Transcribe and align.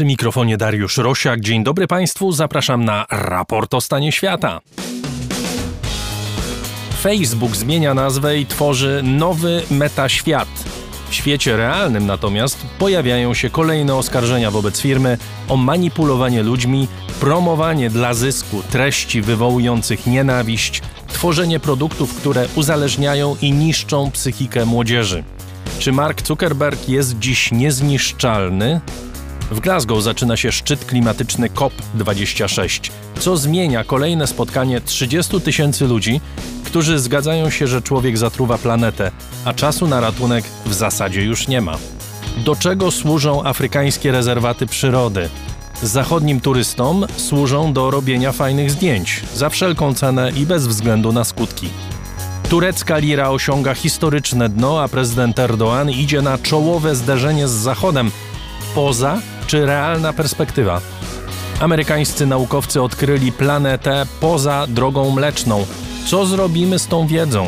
Przy 0.00 0.04
mikrofonie 0.06 0.56
Dariusz 0.56 0.96
Rosiak. 0.96 1.40
Dzień 1.40 1.64
dobry 1.64 1.86
Państwu, 1.86 2.32
zapraszam 2.32 2.84
na 2.84 3.06
raport 3.10 3.74
o 3.74 3.80
stanie 3.80 4.12
świata. 4.12 4.60
Facebook 7.00 7.56
zmienia 7.56 7.94
nazwę 7.94 8.38
i 8.38 8.46
tworzy 8.46 9.00
nowy 9.04 9.62
metaświat. 9.70 10.48
W 11.10 11.14
świecie 11.14 11.56
realnym 11.56 12.06
natomiast 12.06 12.66
pojawiają 12.78 13.34
się 13.34 13.50
kolejne 13.50 13.94
oskarżenia 13.94 14.50
wobec 14.50 14.80
firmy 14.80 15.18
o 15.48 15.56
manipulowanie 15.56 16.42
ludźmi, 16.42 16.88
promowanie 17.20 17.90
dla 17.90 18.14
zysku 18.14 18.62
treści 18.70 19.22
wywołujących 19.22 20.06
nienawiść, 20.06 20.82
tworzenie 21.08 21.60
produktów, 21.60 22.14
które 22.14 22.48
uzależniają 22.54 23.36
i 23.42 23.52
niszczą 23.52 24.10
psychikę 24.10 24.66
młodzieży. 24.66 25.24
Czy 25.78 25.92
Mark 25.92 26.26
Zuckerberg 26.26 26.88
jest 26.88 27.18
dziś 27.18 27.52
niezniszczalny? 27.52 28.80
W 29.50 29.60
Glasgow 29.60 30.02
zaczyna 30.02 30.36
się 30.36 30.52
szczyt 30.52 30.84
klimatyczny 30.84 31.48
COP26, 31.48 32.90
co 33.20 33.36
zmienia 33.36 33.84
kolejne 33.84 34.26
spotkanie 34.26 34.80
30 34.80 35.40
tysięcy 35.40 35.86
ludzi, 35.86 36.20
którzy 36.64 36.98
zgadzają 36.98 37.50
się, 37.50 37.66
że 37.66 37.82
człowiek 37.82 38.18
zatruwa 38.18 38.58
planetę, 38.58 39.10
a 39.44 39.54
czasu 39.54 39.86
na 39.86 40.00
ratunek 40.00 40.44
w 40.66 40.74
zasadzie 40.74 41.22
już 41.22 41.48
nie 41.48 41.60
ma. 41.60 41.76
Do 42.36 42.56
czego 42.56 42.90
służą 42.90 43.44
afrykańskie 43.44 44.12
rezerwaty 44.12 44.66
przyrody? 44.66 45.28
Zachodnim 45.82 46.40
turystom 46.40 47.06
służą 47.16 47.72
do 47.72 47.90
robienia 47.90 48.32
fajnych 48.32 48.70
zdjęć, 48.70 49.22
za 49.34 49.48
wszelką 49.48 49.94
cenę 49.94 50.30
i 50.36 50.46
bez 50.46 50.66
względu 50.66 51.12
na 51.12 51.24
skutki. 51.24 51.68
Turecka 52.48 52.98
lira 52.98 53.30
osiąga 53.30 53.74
historyczne 53.74 54.48
dno, 54.48 54.82
a 54.82 54.88
prezydent 54.88 55.36
Erdoğan 55.38 55.90
idzie 55.90 56.22
na 56.22 56.38
czołowe 56.38 56.94
zderzenie 56.94 57.48
z 57.48 57.50
Zachodem. 57.50 58.10
Poza 58.74 59.20
czy 59.50 59.66
realna 59.66 60.12
perspektywa? 60.12 60.80
Amerykańscy 61.60 62.26
naukowcy 62.26 62.82
odkryli 62.82 63.32
planetę 63.32 64.06
poza 64.20 64.66
drogą 64.66 65.10
mleczną. 65.10 65.66
Co 66.06 66.26
zrobimy 66.26 66.78
z 66.78 66.86
tą 66.86 67.06
wiedzą? 67.06 67.46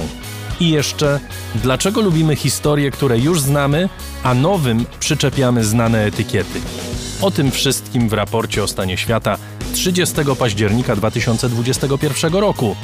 I 0.60 0.70
jeszcze, 0.70 1.20
dlaczego 1.54 2.00
lubimy 2.00 2.36
historie, 2.36 2.90
które 2.90 3.18
już 3.18 3.40
znamy, 3.40 3.88
a 4.22 4.34
nowym 4.34 4.86
przyczepiamy 5.00 5.64
znane 5.64 6.04
etykiety? 6.04 6.60
O 7.20 7.30
tym 7.30 7.50
wszystkim 7.50 8.08
w 8.08 8.12
raporcie 8.12 8.62
o 8.62 8.68
stanie 8.68 8.96
świata 8.96 9.38
30 9.74 10.14
października 10.38 10.96
2021 10.96 12.34
roku. 12.34 12.76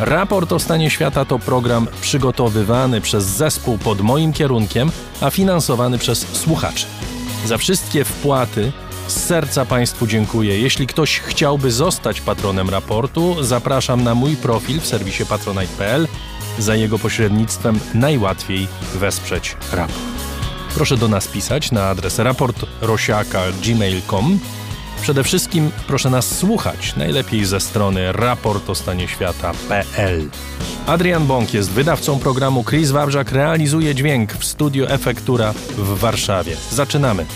Raport 0.00 0.52
o 0.52 0.58
stanie 0.58 0.90
świata 0.90 1.24
to 1.24 1.38
program 1.38 1.86
przygotowywany 2.00 3.00
przez 3.00 3.24
zespół 3.24 3.78
pod 3.78 4.00
moim 4.00 4.32
kierunkiem, 4.32 4.90
a 5.20 5.30
finansowany 5.30 5.98
przez 5.98 6.26
słuchaczy. 6.32 6.86
Za 7.44 7.58
wszystkie 7.58 8.04
wpłaty 8.04 8.72
z 9.06 9.12
serca 9.12 9.64
Państwu 9.64 10.06
dziękuję. 10.06 10.60
Jeśli 10.60 10.86
ktoś 10.86 11.20
chciałby 11.20 11.72
zostać 11.72 12.20
patronem 12.20 12.70
raportu, 12.70 13.42
zapraszam 13.42 14.04
na 14.04 14.14
mój 14.14 14.36
profil 14.36 14.80
w 14.80 14.86
serwisie 14.86 15.26
patronite.pl. 15.26 16.08
Za 16.58 16.74
jego 16.74 16.98
pośrednictwem 16.98 17.80
najłatwiej 17.94 18.68
wesprzeć 18.94 19.56
raport. 19.72 19.98
Proszę 20.74 20.96
do 20.96 21.08
nas 21.08 21.28
pisać 21.28 21.72
na 21.72 21.88
adres 21.88 22.18
raportrosiaka.gmail.com 22.18 24.38
Przede 25.02 25.24
wszystkim 25.24 25.70
proszę 25.86 26.10
nas 26.10 26.38
słuchać, 26.38 26.96
najlepiej 26.96 27.44
ze 27.44 27.60
strony 27.60 28.12
raportostanieświata.pl. 28.12 30.28
Adrian 30.86 31.26
Bąk 31.26 31.54
jest 31.54 31.70
wydawcą 31.70 32.18
programu, 32.18 32.64
Chris 32.64 32.90
Wawrzak 32.90 33.32
realizuje 33.32 33.94
dźwięk 33.94 34.32
w 34.32 34.44
studio 34.44 34.90
Efektura 34.90 35.54
w 35.76 35.98
Warszawie. 35.98 36.56
Zaczynamy. 36.70 37.26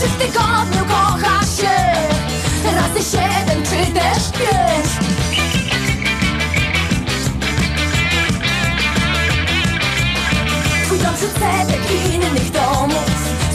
Czy 0.00 0.08
w 0.08 0.16
tygodniu 0.16 0.84
kochasz 0.88 1.56
się. 1.60 1.76
Razy 2.76 3.10
siedem 3.10 3.62
czy 3.62 3.92
też 3.92 4.30
pięć? 4.38 4.86
Twój 10.84 10.98
dom 10.98 11.14
przedsetek 11.14 11.80
innych 12.14 12.50
domów. 12.50 13.04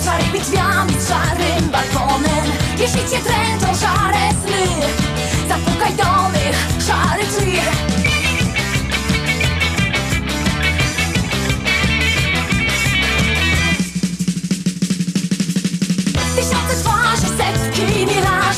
Z 0.02 0.06
szarymi 0.06 0.40
drzwiami, 0.40 0.94
z 1.00 1.08
szarym 1.10 1.70
balkonem. 1.72 2.52
Jeśli 2.80 3.00
cię 3.00 3.20
tręczą 3.24 3.80
szare 3.80 4.30
sny 4.42 4.86
Zapukaj 5.50 5.94
do 5.94 6.30
mych 6.30 6.86
szarych 6.88 7.28
drzwi 7.28 7.91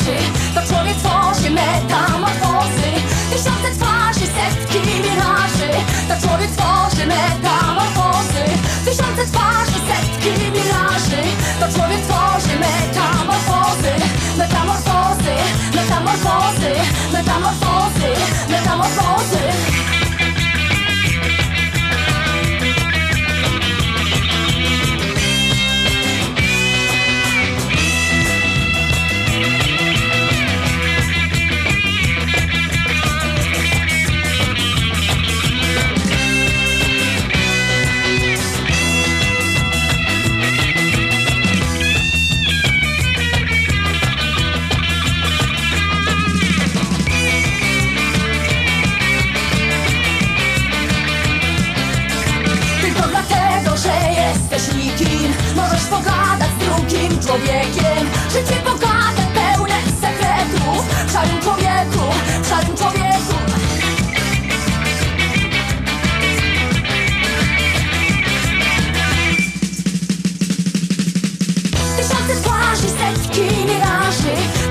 miraży 0.03 0.23
To 0.55 0.61
człowiek 0.73 0.97
tworzy 0.97 1.49
metamorfozy. 1.49 2.91
Tysiące 3.29 3.71
twarzy, 3.79 4.19
setki 4.19 4.79
miraży. 4.87 5.69
To 6.07 6.27
człowiek 6.27 6.51
tworzy 6.51 7.07
metamorfozy 7.07 7.72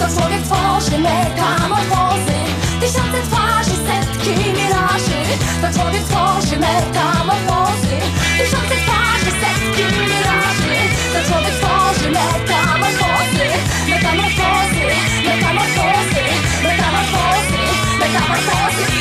tworzy 0.09 0.99
metamorfozy. 0.99 2.39
Tysiące 2.81 3.23
twarzy, 3.23 3.71
setki 3.71 4.31
miraży. 4.31 5.21
To 5.63 5.79
człowiek 5.79 6.03
tworzy 6.03 6.57
metamorfozy. 6.59 7.97
Tysiące 8.39 8.75
twarzy, 8.85 9.31
setki 9.43 9.83
miraży. 9.83 10.75
To 11.13 11.33
człowiek 11.33 11.55
tworzy 11.55 12.11
metamorfozy. 12.11 13.47
Metamorfozy, 13.89 14.85
metamorfozy 15.25 16.23
Metamorfozy, 16.63 17.59
metamorfozy. 17.99 18.93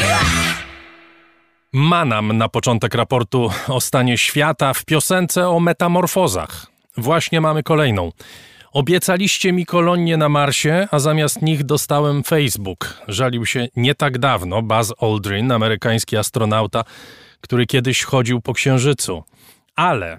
Manam 1.74 2.38
na 2.38 2.50
początek 2.50 2.94
raportu 2.96 3.50
o 3.68 3.82
stanie 3.82 4.18
świata 4.18 4.74
w 4.74 4.86
piosence 4.86 5.50
o 5.50 5.60
metamorfozach. 5.60 6.68
Właśnie 6.98 7.42
mamy 7.42 7.64
kolejną. 7.64 8.12
Obiecaliście 8.72 9.54
mi 9.54 9.66
kolonie 9.66 10.18
na 10.18 10.30
Marsie, 10.30 10.88
a 10.92 11.00
zamiast 11.00 11.42
nich 11.42 11.64
dostałem 11.64 12.24
Facebook. 12.24 13.02
Żalił 13.08 13.46
się 13.46 13.68
nie 13.76 13.96
tak 13.96 14.18
dawno 14.18 14.62
Buzz 14.62 14.94
Aldrin, 15.02 15.52
amerykański 15.52 16.18
astronauta, 16.18 16.84
który 17.42 17.66
kiedyś 17.66 18.04
chodził 18.04 18.42
po 18.42 18.54
Księżycu. 18.54 19.24
Ale 19.76 20.18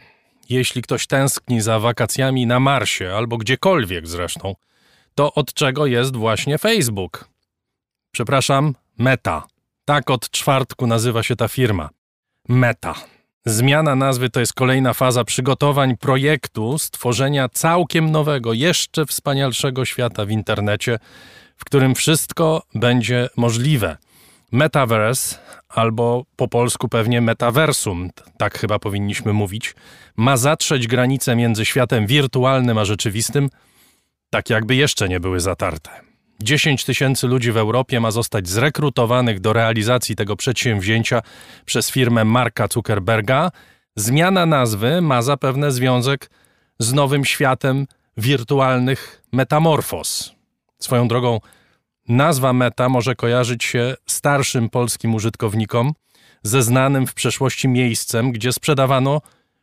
jeśli 0.48 0.82
ktoś 0.82 1.06
tęskni 1.06 1.60
za 1.60 1.78
wakacjami 1.78 2.46
na 2.46 2.60
Marsie 2.60 3.16
albo 3.16 3.36
gdziekolwiek 3.36 4.08
zresztą, 4.08 4.54
to 5.14 5.34
od 5.34 5.54
czego 5.54 5.86
jest 5.86 6.16
właśnie 6.16 6.58
Facebook? 6.58 7.28
Przepraszam, 8.10 8.74
Meta. 8.98 9.46
Tak 9.84 10.10
od 10.10 10.30
czwartku 10.30 10.86
nazywa 10.86 11.22
się 11.22 11.36
ta 11.36 11.48
firma. 11.48 11.90
Meta. 12.48 12.94
Zmiana 13.46 13.94
nazwy 13.94 14.30
to 14.30 14.40
jest 14.40 14.54
kolejna 14.54 14.94
faza 14.94 15.24
przygotowań 15.24 15.96
projektu 15.96 16.78
stworzenia 16.78 17.48
całkiem 17.48 18.10
nowego, 18.10 18.52
jeszcze 18.52 19.06
wspanialszego 19.06 19.84
świata 19.84 20.24
w 20.24 20.30
internecie, 20.30 20.98
w 21.56 21.64
którym 21.64 21.94
wszystko 21.94 22.62
będzie 22.74 23.28
możliwe. 23.36 23.96
Metaverse, 24.52 25.38
albo 25.68 26.24
po 26.36 26.48
polsku 26.48 26.88
pewnie 26.88 27.20
metaversum, 27.20 28.10
tak 28.38 28.58
chyba 28.58 28.78
powinniśmy 28.78 29.32
mówić, 29.32 29.74
ma 30.16 30.36
zatrzeć 30.36 30.86
granice 30.86 31.36
między 31.36 31.64
światem 31.64 32.06
wirtualnym 32.06 32.78
a 32.78 32.84
rzeczywistym, 32.84 33.50
tak 34.30 34.50
jakby 34.50 34.74
jeszcze 34.74 35.08
nie 35.08 35.20
były 35.20 35.40
zatarte. 35.40 36.11
10 36.40 36.84
tysięcy 36.84 37.26
ludzi 37.26 37.52
w 37.52 37.56
Europie 37.56 38.00
ma 38.00 38.10
zostać 38.10 38.48
zrekrutowanych 38.48 39.40
do 39.40 39.52
realizacji 39.52 40.16
tego 40.16 40.36
przedsięwzięcia 40.36 41.22
przez 41.64 41.90
firmę 41.90 42.24
Marka 42.24 42.66
Zuckerberga. 42.72 43.50
Zmiana 43.96 44.46
nazwy 44.46 45.00
ma 45.00 45.22
zapewne 45.22 45.72
związek 45.72 46.30
z 46.78 46.92
nowym 46.92 47.24
światem 47.24 47.86
wirtualnych 48.16 49.22
metamorfos. 49.32 50.32
Swoją 50.78 51.08
drogą, 51.08 51.40
nazwa 52.08 52.52
meta 52.52 52.88
może 52.88 53.14
kojarzyć 53.14 53.64
się 53.64 53.94
starszym 54.06 54.68
polskim 54.68 55.14
użytkownikom 55.14 55.92
ze 56.42 56.62
znanym 56.62 57.06
w 57.06 57.14
przeszłości 57.14 57.68
miejscem, 57.68 58.32
gdzie 58.32 58.52
sprzedawano 58.52 59.20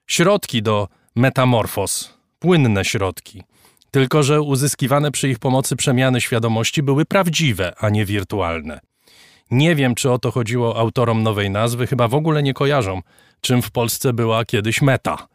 środki 0.07 0.62
do 0.62 0.88
metamorfos, 1.15 2.13
płynne 2.39 2.86
środki. 2.86 3.44
Tylko, 3.91 4.24
że 4.24 4.41
uzyskiwane 4.41 5.12
przy 5.12 5.30
ich 5.30 5.39
pomocy 5.39 5.75
przemiany 5.75 6.21
świadomości 6.21 6.83
były 6.83 7.06
prawdziwe, 7.06 7.74
a 7.77 7.89
nie 7.89 8.06
wirtualne. 8.06 8.80
Nie 9.51 9.75
wiem, 9.75 9.95
czy 9.95 10.12
o 10.12 10.19
to 10.19 10.31
chodziło 10.31 10.77
autorom 10.77 11.24
nowej 11.24 11.50
nazwy, 11.50 11.88
chyba 11.88 12.07
w 12.07 12.15
ogóle 12.15 12.44
nie 12.44 12.53
kojarzą, 12.53 13.01
czym 13.41 13.62
w 13.62 13.71
Polsce 13.71 14.13
była 14.13 14.45
kiedyś 14.45 14.81
meta. 14.81 15.27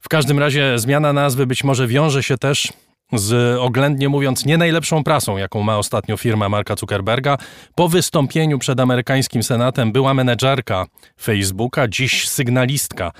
W 0.00 0.08
każdym 0.08 0.38
razie 0.38 0.78
zmiana 0.78 1.12
nazwy 1.12 1.46
być 1.46 1.64
może 1.64 1.86
wiąże 1.86 2.22
się 2.22 2.38
też 2.38 2.72
z 3.12 3.58
oględnie 3.58 4.08
mówiąc 4.08 4.44
nie 4.44 4.58
najlepszą 4.58 5.04
prasą, 5.04 5.36
jaką 5.36 5.62
ma 5.62 5.78
ostatnio 5.78 6.16
firma 6.16 6.48
Marka 6.48 6.76
Zuckerberga. 6.76 7.38
Po 7.74 7.88
wystąpieniu 7.88 8.58
przed 8.58 8.80
amerykańskim 8.80 9.42
senatem 9.42 9.92
była 9.92 10.14
menedżerka 10.14 10.86
Facebooka, 11.20 11.88
dziś 11.88 12.28
sygnalistka 12.28 13.12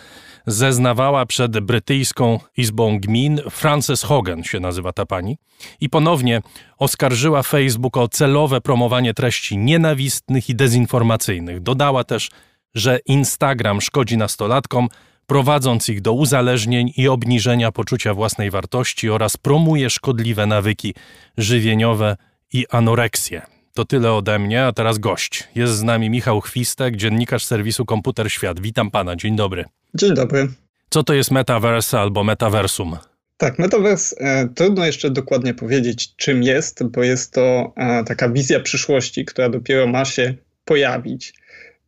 zeznawała 0.47 1.27
przed 1.27 1.61
brytyjską 1.61 2.41
Izbą 2.57 3.01
Gmin, 3.01 3.41
Frances 3.51 4.03
Hogan 4.03 4.45
się 4.45 4.61
nazywa 4.61 4.93
ta 4.93 5.07
pani, 5.07 5.39
i 5.81 5.89
ponownie 5.89 6.43
oskarżyła 6.79 7.43
Facebook 7.43 7.97
o 7.97 8.09
celowe 8.09 8.61
promowanie 8.61 9.15
treści 9.15 9.59
nienawistnych 9.59 10.49
i 10.49 10.55
dezinformacyjnych. 10.55 11.61
Dodała 11.61 12.05
też, 12.05 12.31
że 12.75 12.99
Instagram 13.07 13.81
szkodzi 13.81 14.17
nastolatkom, 14.17 14.89
prowadząc 15.29 15.89
ich 15.89 16.01
do 16.01 16.13
uzależnień 16.13 16.93
i 16.97 17.09
obniżenia 17.09 17.73
poczucia 17.73 18.15
własnej 18.15 18.51
wartości 18.51 19.11
oraz 19.11 19.37
promuje 19.37 19.91
szkodliwe 19.91 20.47
nawyki 20.47 20.95
żywieniowe 21.39 22.17
i 22.53 22.67
anoreksję. 22.71 23.43
To 23.75 23.85
tyle 23.85 24.13
ode 24.13 24.39
mnie, 24.39 24.65
a 24.65 24.73
teraz 24.73 24.99
gość. 24.99 25.49
Jest 25.55 25.73
z 25.73 25.83
nami 25.83 26.11
Michał 26.11 26.41
Chwistek, 26.41 26.97
dziennikarz 26.97 27.45
serwisu 27.45 27.85
Komputer 27.85 28.33
Świat. 28.33 28.61
Witam 28.61 28.91
pana, 28.91 29.17
dzień 29.17 29.37
dobry. 29.37 29.65
Dzień 29.95 30.15
dobry. 30.15 30.49
Co 30.91 31.03
to 31.03 31.15
jest 31.15 31.31
metaverse 31.31 32.01
albo 32.01 32.25
metaversum? 32.25 32.97
Tak, 33.37 33.59
metaverse 33.59 34.17
e, 34.19 34.49
trudno 34.55 34.87
jeszcze 34.87 35.11
dokładnie 35.11 35.55
powiedzieć, 35.55 36.17
czym 36.17 36.43
jest, 36.43 36.85
bo 36.85 37.03
jest 37.03 37.33
to 37.33 37.73
e, 37.77 38.05
taka 38.05 38.29
wizja 38.29 38.61
przyszłości, 38.61 39.25
która 39.25 39.49
dopiero 39.49 39.87
ma 39.87 40.05
się 40.05 40.35
pojawić. 40.65 41.35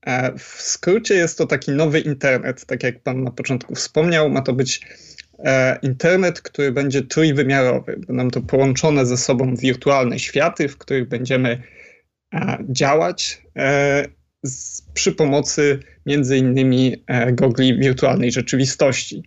E, 0.07 0.39
w 0.39 0.63
skrócie 0.63 1.15
jest 1.15 1.39
to 1.39 1.47
taki 1.47 1.71
nowy 1.71 2.01
internet, 2.01 2.67
tak 2.67 2.83
jak 2.83 3.03
pan 3.03 3.25
na 3.25 3.31
początku 3.31 3.75
wspomniał, 3.75 4.31
ma 4.31 4.43
to 4.43 4.53
być 4.53 4.81
e, 5.39 5.79
internet, 5.83 6.41
który 6.41 6.73
będzie 6.73 7.03
trójwymiarowy. 7.03 8.01
Będą 8.07 8.31
to 8.31 8.41
połączone 8.41 9.07
ze 9.07 9.17
sobą 9.17 9.57
wirtualne 9.57 10.19
światy, 10.19 10.69
w 10.69 10.79
których 10.79 11.09
będziemy 11.09 11.63
e, 12.35 12.59
działać 12.69 13.43
z, 14.43 14.83
przy 14.95 15.13
pomocy 15.13 15.79
między 16.07 16.37
innymi 16.37 17.05
gogli 17.33 17.79
wirtualnej 17.79 18.33
rzeczywistości. 18.33 19.23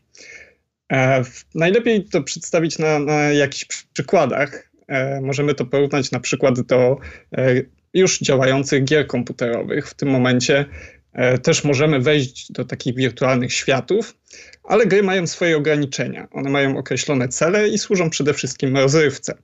Najlepiej 1.56 2.04
to 2.04 2.24
przedstawić 2.24 2.80
na, 2.80 3.00
na 3.00 3.14
jakichś 3.14 3.84
przykładach. 3.94 4.72
Możemy 5.22 5.56
to 5.56 5.66
porównać 5.66 6.12
na 6.12 6.20
przykład 6.20 6.62
do 6.62 6.98
już 7.94 8.19
działających 8.19 8.84
gier 8.84 9.07
komputerowych. 9.07 9.88
W 9.88 9.94
tym 9.94 10.10
momencie 10.10 10.65
też 11.44 11.63
możemy 11.63 12.00
wejść 12.00 12.51
do 12.51 12.65
takich 12.65 12.96
wirtualnych 12.96 13.53
światów, 13.53 14.18
ale 14.63 14.86
gry 14.86 15.03
mają 15.03 15.27
swoje 15.27 15.58
ograniczenia. 15.58 16.27
One 16.32 16.50
mają 16.50 16.77
określone 16.77 17.27
cele 17.27 17.70
i 17.70 17.77
służą 17.77 18.10
przede 18.10 18.34
wszystkim 18.34 18.77
rozrywce. 18.77 19.38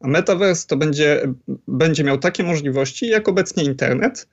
A 0.00 0.08
Metaverse 0.08 0.66
to 0.66 0.76
będzie, 0.76 1.22
będzie 1.68 2.04
miał 2.04 2.18
takie 2.18 2.42
możliwości 2.42 3.08
jak 3.08 3.28
obecnie 3.28 3.64
internet, 3.64 4.26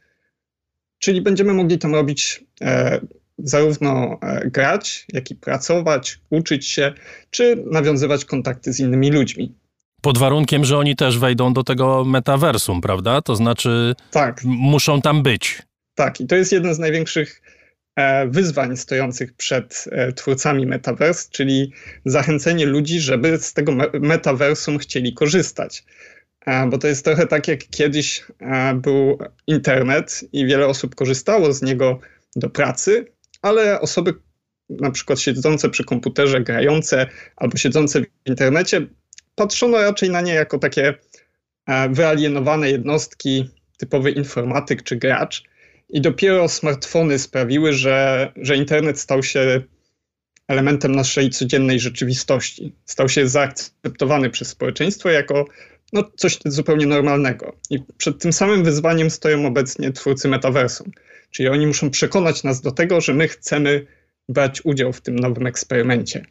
Czyli 1.03 1.21
będziemy 1.21 1.53
mogli 1.53 1.77
tam 1.77 1.95
robić 1.95 2.43
e, 2.61 2.99
zarówno 3.37 4.19
e, 4.21 4.49
grać, 4.49 5.05
jak 5.13 5.31
i 5.31 5.35
pracować, 5.35 6.19
uczyć 6.29 6.67
się, 6.67 6.93
czy 7.29 7.63
nawiązywać 7.71 8.25
kontakty 8.25 8.73
z 8.73 8.79
innymi 8.79 9.11
ludźmi. 9.11 9.55
Pod 10.03 10.17
warunkiem, 10.17 10.65
że 10.65 10.77
oni 10.77 10.95
też 10.95 11.19
wejdą 11.19 11.53
do 11.53 11.63
tego 11.63 12.05
metaversum, 12.05 12.81
prawda? 12.81 13.21
To 13.21 13.35
znaczy, 13.35 13.95
tak. 14.11 14.41
muszą 14.43 15.01
tam 15.01 15.23
być. 15.23 15.61
Tak, 15.95 16.21
i 16.21 16.27
to 16.27 16.35
jest 16.35 16.51
jeden 16.51 16.73
z 16.73 16.79
największych 16.79 17.41
e, 17.95 18.27
wyzwań 18.27 18.77
stojących 18.77 19.33
przed 19.33 19.85
e, 19.91 20.13
twórcami 20.13 20.65
metaverse, 20.65 21.29
czyli 21.31 21.71
zachęcenie 22.05 22.65
ludzi, 22.65 22.99
żeby 22.99 23.37
z 23.37 23.53
tego 23.53 23.71
metaversum 23.93 24.77
chcieli 24.77 25.13
korzystać. 25.13 25.83
E, 26.45 26.67
bo 26.67 26.77
to 26.77 26.87
jest 26.87 27.05
trochę 27.05 27.27
tak, 27.27 27.47
jak 27.47 27.59
kiedyś 27.59 28.23
był 28.75 29.17
internet 29.47 30.25
i 30.33 30.45
wiele 30.45 30.67
osób 30.67 30.95
korzystało 30.95 31.53
z 31.53 31.61
niego 31.61 31.99
do 32.35 32.49
pracy, 32.49 33.05
ale 33.41 33.81
osoby 33.81 34.13
na 34.69 34.91
przykład 34.91 35.19
siedzące 35.19 35.69
przy 35.69 35.83
komputerze, 35.83 36.41
grające 36.41 37.07
albo 37.35 37.57
siedzące 37.57 38.01
w 38.01 38.05
internecie, 38.25 38.87
patrzono 39.35 39.81
raczej 39.81 40.09
na 40.09 40.21
nie 40.21 40.33
jako 40.33 40.59
takie 40.59 40.93
e, 41.67 41.89
wyalienowane 41.89 42.71
jednostki, 42.71 43.49
typowy 43.77 44.11
informatyk 44.11 44.83
czy 44.83 44.95
gracz. 44.95 45.43
I 45.89 46.01
dopiero 46.01 46.49
smartfony 46.49 47.19
sprawiły, 47.19 47.73
że, 47.73 48.31
że 48.35 48.55
internet 48.55 48.99
stał 48.99 49.23
się 49.23 49.61
elementem 50.47 50.95
naszej 50.95 51.29
codziennej 51.29 51.79
rzeczywistości. 51.79 52.75
Stał 52.85 53.09
się 53.09 53.27
zaakceptowany 53.27 54.29
przez 54.29 54.47
społeczeństwo 54.47 55.09
jako 55.09 55.45
no, 55.93 56.03
coś 56.15 56.39
zupełnie 56.45 56.85
normalnego. 56.85 57.55
I 57.69 57.79
przed 57.97 58.21
tym 58.21 58.33
samym 58.33 58.63
wyzwaniem 58.63 59.09
stoją 59.09 59.45
obecnie 59.45 59.91
twórcy 59.91 60.27
metaversum. 60.27 60.91
Czyli 61.31 61.49
oni 61.49 61.67
muszą 61.67 61.89
przekonać 61.89 62.43
nas 62.43 62.61
do 62.61 62.71
tego, 62.71 63.01
że 63.01 63.13
my 63.13 63.27
chcemy 63.27 63.85
brać 64.29 64.61
udział 64.65 64.93
w 64.93 65.01
tym 65.01 65.15
nowym 65.15 65.47
eksperymencie. 65.47 66.25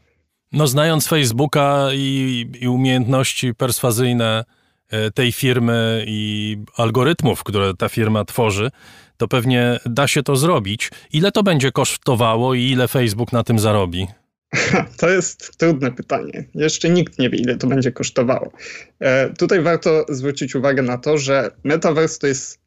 No, 0.53 0.67
znając 0.67 1.09
Facebooka 1.09 1.89
i, 1.93 2.47
i 2.61 2.69
umiejętności 2.69 3.55
perswazyjne 3.55 4.45
e, 4.89 5.11
tej 5.11 5.33
firmy 5.33 6.05
i 6.07 6.57
algorytmów, 6.77 7.45
które 7.45 7.75
ta 7.75 7.89
firma 7.89 8.25
tworzy, 8.25 8.71
to 9.17 9.29
pewnie 9.29 9.81
da 9.87 10.09
się 10.09 10.23
to 10.23 10.37
zrobić. 10.37 10.91
Ile 11.13 11.33
to 11.33 11.43
będzie 11.43 11.73
kosztowało 11.73 12.55
i 12.55 12.63
ile 12.63 12.89
Facebook 12.89 13.33
na 13.33 13.45
tym 13.45 13.59
zarobi? 13.59 14.07
To 14.97 15.09
jest 15.09 15.59
trudne 15.59 15.93
pytanie. 15.93 16.45
Jeszcze 16.55 16.91
nikt 16.91 17.19
nie 17.19 17.31
wie, 17.31 17.39
ile 17.39 17.57
to 17.57 17.67
będzie 17.67 17.93
kosztowało. 17.93 18.53
E, 19.01 19.31
tutaj 19.31 19.63
warto 19.63 20.07
zwrócić 20.09 20.55
uwagę 20.55 20.83
na 20.83 20.99
to, 20.99 21.19
że 21.19 21.51
Metaverse 21.65 22.19
to 22.19 22.27
jest 22.27 22.61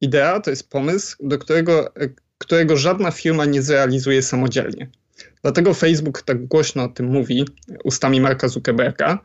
idea, 0.00 0.40
to 0.40 0.50
jest 0.50 0.70
pomysł, 0.70 1.16
do 1.20 1.38
którego, 1.38 1.96
e, 1.96 2.08
którego 2.38 2.76
żadna 2.76 3.10
firma 3.10 3.44
nie 3.44 3.62
zrealizuje 3.62 4.22
samodzielnie. 4.22 4.90
Dlatego 5.42 5.74
Facebook 5.74 6.22
tak 6.22 6.46
głośno 6.46 6.84
o 6.84 6.88
tym 6.88 7.06
mówi 7.06 7.44
ustami 7.84 8.20
Marka 8.20 8.48
Zuckerberga, 8.48 9.18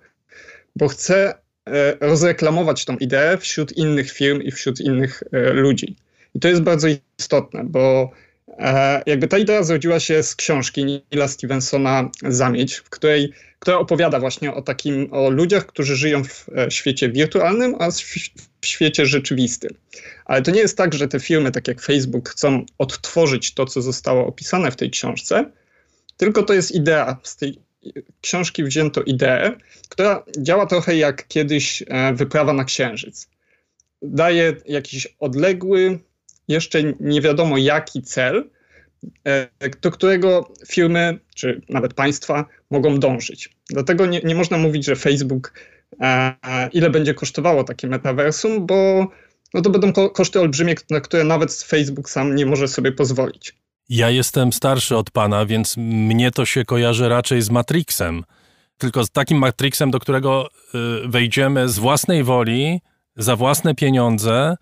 bo 0.76 0.88
chce 0.88 1.34
e, 1.68 1.98
rozreklamować 2.00 2.86
tą 2.86 2.98
ideę 2.98 3.38
wśród 3.38 3.78
innych 3.78 4.12
firm 4.12 4.42
i 4.42 4.52
wśród 4.52 4.80
innych 4.80 5.24
e, 5.32 5.54
ludzi. 5.54 5.96
I 6.36 6.40
to 6.40 6.48
jest 6.48 6.62
bardzo 6.62 6.88
istotne, 7.20 7.64
bo 7.64 8.12
e, 8.48 9.02
jakby 9.06 9.28
ta 9.28 9.38
idea 9.38 9.64
zrodziła 9.64 10.00
się 10.00 10.24
z 10.24 10.36
książki 10.36 11.02
Nila 11.12 11.28
Stevensona 11.28 12.10
Zamieć, 12.24 12.76
w 12.76 12.90
której, 12.90 13.34
która 13.60 13.78
opowiada 13.78 14.20
właśnie 14.20 14.54
o 14.54 14.62
takim, 14.62 15.14
o 15.14 15.30
ludziach, 15.30 15.66
którzy 15.66 15.96
żyją 15.96 16.24
w 16.24 16.48
świecie 16.70 17.10
wirtualnym, 17.10 17.76
a 17.80 17.92
w 18.62 18.66
świecie 18.66 19.06
rzeczywistym. 19.06 19.72
Ale 20.26 20.42
to 20.42 20.52
nie 20.52 20.60
jest 20.60 20.78
tak, 20.78 20.94
że 20.94 21.08
te 21.08 21.20
firmy, 21.20 21.52
tak 21.52 21.68
jak 21.68 21.82
Facebook, 21.82 22.30
chcą 22.30 22.66
odtworzyć 22.78 23.54
to, 23.54 23.66
co 23.66 23.82
zostało 23.82 24.28
opisane 24.28 24.72
w 24.72 24.76
tej 24.76 24.90
książce, 24.90 25.52
tylko 26.18 26.44
to 26.44 26.54
jest 26.54 26.72
idea. 26.72 27.18
Z 27.24 27.38
tej 27.38 27.60
książki 28.22 28.64
wzięto 28.64 29.02
ideę, 29.02 29.52
która 29.90 30.24
działa 30.38 30.66
trochę 30.66 30.98
jak 30.98 31.28
kiedyś 31.28 31.84
e, 31.88 32.14
wyprawa 32.14 32.54
na 32.54 32.64
Księżyc. 32.64 33.30
Daje 34.02 34.56
jakiś 34.66 35.08
odległy, 35.20 36.00
jeszcze 36.48 36.84
nie 37.00 37.22
wiadomo 37.22 37.58
jaki 37.58 38.02
cel, 38.02 38.50
e, 39.28 39.48
do 39.82 39.92
którego 39.92 40.54
firmy, 40.68 41.20
czy 41.36 41.62
nawet 41.70 41.94
państwa 41.94 42.46
mogą 42.70 43.00
dążyć. 43.00 43.50
Dlatego 43.70 44.06
nie, 44.06 44.20
nie 44.20 44.36
można 44.36 44.58
mówić, 44.58 44.86
że 44.86 44.96
Facebook 44.96 45.54
e, 46.02 46.70
ile 46.74 46.90
będzie 46.90 47.14
kosztowało 47.14 47.64
takie 47.64 47.88
metaversum, 47.88 48.66
bo 48.66 49.08
no 49.54 49.62
to 49.62 49.70
będą 49.70 50.10
koszty 50.10 50.40
olbrzymie, 50.40 50.76
na 50.90 51.02
które 51.02 51.24
nawet 51.24 51.54
Facebook 51.54 52.10
sam 52.10 52.36
nie 52.36 52.46
może 52.46 52.68
sobie 52.68 52.92
pozwolić. 52.92 53.56
Ja 53.90 54.10
jestem 54.10 54.54
starszy 54.54 54.98
od 54.98 55.12
pana, 55.12 55.46
więc 55.46 55.78
mnie 55.78 56.32
to 56.32 56.46
się 56.46 56.66
kojarzy 56.66 57.10
raczej 57.10 57.42
z 57.42 57.50
Matrixem. 57.50 58.24
Tylko 58.78 59.06
z 59.06 59.10
takim 59.10 59.38
Matrixem, 59.38 59.92
do 59.92 60.00
którego 60.00 60.50
y, 61.06 61.08
wejdziemy 61.08 61.70
z 61.70 61.80
własnej 61.80 62.24
woli, 62.24 62.82
za 63.16 63.36
własne 63.36 63.76
pieniądze 63.76 64.56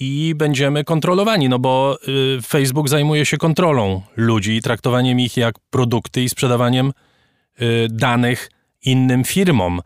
i 0.00 0.34
będziemy 0.36 0.84
kontrolowani, 0.84 1.48
no 1.48 1.58
bo 1.58 1.98
y, 2.38 2.42
Facebook 2.42 2.88
zajmuje 2.88 3.26
się 3.26 3.36
kontrolą 3.36 4.02
ludzi 4.16 4.62
traktowaniem 4.62 5.20
ich 5.20 5.36
jak 5.36 5.54
produkty 5.70 6.22
i 6.22 6.28
sprzedawaniem 6.28 6.92
y, 7.62 7.88
danych 7.90 8.50
innym 8.82 9.24
firmom. 9.24 9.80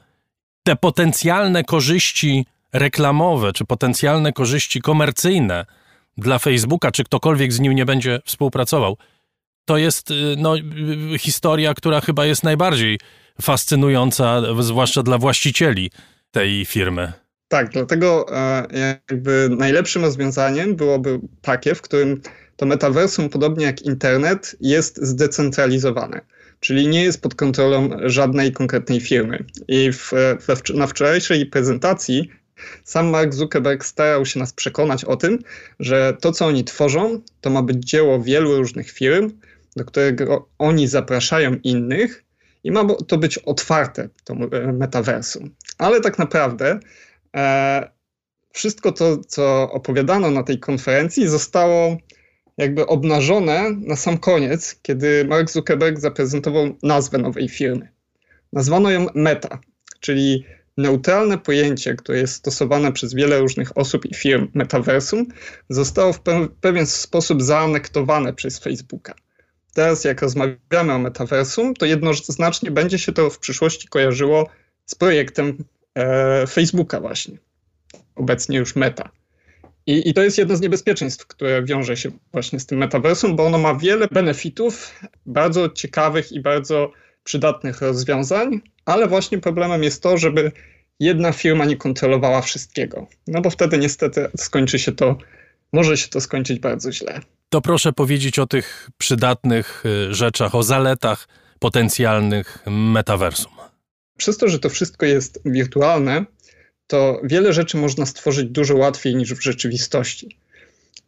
Te 0.63 0.77
potencjalne 0.77 1.65
korzyści 1.65 2.47
reklamowe 2.73 3.53
czy 3.53 3.65
potencjalne 3.65 4.33
korzyści 4.33 4.81
komercyjne– 4.81 5.67
dla 6.19 6.39
Facebooka, 6.39 6.91
czy 6.91 7.05
ktokolwiek 7.05 7.53
z 7.53 7.61
nim 7.61 7.73
nie 7.73 7.87
będzie 7.87 8.21
współpracował, 8.25 8.97
to 9.65 9.77
jest 9.77 10.11
y, 10.11 10.15
no, 10.39 10.57
y, 10.57 11.19
historia, 11.19 11.75
która 11.75 12.01
chyba 12.01 12.27
jest 12.27 12.43
najbardziej 12.43 12.99
fascynująca, 13.41 14.43
zwłaszcza 14.61 15.03
dla 15.03 15.19
właścicieli 15.19 15.91
tej 16.31 16.65
firmy. 16.65 17.13
Tak, 17.49 17.71
dlatego 17.71 18.27
e, 18.37 18.67
jakby 19.09 19.49
najlepszym 19.59 20.05
rozwiązaniem 20.05 20.77
byłoby 20.77 21.21
takie, 21.43 21.75
w 21.75 21.83
którym 21.83 22.21
to 22.57 22.67
metaversum, 22.67 23.29
podobnie 23.29 23.65
jak 23.65 23.83
internet, 23.83 24.57
jest 24.61 24.99
zdecentralizowane. 25.03 26.21
Czyli 26.61 26.89
nie 26.89 27.05
jest 27.05 27.23
pod 27.23 27.35
kontrolą 27.35 27.91
żadnej 28.05 28.53
konkretnej 28.53 29.01
firmy. 29.01 29.45
I 29.69 29.93
w, 29.93 30.13
na 30.75 30.87
wczorajszej 30.87 31.47
prezentacji 31.47 32.31
sam 32.85 33.07
Mark 33.07 33.35
Zuckerberg 33.35 33.85
starał 33.85 34.27
się 34.27 34.41
nas 34.41 34.53
przekonać 34.53 35.05
o 35.05 35.17
tym, 35.17 35.39
że 35.81 36.17
to, 36.21 36.33
co 36.33 36.47
oni 36.47 36.65
tworzą, 36.65 37.21
to 37.41 37.51
ma 37.51 37.63
być 37.63 37.85
dzieło 37.85 38.23
wielu 38.23 38.57
różnych 38.57 38.91
firm, 38.91 39.33
do 39.77 39.85
którego 39.85 40.49
oni 40.59 40.89
zapraszają 40.89 41.57
innych 41.65 42.25
i 42.65 42.71
ma 42.71 42.85
to 43.09 43.19
być 43.19 43.39
otwarte, 43.39 44.09
to 44.25 44.35
e, 44.35 44.73
metaversum. 44.73 45.55
Ale 45.79 46.01
tak 46.01 46.19
naprawdę 46.19 46.81
e, 47.37 47.91
wszystko 48.53 48.93
to, 48.93 49.19
co 49.19 49.71
opowiadano 49.73 50.31
na 50.31 50.43
tej 50.43 50.59
konferencji, 50.59 51.29
zostało 51.29 51.97
jakby 52.59 52.87
obnażone 52.87 53.71
na 53.71 53.97
sam 53.97 54.19
koniec, 54.19 54.81
kiedy 54.83 55.25
Mark 55.25 55.51
Zuckerberg 55.51 55.99
zaprezentował 55.99 56.77
nazwę 56.83 57.19
nowej 57.19 57.49
firmy. 57.49 57.89
Nazwano 58.53 58.91
ją 58.91 59.07
Meta, 59.15 59.61
czyli 60.01 60.45
neutralne 60.79 61.39
pojęcie, 61.39 61.95
które 61.95 62.19
jest 62.19 62.35
stosowane 62.35 62.93
przez 62.93 63.15
wiele 63.15 63.39
różnych 63.39 63.79
osób 63.79 64.07
i 64.07 64.15
firm 64.15 64.49
metaversum, 64.55 65.27
zostało 65.69 66.13
w 66.13 66.21
pewien 66.61 66.87
sposób 66.87 67.43
zaanektowane 67.43 68.33
przez 68.33 68.59
Facebooka. 68.59 69.15
Teraz, 69.75 70.05
jak 70.05 70.23
rozmawiamy 70.23 70.93
o 70.93 70.99
metaversum, 70.99 71.75
to 71.75 71.87
jednoznacznie 71.87 72.71
będzie 72.71 72.99
się 72.99 73.13
to 73.13 73.31
w 73.31 73.39
przyszłości 73.39 73.89
kojarzyło 73.89 74.49
z 74.87 74.95
projektem 74.95 75.65
e, 75.95 76.47
Facebooka, 76.47 77.01
właśnie. 77.01 77.39
Obecnie 78.15 78.59
już 78.59 78.77
Meta. 78.77 79.11
I, 79.87 80.09
I, 80.09 80.15
to 80.15 80.23
jest 80.23 80.39
jedno 80.39 80.57
z 80.57 80.61
niebezpieczeństw, 80.61 81.27
które 81.27 81.65
wiąże 81.65 81.97
się 81.97 82.11
właśnie 82.33 82.61
z 82.61 82.67
tym 82.67 82.79
metaversum, 82.79 83.37
bo 83.37 83.47
ono 83.47 83.59
ma 83.59 83.75
wiele 83.75 84.09
benefitów, 84.13 84.95
bardzo 85.27 85.69
ciekawych 85.69 86.33
i 86.33 86.41
bardzo 86.41 86.93
przydatnych 87.29 87.81
rozwiązań, 87.81 88.61
ale 88.85 89.07
właśnie 89.07 89.39
problemem 89.39 89.83
jest 89.83 90.03
to, 90.03 90.19
żeby 90.19 90.53
jedna 91.01 91.33
firma 91.33 91.65
nie 91.65 91.77
kontrolowała 91.77 92.43
wszystkiego. 92.43 93.07
No 93.27 93.41
bo 93.41 93.51
wtedy 93.51 93.79
niestety 93.79 94.29
skończy 94.37 94.79
się 94.79 94.93
to, 94.93 95.17
może 95.73 95.97
się 95.97 96.09
to 96.09 96.21
skończyć 96.21 96.59
bardzo 96.59 96.93
źle. 96.93 97.21
To 97.49 97.61
proszę 97.61 97.93
powiedzieć 97.93 98.39
o 98.39 98.47
tych 98.47 98.91
przydatnych 98.99 99.85
y, 99.87 100.15
rzeczach, 100.15 100.55
o 100.55 100.63
zaletach 100.63 101.29
potencjalnych 101.59 102.59
metaversum. 102.67 103.53
Przez 104.17 104.39
to, 104.39 104.49
że 104.49 104.59
to 104.59 104.69
wszystko 104.69 105.07
jest 105.07 105.41
wirtualne, 105.45 106.25
to 106.87 107.21
wiele 107.25 107.53
rzeczy 107.53 107.77
można 107.77 108.07
stworzyć 108.07 108.49
dużo 108.49 108.77
łatwiej 108.77 109.17
niż 109.17 109.35
w 109.35 109.43
rzeczywistości. 109.43 110.39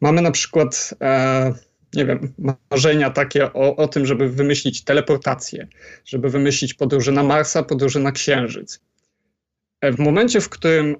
Mamy 0.00 0.22
na 0.22 0.30
przykład 0.30 0.94
e, 1.00 1.54
nie 1.94 2.06
wiem, 2.06 2.32
marzenia 2.70 3.10
takie 3.10 3.52
o, 3.52 3.76
o 3.76 3.88
tym, 3.88 4.06
żeby 4.06 4.28
wymyślić 4.28 4.84
teleportację, 4.84 5.68
żeby 6.04 6.30
wymyślić 6.30 6.74
podróże 6.74 7.12
na 7.12 7.22
Marsa, 7.22 7.62
podróże 7.62 8.00
na 8.00 8.12
Księżyc. 8.12 8.80
E, 9.80 9.92
w 9.92 9.98
momencie, 9.98 10.40
w 10.40 10.48
którym 10.48 10.96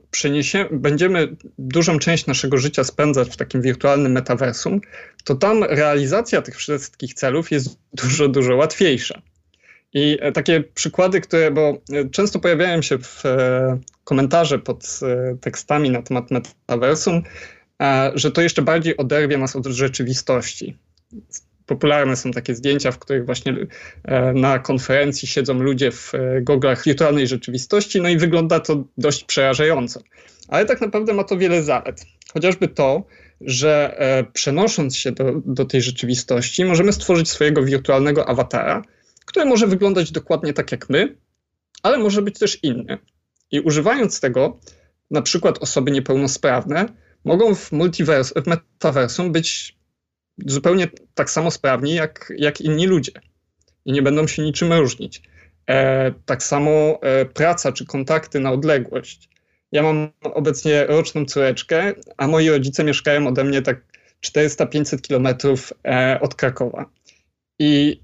będziemy 0.71 1.37
dużą 1.59 1.99
część 1.99 2.27
naszego 2.27 2.59
życia 2.59 2.85
spędzać 2.85 3.31
w 3.31 3.37
takim 3.37 3.63
wirtualnym 3.63 4.13
metaversum, 4.13 4.81
to 5.25 5.35
tam 5.35 5.65
realizacja 5.65 6.43
tych 6.43 6.57
wszystkich 6.57 7.15
celów 7.15 7.51
jest 7.51 7.79
dużo, 7.93 8.29
dużo 8.29 8.57
łatwiejsza. 8.57 9.23
I 9.93 10.19
e, 10.21 10.33
takie 10.33 10.61
przykłady, 10.61 11.21
które, 11.21 11.51
bo 11.51 11.79
e, 11.93 12.09
często 12.11 12.39
pojawiają 12.39 12.83
się 12.83 12.99
w 12.99 13.23
komentarze 14.05 14.59
pod 14.59 15.01
tekstami 15.41 15.91
na 15.91 16.03
temat 16.03 16.31
metaversum, 16.31 17.23
że 18.15 18.31
to 18.31 18.43
jeszcze 18.43 18.63
bardziej 18.63 18.97
oderwie 18.97 19.39
nas 19.39 19.57
od 19.57 19.67
rzeczywistości. 19.67 20.79
Popularne 21.67 22.17
są 22.17 22.31
takie 22.31 22.55
zdjęcia, 22.55 22.93
w 22.93 22.99
których 22.99 23.27
właśnie 23.27 23.57
e, 24.05 24.33
na 24.33 24.59
konferencji 24.59 25.29
siedzą 25.29 25.55
ludzie 25.55 25.93
w 25.93 26.15
e, 26.15 26.43
goglach 26.43 26.85
wirtualnej 26.85 27.27
rzeczywistości, 27.27 28.01
no 28.01 28.09
i 28.09 28.17
wygląda 28.17 28.61
to 28.61 28.85
dość 28.99 29.25
przerażająco. 29.25 30.01
Ale 30.49 30.67
tak 30.67 30.81
naprawdę 30.81 31.13
ma 31.13 31.25
to 31.25 31.37
wiele 31.37 31.63
zalet. 31.63 32.05
Chociażby 32.33 32.69
to, 32.69 33.07
że 33.41 33.97
e, 33.99 34.25
przenosząc 34.25 34.97
się 34.97 35.13
do, 35.13 35.33
do 35.45 35.65
tej 35.65 35.83
rzeczywistości, 35.83 36.65
możemy 36.65 36.93
stworzyć 36.93 37.31
swojego 37.31 37.63
wirtualnego 37.63 38.29
awatara, 38.29 38.83
który 39.25 39.47
może 39.47 39.67
wyglądać 39.67 40.13
dokładnie 40.13 40.53
tak 40.53 40.73
jak 40.73 40.91
my, 40.91 41.17
ale 41.83 41.99
może 41.99 42.23
być 42.23 42.39
też 42.39 42.59
inny. 42.63 42.99
I 43.51 43.61
używając 43.61 44.21
tego, 44.21 44.61
na 45.11 45.23
przykład 45.23 45.59
osoby 45.59 45.91
niepełnosprawne 45.91 46.87
mogą 47.25 47.55
w 47.55 47.73
multiversum, 47.73 48.43
w 48.43 48.47
metaversum 48.47 49.33
być 49.33 49.77
zupełnie 50.47 50.89
tak 51.15 51.31
samo 51.31 51.51
sprawni 51.51 51.95
jak, 51.95 52.33
jak 52.37 52.61
inni 52.61 52.87
ludzie 52.87 53.13
i 53.85 53.93
nie 53.93 54.03
będą 54.03 54.27
się 54.27 54.43
niczym 54.43 54.73
różnić. 54.73 55.23
E, 55.67 56.13
tak 56.27 56.43
samo 56.43 56.71
e, 57.03 57.25
praca 57.25 57.73
czy 57.73 57.87
kontakty 57.87 58.41
na 58.41 58.53
odległość. 58.53 59.29
Ja 59.73 59.83
mam 59.83 60.13
obecnie 60.23 60.87
roczną 60.87 61.25
córeczkę, 61.25 61.93
a 62.17 62.27
moi 62.27 62.51
rodzice 62.51 62.85
mieszkają 62.85 63.27
ode 63.27 63.45
mnie 63.45 63.63
tak 63.63 63.83
400-500 64.27 65.01
kilometrów 65.01 65.73
e, 65.85 66.19
od 66.21 66.35
Krakowa. 66.35 66.91
I 67.59 68.01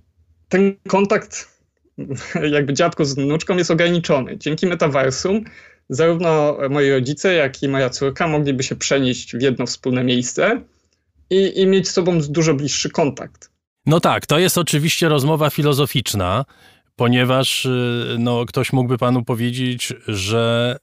ten 0.49 0.77
kontakt 0.89 1.57
jakby 2.57 2.73
dziadku 2.73 3.05
z 3.05 3.15
wnuczką 3.15 3.57
jest 3.57 3.71
ograniczony. 3.71 4.39
Dzięki 4.39 4.67
metaversum 4.67 5.45
zarówno 5.89 6.57
moi 6.71 6.91
rodzice, 6.91 7.35
jak 7.35 7.63
i 7.63 7.69
moja 7.69 7.91
córka 7.91 8.29
mogliby 8.29 8.63
się 8.63 8.77
przenieść 8.77 9.37
w 9.37 9.43
jedno 9.43 9.67
wspólne 9.67 10.05
miejsce 10.05 10.61
i, 11.31 11.61
i 11.61 11.67
mieć 11.67 11.89
z 11.89 11.93
sobą 11.93 12.21
dużo 12.29 12.55
bliższy 12.55 12.91
kontakt. 12.91 13.51
No 13.87 14.01
tak, 14.01 14.27
to 14.27 14.39
jest 14.39 14.59
oczywiście 14.59 15.09
rozmowa 15.09 15.51
filozoficzna. 15.51 16.45
ponieważ 16.97 17.65
y, 17.65 18.17
no, 18.19 18.45
ktoś 18.47 18.73
mógłby 18.73 18.99
panu 18.99 19.25
powiedzieć, 19.25 19.93
że 20.09 20.77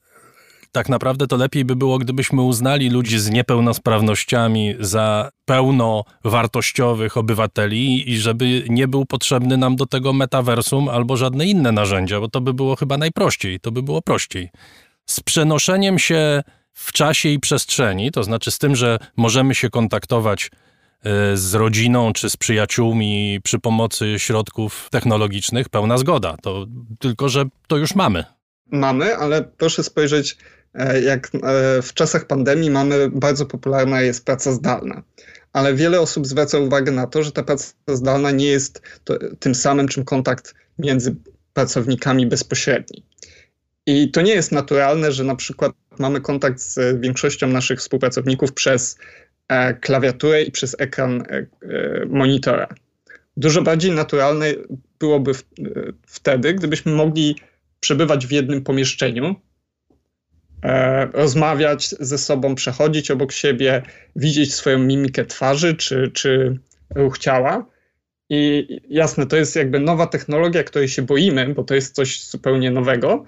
tak 0.72 0.88
naprawdę 0.88 1.26
to 1.26 1.36
lepiej 1.36 1.64
by 1.64 1.76
było, 1.76 1.98
gdybyśmy 1.98 2.42
uznali 2.42 2.90
ludzi 2.90 3.18
z 3.18 3.30
niepełnosprawnościami 3.30 4.74
za 4.80 5.30
pełnowartościowych 5.44 7.16
obywateli 7.16 8.10
i 8.10 8.18
żeby 8.18 8.64
nie 8.68 8.88
był 8.88 9.06
potrzebny 9.06 9.56
nam 9.56 9.76
do 9.76 9.86
tego 9.86 10.12
metaversum 10.12 10.88
albo 10.88 11.16
żadne 11.16 11.46
inne 11.46 11.72
narzędzia, 11.72 12.20
bo 12.20 12.28
to 12.28 12.40
by 12.40 12.54
było 12.54 12.76
chyba 12.76 12.98
najprościej, 12.98 13.60
to 13.60 13.72
by 13.72 13.82
było 13.82 14.02
prościej. 14.02 14.50
Z 15.06 15.20
przenoszeniem 15.20 15.98
się 15.98 16.42
w 16.72 16.92
czasie 16.92 17.28
i 17.28 17.40
przestrzeni, 17.40 18.10
to 18.10 18.24
znaczy 18.24 18.50
z 18.50 18.58
tym, 18.58 18.76
że 18.76 18.98
możemy 19.16 19.54
się 19.54 19.70
kontaktować 19.70 20.50
e, 21.04 21.36
z 21.36 21.54
rodziną 21.54 22.12
czy 22.12 22.30
z 22.30 22.36
przyjaciółmi 22.36 23.40
przy 23.44 23.58
pomocy 23.58 24.14
środków 24.18 24.88
technologicznych, 24.90 25.68
pełna 25.68 25.98
zgoda. 25.98 26.36
To 26.42 26.66
tylko, 26.98 27.28
że 27.28 27.44
to 27.66 27.76
już 27.76 27.94
mamy. 27.94 28.24
Mamy, 28.70 29.16
ale 29.16 29.42
proszę 29.42 29.82
spojrzeć 29.82 30.36
E, 30.74 31.00
jak 31.00 31.30
e, 31.34 31.82
w 31.82 31.94
czasach 31.94 32.26
pandemii 32.26 32.70
mamy, 32.70 33.10
bardzo 33.10 33.46
popularna 33.46 34.00
jest 34.00 34.24
praca 34.24 34.52
zdalna. 34.52 35.02
Ale 35.52 35.74
wiele 35.74 36.00
osób 36.00 36.26
zwraca 36.26 36.58
uwagę 36.58 36.92
na 36.92 37.06
to, 37.06 37.22
że 37.22 37.32
ta 37.32 37.42
praca 37.42 37.72
zdalna 37.88 38.30
nie 38.30 38.46
jest 38.46 38.82
to, 39.04 39.14
tym 39.38 39.54
samym, 39.54 39.88
czym 39.88 40.04
kontakt 40.04 40.54
między 40.78 41.16
pracownikami 41.52 42.26
bezpośredni. 42.26 43.04
I 43.86 44.10
to 44.10 44.22
nie 44.22 44.32
jest 44.32 44.52
naturalne, 44.52 45.12
że 45.12 45.24
na 45.24 45.36
przykład 45.36 45.72
mamy 45.98 46.20
kontakt 46.20 46.60
z 46.60 47.00
większością 47.00 47.46
naszych 47.46 47.78
współpracowników 47.78 48.52
przez 48.52 48.98
e, 49.48 49.74
klawiaturę 49.74 50.42
i 50.42 50.50
przez 50.50 50.76
ekran 50.78 51.22
e, 51.22 51.26
e, 51.36 51.46
monitora. 52.06 52.68
Dużo 53.36 53.62
bardziej 53.62 53.92
naturalne 53.92 54.46
byłoby 54.98 55.34
w, 55.34 55.40
e, 55.40 55.44
wtedy, 56.06 56.54
gdybyśmy 56.54 56.92
mogli 56.92 57.36
przebywać 57.80 58.26
w 58.26 58.30
jednym 58.30 58.62
pomieszczeniu 58.62 59.36
E, 60.64 61.06
rozmawiać 61.06 61.88
ze 61.88 62.18
sobą, 62.18 62.54
przechodzić 62.54 63.10
obok 63.10 63.32
siebie, 63.32 63.82
widzieć 64.16 64.54
swoją 64.54 64.78
mimikę 64.78 65.24
twarzy 65.24 65.74
czy, 65.74 66.10
czy 66.14 66.58
ruch 66.94 67.18
ciała. 67.18 67.66
I 68.30 68.66
jasne, 68.88 69.26
to 69.26 69.36
jest 69.36 69.56
jakby 69.56 69.80
nowa 69.80 70.06
technologia, 70.06 70.64
której 70.64 70.88
się 70.88 71.02
boimy, 71.02 71.54
bo 71.54 71.64
to 71.64 71.74
jest 71.74 71.94
coś 71.94 72.24
zupełnie 72.24 72.70
nowego, 72.70 73.24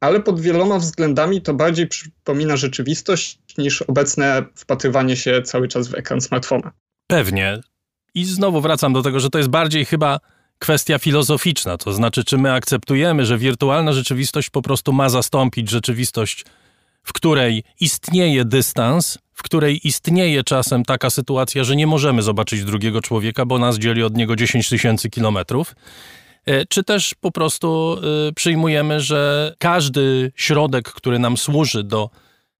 ale 0.00 0.20
pod 0.20 0.40
wieloma 0.40 0.78
względami 0.78 1.42
to 1.42 1.54
bardziej 1.54 1.86
przypomina 1.86 2.56
rzeczywistość 2.56 3.38
niż 3.58 3.82
obecne 3.82 4.44
wpatrywanie 4.54 5.16
się 5.16 5.42
cały 5.42 5.68
czas 5.68 5.88
w 5.88 5.94
ekran 5.94 6.20
smartfona. 6.20 6.72
Pewnie. 7.06 7.60
I 8.14 8.24
znowu 8.24 8.60
wracam 8.60 8.92
do 8.92 9.02
tego, 9.02 9.20
że 9.20 9.30
to 9.30 9.38
jest 9.38 9.50
bardziej 9.50 9.84
chyba 9.84 10.20
kwestia 10.58 10.98
filozoficzna. 10.98 11.76
To 11.76 11.92
znaczy, 11.92 12.24
czy 12.24 12.38
my 12.38 12.52
akceptujemy, 12.52 13.26
że 13.26 13.38
wirtualna 13.38 13.92
rzeczywistość 13.92 14.50
po 14.50 14.62
prostu 14.62 14.92
ma 14.92 15.08
zastąpić 15.08 15.70
rzeczywistość 15.70 16.44
w 17.08 17.12
której 17.12 17.64
istnieje 17.80 18.44
dystans, 18.44 19.18
w 19.32 19.42
której 19.42 19.88
istnieje 19.88 20.44
czasem 20.44 20.84
taka 20.84 21.10
sytuacja, 21.10 21.64
że 21.64 21.76
nie 21.76 21.86
możemy 21.86 22.22
zobaczyć 22.22 22.64
drugiego 22.64 23.00
człowieka, 23.00 23.46
bo 23.46 23.58
nas 23.58 23.78
dzieli 23.78 24.02
od 24.02 24.16
niego 24.16 24.36
10 24.36 24.68
tysięcy 24.68 25.10
kilometrów. 25.10 25.74
E, 26.48 26.66
czy 26.66 26.84
też 26.84 27.14
po 27.20 27.32
prostu 27.32 27.96
e, 28.28 28.32
przyjmujemy, 28.32 29.00
że 29.00 29.54
każdy 29.58 30.32
środek, 30.36 30.92
który 30.92 31.18
nam 31.18 31.36
służy 31.36 31.84
do 31.84 32.10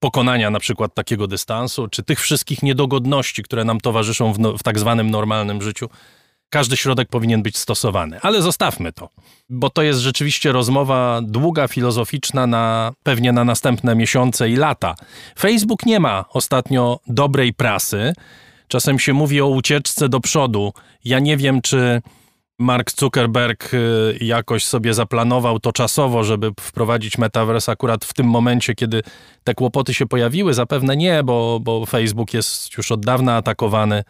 pokonania 0.00 0.50
na 0.50 0.61
przykład 0.61 0.95
takiego 0.95 1.26
dystansu, 1.26 1.88
czy 1.88 2.02
tych 2.02 2.21
wszystkich 2.21 2.62
niedogodności, 2.62 3.42
które 3.42 3.64
nam 3.64 3.80
towarzyszą 3.80 4.33
w, 4.33 4.38
no, 4.38 4.59
w 4.59 4.62
tak 4.62 4.78
zwanym 4.78 5.11
normalnym 5.11 5.62
życiu, 5.62 5.88
każdy 6.51 6.77
środek 6.77 7.09
powinien 7.09 7.42
być 7.42 7.57
stosowany. 7.57 8.20
Ale 8.22 8.42
zostawmy 8.42 8.92
to, 8.92 9.09
bo 9.51 9.70
to 9.70 9.83
jest 9.83 10.01
rzeczywiście 10.01 10.53
rozmowa 10.53 11.20
długa, 11.22 11.68
filozoficzna, 11.68 12.46
na, 12.46 12.92
pewnie 13.03 13.33
na 13.33 13.44
następne 13.44 13.94
miesiące 13.94 14.51
i 14.51 14.57
lata. 14.57 14.94
Facebook 15.38 15.87
nie 15.87 16.01
ma 16.01 16.24
ostatnio 16.31 17.01
dobrej 17.07 17.55
prasy. 17.55 18.12
Czasem 18.68 18.98
się 18.98 19.12
mówi 19.12 19.40
o 19.40 19.48
ucieczce 19.48 20.09
do 20.09 20.20
przodu. 20.20 20.72
Ja 21.05 21.18
nie 21.18 21.37
wiem, 21.37 21.62
czy 21.62 22.03
Mark 22.59 22.90
Zuckerberg 22.90 23.75
y, 23.75 24.18
jakoś 24.21 24.64
sobie 24.64 24.94
zaplanował 24.94 25.61
to 25.61 25.73
czasowo, 25.73 26.25
żeby 26.25 26.51
wprowadzić 26.61 27.18
metaverse 27.18 27.73
akurat 27.73 28.05
w 28.05 28.14
tym 28.14 28.27
momencie, 28.27 28.75
kiedy 28.75 29.03
te 29.44 29.55
kłopoty 29.55 29.94
się 29.94 30.07
pojawiły. 30.07 30.55
Zapewne 30.55 30.97
nie, 30.97 31.23
bo, 31.23 31.61
bo 31.61 31.87
Facebook 31.87 32.35
jest 32.35 32.77
już 32.77 32.92
od 32.92 33.05
dawna 33.05 33.37
atakowany 33.37 34.05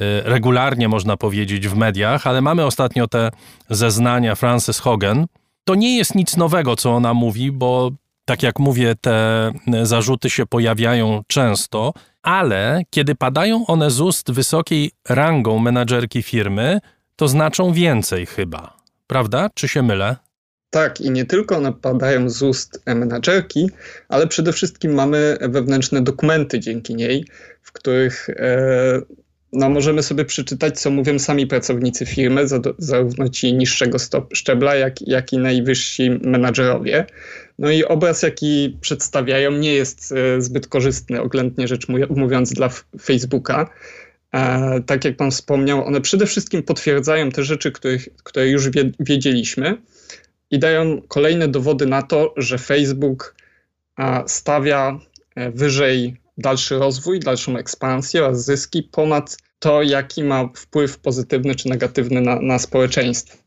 Y, 0.00 0.22
regularnie, 0.24 0.88
można 0.88 1.16
powiedzieć, 1.16 1.68
w 1.68 1.76
mediach, 1.76 2.26
ale 2.26 2.40
mamy 2.40 2.64
ostatnio 2.64 3.08
te 3.08 3.30
zeznania 3.70 4.34
Frances 4.34 4.78
Hogan. 4.78 5.26
To 5.64 5.74
nie 5.74 5.96
jest 5.96 6.14
nic 6.14 6.36
nowego, 6.36 6.76
co 6.76 6.94
ona 6.94 7.14
mówi, 7.14 7.52
bo 7.52 7.90
tak 8.24 8.42
jak 8.42 8.58
mówię, 8.58 8.94
te 9.00 9.52
zarzuty 9.82 10.30
się 10.30 10.46
pojawiają 10.46 11.22
często, 11.26 11.92
ale 12.22 12.82
kiedy 12.90 13.14
padają 13.14 13.66
one 13.66 13.90
z 13.90 14.00
ust 14.00 14.30
wysokiej 14.30 14.90
rangą 15.08 15.58
menadżerki 15.58 16.22
firmy, 16.22 16.80
to 17.18 17.28
znaczą 17.28 17.72
więcej 17.72 18.26
chyba. 18.26 18.76
Prawda? 19.06 19.50
Czy 19.54 19.68
się 19.68 19.82
mylę? 19.82 20.16
Tak, 20.70 21.00
i 21.00 21.10
nie 21.10 21.24
tylko 21.24 21.56
one 21.56 21.72
padają 21.72 22.30
z 22.30 22.42
ust 22.42 22.82
menadżerki, 22.86 23.70
ale 24.08 24.26
przede 24.26 24.52
wszystkim 24.52 24.94
mamy 24.94 25.38
wewnętrzne 25.40 26.02
dokumenty 26.02 26.60
dzięki 26.60 26.94
niej, 26.94 27.24
w 27.62 27.72
których 27.72 28.30
e, 28.30 29.02
no, 29.52 29.70
możemy 29.70 30.02
sobie 30.02 30.24
przeczytać, 30.24 30.80
co 30.80 30.90
mówią 30.90 31.18
sami 31.18 31.46
pracownicy 31.46 32.06
firmy, 32.06 32.42
zarówno 32.78 33.28
ci 33.28 33.54
niższego 33.54 33.98
szczebla, 34.32 34.74
jak, 34.74 35.08
jak 35.08 35.32
i 35.32 35.38
najwyżsi 35.38 36.10
menadżerowie. 36.10 37.06
No 37.58 37.70
i 37.70 37.84
obraz, 37.84 38.22
jaki 38.22 38.78
przedstawiają, 38.80 39.52
nie 39.52 39.74
jest 39.74 40.12
e, 40.12 40.40
zbyt 40.42 40.66
korzystny, 40.66 41.22
oględnie 41.22 41.68
rzecz 41.68 41.86
mówiąc, 42.10 42.52
dla 42.52 42.68
Facebooka. 43.00 43.70
E, 44.34 44.80
tak 44.86 45.04
jak 45.04 45.16
pan 45.16 45.30
wspomniał, 45.30 45.84
one 45.86 46.00
przede 46.00 46.26
wszystkim 46.26 46.62
potwierdzają 46.62 47.30
te 47.30 47.44
rzeczy, 47.44 47.72
których, 47.72 48.08
które 48.24 48.48
już 48.48 48.70
wie, 48.70 48.90
wiedzieliśmy 49.00 49.76
i 50.50 50.58
dają 50.58 51.02
kolejne 51.08 51.48
dowody 51.48 51.86
na 51.86 52.02
to, 52.02 52.34
że 52.36 52.58
Facebook 52.58 53.34
stawia 54.26 55.00
e, 55.34 55.50
wyżej 55.50 56.16
dalszy 56.38 56.78
rozwój, 56.78 57.20
dalszą 57.20 57.56
ekspansję 57.56 58.24
oraz 58.24 58.44
zyski 58.44 58.82
ponad 58.82 59.36
to, 59.58 59.82
jaki 59.82 60.24
ma 60.24 60.48
wpływ 60.56 60.98
pozytywny 60.98 61.54
czy 61.54 61.68
negatywny 61.68 62.20
na, 62.20 62.40
na 62.40 62.58
społeczeństwo. 62.58 63.38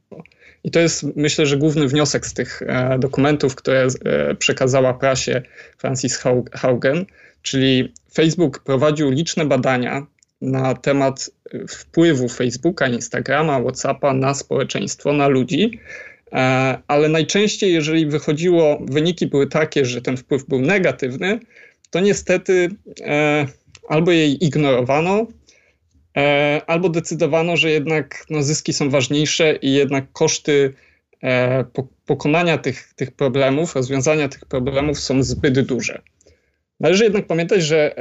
I 0.64 0.72
to 0.72 0.80
jest, 0.80 1.04
myślę, 1.16 1.46
że 1.46 1.58
główny 1.58 1.88
wniosek 1.88 2.28
z 2.28 2.34
tych 2.34 2.62
e, 2.62 3.00
dokumentów, 3.00 3.56
które 3.56 3.88
e, 4.06 4.36
przekazała 4.36 4.94
prasie 4.94 5.42
Francis 5.78 6.24
Haugen, 6.54 7.06
czyli 7.42 7.94
Facebook 8.14 8.60
prowadził 8.60 9.10
liczne 9.10 9.46
badania 9.46 10.06
na 10.42 10.74
temat 10.74 11.30
wpływu 11.70 12.30
Facebooka, 12.30 12.88
Instagrama, 12.88 13.62
WhatsAppa 13.62 14.14
na 14.14 14.34
społeczeństwo, 14.34 15.14
na 15.14 15.28
ludzi, 15.28 15.80
e, 16.34 16.36
ale 16.88 17.10
najczęściej, 17.10 17.74
jeżeli 17.74 18.06
wychodziło, 18.06 18.80
wyniki 18.90 19.28
były 19.28 19.48
takie, 19.48 19.86
że 19.86 20.02
ten 20.02 20.18
wpływ 20.18 20.46
był 20.46 20.62
negatywny, 20.62 21.40
to 21.90 22.00
niestety 22.00 22.70
e, 23.02 23.46
albo 23.90 24.12
jej 24.12 24.46
ignorowano, 24.46 25.28
e, 26.18 26.62
albo 26.68 26.90
decydowano, 26.90 27.58
że 27.58 27.70
jednak 27.70 28.26
no, 28.30 28.44
zyski 28.44 28.74
są 28.74 28.90
ważniejsze 28.90 29.56
i 29.56 29.74
jednak 29.74 30.12
koszty 30.12 30.74
po, 31.74 31.88
pokonania 32.06 32.58
tych, 32.58 32.94
tych 32.96 33.12
problemów, 33.12 33.76
rozwiązania 33.76 34.30
tych 34.30 34.46
problemów 34.46 35.00
są 35.00 35.24
zbyt 35.24 35.62
duże. 35.62 36.02
Należy 36.80 37.04
jednak 37.04 37.28
pamiętać, 37.28 37.64
że 37.64 37.96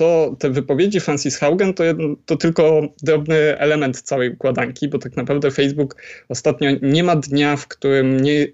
to, 0.00 0.36
te 0.38 0.50
wypowiedzi 0.50 1.00
Francis 1.00 1.38
Haugen 1.38 1.74
to, 1.74 1.84
jedno, 1.84 2.16
to 2.26 2.36
tylko 2.36 2.82
drobny 3.02 3.58
element 3.58 4.02
całej 4.02 4.30
układanki, 4.30 4.88
bo 4.88 4.98
tak 4.98 5.16
naprawdę 5.16 5.50
Facebook 5.50 5.96
ostatnio 6.28 6.70
nie 6.82 7.04
ma 7.04 7.16
dnia, 7.16 7.56
w 7.56 7.68
którym 7.68 8.20
nie, 8.20 8.46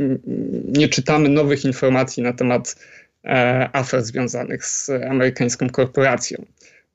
nie 0.64 0.88
czytamy 0.88 1.28
nowych 1.28 1.64
informacji 1.64 2.22
na 2.22 2.32
temat 2.32 2.76
E, 3.26 3.68
afer 3.72 4.04
związanych 4.04 4.64
z 4.64 4.90
amerykańską 4.90 5.70
korporacją. 5.70 6.44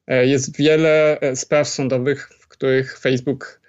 E, 0.07 0.25
jest 0.25 0.57
wiele 0.57 1.19
e, 1.19 1.35
spraw 1.35 1.67
sądowych, 1.67 2.29
w 2.39 2.47
których 2.47 2.99
Facebook 2.99 3.61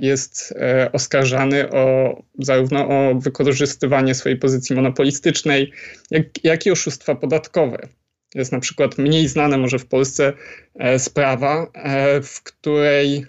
jest 0.00 0.54
oskarżany 0.92 1.70
o 1.70 2.16
zarówno 2.38 2.88
o 2.88 3.14
wykorzystywanie 3.14 4.14
swojej 4.14 4.38
pozycji 4.38 4.76
monopolistycznej, 4.76 5.72
jak, 6.10 6.44
jak 6.44 6.66
i 6.66 6.70
oszustwa 6.70 7.14
podatkowe. 7.14 7.78
Jest 8.34 8.52
na 8.52 8.60
przykład 8.60 8.98
mniej 8.98 9.28
znana 9.28 9.58
może 9.58 9.78
w 9.78 9.86
Polsce 9.86 10.32
sprawa, 10.98 11.66
w 12.22 12.42
której 12.42 13.26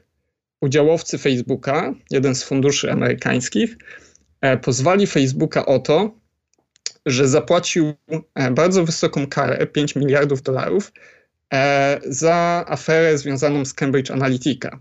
udziałowcy 0.61 1.17
Facebooka, 1.17 1.93
jeden 2.11 2.35
z 2.35 2.43
funduszy 2.43 2.91
amerykańskich, 2.91 3.77
pozwali 4.61 5.07
Facebooka 5.07 5.65
o 5.65 5.79
to, 5.79 6.21
że 7.05 7.27
zapłacił 7.27 7.93
e, 8.35 8.51
bardzo 8.51 8.85
wysoką 8.85 9.27
karę 9.27 9.67
5 9.67 9.95
miliardów 9.95 10.41
dolarów 10.41 10.91
e, 11.53 11.99
za 12.05 12.65
aferę 12.67 13.17
związaną 13.17 13.65
z 13.65 13.73
Cambridge 13.73 14.11
Analytica. 14.11 14.79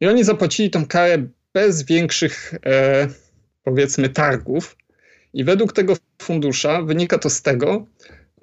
I 0.00 0.06
oni 0.06 0.24
zapłacili 0.24 0.70
tą 0.70 0.86
karę 0.86 1.26
bez 1.52 1.82
większych, 1.82 2.54
e, 2.66 3.08
powiedzmy 3.62 4.08
targów. 4.08 4.76
I 5.32 5.44
według 5.44 5.72
tego 5.72 5.96
fundusza 6.22 6.82
wynika 6.82 7.18
to 7.18 7.30
z 7.30 7.42
tego, 7.42 7.86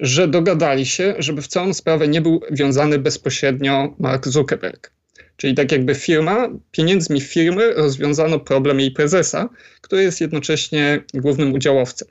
że 0.01 0.27
dogadali 0.27 0.85
się, 0.85 1.15
żeby 1.19 1.41
w 1.41 1.47
całą 1.47 1.73
sprawę 1.73 2.07
nie 2.07 2.21
był 2.21 2.41
wiązany 2.51 2.99
bezpośrednio 2.99 3.95
Mark 3.99 4.27
Zuckerberg. 4.27 4.91
Czyli 5.37 5.55
tak 5.55 5.71
jakby 5.71 5.95
firma, 5.95 6.49
pieniędzmi 6.71 7.21
firmy 7.21 7.73
rozwiązano 7.73 8.39
problem 8.39 8.79
jej 8.79 8.91
prezesa, 8.91 9.49
który 9.81 10.03
jest 10.03 10.21
jednocześnie 10.21 11.03
głównym 11.13 11.53
udziałowcem. 11.53 12.07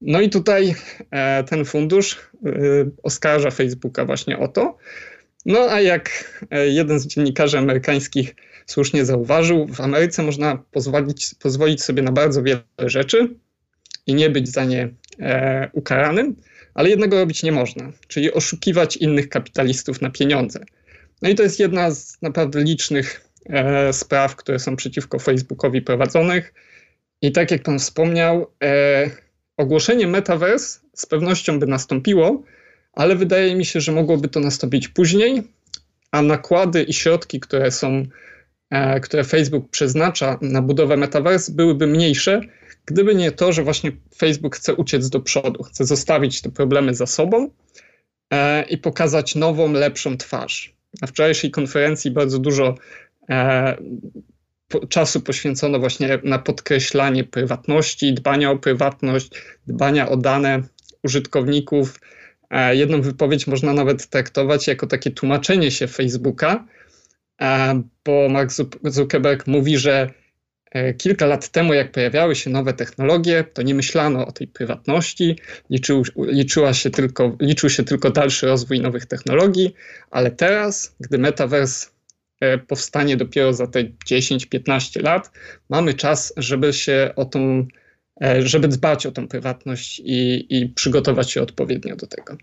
No 0.00 0.20
i 0.20 0.30
tutaj 0.30 0.74
e, 1.10 1.44
ten 1.44 1.64
fundusz 1.64 2.14
e, 2.14 2.50
oskarża 3.02 3.50
Facebooka 3.50 4.04
właśnie 4.04 4.38
o 4.38 4.48
to. 4.48 4.76
No 5.46 5.58
a 5.60 5.80
jak 5.80 6.34
e, 6.50 6.68
jeden 6.68 7.00
z 7.00 7.06
dziennikarzy 7.06 7.58
amerykańskich 7.58 8.34
słusznie 8.66 9.04
zauważył, 9.04 9.66
w 9.66 9.80
Ameryce 9.80 10.22
można 10.22 10.62
pozwolić, 10.70 11.34
pozwolić 11.34 11.82
sobie 11.82 12.02
na 12.02 12.12
bardzo 12.12 12.42
wiele 12.42 12.62
rzeczy 12.78 13.28
i 14.06 14.14
nie 14.14 14.30
być 14.30 14.48
za 14.48 14.64
nie 14.64 14.88
e, 15.20 15.70
ukaranym, 15.72 16.36
ale 16.74 16.90
jednego 16.90 17.18
robić 17.18 17.42
nie 17.42 17.52
można, 17.52 17.92
czyli 18.08 18.32
oszukiwać 18.32 18.96
innych 18.96 19.28
kapitalistów 19.28 20.00
na 20.00 20.10
pieniądze. 20.10 20.64
No 21.22 21.28
i 21.28 21.34
to 21.34 21.42
jest 21.42 21.60
jedna 21.60 21.90
z 21.90 22.22
naprawdę 22.22 22.62
licznych 22.62 23.28
e, 23.46 23.92
spraw, 23.92 24.36
które 24.36 24.58
są 24.58 24.76
przeciwko 24.76 25.18
Facebookowi 25.18 25.82
prowadzonych. 25.82 26.54
I 27.22 27.32
tak 27.32 27.50
jak 27.50 27.62
pan 27.62 27.78
wspomniał, 27.78 28.46
e, 28.62 29.10
ogłoszenie 29.56 30.06
Metaverse 30.06 30.80
z 30.94 31.06
pewnością 31.06 31.58
by 31.58 31.66
nastąpiło, 31.66 32.42
ale 32.92 33.16
wydaje 33.16 33.54
mi 33.54 33.64
się, 33.64 33.80
że 33.80 33.92
mogłoby 33.92 34.28
to 34.28 34.40
nastąpić 34.40 34.88
później, 34.88 35.42
a 36.10 36.22
nakłady 36.22 36.82
i 36.82 36.92
środki, 36.92 37.40
które 37.40 37.70
są, 37.70 38.06
które 39.02 39.24
Facebook 39.24 39.70
przeznacza 39.70 40.38
na 40.40 40.62
budowę 40.62 40.96
Metaverse, 40.96 41.52
byłyby 41.52 41.86
mniejsze, 41.86 42.40
gdyby 42.86 43.14
nie 43.14 43.32
to, 43.32 43.52
że 43.52 43.62
właśnie 43.62 43.92
Facebook 44.16 44.56
chce 44.56 44.74
uciec 44.74 45.08
do 45.08 45.20
przodu, 45.20 45.62
chce 45.62 45.84
zostawić 45.84 46.42
te 46.42 46.50
problemy 46.50 46.94
za 46.94 47.06
sobą 47.06 47.50
e, 48.30 48.62
i 48.62 48.78
pokazać 48.78 49.34
nową, 49.34 49.72
lepszą 49.72 50.16
twarz. 50.16 50.74
Na 51.02 51.08
wczorajszej 51.08 51.50
konferencji 51.50 52.10
bardzo 52.10 52.38
dużo 52.38 52.74
e, 53.30 53.76
czasu 54.88 55.20
poświęcono 55.20 55.78
właśnie 55.78 56.18
na 56.24 56.38
podkreślanie 56.38 57.24
prywatności, 57.24 58.14
dbania 58.14 58.50
o 58.50 58.58
prywatność, 58.58 59.30
dbania 59.66 60.08
o 60.08 60.16
dane 60.16 60.62
użytkowników. 61.02 62.00
E, 62.50 62.76
jedną 62.76 63.02
wypowiedź 63.02 63.46
można 63.46 63.72
nawet 63.72 64.06
traktować 64.06 64.66
jako 64.66 64.86
takie 64.86 65.10
tłumaczenie 65.10 65.70
się 65.70 65.86
Facebooka, 65.86 66.54
e, 66.54 66.81
bo 68.04 68.28
Mark 68.28 68.50
Zuckerberg 68.84 69.46
mówi, 69.46 69.78
że 69.78 70.10
e, 70.70 70.94
kilka 70.94 71.26
lat 71.26 71.48
temu, 71.48 71.74
jak 71.74 71.92
pojawiały 71.92 72.36
się 72.36 72.50
nowe 72.50 72.72
technologie, 72.72 73.44
to 73.44 73.62
nie 73.62 73.74
myślano 73.74 74.26
o 74.26 74.32
tej 74.32 74.46
prywatności, 74.48 75.38
liczył, 75.70 76.02
liczyła 76.16 76.74
się 76.74 76.90
tylko, 76.90 77.36
liczył 77.40 77.70
się 77.70 77.82
tylko 77.82 78.10
dalszy 78.10 78.46
rozwój 78.46 78.80
nowych 78.80 79.06
technologii, 79.06 79.74
ale 80.10 80.30
teraz, 80.30 80.96
gdy 81.00 81.18
metaverse 81.18 81.92
E, 82.42 82.58
powstanie 82.58 83.16
dopiero 83.16 83.52
za 83.52 83.66
te 83.66 83.84
10-15 83.84 85.02
lat. 85.02 85.30
Mamy 85.68 85.94
czas, 85.94 86.32
żeby 86.36 86.72
się 86.72 87.12
o 87.16 87.24
tą, 87.24 87.66
e, 88.22 88.48
żeby 88.48 88.68
dbać 88.68 89.06
o 89.06 89.12
tą 89.12 89.28
prywatność 89.28 90.00
i, 90.04 90.46
i 90.50 90.68
przygotować 90.68 91.30
się 91.30 91.42
odpowiednio 91.42 91.96
do 91.96 92.06
tego. 92.06 92.36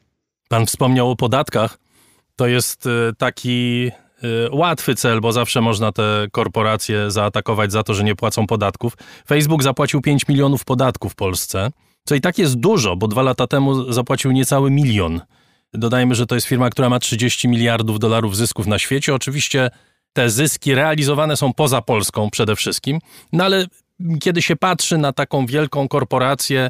Pan 0.50 0.66
wspomniał 0.66 1.12
o 1.12 1.16
podatkach. 1.16 1.78
To 2.36 2.48
jest 2.48 2.84
taki 3.18 3.92
łatwy 4.52 4.96
cel, 4.96 5.22
bo 5.22 5.32
zawsze 5.32 5.62
można 5.62 5.92
te 5.92 6.28
korporacje 6.32 7.12
zaatakować 7.12 7.72
za 7.72 7.84
to, 7.84 7.94
że 7.94 8.04
nie 8.04 8.16
płacą 8.16 8.48
podatków. 8.48 8.94
Facebook 9.28 9.64
zapłacił 9.64 10.02
5 10.02 10.28
milionów 10.28 10.66
podatków 10.66 11.12
w 11.12 11.16
Polsce, 11.16 11.72
co 12.06 12.16
i 12.16 12.22
tak 12.22 12.38
jest 12.38 12.56
dużo, 12.56 12.96
bo 12.96 13.08
dwa 13.08 13.22
lata 13.22 13.48
temu 13.48 13.94
zapłacił 13.94 14.32
niecały 14.32 14.72
milion. 14.72 15.22
Dodajmy, 15.74 16.16
że 16.16 16.26
to 16.26 16.36
jest 16.36 16.48
firma, 16.48 16.70
która 16.70 16.90
ma 16.90 17.00
30 17.00 17.48
miliardów 17.48 18.00
dolarów 18.00 18.38
zysków 18.38 18.68
na 18.68 18.80
świecie. 18.80 19.16
Oczywiście 19.16 19.70
te 20.14 20.30
zyski 20.30 20.76
realizowane 20.76 21.38
są 21.38 21.54
poza 21.54 21.82
Polską 21.82 22.30
przede 22.30 22.56
wszystkim, 22.56 23.00
no 23.34 23.44
ale 23.44 23.66
kiedy 24.22 24.42
się 24.42 24.56
patrzy 24.56 24.98
na 24.98 25.14
taką 25.14 25.46
wielką 25.46 25.88
korporację 25.88 26.70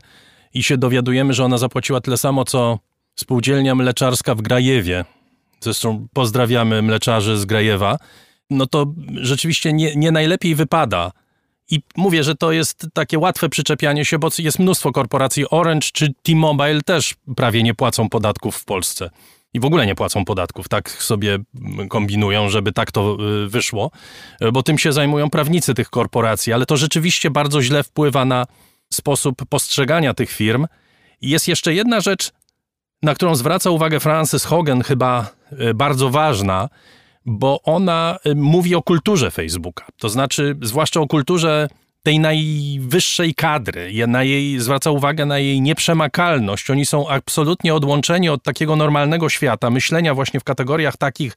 i 0.54 0.64
się 0.64 0.78
dowiadujemy, 0.78 1.34
że 1.34 1.46
ona 1.46 1.58
zapłaciła 1.58 2.02
tyle 2.02 2.18
samo, 2.18 2.46
co 2.46 2.80
spółdzielnia 3.16 3.76
mleczarska 3.76 4.36
w 4.36 4.42
Grajewie, 4.42 5.06
zresztą 5.62 6.08
pozdrawiamy 6.14 6.82
mleczarzy 6.82 7.38
z 7.38 7.46
Grajewa, 7.46 7.98
no 8.50 8.68
to 8.68 8.86
rzeczywiście 9.14 9.74
nie, 9.74 9.96
nie 9.96 10.12
najlepiej 10.12 10.56
wypada. 10.56 11.12
I 11.72 11.82
mówię, 11.98 12.24
że 12.24 12.36
to 12.36 12.52
jest 12.52 12.88
takie 12.94 13.20
łatwe 13.20 13.50
przyczepianie 13.50 14.06
się, 14.06 14.20
bo 14.20 14.30
jest 14.40 14.60
mnóstwo 14.60 14.92
korporacji. 14.92 15.50
Orange 15.50 15.88
czy 15.94 16.14
T-Mobile 16.24 16.82
też 16.82 17.16
prawie 17.36 17.64
nie 17.64 17.74
płacą 17.74 18.10
podatków 18.10 18.56
w 18.56 18.66
Polsce 18.66 19.10
i 19.54 19.60
w 19.60 19.66
ogóle 19.66 19.86
nie 19.86 19.96
płacą 19.96 20.26
podatków. 20.26 20.70
Tak 20.70 20.90
sobie 20.90 21.40
kombinują, 21.90 22.50
żeby 22.50 22.72
tak 22.72 22.92
to 22.92 23.18
y, 23.46 23.50
wyszło, 23.50 23.92
bo 24.54 24.64
tym 24.64 24.78
się 24.78 24.94
zajmują 24.94 25.30
prawnicy 25.30 25.74
tych 25.74 25.90
korporacji, 25.90 26.54
ale 26.54 26.66
to 26.66 26.78
rzeczywiście 26.78 27.32
bardzo 27.32 27.62
źle 27.62 27.84
wpływa 27.84 28.26
na 28.26 28.46
sposób 28.94 29.46
postrzegania 29.50 30.14
tych 30.14 30.32
firm. 30.32 30.68
I 31.22 31.30
jest 31.30 31.48
jeszcze 31.48 31.74
jedna 31.74 32.02
rzecz, 32.02 32.32
na 33.04 33.16
którą 33.16 33.36
zwraca 33.36 33.70
uwagę 33.70 34.00
Francis 34.00 34.46
Hogan, 34.46 34.82
chyba 34.82 35.32
y, 35.70 35.74
bardzo 35.74 36.10
ważna, 36.10 36.70
bo 37.26 37.62
ona 37.64 38.20
y, 38.26 38.36
mówi 38.36 38.76
o 38.76 38.82
kulturze 38.82 39.32
Facebooka. 39.32 39.88
To 39.98 40.10
znaczy, 40.10 40.58
zwłaszcza 40.62 41.00
o 41.00 41.08
kulturze 41.08 41.70
tej 42.04 42.20
najwyższej 42.20 43.36
kadry, 43.36 44.08
na 44.08 44.24
jej, 44.24 44.60
zwraca 44.60 44.92
uwagę 44.92 45.26
na 45.26 45.40
jej 45.40 45.62
nieprzemakalność. 45.62 46.70
Oni 46.70 46.86
są 46.86 47.10
absolutnie 47.10 47.74
odłączeni 47.74 48.30
od 48.30 48.44
takiego 48.44 48.76
normalnego 48.76 49.30
świata, 49.30 49.70
myślenia 49.70 50.14
właśnie 50.14 50.40
w 50.40 50.44
kategoriach 50.44 50.98
takich, 50.98 51.34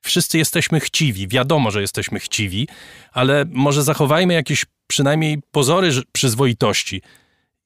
wszyscy 0.00 0.38
jesteśmy 0.38 0.80
chciwi, 0.80 1.28
wiadomo, 1.28 1.70
że 1.70 1.80
jesteśmy 1.80 2.20
chciwi, 2.20 2.68
ale 3.12 3.44
może 3.52 3.82
zachowajmy 3.82 4.34
jakieś 4.34 4.64
przynajmniej 4.86 5.42
pozory 5.50 5.90
przyzwoitości. 6.12 7.02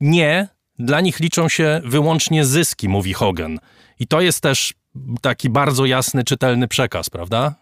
Nie, 0.01 0.49
dla 0.83 1.01
nich 1.01 1.21
liczą 1.21 1.49
się 1.49 1.81
wyłącznie 1.85 2.45
zyski, 2.45 2.89
mówi 2.89 3.13
Hogan. 3.13 3.59
I 3.99 4.07
to 4.07 4.21
jest 4.21 4.41
też 4.41 4.75
taki 5.21 5.51
bardzo 5.51 5.87
jasny, 5.87 6.25
czytelny 6.25 6.69
przekaz, 6.69 7.11
prawda? 7.11 7.55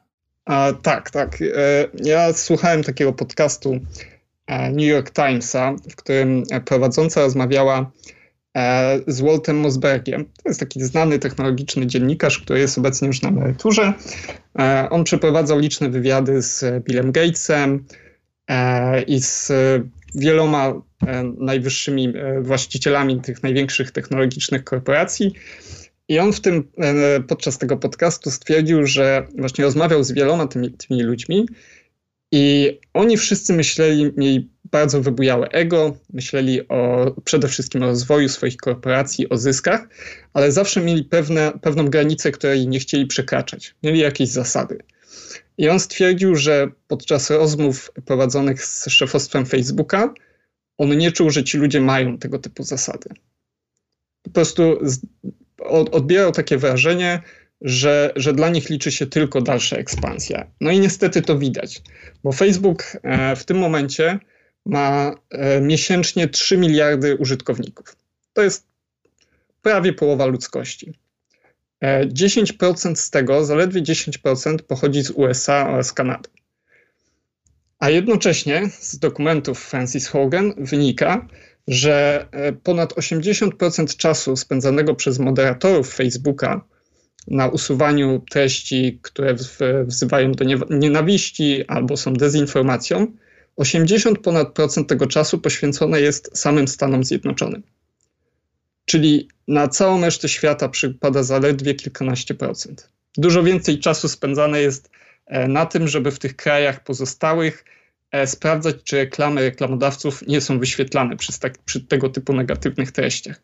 A, 0.44 0.72
tak, 0.83 1.11
tak. 1.11 1.42
E, 1.42 1.46
ja 2.04 2.33
słuchałem 2.33 2.83
takiego 2.85 3.12
podcastu 3.12 3.80
E, 4.50 4.70
New 4.70 4.87
York 4.87 5.11
Timesa, 5.11 5.74
w 5.90 5.96
którym 5.96 6.42
prowadząca 6.64 7.20
rozmawiała 7.20 7.90
e, 8.56 9.00
z 9.06 9.20
Waltem 9.20 9.56
Mosbergiem. 9.56 10.24
To 10.24 10.48
jest 10.48 10.61
taki 10.61 10.83
znany 10.83 11.18
technologiczny 11.18 11.87
dziennikarz, 11.87 12.38
który 12.38 12.61
jest 12.61 12.78
obecnie 12.78 13.09
już 13.09 13.22
na 13.22 13.28
emeryturze. 13.28 13.92
On 14.90 15.04
przeprowadzał 15.04 15.59
liczne 15.59 15.90
wywiady 15.90 16.42
z 16.42 16.85
Billem 16.85 17.12
Gatesem 17.12 17.85
i 19.06 19.20
z 19.20 19.52
wieloma 20.14 20.72
najwyższymi 21.38 22.12
właścicielami 22.40 23.20
tych 23.20 23.42
największych 23.42 23.90
technologicznych 23.90 24.64
korporacji. 24.64 25.32
I 26.08 26.18
on 26.18 26.32
w 26.32 26.40
tym, 26.40 26.68
podczas 27.28 27.58
tego 27.58 27.76
podcastu 27.76 28.30
stwierdził, 28.30 28.86
że 28.86 29.26
właśnie 29.38 29.64
rozmawiał 29.64 30.04
z 30.04 30.12
wieloma 30.12 30.46
tymi, 30.46 30.70
tymi 30.70 31.02
ludźmi 31.02 31.46
i 32.32 32.78
oni 32.94 33.16
wszyscy 33.16 33.52
myśleli, 33.52 34.12
mieli 34.16 34.50
bardzo 34.64 35.00
wybujałe 35.00 35.48
ego, 35.48 35.96
myśleli 36.12 36.68
o, 36.68 37.10
przede 37.24 37.48
wszystkim 37.48 37.82
o 37.82 37.86
rozwoju 37.86 38.28
swoich 38.28 38.56
korporacji, 38.56 39.28
o 39.28 39.36
zyskach, 39.36 39.88
ale 40.34 40.52
zawsze 40.52 40.80
mieli 40.80 41.04
pewne, 41.04 41.52
pewną 41.62 41.88
granicę, 41.88 42.30
której 42.30 42.68
nie 42.68 42.78
chcieli 42.78 43.06
przekraczać. 43.06 43.74
Mieli 43.82 43.98
jakieś 43.98 44.28
zasady. 44.28 44.78
I 45.58 45.68
on 45.68 45.80
stwierdził, 45.80 46.36
że 46.36 46.68
podczas 46.88 47.30
rozmów 47.30 47.92
prowadzonych 48.04 48.64
z 48.64 48.88
szefostwem 48.88 49.46
Facebooka, 49.46 50.14
on 50.80 50.98
nie 50.98 51.12
czuł, 51.12 51.30
że 51.30 51.44
ci 51.44 51.58
ludzie 51.58 51.80
mają 51.80 52.18
tego 52.18 52.38
typu 52.38 52.62
zasady. 52.62 53.08
Po 54.22 54.30
prostu 54.30 54.78
odbierał 55.92 56.32
takie 56.32 56.58
wrażenie, 56.58 57.22
że, 57.60 58.12
że 58.16 58.32
dla 58.32 58.48
nich 58.48 58.70
liczy 58.70 58.92
się 58.92 59.06
tylko 59.06 59.40
dalsza 59.40 59.76
ekspansja. 59.76 60.46
No 60.60 60.70
i 60.70 60.80
niestety 60.80 61.22
to 61.22 61.38
widać, 61.38 61.82
bo 62.24 62.32
Facebook 62.32 62.96
e, 63.02 63.36
w 63.36 63.44
tym 63.44 63.58
momencie 63.58 64.18
ma 64.66 65.14
e, 65.30 65.60
miesięcznie 65.60 66.28
3 66.28 66.58
miliardy 66.58 67.16
użytkowników. 67.16 67.96
To 68.32 68.42
jest 68.42 68.66
prawie 69.62 69.92
połowa 69.92 70.26
ludzkości. 70.26 70.98
10% 71.82 72.92
e, 72.92 72.96
z 72.96 73.10
tego, 73.10 73.44
zaledwie 73.44 73.82
10% 73.82 74.56
pochodzi 74.58 75.02
z 75.02 75.10
USA 75.10 75.68
oraz 75.70 75.92
Kanady. 75.92 76.28
A 77.80 77.90
jednocześnie 77.90 78.70
z 78.80 78.98
dokumentów 78.98 79.60
Francis 79.64 80.06
Hogan 80.08 80.54
wynika, 80.58 81.28
że 81.68 82.26
ponad 82.62 82.92
80% 82.92 83.96
czasu 83.96 84.36
spędzanego 84.36 84.94
przez 84.94 85.18
moderatorów 85.18 85.94
Facebooka 85.94 86.64
na 87.28 87.48
usuwaniu 87.48 88.24
treści, 88.30 88.98
które 89.02 89.36
wzywają 89.84 90.32
do 90.32 90.44
nienawiści 90.70 91.64
albo 91.68 91.96
są 91.96 92.12
dezinformacją, 92.12 93.06
80 93.56 94.18
ponad 94.18 94.52
procent 94.52 94.88
tego 94.88 95.06
czasu 95.06 95.38
poświęcone 95.38 96.00
jest 96.00 96.38
samym 96.38 96.68
Stanom 96.68 97.04
Zjednoczonym. 97.04 97.62
Czyli 98.84 99.28
na 99.48 99.68
całą 99.68 100.00
resztę 100.00 100.28
świata 100.28 100.68
przypada 100.68 101.22
zaledwie 101.22 101.74
kilkanaście 101.74 102.34
procent. 102.34 102.90
Dużo 103.16 103.42
więcej 103.42 103.78
czasu 103.78 104.08
spędzane 104.08 104.60
jest 104.60 104.86
e, 104.86 104.99
na 105.48 105.66
tym, 105.66 105.88
żeby 105.88 106.10
w 106.10 106.18
tych 106.18 106.36
krajach 106.36 106.84
pozostałych 106.84 107.64
e, 108.12 108.26
sprawdzać, 108.26 108.76
czy 108.84 108.96
reklamy 108.96 109.40
reklamodawców 109.40 110.26
nie 110.26 110.40
są 110.40 110.58
wyświetlane 110.58 111.16
przy, 111.16 111.40
tak, 111.40 111.58
przy 111.58 111.80
tego 111.80 112.08
typu 112.08 112.32
negatywnych 112.32 112.92
treściach. 112.92 113.40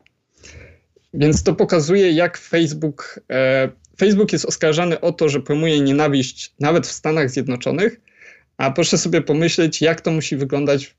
Więc 1.15 1.43
to 1.43 1.55
pokazuje, 1.55 2.13
jak 2.13 2.39
Facebook. 2.39 3.21
E, 3.31 3.69
Facebook 3.99 4.33
jest 4.33 4.45
oskarżany 4.45 5.01
o 5.01 5.13
to, 5.13 5.29
że 5.29 5.41
promuje 5.41 5.81
nienawiść 5.81 6.55
nawet 6.61 6.87
w 6.87 6.93
Stanach 6.93 7.31
Zjednoczonych, 7.31 8.01
a 8.57 8.71
proszę 8.71 8.99
sobie 8.99 9.23
pomyśleć, 9.23 9.83
jak 9.83 10.01
to 10.01 10.11
musi 10.11 10.37
wyglądać 10.37 10.95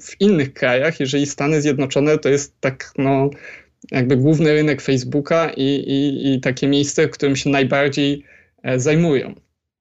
w 0.00 0.20
innych 0.20 0.52
krajach, 0.52 1.00
jeżeli 1.00 1.26
Stany 1.26 1.62
Zjednoczone 1.62 2.18
to 2.18 2.28
jest 2.28 2.60
tak, 2.60 2.92
no, 2.98 3.30
jakby 3.90 4.16
główny 4.16 4.52
rynek 4.52 4.82
Facebooka 4.82 5.50
i, 5.56 5.62
i, 5.62 6.34
i 6.34 6.40
takie 6.40 6.68
miejsce, 6.68 7.08
którym 7.08 7.36
się 7.36 7.50
najbardziej 7.50 8.24
e, 8.62 8.80
zajmują. 8.80 9.34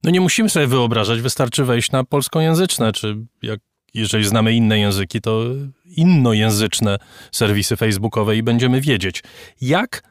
No 0.05 0.11
nie 0.11 0.21
musimy 0.21 0.49
sobie 0.49 0.67
wyobrażać, 0.67 1.21
wystarczy 1.21 1.65
wejść 1.65 1.91
na 1.91 2.03
polskojęzyczne, 2.03 2.91
czy 2.91 3.17
jak, 3.41 3.59
jeżeli 3.93 4.25
znamy 4.25 4.53
inne 4.53 4.79
języki, 4.79 5.21
to 5.21 5.43
innojęzyczne 5.85 6.97
serwisy 7.31 7.75
facebookowe 7.75 8.35
i 8.35 8.43
będziemy 8.43 8.81
wiedzieć, 8.81 9.23
jak 9.61 10.03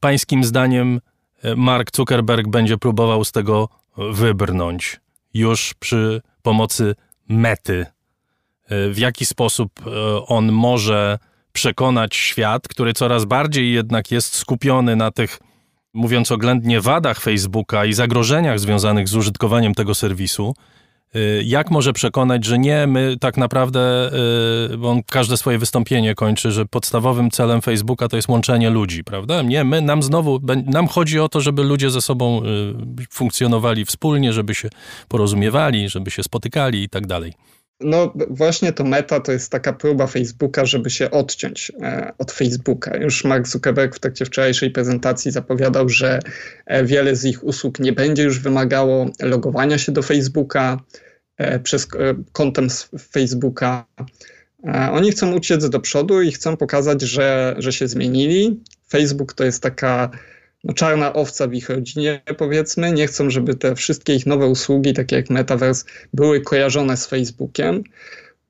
pańskim 0.00 0.44
zdaniem 0.44 1.00
e, 1.42 1.56
Mark 1.56 1.96
Zuckerberg 1.96 2.48
będzie 2.48 2.78
próbował 2.78 3.24
z 3.24 3.32
tego 3.32 3.68
wybrnąć 3.96 5.00
już 5.34 5.74
przy 5.74 6.22
pomocy 6.42 6.94
mety. 7.28 7.86
E, 8.64 8.88
w 8.88 8.98
jaki 8.98 9.26
sposób 9.26 9.70
on 10.26 10.52
może 10.52 11.18
przekonać 11.52 12.16
świat, 12.16 12.68
który 12.68 12.92
coraz 12.92 13.24
bardziej 13.24 13.72
jednak 13.72 14.10
jest 14.10 14.34
skupiony 14.34 14.96
na 14.96 15.10
tych, 15.10 15.38
mówiąc 15.94 16.32
oględnie, 16.32 16.80
wadach 16.80 17.20
Facebooka 17.20 17.84
i 17.84 17.92
zagrożeniach 17.92 18.60
związanych 18.60 19.08
z 19.08 19.14
użytkowaniem 19.14 19.74
tego 19.74 19.94
serwisu, 19.94 20.54
y, 21.16 21.42
jak 21.44 21.70
może 21.70 21.92
przekonać, 21.92 22.44
że 22.44 22.58
nie, 22.58 22.86
my 22.86 23.16
tak 23.20 23.36
naprawdę, 23.36 24.10
y, 24.72 24.78
bo 24.78 24.90
on 24.90 25.02
każde 25.02 25.36
swoje 25.36 25.58
wystąpienie 25.58 26.14
kończy, 26.14 26.52
że 26.52 26.66
podstawowym 26.66 27.30
celem 27.30 27.62
Facebooka 27.62 28.08
to 28.08 28.16
jest 28.16 28.28
łączenie 28.28 28.70
ludzi, 28.70 29.04
prawda? 29.04 29.42
Nie, 29.42 29.64
my, 29.64 29.80
nam 29.80 30.02
znowu, 30.02 30.40
nam 30.66 30.88
chodzi 30.88 31.20
o 31.20 31.28
to, 31.28 31.40
żeby 31.40 31.62
ludzie 31.64 31.90
ze 31.90 32.00
sobą 32.00 32.42
y, 32.44 33.06
funkcjonowali 33.10 33.84
wspólnie, 33.84 34.32
żeby 34.32 34.54
się 34.54 34.68
porozumiewali, 35.08 35.88
żeby 35.88 36.10
się 36.10 36.22
spotykali 36.22 36.82
i 36.82 36.88
tak 36.88 37.06
dalej. 37.06 37.32
No 37.80 38.12
właśnie 38.30 38.72
to 38.72 38.84
meta 38.84 39.20
to 39.20 39.32
jest 39.32 39.52
taka 39.52 39.72
próba 39.72 40.06
Facebooka, 40.06 40.64
żeby 40.64 40.90
się 40.90 41.10
odciąć 41.10 41.72
e, 41.82 42.12
od 42.18 42.32
Facebooka. 42.32 42.96
Już 42.96 43.24
Mark 43.24 43.48
Zuckerberg 43.48 43.96
w 43.96 44.00
trakcie 44.00 44.24
wczorajszej 44.24 44.70
prezentacji 44.70 45.30
zapowiadał, 45.30 45.88
że 45.88 46.18
e, 46.66 46.84
wiele 46.84 47.16
z 47.16 47.24
ich 47.24 47.44
usług 47.44 47.78
nie 47.80 47.92
będzie 47.92 48.22
już 48.22 48.40
wymagało 48.40 49.10
logowania 49.22 49.78
się 49.78 49.92
do 49.92 50.02
Facebooka 50.02 50.80
e, 51.36 51.60
przez 51.60 51.84
e, 51.84 52.14
kontem 52.32 52.70
z 52.70 52.90
Facebooka. 53.12 53.86
E, 54.64 54.90
oni 54.92 55.10
chcą 55.10 55.34
uciec 55.34 55.68
do 55.68 55.80
przodu 55.80 56.22
i 56.22 56.32
chcą 56.32 56.56
pokazać, 56.56 57.02
że, 57.02 57.54
że 57.58 57.72
się 57.72 57.88
zmienili. 57.88 58.60
Facebook 58.90 59.32
to 59.32 59.44
jest 59.44 59.62
taka 59.62 60.10
no, 60.68 60.74
czarna 60.74 61.12
owca 61.12 61.46
w 61.46 61.54
ich 61.54 61.68
rodzinie, 61.68 62.20
powiedzmy. 62.36 62.92
Nie 62.92 63.06
chcą, 63.06 63.30
żeby 63.30 63.54
te 63.54 63.74
wszystkie 63.74 64.14
ich 64.14 64.26
nowe 64.26 64.46
usługi, 64.46 64.92
takie 64.92 65.16
jak 65.16 65.30
Metaverse, 65.30 65.84
były 66.14 66.40
kojarzone 66.40 66.96
z 66.96 67.06
Facebookiem. 67.06 67.84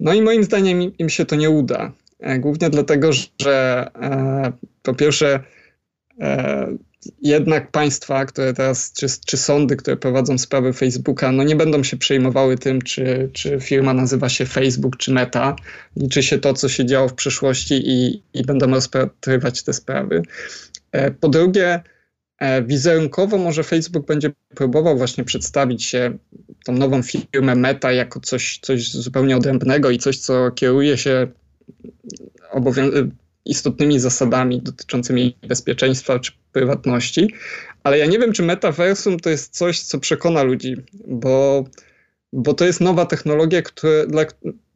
No 0.00 0.14
i 0.14 0.22
moim 0.22 0.44
zdaniem 0.44 0.96
im, 0.98 1.08
się 1.08 1.24
to 1.24 1.36
nie 1.36 1.50
uda. 1.50 1.92
E, 2.20 2.38
głównie 2.38 2.70
dlatego, 2.70 3.10
że 3.42 3.90
e, 4.02 4.52
po 4.82 4.94
pierwsze, 4.94 5.40
e, 6.20 6.66
jednak 7.22 7.70
państwa, 7.70 8.24
które 8.24 8.54
teraz, 8.54 8.92
czy, 8.92 9.06
czy, 9.26 9.36
sądy, 9.36 9.76
które 9.76 9.96
prowadzą 9.96 10.38
sprawy 10.38 10.72
Facebooka, 10.72 11.32
no 11.32 11.42
nie 11.42 11.56
będą 11.56 11.82
się 11.82 11.96
przejmowały 11.96 12.58
tym, 12.58 12.82
czy, 12.82 13.30
czy 13.32 13.60
firma 13.60 13.94
nazywa 13.94 14.28
się 14.28 14.46
Facebook, 14.46 14.96
czy 14.96 15.12
Meta. 15.12 15.56
Liczy 15.96 16.22
się 16.22 16.38
to, 16.38 16.54
co 16.54 16.68
się 16.68 16.86
działo 16.86 17.08
w 17.08 17.14
przeszłości 17.14 17.90
i, 17.90 18.22
i 18.34 18.42
będą 18.44 18.70
rozpatrywać 18.70 19.62
te 19.62 19.72
sprawy. 19.72 20.22
E, 20.92 21.10
po 21.10 21.28
drugie, 21.28 21.82
wizerunkowo 22.66 23.38
może 23.38 23.62
Facebook 23.62 24.06
będzie 24.06 24.30
próbował 24.54 24.98
właśnie 24.98 25.24
przedstawić 25.24 25.84
się, 25.84 26.18
tą 26.64 26.72
nową 26.72 27.02
firmę 27.02 27.54
Meta, 27.54 27.92
jako 27.92 28.20
coś, 28.20 28.58
coś 28.62 28.90
zupełnie 28.90 29.36
odrębnego 29.36 29.90
i 29.90 29.98
coś, 29.98 30.18
co 30.18 30.50
kieruje 30.50 30.98
się 30.98 31.26
istotnymi 33.44 34.00
zasadami 34.00 34.62
dotyczącymi 34.62 35.36
bezpieczeństwa 35.48 36.18
czy 36.18 36.32
prywatności. 36.52 37.34
Ale 37.82 37.98
ja 37.98 38.06
nie 38.06 38.18
wiem, 38.18 38.32
czy 38.32 38.42
metaversum 38.42 39.20
to 39.20 39.30
jest 39.30 39.56
coś, 39.56 39.80
co 39.80 39.98
przekona 39.98 40.42
ludzi, 40.42 40.76
bo, 41.06 41.64
bo 42.32 42.54
to 42.54 42.64
jest 42.64 42.80
nowa 42.80 43.06
technologia, 43.06 43.62
która 43.62 44.06
dla, 44.06 44.24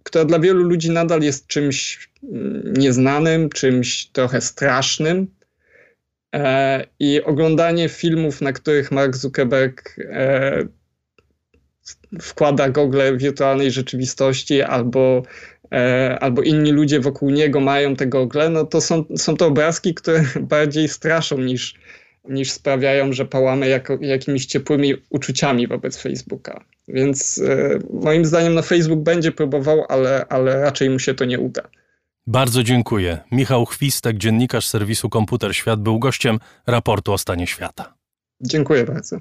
która 0.03 0.25
dla 0.25 0.39
wielu 0.39 0.63
ludzi 0.63 0.91
nadal 0.91 1.23
jest 1.23 1.47
czymś 1.47 2.09
mm, 2.23 2.73
nieznanym, 2.77 3.49
czymś 3.49 4.07
trochę 4.07 4.41
strasznym. 4.41 5.27
E, 6.35 6.87
I 7.01 7.23
oglądanie 7.23 7.89
filmów, 7.89 8.41
na 8.41 8.53
których 8.53 8.93
Mark 8.93 9.17
Zuckerberg 9.17 9.97
e, 9.99 10.65
wkłada 12.21 12.69
gogle 12.69 13.17
wirtualnej 13.17 13.71
rzeczywistości 13.71 14.63
albo, 14.63 15.23
e, 15.73 16.19
albo 16.21 16.43
inni 16.43 16.73
ludzie 16.73 17.01
wokół 17.01 17.31
niego 17.31 17.61
mają 17.61 17.97
te 17.97 18.07
gogle, 18.07 18.51
no 18.51 18.65
to 18.65 18.81
są, 18.81 19.05
są 19.17 19.37
to 19.37 19.47
obrazki, 19.47 19.95
które 19.95 20.25
bardziej 20.41 20.89
straszą 20.89 21.39
niż, 21.39 21.75
niż 22.29 22.51
sprawiają, 22.51 23.13
że 23.13 23.25
pałamy 23.25 23.69
jako, 23.69 23.99
jakimiś 24.01 24.47
ciepłymi 24.47 24.95
uczuciami 25.11 25.67
wobec 25.67 26.03
Facebooka. 26.03 26.65
Więc 26.89 27.43
moim 27.91 28.25
zdaniem 28.25 28.55
no, 28.55 28.63
Facebook 28.63 29.01
będzie 29.01 29.33
próbował, 29.33 29.85
ale, 29.89 30.27
ale 30.29 30.61
raczej 30.61 30.91
mu 30.91 30.99
się 30.99 31.15
to 31.15 31.25
nie 31.25 31.39
uda. 31.39 31.63
Bardzo 32.27 32.63
dziękuję. 32.63 33.19
Michał 33.33 33.67
Chwistek, 33.67 34.19
dziennikarz 34.19 34.67
serwisu 34.67 35.09
Komputer 35.09 35.57
Świat, 35.57 35.81
był 35.81 35.99
gościem 35.99 36.39
raportu 36.67 37.13
o 37.13 37.19
stanie 37.19 37.47
świata. 37.47 37.95
Dziękuję 38.41 38.85
bardzo. 38.85 39.17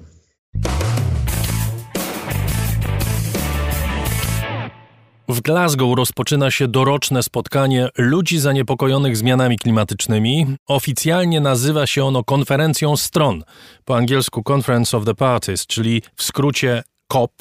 W 5.28 5.40
Glasgow 5.40 5.96
rozpoczyna 5.96 6.50
się 6.50 6.68
doroczne 6.68 7.22
spotkanie 7.22 7.88
ludzi 7.98 8.38
zaniepokojonych 8.38 9.16
zmianami 9.16 9.58
klimatycznymi. 9.58 10.56
Oficjalnie 10.66 11.40
nazywa 11.40 11.86
się 11.86 12.04
ono 12.04 12.24
konferencją 12.24 12.96
stron, 12.96 13.44
po 13.84 13.96
angielsku 13.96 14.42
Conference 14.52 14.96
of 14.96 15.04
the 15.04 15.14
Parties, 15.14 15.66
czyli 15.66 16.02
w 16.16 16.22
skrócie 16.22 16.82
COP. 17.08 17.32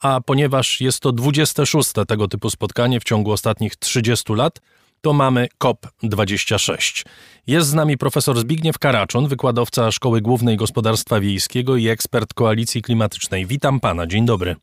A 0.00 0.20
ponieważ 0.20 0.80
jest 0.80 1.00
to 1.00 1.12
26 1.12 1.92
tego 2.08 2.28
typu 2.28 2.50
spotkanie 2.50 3.00
w 3.00 3.04
ciągu 3.04 3.32
ostatnich 3.32 3.76
30 3.76 4.32
lat, 4.32 4.60
to 5.00 5.12
mamy 5.12 5.48
COP26. 5.60 7.06
Jest 7.46 7.68
z 7.68 7.74
nami 7.74 7.98
profesor 7.98 8.38
Zbigniew 8.38 8.78
Karaczon, 8.78 9.28
wykładowca 9.28 9.90
Szkoły 9.90 10.20
Głównej 10.20 10.56
Gospodarstwa 10.56 11.20
Wiejskiego 11.20 11.76
i 11.76 11.88
ekspert 11.88 12.34
Koalicji 12.34 12.82
Klimatycznej. 12.82 13.46
Witam 13.46 13.80
pana, 13.80 14.06
dzień 14.06 14.26
dobry. 14.26 14.56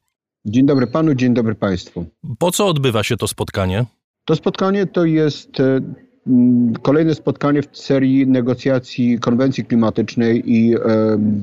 Dzień 0.45 0.65
dobry 0.65 0.87
panu, 0.87 1.13
dzień 1.13 1.33
dobry 1.33 1.55
państwu. 1.55 2.05
Po 2.39 2.51
co 2.51 2.67
odbywa 2.67 3.03
się 3.03 3.17
to 3.17 3.27
spotkanie? 3.27 3.85
To 4.25 4.35
spotkanie 4.35 4.85
to 4.85 5.05
jest 5.05 5.59
e, 5.59 5.81
kolejne 6.81 7.15
spotkanie 7.15 7.61
w 7.61 7.77
serii 7.77 8.27
negocjacji 8.27 9.19
konwencji 9.19 9.65
klimatycznej 9.65 10.51
i 10.51 10.75
e, 10.75 10.79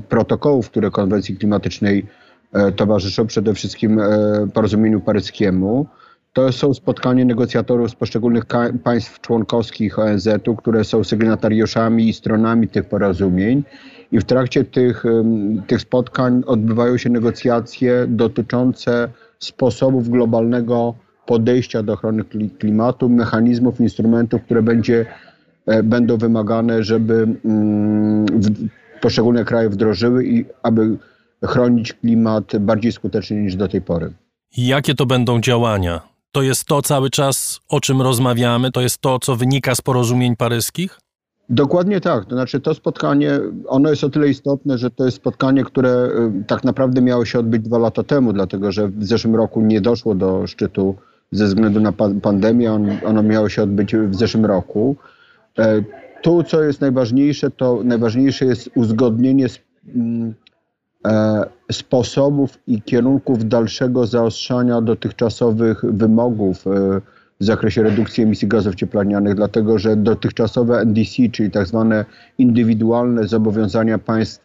protokołów, 0.08 0.70
które 0.70 0.90
konwencji 0.90 1.36
klimatycznej 1.36 2.06
e, 2.52 2.72
towarzyszą, 2.72 3.26
przede 3.26 3.54
wszystkim 3.54 4.00
porozumieniu 4.54 5.00
paryskiemu. 5.00 5.86
To 6.32 6.52
są 6.52 6.74
spotkania 6.74 7.24
negocjatorów 7.24 7.90
z 7.90 7.94
poszczególnych 7.94 8.44
państw 8.84 9.20
członkowskich 9.20 9.98
ONZ-u, 9.98 10.56
które 10.56 10.84
są 10.84 11.04
sygnatariuszami 11.04 12.08
i 12.08 12.12
stronami 12.12 12.68
tych 12.68 12.88
porozumień. 12.88 13.62
I 14.12 14.18
w 14.18 14.24
trakcie 14.24 14.64
tych, 14.64 15.04
tych 15.66 15.80
spotkań 15.80 16.42
odbywają 16.46 16.96
się 16.96 17.10
negocjacje 17.10 18.04
dotyczące 18.08 19.08
sposobów 19.38 20.08
globalnego 20.08 20.94
podejścia 21.26 21.82
do 21.82 21.92
ochrony 21.92 22.24
klimatu, 22.58 23.08
mechanizmów, 23.08 23.80
instrumentów, 23.80 24.42
które 24.42 24.62
będzie, 24.62 25.06
e, 25.66 25.82
będą 25.82 26.16
wymagane, 26.16 26.82
żeby 26.82 27.26
poszczególne 29.00 29.44
kraje 29.44 29.68
wdrożyły 29.68 30.26
i 30.26 30.44
aby 30.62 30.96
chronić 31.44 31.92
klimat 31.92 32.58
bardziej 32.60 32.92
skutecznie 32.92 33.42
niż 33.42 33.56
do 33.56 33.68
tej 33.68 33.80
pory. 33.80 34.12
Jakie 34.56 34.94
to 34.94 35.06
będą 35.06 35.40
działania? 35.40 36.11
To 36.32 36.42
jest 36.42 36.64
to 36.64 36.82
cały 36.82 37.10
czas, 37.10 37.60
o 37.68 37.80
czym 37.80 38.02
rozmawiamy, 38.02 38.72
to 38.72 38.80
jest 38.80 38.98
to, 38.98 39.18
co 39.18 39.36
wynika 39.36 39.74
z 39.74 39.80
porozumień 39.80 40.36
paryskich? 40.36 40.98
Dokładnie 41.48 42.00
tak. 42.00 42.24
To 42.24 42.34
znaczy 42.34 42.60
to 42.60 42.74
spotkanie, 42.74 43.40
ono 43.66 43.90
jest 43.90 44.04
o 44.04 44.10
tyle 44.10 44.28
istotne, 44.28 44.78
że 44.78 44.90
to 44.90 45.04
jest 45.04 45.16
spotkanie, 45.16 45.64
które 45.64 46.08
y, 46.40 46.44
tak 46.44 46.64
naprawdę 46.64 47.02
miało 47.02 47.24
się 47.24 47.38
odbyć 47.38 47.62
dwa 47.62 47.78
lata 47.78 48.02
temu, 48.02 48.32
dlatego 48.32 48.72
że 48.72 48.88
w 48.88 49.04
zeszłym 49.04 49.36
roku 49.36 49.60
nie 49.60 49.80
doszło 49.80 50.14
do 50.14 50.46
szczytu 50.46 50.96
ze 51.30 51.46
względu 51.46 51.80
na 51.80 51.92
pandemię. 52.22 52.72
On, 52.72 52.86
ono 53.04 53.22
miało 53.22 53.48
się 53.48 53.62
odbyć 53.62 53.96
w 53.96 54.14
zeszłym 54.14 54.46
roku. 54.46 54.96
E, 55.58 55.82
tu, 56.22 56.42
co 56.42 56.62
jest 56.62 56.80
najważniejsze, 56.80 57.50
to 57.50 57.80
najważniejsze 57.84 58.44
jest 58.44 58.70
uzgodnienie 58.74 59.46
mm, 59.94 60.30
e, 60.30 60.41
sposobów 61.72 62.58
i 62.66 62.82
kierunków 62.82 63.48
dalszego 63.48 64.06
zaostrzania 64.06 64.80
dotychczasowych 64.80 65.82
wymogów 65.84 66.64
w 67.42 67.44
zakresie 67.44 67.82
redukcji 67.82 68.24
emisji 68.24 68.48
gazów 68.48 68.74
cieplarnianych, 68.74 69.34
dlatego 69.34 69.78
że 69.78 69.96
dotychczasowe 69.96 70.80
NDC, 70.80 71.28
czyli 71.32 71.50
tak 71.50 71.66
zwane 71.66 72.04
indywidualne 72.38 73.28
zobowiązania 73.28 73.98
państw 73.98 74.44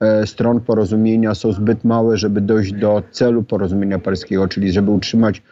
e, 0.00 0.26
stron 0.26 0.60
porozumienia 0.60 1.34
są 1.34 1.52
zbyt 1.52 1.84
małe, 1.84 2.16
żeby 2.16 2.40
dojść 2.40 2.72
do 2.72 3.02
celu 3.10 3.42
porozumienia 3.42 3.98
paryskiego, 3.98 4.48
czyli 4.48 4.72
żeby 4.72 4.90
utrzymać 4.90 5.42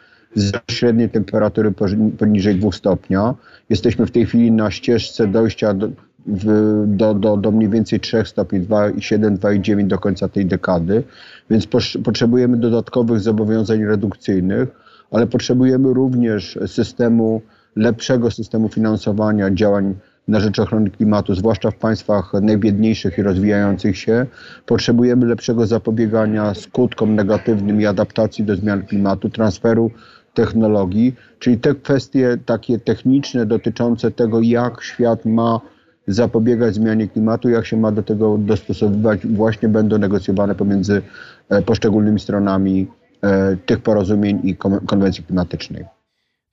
średniej 0.71 1.09
temperatury 1.09 1.73
poniżej 2.17 2.55
2 2.55 2.71
stopnia. 2.71 3.33
Jesteśmy 3.69 4.05
w 4.05 4.11
tej 4.11 4.25
chwili 4.25 4.51
na 4.51 4.71
ścieżce 4.71 5.27
dojścia 5.27 5.73
do, 5.73 5.89
w, 6.27 6.83
do, 6.87 7.13
do, 7.13 7.37
do 7.37 7.51
mniej 7.51 7.69
więcej 7.69 7.99
3 7.99 8.25
stopni, 8.25 8.61
2,7, 8.61 9.37
2,9 9.37 9.87
do 9.87 9.99
końca 9.99 10.27
tej 10.27 10.45
dekady, 10.45 11.03
więc 11.49 11.67
potrzebujemy 12.03 12.57
dodatkowych 12.57 13.19
zobowiązań 13.19 13.83
redukcyjnych 13.83 14.85
ale 15.11 15.27
potrzebujemy 15.27 15.93
również 15.93 16.59
systemu, 16.67 17.41
lepszego 17.75 18.31
systemu 18.31 18.69
finansowania 18.69 19.51
działań 19.51 19.95
na 20.27 20.39
rzecz 20.39 20.59
ochrony 20.59 20.89
klimatu, 20.89 21.35
zwłaszcza 21.35 21.71
w 21.71 21.75
państwach 21.75 22.33
najbiedniejszych 22.33 23.17
i 23.17 23.21
rozwijających 23.21 23.97
się. 23.97 24.25
Potrzebujemy 24.65 25.25
lepszego 25.25 25.67
zapobiegania 25.67 26.53
skutkom 26.53 27.15
negatywnym 27.15 27.81
i 27.81 27.85
adaptacji 27.85 28.43
do 28.43 28.55
zmian 28.55 28.85
klimatu, 28.85 29.29
transferu 29.29 29.91
technologii, 30.33 31.15
czyli 31.39 31.57
te 31.57 31.75
kwestie 31.75 32.37
takie 32.45 32.79
techniczne 32.79 33.45
dotyczące 33.45 34.11
tego, 34.11 34.41
jak 34.41 34.83
świat 34.83 35.25
ma 35.25 35.61
zapobiegać 36.07 36.75
zmianie 36.75 37.07
klimatu, 37.07 37.49
jak 37.49 37.65
się 37.65 37.77
ma 37.77 37.91
do 37.91 38.03
tego 38.03 38.37
dostosowywać, 38.37 39.27
właśnie 39.27 39.69
będą 39.69 39.97
negocjowane 39.97 40.55
pomiędzy 40.55 41.01
e, 41.49 41.61
poszczególnymi 41.61 42.19
stronami 42.19 42.87
E, 43.25 43.57
tych 43.65 43.79
porozumień 43.79 44.39
i 44.43 44.55
konwencji 44.87 45.23
klimatycznej. 45.23 45.85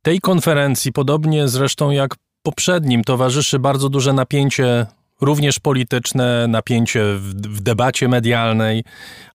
Tej 0.02 0.20
konferencji, 0.20 0.92
podobnie 0.92 1.48
zresztą 1.48 1.90
jak 1.90 2.14
poprzednim, 2.42 3.04
towarzyszy 3.04 3.58
bardzo 3.58 3.88
duże 3.88 4.12
napięcie, 4.12 4.86
również 5.22 5.58
polityczne, 5.58 6.46
napięcie 6.48 7.04
w, 7.14 7.34
w 7.34 7.60
debacie 7.60 8.08
medialnej. 8.08 8.84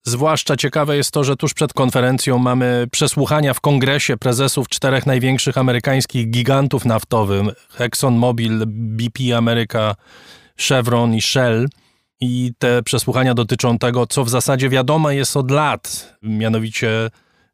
Zwłaszcza 0.02 0.56
ciekawe 0.56 0.96
jest 0.96 1.10
to, 1.10 1.24
że 1.24 1.36
tuż 1.36 1.54
przed 1.54 1.72
konferencją 1.72 2.38
mamy 2.38 2.86
przesłuchania 2.90 3.54
w 3.54 3.60
kongresie 3.60 4.16
prezesów 4.16 4.68
czterech 4.68 5.06
największych 5.06 5.58
amerykańskich 5.58 6.30
gigantów 6.30 6.84
naftowych: 6.84 7.68
ExxonMobil, 7.78 8.62
BP 8.66 9.36
America, 9.36 9.94
Chevron 10.56 11.14
i 11.14 11.22
Shell. 11.22 11.68
I 12.20 12.52
te 12.58 12.82
przesłuchania 12.82 13.34
dotyczą 13.34 13.78
tego, 13.78 14.06
co 14.06 14.24
w 14.24 14.30
zasadzie 14.30 14.68
wiadome 14.68 15.16
jest 15.16 15.36
od 15.36 15.50
lat, 15.50 16.14
mianowicie 16.22 17.10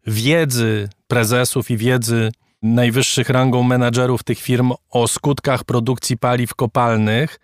wiedzy 0.07 0.89
prezesów 1.09 1.71
i 1.71 1.77
wiedzy 1.77 2.33
najwyższych 2.63 3.31
rangą 3.31 3.63
menadżerów 3.63 4.23
tych 4.23 4.39
firm 4.39 4.73
o 4.91 5.09
skutkach 5.09 5.65
produkcji 5.65 6.19
paliw 6.19 6.55
kopalnych. 6.55 7.39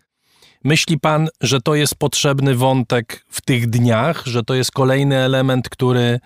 Myśli 0.65 1.01
pan, 1.01 1.29
że 1.41 1.61
to 1.61 1.75
jest 1.75 1.95
potrzebny 1.95 2.55
wątek 2.55 3.25
w 3.29 3.41
tych 3.41 3.71
dniach, 3.71 4.23
że 4.27 4.43
to 4.43 4.55
jest 4.55 4.73
kolejny 4.73 5.17
element, 5.17 5.69
który 5.69 6.21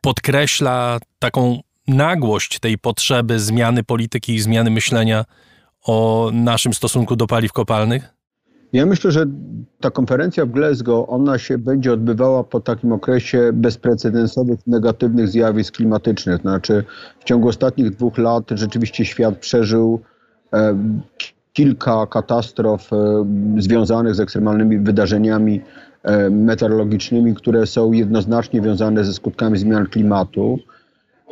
podkreśla 0.00 0.98
taką 1.18 1.60
nagłość 1.88 2.58
tej 2.58 2.78
potrzeby 2.78 3.40
zmiany 3.40 3.84
polityki 3.84 4.34
i 4.34 4.40
zmiany 4.40 4.70
myślenia 4.70 5.24
o 5.84 6.30
naszym 6.32 6.74
stosunku 6.74 7.16
do 7.16 7.26
paliw 7.26 7.52
kopalnych? 7.52 8.16
Ja 8.72 8.86
myślę, 8.86 9.10
że 9.10 9.26
ta 9.80 9.90
konferencja 9.90 10.46
w 10.46 10.50
Glasgow, 10.50 11.06
ona 11.08 11.38
się 11.38 11.58
będzie 11.58 11.92
odbywała 11.92 12.44
po 12.44 12.60
takim 12.60 12.92
okresie 12.92 13.50
bezprecedensowych 13.52 14.66
negatywnych 14.66 15.28
zjawisk 15.28 15.76
klimatycznych. 15.76 16.40
Znaczy 16.40 16.84
w 17.20 17.24
ciągu 17.24 17.48
ostatnich 17.48 17.90
dwóch 17.90 18.18
lat 18.18 18.44
rzeczywiście 18.50 19.04
świat 19.04 19.38
przeżył 19.38 20.00
e, 20.52 20.78
kilka 21.56 22.06
katastrof 22.06 22.92
e, 22.92 22.96
związanych 23.58 24.14
z 24.14 24.20
ekstremalnymi 24.20 24.78
wydarzeniami 24.78 25.60
e, 26.02 26.30
meteorologicznymi, 26.30 27.34
które 27.34 27.66
są 27.66 27.92
jednoznacznie 27.92 28.60
wiązane 28.60 29.04
ze 29.04 29.12
skutkami 29.12 29.58
zmian 29.58 29.86
klimatu. 29.86 30.58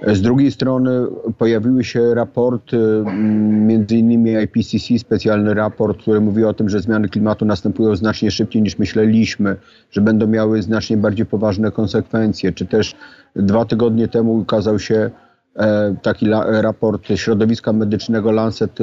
Z 0.07 0.21
drugiej 0.21 0.51
strony 0.51 0.91
pojawiły 1.39 1.85
się 1.85 2.15
raporty, 2.15 2.77
mm, 2.77 3.67
między 3.67 3.97
innymi 3.97 4.31
IPCC, 4.31 4.99
specjalny 4.99 5.55
raport, 5.55 6.01
który 6.01 6.21
mówi 6.21 6.45
o 6.45 6.55
tym, 6.55 6.69
że 6.69 6.81
zmiany 6.81 7.09
klimatu 7.09 7.45
następują 7.45 7.97
znacznie 7.97 8.31
szybciej 8.31 8.63
niż 8.63 8.79
myśleliśmy, 8.79 9.57
że 9.91 10.01
będą 10.01 10.27
miały 10.27 10.63
znacznie 10.63 10.97
bardziej 10.97 11.27
poważne 11.27 11.71
konsekwencje. 11.71 12.53
Czy 12.53 12.67
też 12.67 12.95
dwa 13.37 13.65
tygodnie 13.65 14.09
temu 14.09 14.35
ukazał 14.39 14.79
się 14.79 15.11
e, 15.57 15.95
taki 16.03 16.27
raport 16.47 17.09
środowiska 17.15 17.73
medycznego 17.73 18.33
Lancet 18.33 18.79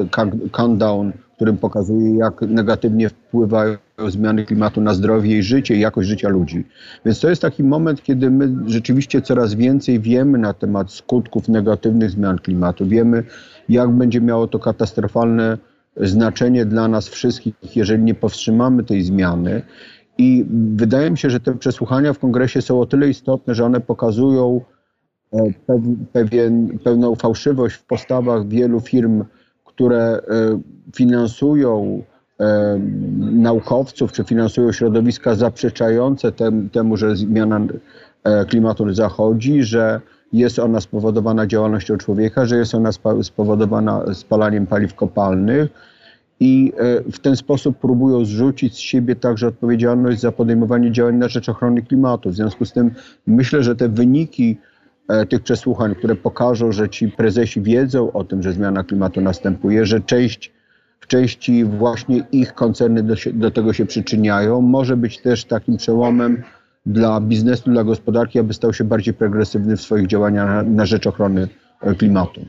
Countdown, 0.52 1.12
którym 1.42 1.58
pokazuje, 1.58 2.16
jak 2.16 2.42
negatywnie 2.42 3.10
wpływają 3.10 3.78
zmiany 4.08 4.46
klimatu 4.46 4.82
na 4.82 4.94
zdrowie 4.94 5.38
i 5.38 5.44
życie 5.44 5.76
i 5.76 5.80
jakość 5.80 6.10
życia 6.10 6.30
ludzi. 6.30 6.66
Więc 7.06 7.20
to 7.20 7.30
jest 7.30 7.42
taki 7.42 7.64
moment, 7.64 8.04
kiedy 8.04 8.32
my 8.32 8.56
rzeczywiście 8.66 9.22
coraz 9.22 9.54
więcej 9.54 10.00
wiemy 10.00 10.38
na 10.38 10.54
temat 10.54 10.92
skutków 10.92 11.50
negatywnych 11.50 12.12
zmian 12.12 12.38
klimatu. 12.38 12.86
Wiemy, 12.86 13.24
jak 13.70 13.90
będzie 13.90 14.22
miało 14.22 14.48
to 14.48 14.60
katastrofalne 14.60 15.58
znaczenie 15.98 16.66
dla 16.66 16.88
nas 16.88 17.10
wszystkich, 17.10 17.76
jeżeli 17.76 18.04
nie 18.04 18.16
powstrzymamy 18.16 18.84
tej 18.84 19.02
zmiany. 19.02 19.62
I 20.18 20.46
wydaje 20.76 21.12
mi 21.12 21.18
się, 21.18 21.30
że 21.30 21.40
te 21.40 21.58
przesłuchania 21.58 22.14
w 22.14 22.20
kongresie 22.20 22.62
są 22.62 22.82
o 22.82 22.86
tyle 22.86 23.10
istotne, 23.10 23.56
że 23.56 23.66
one 23.66 23.80
pokazują 23.80 24.62
e, 25.34 25.40
pewien, 26.14 26.80
pewną 26.84 27.16
fałszywość 27.16 27.76
w 27.76 27.86
postawach 27.86 28.48
wielu 28.48 28.80
firm, 28.80 29.24
które 29.82 30.04
e, 30.04 30.22
finansują 30.96 32.04
e, 32.40 32.80
naukowców, 33.20 34.12
czy 34.12 34.24
finansują 34.24 34.72
środowiska 34.72 35.36
zaprzeczające 35.36 36.32
tem, 36.32 36.70
temu, 36.70 36.98
że 36.98 37.16
zmiana 37.16 37.60
e, 38.24 38.46
klimatu 38.46 38.94
zachodzi, 38.94 39.64
że 39.64 40.02
jest 40.34 40.60
ona 40.60 40.82
spowodowana 40.82 41.48
działalnością 41.48 41.98
człowieka, 41.98 42.46
że 42.46 42.58
jest 42.58 42.76
ona 42.76 42.90
spowodowana 43.22 44.14
spalaniem 44.14 44.68
paliw 44.68 44.96
kopalnych 44.96 45.70
i 46.40 46.74
w 47.12 47.20
ten 47.20 47.36
sposób 47.36 47.78
próbują 47.78 48.26
zrzucić 48.26 48.74
z 48.74 48.78
siebie 48.78 49.16
także 49.16 49.48
odpowiedzialność 49.48 50.20
za 50.20 50.32
podejmowanie 50.32 50.92
działań 50.92 51.16
na 51.16 51.28
rzecz 51.28 51.50
ochrony 51.50 51.82
klimatu. 51.82 52.30
W 52.30 52.36
związku 52.36 52.66
z 52.66 52.74
tym 52.74 52.92
myślę, 53.28 53.64
że 53.64 53.76
te 53.76 53.90
wyniki 53.90 54.58
tych 55.30 55.44
przesłuchań, 55.44 55.96
które 55.96 56.16
pokażą, 56.16 56.72
że 56.72 56.90
ci 56.90 57.08
prezesi 57.08 57.62
wiedzą 57.62 58.12
o 58.12 58.24
tym, 58.24 58.44
że 58.44 58.54
zmiana 58.54 58.84
klimatu 58.84 59.22
następuje, 59.22 59.86
że 59.86 60.02
część, 60.02 60.52
w 61.00 61.08
części 61.08 61.66
właśnie 61.66 62.24
ich 62.32 62.54
koncerny 62.54 63.04
do, 63.04 63.16
do 63.34 63.52
tego 63.52 63.74
się 63.74 63.86
przyczyniają, 63.86 64.62
może 64.62 64.98
być 64.98 65.22
też 65.22 65.46
takim 65.46 65.78
przełomem 65.78 66.44
dla 66.86 67.22
biznesu, 67.22 67.72
dla 67.72 67.84
gospodarki, 67.84 68.40
aby 68.40 68.54
stał 68.54 68.74
się 68.74 68.84
bardziej 68.84 69.14
progresywny 69.14 69.78
w 69.78 69.82
swoich 69.82 70.08
działaniach 70.08 70.48
na, 70.48 70.64
na 70.64 70.86
rzecz 70.86 71.08
ochrony 71.08 71.48
e, 71.82 71.96
klimatu. 71.96 72.46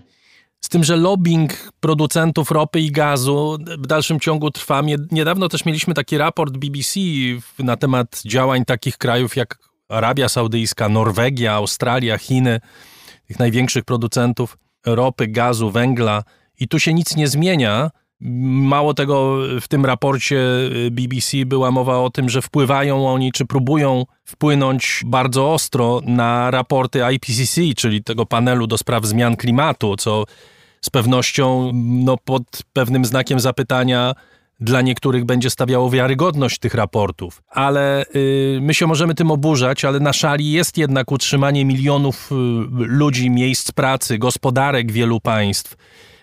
Z 0.60 0.68
tym, 0.68 0.84
że 0.84 0.96
lobbying 0.96 1.52
producentów 1.80 2.50
ropy 2.50 2.80
i 2.80 2.90
gazu 2.90 3.58
w 3.78 3.86
dalszym 3.86 4.20
ciągu 4.20 4.50
trwa. 4.50 4.82
Niedawno 5.12 5.48
też 5.48 5.64
mieliśmy 5.64 5.94
taki 5.94 6.18
raport 6.18 6.56
BBC 6.56 7.00
na 7.58 7.76
temat 7.76 8.22
działań 8.24 8.64
takich 8.64 8.98
krajów 8.98 9.36
jak 9.36 9.58
Arabia 9.92 10.28
Saudyjska, 10.28 10.88
Norwegia, 10.88 11.52
Australia, 11.52 12.18
Chiny, 12.18 12.60
tych 13.26 13.38
największych 13.38 13.84
producentów 13.84 14.58
ropy, 14.86 15.26
gazu, 15.28 15.70
węgla. 15.70 16.22
I 16.60 16.68
tu 16.68 16.78
się 16.78 16.94
nic 16.94 17.16
nie 17.16 17.28
zmienia. 17.28 17.90
Mało 18.20 18.94
tego, 18.94 19.36
w 19.60 19.68
tym 19.68 19.86
raporcie 19.86 20.40
BBC 20.90 21.46
była 21.46 21.70
mowa 21.70 21.98
o 21.98 22.10
tym, 22.10 22.28
że 22.28 22.42
wpływają 22.42 23.08
oni, 23.08 23.32
czy 23.32 23.46
próbują 23.46 24.04
wpłynąć 24.24 25.02
bardzo 25.06 25.52
ostro 25.52 26.00
na 26.04 26.50
raporty 26.50 27.00
IPCC, 27.14 27.60
czyli 27.76 28.04
tego 28.04 28.26
panelu 28.26 28.66
do 28.66 28.78
spraw 28.78 29.04
zmian 29.04 29.36
klimatu, 29.36 29.96
co 29.96 30.24
z 30.80 30.90
pewnością 30.90 31.70
no, 31.74 32.16
pod 32.16 32.42
pewnym 32.72 33.04
znakiem 33.04 33.40
zapytania 33.40 34.14
dla 34.62 34.80
niektórych 34.80 35.24
będzie 35.24 35.50
stawiało 35.50 35.90
wiarygodność 35.90 36.58
tych 36.58 36.74
raportów. 36.74 37.42
Ale 37.48 38.04
y, 38.16 38.58
my 38.62 38.74
się 38.74 38.86
możemy 38.86 39.14
tym 39.14 39.30
oburzać, 39.30 39.84
ale 39.84 40.00
na 40.00 40.12
szali 40.12 40.52
jest 40.52 40.78
jednak 40.78 41.12
utrzymanie 41.12 41.64
milionów 41.64 42.32
y, 42.32 42.34
ludzi, 42.72 43.30
miejsc 43.30 43.72
pracy, 43.72 44.18
gospodarek 44.18 44.92
wielu 44.92 45.20
państw. 45.20 45.76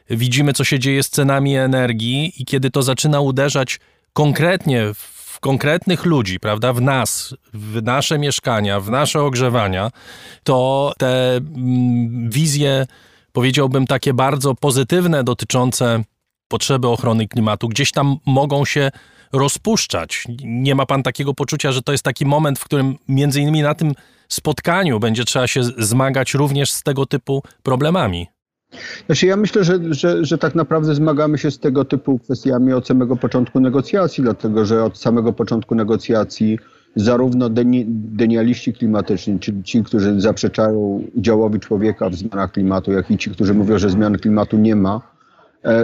Widzimy, 0.10 0.54
co 0.54 0.64
się 0.64 0.80
dzieje 0.80 1.04
z 1.04 1.10
cenami 1.10 1.56
energii 1.56 2.34
i 2.38 2.46
kiedy 2.46 2.70
to 2.72 2.84
zaczyna 2.84 3.22
uderzać 3.22 3.80
konkretnie 4.14 4.84
w 4.94 5.40
konkretnych 5.40 6.06
ludzi, 6.06 6.40
prawda, 6.40 6.74
w 6.74 6.82
nas, 6.82 7.36
w 7.54 7.84
nasze 7.84 8.20
mieszkania, 8.20 8.80
w 8.80 8.90
nasze 8.90 9.22
ogrzewania, 9.22 9.92
to 10.44 10.94
te 10.98 11.36
mm, 11.36 12.30
wizje 12.30 12.86
powiedziałbym, 13.32 13.88
takie 13.88 14.14
bardzo 14.14 14.56
pozytywne 14.56 15.24
dotyczące 15.24 16.04
potrzeby 16.50 16.88
ochrony 16.88 17.28
klimatu, 17.28 17.68
gdzieś 17.68 17.92
tam 17.92 18.18
mogą 18.26 18.66
się 18.66 18.92
rozpuszczać. 19.34 20.24
Nie 20.44 20.76
ma 20.76 20.86
pan 20.86 21.04
takiego 21.04 21.34
poczucia, 21.34 21.72
że 21.72 21.82
to 21.82 21.92
jest 21.92 22.04
taki 22.04 22.26
moment, 22.26 22.60
w 22.60 22.66
którym 22.66 22.96
między 23.08 23.42
innymi 23.42 23.62
na 23.62 23.76
tym 23.76 23.94
spotkaniu 24.30 25.00
będzie 25.00 25.24
trzeba 25.26 25.48
się 25.48 25.64
zmagać 25.64 26.34
również 26.34 26.72
z 26.72 26.84
tego 26.84 27.06
typu 27.06 27.44
problemami? 27.64 28.28
Znaczy 29.06 29.26
ja 29.26 29.38
myślę, 29.38 29.64
że, 29.64 29.80
że, 29.94 30.26
że 30.26 30.38
tak 30.38 30.56
naprawdę 30.56 30.96
zmagamy 30.96 31.38
się 31.38 31.52
z 31.52 31.60
tego 31.60 31.86
typu 31.86 32.20
kwestiami 32.20 32.74
od 32.74 32.88
samego 32.88 33.16
początku 33.16 33.60
negocjacji, 33.60 34.24
dlatego 34.24 34.66
że 34.66 34.84
od 34.84 34.98
samego 34.98 35.34
początku 35.34 35.76
negocjacji 35.76 36.60
zarówno 36.96 37.50
deni, 37.50 37.86
denialiści 37.88 38.74
klimatyczni, 38.74 39.40
czyli 39.40 39.64
ci, 39.64 39.84
którzy 39.84 40.22
zaprzeczają 40.22 41.04
udziałowi 41.16 41.60
człowieka 41.60 42.10
w 42.10 42.16
zmianach 42.16 42.52
klimatu, 42.52 42.92
jak 42.92 43.12
i 43.12 43.18
ci, 43.18 43.30
którzy 43.30 43.54
mówią, 43.54 43.78
że 43.78 43.90
zmian 43.90 44.18
klimatu 44.18 44.58
nie 44.58 44.76
ma, 44.76 45.02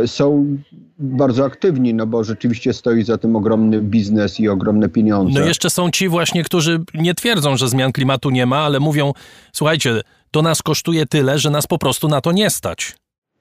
są 0.05 0.57
bardzo 0.99 1.45
aktywni, 1.45 1.93
no 1.93 2.07
bo 2.07 2.23
rzeczywiście 2.23 2.73
stoi 2.73 3.03
za 3.03 3.17
tym 3.17 3.35
ogromny 3.35 3.81
biznes 3.81 4.39
i 4.39 4.49
ogromne 4.49 4.89
pieniądze. 4.89 5.39
No 5.39 5.45
jeszcze 5.45 5.69
są 5.69 5.91
ci 5.91 6.09
właśnie, 6.09 6.43
którzy 6.43 6.79
nie 6.93 7.13
twierdzą, 7.13 7.57
że 7.57 7.69
zmian 7.69 7.91
klimatu 7.91 8.29
nie 8.29 8.45
ma, 8.45 8.57
ale 8.57 8.79
mówią, 8.79 9.13
słuchajcie, 9.53 10.01
to 10.31 10.41
nas 10.41 10.61
kosztuje 10.61 11.05
tyle, 11.05 11.39
że 11.39 11.49
nas 11.49 11.67
po 11.67 11.77
prostu 11.77 12.07
na 12.07 12.21
to 12.21 12.31
nie 12.31 12.49
stać. 12.49 12.95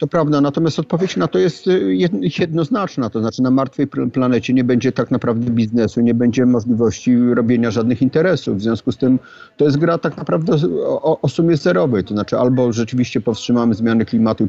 To 0.05 0.09
prawda, 0.09 0.41
natomiast 0.41 0.79
odpowiedź 0.79 1.17
na 1.17 1.29
to 1.29 1.39
jest 1.39 1.67
y, 1.67 1.97
jednoznaczna. 2.39 3.11
To 3.11 3.21
znaczy, 3.21 3.43
na 3.43 3.51
martwej 3.51 3.87
planecie 4.13 4.55
nie 4.55 4.65
będzie 4.65 4.93
tak 4.93 5.11
naprawdę 5.11 5.51
biznesu, 5.51 6.01
nie 6.01 6.15
będzie 6.15 6.47
możliwości 6.47 7.35
robienia 7.35 7.71
żadnych 7.71 8.03
interesów. 8.03 8.57
W 8.57 8.63
związku 8.63 8.93
z 8.93 8.97
tym 8.97 9.19
to 9.57 9.65
jest 9.65 9.77
gra 9.77 9.99
tak 9.99 10.17
naprawdę 10.17 10.57
o, 10.87 11.21
o 11.21 11.29
sumie 11.29 11.57
zerowej. 11.57 12.05
To 12.05 12.15
znaczy, 12.15 12.39
albo 12.39 12.73
rzeczywiście 12.73 13.21
powstrzymamy 13.21 13.75
zmiany 13.75 14.05
klimatu 14.05 14.45
i 14.45 14.49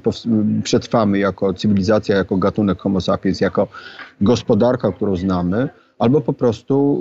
przetrwamy 0.63 1.19
jako 1.19 1.53
cywilizacja, 1.53 2.15
jako 2.15 2.37
gatunek 2.37 2.79
Homo 2.79 3.01
sapiens, 3.01 3.41
jako 3.41 3.67
gospodarka, 4.21 4.91
którą 4.91 5.15
znamy, 5.15 5.69
albo 5.99 6.21
po 6.21 6.33
prostu 6.33 6.99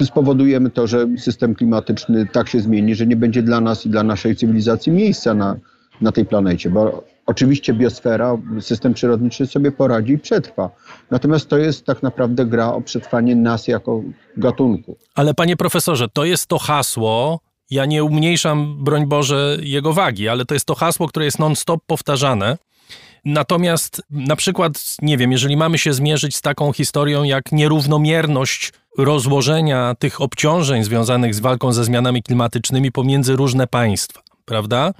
y, 0.00 0.04
spowodujemy 0.06 0.70
to, 0.70 0.86
że 0.86 1.06
system 1.18 1.54
klimatyczny 1.54 2.26
tak 2.32 2.48
się 2.48 2.60
zmieni, 2.60 2.94
że 2.94 3.06
nie 3.06 3.16
będzie 3.16 3.42
dla 3.42 3.60
nas 3.60 3.86
i 3.86 3.90
dla 3.90 4.02
naszej 4.02 4.36
cywilizacji 4.36 4.92
miejsca 4.92 5.34
na, 5.34 5.56
na 6.00 6.12
tej 6.12 6.24
planecie, 6.24 6.70
bo 6.70 7.11
oczywiście 7.32 7.72
biosfera, 7.74 8.36
system 8.60 8.94
przyrodniczy 8.94 9.46
sobie 9.46 9.72
poradzi 9.72 10.12
i 10.12 10.18
przetrwa. 10.18 10.70
Natomiast 11.10 11.48
to 11.48 11.58
jest 11.58 11.86
tak 11.86 12.02
naprawdę 12.02 12.46
gra 12.46 12.72
o 12.72 12.80
przetrwanie 12.80 13.36
nas 13.36 13.68
jako 13.68 14.02
gatunku. 14.36 14.96
Ale 15.14 15.34
panie 15.34 15.56
profesorze, 15.56 16.08
to 16.12 16.24
jest 16.24 16.46
to 16.46 16.58
hasło, 16.58 17.40
ja 17.70 17.86
nie 17.86 18.04
umniejszam, 18.04 18.84
broń 18.84 19.06
Boże, 19.06 19.58
jego 19.62 19.92
wagi, 19.92 20.28
ale 20.28 20.44
to 20.44 20.54
jest 20.54 20.66
to 20.66 20.74
hasło, 20.74 21.08
które 21.08 21.24
jest 21.24 21.38
non-stop 21.38 21.80
powtarzane. 21.86 22.58
Natomiast 23.24 24.02
na 24.10 24.36
przykład, 24.36 24.72
nie 25.02 25.18
wiem, 25.18 25.32
jeżeli 25.32 25.56
mamy 25.56 25.78
się 25.78 25.92
zmierzyć 25.92 26.36
z 26.36 26.40
taką 26.40 26.72
historią 26.72 27.22
jak 27.22 27.52
nierównomierność 27.52 28.72
rozłożenia 28.98 29.94
tych 29.98 30.20
obciążeń 30.20 30.84
związanych 30.84 31.34
z 31.34 31.40
walką 31.40 31.72
ze 31.72 31.84
zmianami 31.84 32.22
klimatycznymi 32.22 32.92
pomiędzy 32.92 33.36
różne 33.36 33.66
państwa, 33.66 34.20
prawda? 34.44 34.92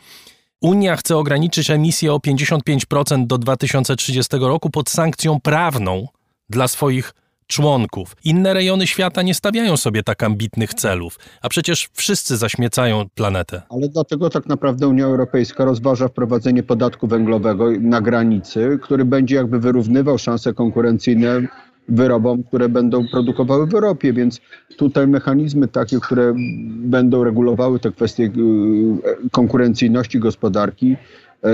Unia 0.62 0.96
chce 0.96 1.16
ograniczyć 1.16 1.70
emisję 1.70 2.12
o 2.12 2.18
55% 2.18 3.26
do 3.26 3.38
2030 3.38 4.36
roku 4.40 4.70
pod 4.70 4.90
sankcją 4.90 5.40
prawną 5.40 6.06
dla 6.50 6.68
swoich 6.68 7.12
członków. 7.46 8.16
Inne 8.24 8.54
rejony 8.54 8.86
świata 8.86 9.22
nie 9.22 9.34
stawiają 9.34 9.76
sobie 9.76 10.02
tak 10.02 10.22
ambitnych 10.22 10.74
celów, 10.74 11.18
a 11.42 11.48
przecież 11.48 11.88
wszyscy 11.92 12.36
zaśmiecają 12.36 13.04
planetę. 13.14 13.62
Ale 13.68 13.88
dlatego 13.88 14.30
tak 14.30 14.46
naprawdę 14.46 14.88
Unia 14.88 15.04
Europejska 15.04 15.64
rozważa 15.64 16.08
wprowadzenie 16.08 16.62
podatku 16.62 17.06
węglowego 17.06 17.70
na 17.80 18.00
granicy, 18.00 18.78
który 18.82 19.04
będzie 19.04 19.36
jakby 19.36 19.58
wyrównywał 19.58 20.18
szanse 20.18 20.54
konkurencyjne 20.54 21.48
wyrobom, 21.88 22.42
które 22.42 22.68
będą 22.68 23.08
produkowały 23.08 23.66
w 23.66 23.74
Europie, 23.74 24.12
więc 24.12 24.40
tutaj 24.76 25.06
mechanizmy 25.06 25.68
takie, 25.68 26.00
które 26.00 26.34
będą 26.68 27.24
regulowały 27.24 27.78
te 27.78 27.92
kwestie 27.92 28.24
y, 28.24 29.30
konkurencyjności 29.30 30.18
gospodarki, 30.18 30.96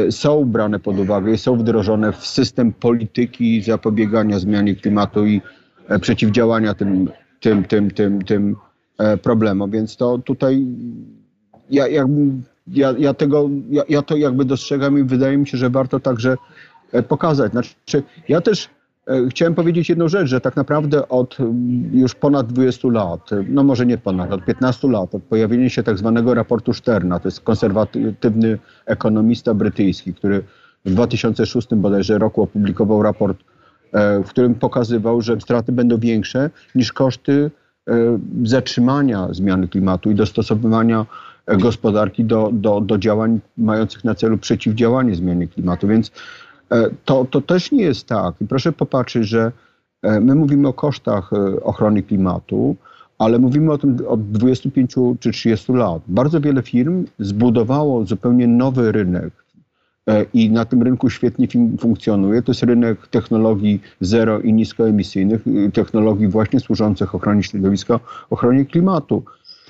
y, 0.08 0.12
są 0.12 0.44
brane 0.44 0.78
pod 0.78 0.98
uwagę 0.98 1.32
i 1.32 1.38
są 1.38 1.56
wdrożone 1.56 2.12
w 2.12 2.26
system 2.26 2.72
polityki 2.72 3.62
zapobiegania 3.62 4.38
zmianie 4.38 4.74
klimatu 4.74 5.26
i 5.26 5.40
e, 5.88 5.98
przeciwdziałania 5.98 6.74
tym, 6.74 7.10
tym, 7.40 7.64
tym, 7.64 7.90
tym, 7.90 8.22
tym 8.24 8.56
e, 8.98 9.16
problemom. 9.16 9.70
Więc 9.70 9.96
to 9.96 10.18
tutaj 10.18 10.66
ja, 11.70 11.88
ja, 11.88 12.04
ja, 12.98 13.14
tego, 13.14 13.50
ja, 13.70 13.82
ja 13.88 14.02
to 14.02 14.16
jakby 14.16 14.44
dostrzegam 14.44 14.98
i 14.98 15.02
wydaje 15.02 15.38
mi 15.38 15.46
się, 15.46 15.58
że 15.58 15.70
warto 15.70 16.00
także 16.00 16.36
e, 16.92 17.02
pokazać. 17.02 17.52
Znaczy, 17.52 18.02
ja 18.28 18.40
też 18.40 18.68
E, 18.68 18.77
chciałem 19.30 19.54
powiedzieć 19.54 19.88
jedną 19.88 20.09
rzecz, 20.09 20.28
że 20.28 20.40
tak 20.40 20.56
naprawdę 20.56 21.09
od 21.09 21.40
mm, 21.40 21.90
już 21.92 22.14
ponad 22.14 22.52
20 22.52 22.88
lat, 22.88 23.30
no 23.48 23.64
może 23.64 23.86
nie 23.86 23.98
ponad, 23.98 24.32
od 24.32 24.44
15 24.44 24.88
lat, 24.88 25.14
od 25.14 25.22
pojawienia 25.22 25.68
się 25.68 25.82
tak 25.82 25.98
zwanego 25.98 26.34
raportu 26.34 26.74
Sterna, 26.74 27.20
to 27.20 27.28
jest 27.28 27.40
konserwatywny 27.40 28.59
ekonomista 28.86 29.54
brytyjski, 29.54 30.14
który 30.14 30.42
w 30.84 30.90
2006 30.90 31.68
bodajże 31.74 32.18
roku 32.18 32.42
opublikował 32.42 33.02
raport, 33.02 33.38
e, 33.92 34.22
w 34.24 34.28
którym 34.28 34.54
pokazywał, 34.54 35.22
że 35.22 35.40
straty 35.40 35.72
będą 35.72 35.98
większe 35.98 36.50
niż 36.74 36.92
koszty 36.92 37.50
e, 37.88 38.18
zatrzymania 38.42 39.28
zmiany 39.30 39.68
klimatu 39.68 40.11
i 40.11 40.14
dostosowywania 40.14 41.06
gospodarki 41.59 42.24
do, 42.24 42.50
do, 42.52 42.80
do 42.80 42.98
działań 42.98 43.40
mających 43.56 44.04
na 44.04 44.14
celu 44.14 44.38
przeciwdziałanie 44.38 45.14
zmianie 45.14 45.48
klimatu. 45.48 45.88
Więc 45.88 46.11
E, 46.11 46.47
to, 47.04 47.24
to 47.24 47.40
też 47.40 47.72
nie 47.72 47.82
jest 47.82 48.06
tak. 48.06 48.34
I 48.40 48.46
proszę 48.46 48.72
popatrzeć, 48.72 49.28
że 49.28 49.52
e, 50.02 50.20
my 50.20 50.34
mówimy 50.34 50.68
o 50.68 50.72
kosztach 50.72 51.32
e, 51.32 51.62
ochrony 51.62 52.02
klimatu, 52.02 52.76
ale 53.18 53.38
mówimy 53.38 53.72
o 53.72 53.78
tym 53.78 53.96
od 54.08 54.30
25 54.30 54.94
czy 55.20 55.30
30 55.30 55.72
lat. 55.72 56.02
Bardzo 56.08 56.40
wiele 56.40 56.62
firm 56.62 57.04
zbudowało 57.18 58.04
zupełnie 58.04 58.46
nowy 58.46 58.92
rynek 58.92 59.32
i 60.34 60.50
na 60.50 60.64
tym 60.64 60.82
rynku 60.82 61.10
świetnie 61.10 61.48
funkcjonuje. 61.80 62.42
To 62.42 62.52
jest 62.52 62.62
rynek 62.62 63.06
technologii 63.06 63.80
zero 64.00 64.40
i 64.40 64.52
niskoemisyjnych, 64.52 65.44
technologii 65.72 66.28
właśnie 66.28 66.60
służących 66.60 67.14
ochronie 67.14 67.42
środowiska, 67.42 68.00
ochronie 68.30 68.64
klimatu. 68.64 69.22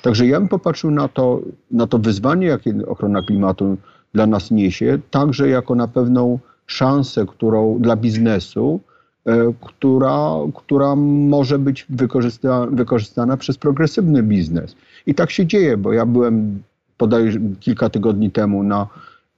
Także 0.03 0.26
ja 0.26 0.40
bym 0.40 0.49
popatrzył 0.49 0.90
na 0.90 1.09
to, 1.09 1.40
na 1.70 1.86
to 1.86 1.99
wyzwanie, 1.99 2.46
jakie 2.46 2.74
ochrona 2.86 3.22
klimatu 3.22 3.76
dla 4.14 4.26
nas 4.26 4.51
niesie, 4.51 4.99
także 5.11 5.49
jako 5.49 5.74
na 5.74 5.88
pewną 5.88 6.38
szansę, 6.69 7.27
którą 7.27 7.79
dla 7.79 7.97
biznesu, 7.97 8.81
e, 9.27 9.53
która, 9.61 10.31
która 10.55 10.97
może 10.97 11.59
być 11.59 11.87
wykorzysta, 11.89 12.66
wykorzystana 12.66 13.37
przez 13.37 13.59
progresywny 13.59 14.23
biznes. 14.23 14.77
I 15.07 15.14
tak 15.14 15.31
się 15.31 15.47
dzieje, 15.47 15.77
bo 15.77 15.93
ja 15.93 16.07
byłem 16.07 16.62
podaj 16.97 17.41
kilka 17.61 17.89
tygodni 17.89 18.31
temu 18.31 18.62
na 18.62 18.87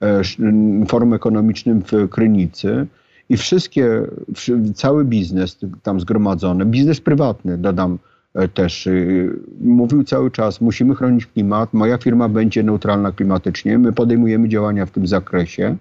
e, 0.01 0.21
forum 0.87 1.13
ekonomicznym 1.13 1.81
w 1.81 2.09
Krynicy 2.09 2.87
i 3.29 3.37
wszystkie, 3.37 4.07
cały 4.75 5.05
biznes 5.05 5.57
tam 5.83 5.99
zgromadzony, 5.99 6.65
biznes 6.65 7.01
prywatny, 7.01 7.57
dodam 7.57 7.99
e, 8.33 8.47
też, 8.47 8.89
mówił 9.61 10.03
cały 10.03 10.31
czas, 10.31 10.61
musimy 10.61 10.95
chronić 10.95 11.25
klimat, 11.25 11.73
moja 11.73 11.97
firma 11.97 12.29
będzie 12.29 12.63
neutralna 12.63 13.11
klimatycznie, 13.11 13.77
my 13.77 13.93
podejmujemy 13.93 14.49
działania 14.49 14.85
w 14.85 14.91
tym 14.91 15.07
zakresie. 15.07 15.77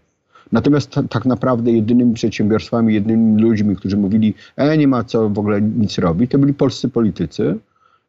Natomiast 0.53 0.95
tak 1.11 1.27
naprawdę 1.27 1.73
jedynymi 1.73 2.15
przedsiębiorstwami, 2.15 2.95
jedynymi 2.95 3.43
ludźmi, 3.43 3.77
którzy 3.77 3.97
mówili, 3.97 4.35
e, 4.57 4.79
nie 4.79 4.89
ma 4.89 5.05
co 5.05 5.31
w 5.31 5.39
ogóle 5.39 5.63
nic 5.63 5.99
robić, 5.99 6.31
to 6.31 6.39
byli 6.39 6.55
polscy 6.55 6.89
politycy 6.89 7.59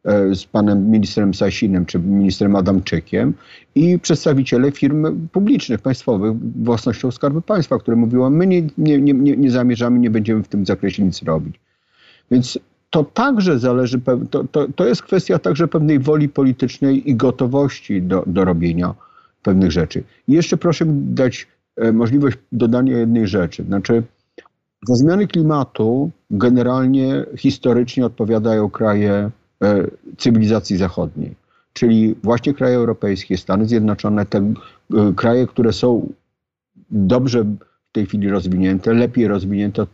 e, 0.04 0.36
z 0.36 0.46
panem 0.46 0.90
ministrem 0.90 1.34
Sasinem 1.34 1.86
czy 1.86 2.00
ministrem 2.00 2.56
Adamczykiem 2.56 3.34
i 3.76 4.00
przedstawiciele 4.00 4.72
firm 4.72 5.28
publicznych, 5.28 5.82
państwowych, 5.82 6.34
własnością 6.64 7.12
Skarbu 7.12 7.42
Państwa, 7.42 7.78
które 7.80 7.98
mówiło, 7.98 8.30
my 8.30 8.48
nie, 8.48 8.62
nie, 8.78 9.02
nie, 9.02 9.14
nie 9.14 9.52
zamierzamy, 9.52 10.00
nie 10.00 10.10
będziemy 10.10 10.44
w 10.44 10.48
tym 10.48 10.66
zakresie 10.66 11.04
nic 11.04 11.24
robić. 11.24 11.60
Więc 12.32 12.60
to 12.90 13.04
także 13.04 13.60
zależy, 13.60 14.02
to, 14.32 14.44
to, 14.44 14.68
to 14.76 14.88
jest 14.88 15.04
kwestia 15.04 15.40
także 15.40 15.68
pewnej 15.68 16.00
woli 16.00 16.30
politycznej 16.30 17.10
i 17.10 17.16
gotowości 17.16 18.02
do, 18.02 18.24
do 18.28 18.46
robienia 18.46 18.94
pewnych 19.44 19.72
rzeczy. 19.72 20.04
I 20.28 20.34
jeszcze 20.34 20.58
proszę 20.58 20.86
mi 20.86 21.14
dać 21.14 21.48
możliwość 21.94 22.38
dodania 22.52 22.98
jednej 22.98 23.28
rzeczy. 23.28 23.64
Znaczy, 23.64 24.04
za 24.88 24.96
zmiany 24.96 25.28
klimatu 25.28 26.12
generalnie 26.32 27.26
historycznie 27.38 28.06
odpowiadają 28.06 28.70
kraje 28.70 29.32
e, 29.64 29.88
cywilizacji 30.18 30.78
zachodniej, 30.78 31.36
czyli 31.74 32.16
właśnie 32.24 32.54
kraje 32.54 32.76
europejskie, 32.76 33.38
Stany 33.38 33.66
Zjednoczone, 33.66 34.26
te 34.26 34.38
e, 34.38 34.54
kraje, 35.16 35.48
które 35.48 35.74
są 35.74 36.14
dobrze 36.92 37.44
w 37.44 37.92
tej 37.92 38.06
chwili 38.06 38.30
rozwinięte, 38.30 38.94
lepiej 38.94 39.28
rozwinięte 39.28 39.82
od 39.82 39.90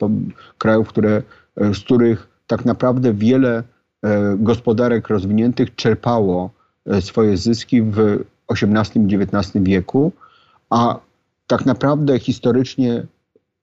krajów, 0.57 0.87
które, 0.87 1.21
z 1.57 1.79
których 1.79 2.27
tak 2.47 2.65
naprawdę 2.65 3.13
wiele 3.13 3.63
gospodarek 4.37 5.07
rozwiniętych 5.07 5.75
czerpało 5.75 6.49
swoje 6.99 7.37
zyski 7.37 7.81
w 7.81 8.23
XVIII 8.51 9.05
i 9.05 9.15
XIX 9.15 9.63
wieku, 9.63 10.11
a 10.69 10.99
tak 11.47 11.65
naprawdę 11.65 12.19
historycznie 12.19 13.03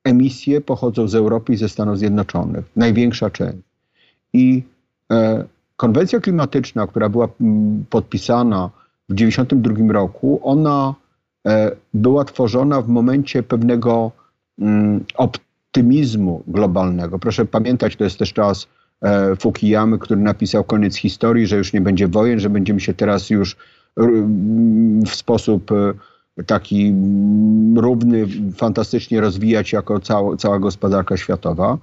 emisje 0.05 0.61
pochodzą 0.61 1.09
z 1.09 1.15
Europy 1.15 1.53
i 1.53 1.57
ze 1.57 1.69
Stanów 1.69 1.99
Zjednoczonych, 1.99 2.65
największa 2.77 3.31
część. 3.31 3.59
I 4.33 4.63
e, 5.13 5.45
konwencja 5.77 6.21
klimatyczna, 6.21 6.87
która 6.87 7.09
była 7.09 7.29
podpisana 7.91 8.71
w 9.09 9.15
1992 9.15 9.93
roku, 9.93 10.41
ona 10.43 10.95
e, 11.47 11.71
była 11.95 12.25
tworzona 12.25 12.83
w 12.83 12.89
momencie 12.89 13.43
pewnego 13.43 14.13
m, 14.61 15.05
optymizmu 15.15 16.43
globalnego. 16.47 17.19
Proszę 17.19 17.45
pamiętać, 17.45 17.97
to 17.97 18.05
jest 18.05 18.19
też 18.19 18.33
czas 18.33 18.67
e, 19.03 19.37
Fukuyamy, 19.37 19.99
który 19.99 20.21
napisał 20.21 20.65
koniec 20.65 20.97
historii, 20.97 21.47
że 21.47 21.57
już 21.57 21.73
nie 21.73 21.81
będzie 21.81 22.09
wojen, 22.09 22.41
że 22.41 22.51
będziemy 22.51 22.81
się 22.81 22.95
teraz 22.95 23.31
już 23.31 23.57
w 25.07 25.15
sposób 25.15 25.73
e, 25.73 25.95
taki 26.47 26.95
równy, 27.77 28.27
fantastycznie 28.57 29.21
rozwijać 29.21 29.73
jako 29.73 30.01
cała, 30.01 30.37
cała 30.37 30.59
gospodarka 30.59 31.17
światowa. 31.17 31.79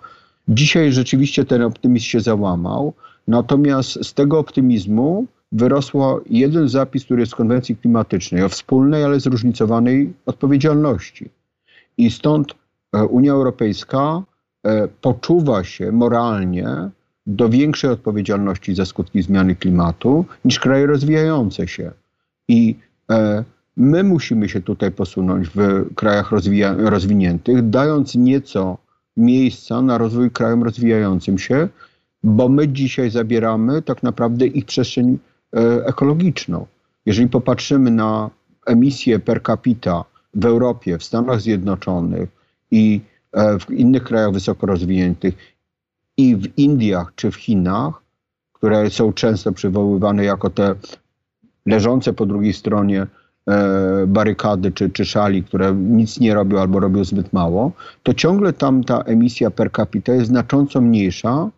Dzisiaj 0.47 0.91
rzeczywiście 0.91 1.45
ten 1.45 1.62
optymizm 1.62 2.06
się 2.06 2.20
załamał, 2.20 2.93
natomiast 3.28 4.06
z 4.06 4.14
tego 4.14 4.39
optymizmu 4.39 5.26
wyrosło 5.52 6.22
jeden 6.30 6.70
zapis, 6.70 7.06
który 7.06 7.22
jest 7.22 7.32
w 7.32 7.36
konwencji 7.36 7.76
klimatycznej 7.76 8.43
o 8.43 8.49
wspólnej, 8.49 9.04
ale 9.04 9.20
zróżnicowanej 9.20 10.14
odpowiedzialności. 10.26 11.30
I 11.97 12.12
stąd 12.12 12.56
e, 12.95 13.06
Unia 13.06 13.32
Europejska 13.32 14.24
e, 14.64 14.88
poczuwa 14.88 15.64
się 15.64 15.91
moralnie 15.91 16.68
do 17.28 17.49
większej 17.49 17.89
odpowiedzialności 17.89 18.76
za 18.76 18.86
skutki 18.86 19.22
zmiany 19.22 19.56
klimatu 19.56 20.26
niż 20.45 20.60
kraje 20.60 20.86
rozwijające 20.86 21.68
się. 21.68 21.91
I 22.47 22.76
e, 23.12 23.43
my 23.78 24.03
musimy 24.03 24.49
się 24.49 24.61
tutaj 24.61 24.91
posunąć 24.91 25.47
w 25.55 25.86
krajach 25.95 26.32
rozwija- 26.32 26.89
rozwiniętych, 26.89 27.69
dając 27.69 28.15
nieco 28.15 28.78
miejsca 29.17 29.82
na 29.82 29.97
rozwój 29.97 30.32
krajom 30.32 30.63
rozwijającym 30.63 31.38
się, 31.38 31.67
bo 32.24 32.49
my 32.49 32.67
dzisiaj 32.67 33.09
zabieramy 33.09 33.82
tak 33.82 34.03
naprawdę 34.03 34.47
ich 34.47 34.65
przestrzeń 34.65 35.17
e, 35.55 35.86
ekologiczną. 35.86 36.65
Jeżeli 37.05 37.30
popatrzymy 37.30 37.91
na 37.91 38.30
emisję 38.65 39.19
per 39.19 39.43
capita 39.43 40.03
w 40.34 40.45
Europie, 40.45 40.97
w 40.97 41.03
Stanach 41.03 41.41
Zjednoczonych 41.41 42.30
i 42.72 43.01
e, 43.32 43.59
w 43.59 43.72
innych 43.72 44.03
krajach 44.03 44.32
wysoko 44.32 44.67
rozwiniętych 44.67 45.36
i 46.17 46.36
w 46.36 46.57
Indiach 46.57 47.11
czy 47.15 47.32
w 47.32 47.36
Chinach, 47.36 48.01
które 48.53 48.89
są 48.89 49.13
często 49.13 49.51
przywoływane 49.51 50.26
jako 50.26 50.49
te 50.49 50.76
leżące 51.65 52.13
po 52.13 52.26
drugiej 52.26 52.53
stronie 52.53 53.07
barykady 54.07 54.71
czy, 54.71 54.89
czy 54.89 55.05
szali, 55.05 55.43
które 55.43 55.73
nic 55.73 56.19
nie 56.19 56.33
robią 56.33 56.59
albo 56.59 56.79
robią 56.79 57.03
zbyt 57.03 57.33
mało, 57.33 57.71
to 58.03 58.13
ciągle 58.13 58.53
tam 58.53 58.83
ta 58.83 59.01
emisja 59.01 59.51
per 59.51 59.71
capita 59.71 60.13
jest 60.13 60.27
znacząco 60.27 60.81
mniejsza 60.81 61.49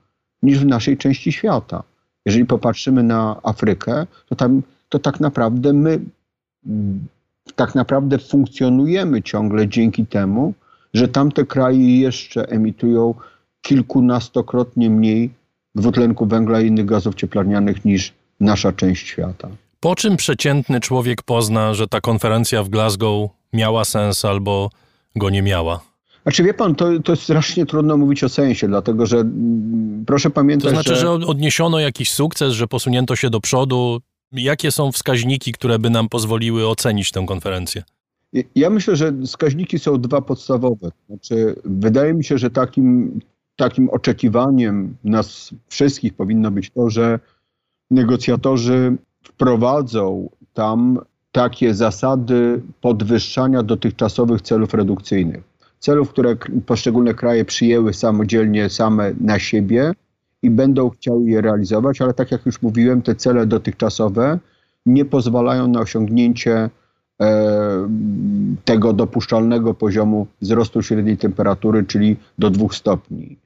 niż 0.44 0.60
w 0.60 0.66
naszej 0.66 0.98
części 0.98 1.32
świata. 1.32 1.84
Jeżeli 2.26 2.46
popatrzymy 2.46 3.04
na 3.04 3.40
Afrykę, 3.44 4.08
to 4.30 4.36
tam 4.36 4.62
to 4.90 5.00
tak 5.00 5.20
naprawdę 5.20 5.74
my 5.74 6.00
tak 7.56 7.76
naprawdę 7.76 8.18
funkcjonujemy 8.18 9.22
ciągle 9.22 9.68
dzięki 9.68 10.06
temu, 10.06 10.54
że 10.94 11.08
tamte 11.08 11.46
kraje 11.46 12.00
jeszcze 12.00 12.50
emitują 12.50 13.14
kilkunastokrotnie 13.62 14.90
mniej 14.90 15.30
dwutlenku 15.76 16.26
węgla 16.26 16.62
i 16.62 16.68
innych 16.68 16.86
gazów 16.86 17.16
cieplarnianych 17.16 17.86
niż 17.86 18.14
nasza 18.40 18.72
część 18.72 19.08
świata. 19.08 19.48
Po 19.84 19.96
czym 19.96 20.18
przeciętny 20.18 20.80
człowiek 20.80 21.22
pozna, 21.22 21.74
że 21.74 21.88
ta 21.88 22.02
konferencja 22.02 22.64
w 22.64 22.70
Glasgow 22.70 23.30
miała 23.54 23.86
sens 23.86 24.26
albo 24.26 24.70
go 25.16 25.30
nie 25.30 25.42
miała? 25.42 25.80
Znaczy 26.24 26.44
wie 26.44 26.54
pan, 26.54 26.76
to, 26.76 27.00
to 27.00 27.12
jest 27.12 27.24
strasznie 27.24 27.66
trudno 27.66 27.98
mówić 27.98 28.24
o 28.24 28.30
sensie, 28.30 28.68
dlatego 28.68 29.06
że 29.06 29.18
mm, 29.18 30.04
proszę 30.08 30.30
pamiętać, 30.30 30.64
To 30.64 30.76
znaczy, 30.76 30.96
że... 30.96 31.02
że 31.02 31.10
odniesiono 31.10 31.80
jakiś 31.80 32.12
sukces, 32.12 32.54
że 32.54 32.68
posunięto 32.68 33.16
się 33.16 33.30
do 33.30 33.40
przodu. 33.40 34.00
Jakie 34.32 34.72
są 34.72 34.92
wskaźniki, 34.92 35.52
które 35.52 35.80
by 35.80 35.90
nam 35.90 36.10
pozwoliły 36.10 36.68
ocenić 36.68 37.12
tę 37.12 37.26
konferencję? 37.28 37.84
Ja 38.56 38.70
myślę, 38.70 38.96
że 38.96 39.14
wskaźniki 39.26 39.80
są 39.80 40.02
dwa 40.02 40.22
podstawowe. 40.22 40.92
Znaczy, 41.10 41.56
wydaje 41.66 42.14
mi 42.14 42.24
się, 42.24 42.38
że 42.38 42.50
takim, 42.50 43.20
takim 43.56 43.90
oczekiwaniem 43.90 44.96
nas 45.04 45.50
wszystkich 45.68 46.14
powinno 46.14 46.52
być 46.52 46.70
to, 46.70 46.90
że 46.90 47.20
negocjatorzy 47.92 48.98
wprowadzą 49.24 50.30
tam 50.54 51.00
takie 51.32 51.74
zasady 51.74 52.62
podwyższania 52.82 53.64
dotychczasowych 53.64 54.42
celów 54.42 54.74
redukcyjnych. 54.74 55.44
Celów, 55.80 56.10
które 56.10 56.36
poszczególne 56.66 57.14
kraje 57.14 57.46
przyjęły 57.46 57.94
samodzielnie, 57.94 58.70
same 58.70 59.14
na 59.22 59.40
siebie 59.40 59.92
i 60.42 60.50
będą 60.50 60.90
chciały 60.90 61.30
je 61.30 61.42
realizować, 61.42 62.02
ale 62.02 62.14
tak 62.14 62.32
jak 62.32 62.46
już 62.46 62.62
mówiłem, 62.62 63.02
te 63.02 63.16
cele 63.16 63.46
dotychczasowe 63.46 64.40
nie 64.86 65.06
pozwalają 65.06 65.68
na 65.68 65.80
osiągnięcie 65.80 66.70
e, 67.22 67.90
tego 68.66 68.94
dopuszczalnego 68.94 69.74
poziomu 69.74 70.28
wzrostu 70.42 70.82
średniej 70.82 71.18
temperatury, 71.18 71.84
czyli 71.84 72.18
do 72.38 72.50
2 72.50 72.68
stopni 72.72 73.38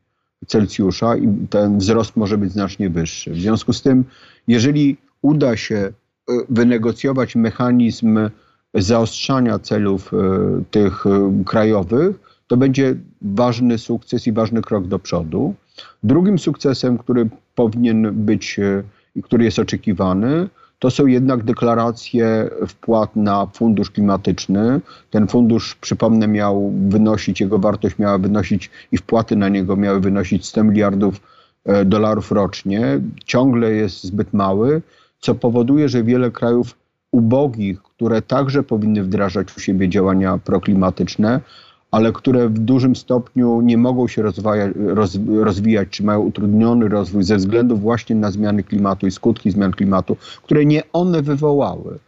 Celsjusza 0.48 1.18
i 1.18 1.48
ten 1.50 1.78
wzrost 1.78 2.16
może 2.16 2.38
być 2.38 2.52
znacznie 2.52 2.90
wyższy. 2.90 3.32
W 3.32 3.38
związku 3.38 3.74
z 3.74 3.82
tym, 3.82 4.06
jeżeli 4.48 4.98
uda 5.22 5.58
się 5.58 5.76
e, 5.76 5.92
wynegocjować 6.50 7.36
mechanizm 7.36 8.20
zaostrzania 8.74 9.60
celów 9.60 10.14
e, 10.14 10.18
tych 10.72 11.06
e, 11.06 11.44
krajowych, 11.46 12.20
to 12.48 12.58
będzie 12.58 12.96
ważny 13.22 13.78
sukces 13.78 14.28
i 14.28 14.32
ważny 14.32 14.62
krok 14.62 14.88
do 14.88 15.00
przodu. 15.00 15.54
Drugim 16.04 16.40
sukcesem, 16.40 16.98
który 16.98 17.30
powinien 17.56 18.26
być 18.26 18.60
i 19.16 19.24
który 19.24 19.44
jest 19.44 19.60
oczekiwany, 19.60 20.50
to 20.80 20.92
są 20.92 21.06
jednak 21.06 21.44
deklaracje 21.44 22.50
wpłat 22.68 23.16
na 23.16 23.46
fundusz 23.54 23.92
klimatyczny. 23.92 24.82
Ten 25.10 25.28
fundusz, 25.28 25.76
przypomnę, 25.76 26.28
miał 26.28 26.74
wynosić, 26.88 27.42
jego 27.42 27.60
wartość 27.60 27.98
miała 27.98 28.18
wynosić 28.18 28.70
i 28.92 28.98
wpłaty 28.98 29.36
na 29.36 29.50
niego 29.50 29.76
miały 29.76 30.00
wynosić 30.00 30.46
100 30.46 30.64
miliardów 30.64 31.22
dolarów 31.86 32.32
rocznie. 32.32 33.00
Ciągle 33.26 33.72
jest 33.72 34.04
zbyt 34.04 34.34
mały 34.34 34.82
co 35.20 35.36
powoduje, 35.36 35.90
że 35.90 36.04
wiele 36.04 36.32
krajów 36.32 36.76
ubogich, 37.12 37.84
które 37.84 38.22
także 38.22 38.64
powinny 38.64 39.04
wdrażać 39.04 39.58
u 39.58 39.60
siebie 39.60 39.90
działania 39.90 40.38
proklimatyczne, 40.38 41.42
ale 41.92 42.14
które 42.14 42.50
w 42.50 42.60
dużym 42.60 42.96
stopniu 42.96 43.62
nie 43.62 43.78
mogą 43.78 44.08
się 44.08 44.22
rozwijać, 44.22 44.72
roz, 44.76 45.20
rozwijać, 45.40 45.90
czy 45.90 46.04
mają 46.04 46.20
utrudniony 46.20 46.90
rozwój 46.90 47.24
ze 47.24 47.36
względu 47.36 47.78
właśnie 47.78 48.16
na 48.16 48.32
zmiany 48.32 48.64
klimatu 48.64 49.08
i 49.08 49.12
skutki 49.12 49.52
zmian 49.52 49.72
klimatu, 49.72 50.18
które 50.44 50.66
nie 50.66 50.84
one 50.94 51.22
wywołały. 51.22 52.00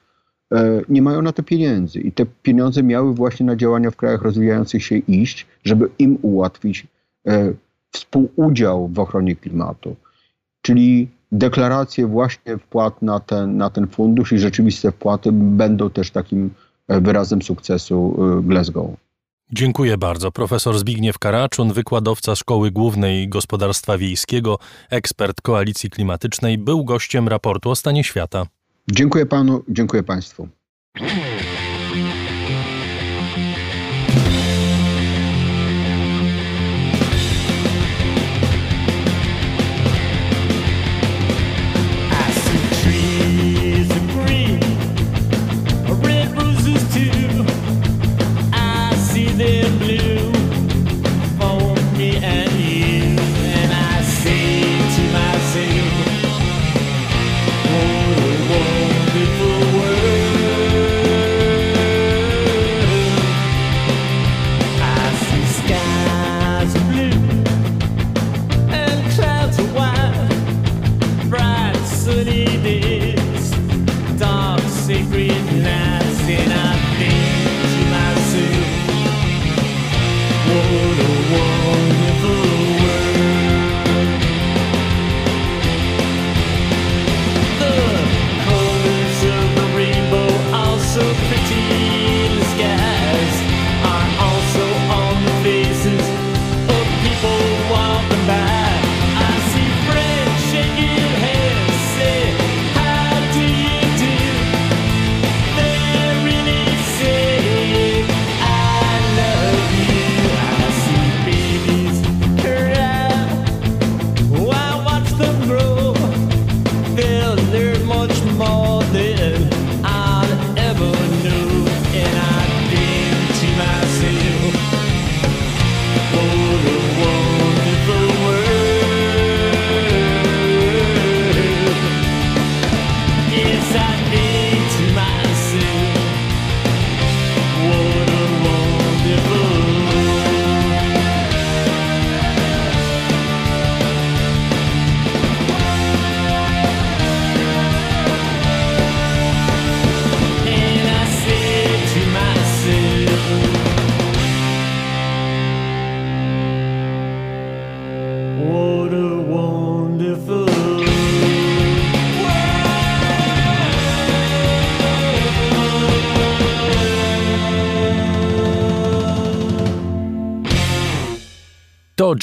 E, 0.53 0.81
nie 0.89 1.01
mają 1.01 1.21
na 1.21 1.31
to 1.31 1.43
pieniędzy 1.43 1.99
i 1.99 2.11
te 2.11 2.25
pieniądze 2.43 2.83
miały 2.83 3.13
właśnie 3.13 3.45
na 3.45 3.55
działania 3.55 3.91
w 3.91 3.95
krajach 3.95 4.21
rozwijających 4.21 4.83
się 4.83 4.97
iść, 4.97 5.47
żeby 5.63 5.89
im 5.99 6.17
ułatwić 6.21 6.87
e, 7.27 7.53
współudział 7.91 8.87
w 8.87 8.99
ochronie 8.99 9.35
klimatu. 9.35 9.95
Czyli 10.61 11.07
deklaracje 11.31 12.07
właśnie 12.07 12.57
wpłat 12.57 13.01
na 13.01 13.19
ten, 13.19 13.57
na 13.57 13.69
ten 13.69 13.87
fundusz 13.87 14.31
i 14.31 14.39
rzeczywiste 14.39 14.91
wpłaty 14.91 15.29
będą 15.31 15.89
też 15.89 16.11
takim 16.11 16.49
e, 16.87 17.01
wyrazem 17.01 17.41
sukcesu 17.41 18.15
e, 18.39 18.43
Glasgow. 18.43 18.89
Dziękuję 19.51 19.97
bardzo. 19.97 20.31
Profesor 20.31 20.79
Zbigniew 20.79 21.19
Karaczun, 21.19 21.73
wykładowca 21.73 22.35
Szkoły 22.35 22.71
Głównej 22.71 23.29
Gospodarstwa 23.29 23.97
Wiejskiego, 23.97 24.59
ekspert 24.89 25.41
Koalicji 25.41 25.89
Klimatycznej, 25.89 26.57
był 26.57 26.85
gościem 26.85 27.27
raportu 27.27 27.69
o 27.69 27.75
stanie 27.75 28.03
świata. 28.03 28.45
Dziękuję 28.91 29.25
panu, 29.25 29.63
dziękuję 29.69 30.03
państwu. 30.03 30.47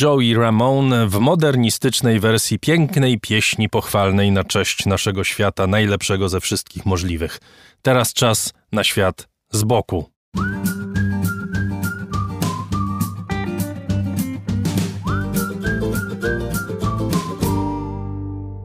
Joey 0.00 0.34
Ramone 0.34 1.06
w 1.06 1.18
modernistycznej 1.18 2.20
wersji 2.20 2.58
pięknej 2.58 3.20
pieśni 3.20 3.68
pochwalnej 3.68 4.32
na 4.32 4.44
cześć 4.44 4.86
naszego 4.86 5.24
świata, 5.24 5.66
najlepszego 5.66 6.28
ze 6.28 6.40
wszystkich 6.40 6.86
możliwych. 6.86 7.40
Teraz 7.82 8.12
czas 8.12 8.52
na 8.72 8.84
świat 8.84 9.28
z 9.50 9.62
boku. 9.62 10.10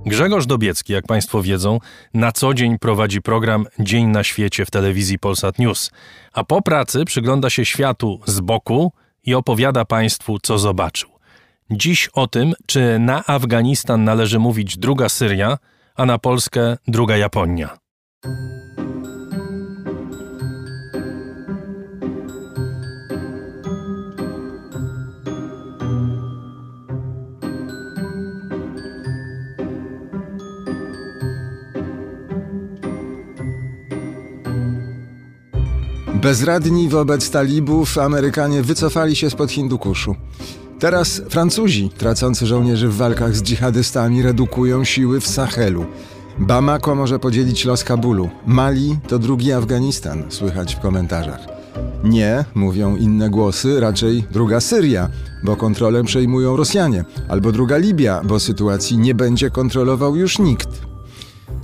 Grzegorz 0.06 0.46
Dobiecki, 0.46 0.94
jak 0.94 1.08
Państwo 1.08 1.42
wiedzą, 1.44 1.80
na 2.14 2.32
co 2.32 2.54
dzień 2.54 2.80
prowadzi 2.80 3.22
program 3.22 3.66
Dzień 3.80 4.08
na 4.08 4.24
świecie 4.24 4.66
w 4.66 4.72
telewizji 4.72 5.20
Polsat 5.20 5.60
News, 5.60 5.92
a 6.34 6.44
po 6.44 6.62
pracy 6.62 7.06
przygląda 7.06 7.50
się 7.50 7.66
światu 7.66 8.20
z 8.26 8.40
boku 8.40 8.92
i 9.24 9.36
opowiada 9.36 9.86
Państwu, 9.86 10.38
co 10.40 10.58
zobaczył. 10.58 11.11
Dziś 11.72 12.10
o 12.14 12.28
tym, 12.28 12.54
czy 12.66 13.00
na 13.00 13.24
Afganistan 13.28 14.04
należy 14.04 14.40
mówić 14.40 14.78
druga 14.78 15.10
Syria, 15.10 15.58
a 15.96 16.06
na 16.06 16.18
Polskę 16.18 16.78
druga 16.88 17.18
Japonia. 17.18 17.78
Bezradni 36.22 36.90
wobec 36.90 37.32
talibów, 37.32 37.98
Amerykanie 37.98 38.62
wycofali 38.62 39.16
się 39.16 39.30
spod 39.30 39.52
Hindukuszu. 39.52 40.16
Teraz 40.82 41.22
Francuzi, 41.30 41.90
tracący 41.98 42.46
żołnierzy 42.46 42.88
w 42.88 42.96
walkach 42.96 43.36
z 43.36 43.44
dżihadystami, 43.44 44.22
redukują 44.22 44.84
siły 44.84 45.22
w 45.22 45.28
Sahelu. 45.28 45.86
Bamako 46.40 46.96
może 46.96 47.20
podzielić 47.20 47.66
los 47.66 47.84
Kabulu. 47.84 48.30
Mali 48.46 48.98
to 49.08 49.20
drugi 49.20 49.52
Afganistan, 49.52 50.24
słychać 50.30 50.76
w 50.76 50.80
komentarzach. 50.80 51.40
Nie, 52.04 52.46
mówią 52.56 52.96
inne 52.96 53.30
głosy, 53.30 53.80
raczej 53.80 54.24
druga 54.32 54.60
Syria, 54.60 55.10
bo 55.44 55.56
kontrolę 55.56 56.04
przejmują 56.04 56.58
Rosjanie, 56.58 57.06
albo 57.30 57.52
druga 57.52 57.78
Libia, 57.78 58.22
bo 58.24 58.40
sytuacji 58.40 58.98
nie 58.98 59.16
będzie 59.16 59.50
kontrolował 59.50 60.16
już 60.16 60.40
nikt. 60.40 60.70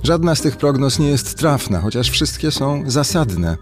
Żadna 0.02 0.34
z 0.34 0.40
tych 0.40 0.56
prognoz 0.56 0.98
nie 0.98 1.08
jest 1.08 1.38
trafna, 1.38 1.80
chociaż 1.80 2.10
wszystkie 2.10 2.50
są 2.50 2.82
zasadne. 2.86 3.56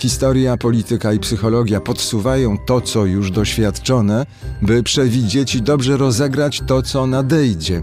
Historia, 0.00 0.56
polityka 0.56 1.12
i 1.12 1.18
psychologia 1.18 1.80
podsuwają 1.80 2.58
to, 2.58 2.80
co 2.80 3.04
już 3.04 3.30
doświadczone, 3.30 4.26
by 4.62 4.82
przewidzieć 4.82 5.54
i 5.54 5.62
dobrze 5.62 5.96
rozegrać 5.96 6.62
to, 6.66 6.82
co 6.82 7.06
nadejdzie. 7.06 7.82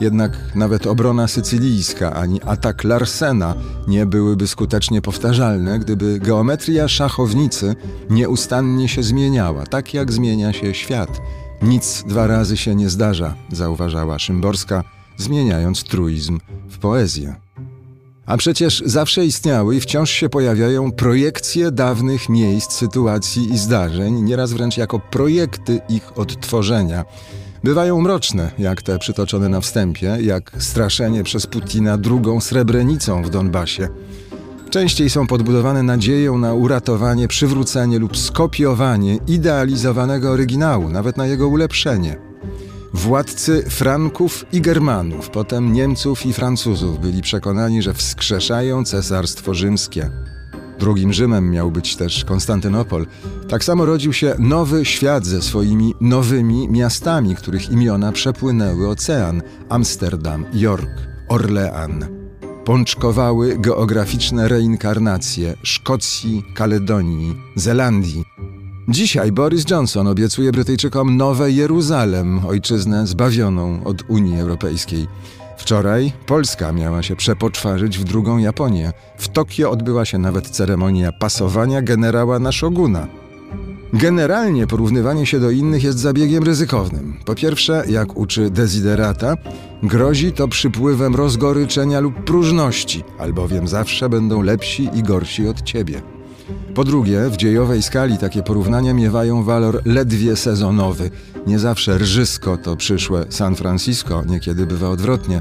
Jednak 0.00 0.38
nawet 0.54 0.86
obrona 0.86 1.28
sycylijska 1.28 2.12
ani 2.14 2.42
atak 2.42 2.84
Larsena 2.84 3.54
nie 3.88 4.06
byłyby 4.06 4.48
skutecznie 4.48 5.02
powtarzalne, 5.02 5.78
gdyby 5.78 6.18
geometria 6.20 6.88
szachownicy 6.88 7.76
nieustannie 8.10 8.88
się 8.88 9.02
zmieniała, 9.02 9.66
tak 9.66 9.94
jak 9.94 10.12
zmienia 10.12 10.52
się 10.52 10.74
świat. 10.74 11.20
Nic 11.62 12.04
dwa 12.06 12.26
razy 12.26 12.56
się 12.56 12.74
nie 12.74 12.90
zdarza, 12.90 13.34
zauważała 13.52 14.18
Szymborska, 14.18 14.84
zmieniając 15.16 15.84
truizm 15.84 16.38
w 16.68 16.78
poezję. 16.78 17.41
A 18.26 18.36
przecież 18.36 18.82
zawsze 18.86 19.26
istniały 19.26 19.76
i 19.76 19.80
wciąż 19.80 20.10
się 20.10 20.28
pojawiają 20.28 20.92
projekcje 20.92 21.70
dawnych 21.70 22.28
miejsc, 22.28 22.72
sytuacji 22.72 23.52
i 23.52 23.58
zdarzeń, 23.58 24.22
nieraz 24.22 24.52
wręcz 24.52 24.76
jako 24.76 24.98
projekty 24.98 25.80
ich 25.88 26.18
odtworzenia. 26.18 27.04
Bywają 27.64 28.00
mroczne, 28.00 28.50
jak 28.58 28.82
te 28.82 28.98
przytoczone 28.98 29.48
na 29.48 29.60
wstępie, 29.60 30.18
jak 30.20 30.52
straszenie 30.58 31.24
przez 31.24 31.46
Putina 31.46 31.98
drugą 31.98 32.40
srebrenicą 32.40 33.22
w 33.22 33.30
Donbasie. 33.30 33.88
Częściej 34.70 35.10
są 35.10 35.26
podbudowane 35.26 35.82
nadzieją 35.82 36.38
na 36.38 36.54
uratowanie, 36.54 37.28
przywrócenie 37.28 37.98
lub 37.98 38.16
skopiowanie 38.16 39.18
idealizowanego 39.28 40.30
oryginału, 40.30 40.88
nawet 40.88 41.16
na 41.16 41.26
jego 41.26 41.48
ulepszenie. 41.48 42.31
Władcy 42.94 43.64
Franków 43.70 44.44
i 44.52 44.60
Germanów, 44.60 45.30
potem 45.30 45.72
Niemców 45.72 46.26
i 46.26 46.32
Francuzów 46.32 47.00
byli 47.00 47.22
przekonani, 47.22 47.82
że 47.82 47.94
wskrzeszają 47.94 48.84
cesarstwo 48.84 49.54
rzymskie. 49.54 50.10
Drugim 50.78 51.12
Rzymem 51.12 51.50
miał 51.50 51.70
być 51.70 51.96
też 51.96 52.24
Konstantynopol. 52.24 53.06
Tak 53.48 53.64
samo 53.64 53.84
rodził 53.84 54.12
się 54.12 54.34
nowy 54.38 54.84
świat 54.84 55.26
ze 55.26 55.42
swoimi 55.42 55.94
nowymi 56.00 56.68
miastami, 56.68 57.36
których 57.36 57.70
imiona 57.70 58.12
przepłynęły 58.12 58.88
ocean: 58.88 59.42
Amsterdam, 59.68 60.44
York, 60.52 61.08
Orlean. 61.28 62.06
Pączkowały 62.64 63.58
geograficzne 63.58 64.48
reinkarnacje 64.48 65.54
Szkocji, 65.62 66.42
Kaledonii, 66.54 67.34
Zelandii, 67.56 68.24
Dzisiaj 68.88 69.32
Boris 69.32 69.70
Johnson 69.70 70.06
obiecuje 70.06 70.52
Brytyjczykom 70.52 71.16
nowe 71.16 71.50
Jeruzalem, 71.50 72.46
ojczyznę 72.46 73.06
zbawioną 73.06 73.84
od 73.84 74.02
Unii 74.08 74.40
Europejskiej. 74.40 75.06
Wczoraj 75.56 76.12
Polska 76.26 76.72
miała 76.72 77.02
się 77.02 77.16
przepoczwarzyć 77.16 77.98
w 77.98 78.04
drugą 78.04 78.38
Japonię. 78.38 78.92
W 79.18 79.28
Tokio 79.28 79.70
odbyła 79.70 80.04
się 80.04 80.18
nawet 80.18 80.50
ceremonia 80.50 81.12
pasowania 81.12 81.82
generała 81.82 82.38
na 82.38 82.52
szoguna. 82.52 83.06
Generalnie 83.92 84.66
porównywanie 84.66 85.26
się 85.26 85.40
do 85.40 85.50
innych 85.50 85.84
jest 85.84 85.98
zabiegiem 85.98 86.44
ryzykownym. 86.44 87.16
Po 87.24 87.34
pierwsze, 87.34 87.84
jak 87.88 88.16
uczy 88.16 88.50
Desiderata, 88.50 89.36
grozi 89.82 90.32
to 90.32 90.48
przypływem 90.48 91.14
rozgoryczenia 91.14 92.00
lub 92.00 92.24
próżności, 92.24 93.04
albowiem 93.18 93.68
zawsze 93.68 94.08
będą 94.08 94.42
lepsi 94.42 94.88
i 94.94 95.02
gorsi 95.02 95.48
od 95.48 95.62
ciebie. 95.62 96.02
Po 96.74 96.84
drugie, 96.84 97.30
w 97.30 97.36
dziejowej 97.36 97.82
skali 97.82 98.18
takie 98.18 98.42
porównania 98.42 98.94
miewają 98.94 99.42
walor 99.42 99.82
ledwie 99.84 100.36
sezonowy. 100.36 101.10
Nie 101.46 101.58
zawsze 101.58 101.98
rżysko 101.98 102.56
to 102.56 102.76
przyszłe 102.76 103.26
San 103.28 103.56
Francisco, 103.56 104.24
niekiedy 104.24 104.66
bywa 104.66 104.88
odwrotnie. 104.88 105.40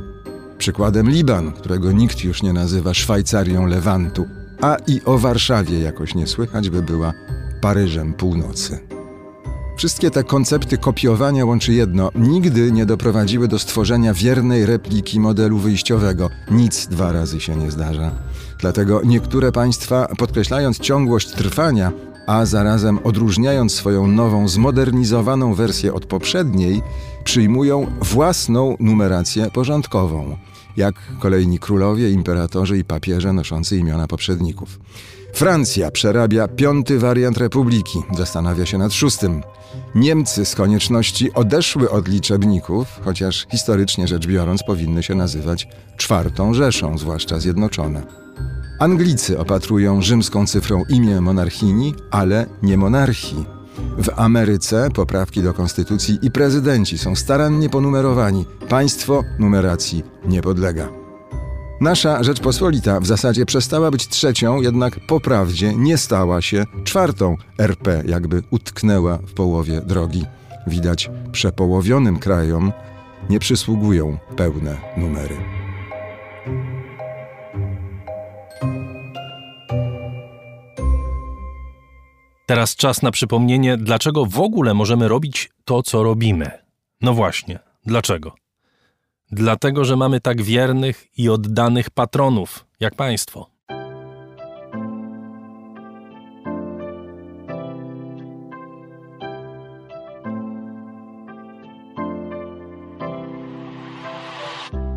Przykładem 0.58 1.10
Liban, 1.10 1.52
którego 1.52 1.92
nikt 1.92 2.24
już 2.24 2.44
nie 2.44 2.54
nazywa 2.54 2.94
Szwajcarią 2.94 3.66
Lewantu, 3.66 4.26
a 4.62 4.78
i 4.88 5.02
o 5.06 5.18
Warszawie 5.18 5.80
jakoś 5.80 6.16
nie 6.16 6.28
słychać, 6.28 6.70
by 6.70 6.82
była 6.82 7.14
Paryżem 7.62 8.14
Północy. 8.14 8.91
Wszystkie 9.76 10.12
te 10.12 10.24
koncepty 10.24 10.78
kopiowania 10.78 11.46
łączy 11.46 11.74
jedno: 11.74 12.12
nigdy 12.16 12.72
nie 12.72 12.86
doprowadziły 12.86 13.48
do 13.48 13.60
stworzenia 13.60 14.14
wiernej 14.14 14.66
repliki 14.66 15.20
modelu 15.20 15.58
wyjściowego. 15.58 16.30
Nic 16.52 16.88
dwa 16.88 17.12
razy 17.12 17.40
się 17.40 17.56
nie 17.56 17.72
zdarza. 17.72 18.12
Dlatego 18.60 19.02
niektóre 19.06 19.52
państwa, 19.52 20.08
podkreślając 20.18 20.80
ciągłość 20.80 21.32
trwania, 21.32 21.92
a 22.28 22.46
zarazem 22.46 23.00
odróżniając 23.04 23.74
swoją 23.74 24.08
nową, 24.08 24.48
zmodernizowaną 24.48 25.54
wersję 25.54 25.94
od 25.94 26.06
poprzedniej, 26.06 26.82
przyjmują 27.24 27.88
własną 28.02 28.76
numerację 28.80 29.52
porządkową, 29.54 30.38
jak 30.78 30.96
kolejni 31.20 31.60
królowie, 31.60 32.12
imperatorzy 32.12 32.78
i 32.78 32.84
papieże 32.84 33.34
noszący 33.34 33.78
imiona 33.78 34.08
poprzedników. 34.08 34.80
Francja 35.34 35.92
przerabia 35.92 36.48
piąty 36.48 37.00
wariant 37.00 37.38
republiki, 37.38 38.00
zastanawia 38.18 38.66
się 38.66 38.78
nad 38.78 38.94
szóstym. 38.94 39.42
Niemcy 39.96 40.46
z 40.46 40.56
konieczności 40.56 41.34
odeszły 41.34 41.90
od 41.90 42.08
liczebników, 42.08 42.88
chociaż 43.04 43.48
historycznie 43.52 44.08
rzecz 44.08 44.28
biorąc 44.28 44.64
powinny 44.64 45.04
się 45.04 45.16
nazywać 45.16 45.68
czwartą 45.98 46.54
Rzeszą, 46.54 46.98
zwłaszcza 46.98 47.40
zjednoczone. 47.40 48.04
Anglicy 48.80 49.40
opatrują 49.40 50.02
rzymską 50.02 50.48
cyfrą 50.48 50.84
imię 50.90 51.22
monarchini, 51.22 51.94
ale 52.12 52.46
nie 52.64 52.78
monarchii. 52.78 53.46
W 53.98 54.10
Ameryce 54.16 54.90
poprawki 54.94 55.44
do 55.44 55.54
konstytucji 55.54 56.20
i 56.22 56.32
prezydenci 56.32 56.98
są 56.98 57.16
starannie 57.16 57.70
ponumerowani. 57.70 58.46
Państwo 58.70 59.24
numeracji 59.40 60.04
nie 60.26 60.42
podlega. 60.42 61.01
Nasza 61.82 62.24
Rzeczpospolita 62.24 63.00
w 63.00 63.06
zasadzie 63.06 63.46
przestała 63.46 63.92
być 63.92 64.08
trzecią, 64.08 64.62
jednak 64.62 65.00
po 65.08 65.20
prawdzie 65.20 65.74
nie 65.76 65.98
stała 65.98 66.42
się 66.42 66.66
czwartą. 66.84 67.38
RP 67.58 68.04
jakby 68.06 68.44
utknęła 68.52 69.18
w 69.18 69.34
połowie 69.34 69.82
drogi. 69.82 70.26
Widać, 70.68 71.10
przepołowionym 71.32 72.20
krajom 72.20 72.74
nie 73.30 73.40
przysługują 73.40 74.18
pełne 74.36 74.78
numery. 74.98 75.38
Teraz 82.46 82.76
czas 82.76 83.02
na 83.02 83.12
przypomnienie, 83.12 83.78
dlaczego 83.78 84.26
w 84.26 84.40
ogóle 84.40 84.74
możemy 84.74 85.08
robić 85.08 85.50
to, 85.66 85.84
co 85.84 86.04
robimy. 86.04 86.52
No 87.02 87.14
właśnie, 87.14 87.60
dlaczego? 87.86 88.36
dlatego 89.32 89.86
że 89.86 89.96
mamy 89.96 90.20
tak 90.20 90.42
wiernych 90.42 91.08
i 91.18 91.30
oddanych 91.30 91.90
patronów 91.90 92.66
jak 92.80 92.96
Państwo. 92.96 93.52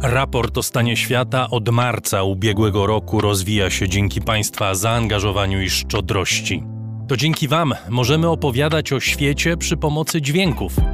Raport 0.02 0.58
o 0.58 0.62
stanie 0.62 0.96
świata 0.96 1.50
od 1.50 1.68
marca 1.68 2.22
ubiegłego 2.22 2.86
roku 2.86 3.20
rozwija 3.20 3.70
się 3.70 3.88
dzięki 3.88 4.20
Państwa 4.20 4.74
zaangażowaniu 4.74 5.62
i 5.62 5.70
szczodrości. 5.70 6.62
To 7.08 7.16
dzięki 7.16 7.48
Wam 7.48 7.74
możemy 7.88 8.28
opowiadać 8.28 8.92
o 8.92 9.00
świecie 9.00 9.56
przy 9.56 9.76
pomocy 9.76 10.22
dźwięków. 10.22 10.93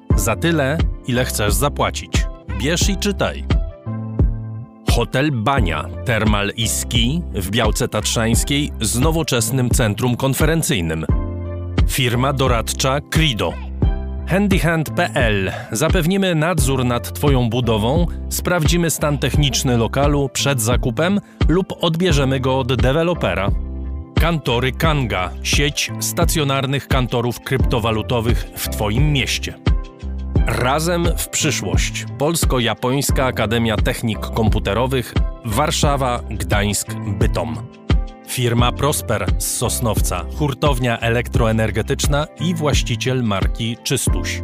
Za 0.21 0.35
tyle, 0.35 0.77
ile 1.07 1.25
chcesz 1.25 1.53
zapłacić. 1.53 2.11
Bierz 2.59 2.89
i 2.89 2.97
czytaj. 2.97 3.43
Hotel 4.91 5.31
Bania, 5.31 5.85
Termal 6.05 6.51
i 6.57 6.67
Ski 6.67 7.21
w 7.33 7.49
Białce 7.49 7.87
Tatrzańskiej 7.87 8.71
z 8.81 8.99
nowoczesnym 8.99 9.69
centrum 9.69 10.15
konferencyjnym. 10.15 11.05
Firma 11.87 12.33
doradcza 12.33 13.01
Crido. 13.01 13.53
Handyhand.pl 14.27 15.51
Zapewnimy 15.71 16.35
nadzór 16.35 16.85
nad 16.85 17.13
Twoją 17.13 17.49
budową, 17.49 18.05
sprawdzimy 18.29 18.89
stan 18.89 19.17
techniczny 19.17 19.77
lokalu 19.77 20.29
przed 20.29 20.61
zakupem 20.61 21.19
lub 21.47 21.73
odbierzemy 21.83 22.39
go 22.39 22.59
od 22.59 22.75
dewelopera. 22.75 23.51
Kantory 24.15 24.71
Kanga 24.71 25.29
sieć 25.43 25.91
stacjonarnych 25.99 26.87
kantorów 26.87 27.39
kryptowalutowych 27.39 28.47
w 28.55 28.69
Twoim 28.69 29.13
mieście. 29.13 29.70
Razem 30.47 31.07
w 31.17 31.29
przyszłość. 31.29 32.05
Polsko-Japońska 32.17 33.25
Akademia 33.25 33.77
Technik 33.77 34.19
Komputerowych 34.19 35.13
Warszawa, 35.45 36.19
Gdańsk, 36.29 36.87
Bytom. 37.19 37.67
Firma 38.27 38.71
Prosper 38.71 39.25
z 39.37 39.57
Sosnowca, 39.57 40.25
hurtownia 40.37 40.99
elektroenergetyczna 40.99 42.27
i 42.39 42.55
właściciel 42.55 43.23
marki 43.23 43.77
Czystuś. 43.83 44.41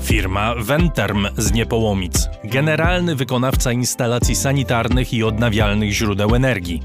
Firma 0.00 0.54
Venterm 0.54 1.26
z 1.36 1.52
Niepołomic, 1.52 2.28
generalny 2.44 3.16
wykonawca 3.16 3.72
instalacji 3.72 4.36
sanitarnych 4.36 5.14
i 5.14 5.22
odnawialnych 5.22 5.92
źródeł 5.92 6.34
energii. 6.34 6.82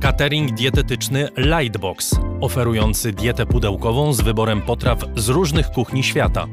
Catering 0.00 0.52
dietetyczny 0.52 1.28
Lightbox, 1.36 2.16
oferujący 2.40 3.12
dietę 3.12 3.46
pudełkową 3.46 4.12
z 4.12 4.20
wyborem 4.20 4.62
potraw 4.62 4.98
z 5.16 5.28
różnych 5.28 5.70
kuchni 5.70 6.02
świata. 6.04 6.46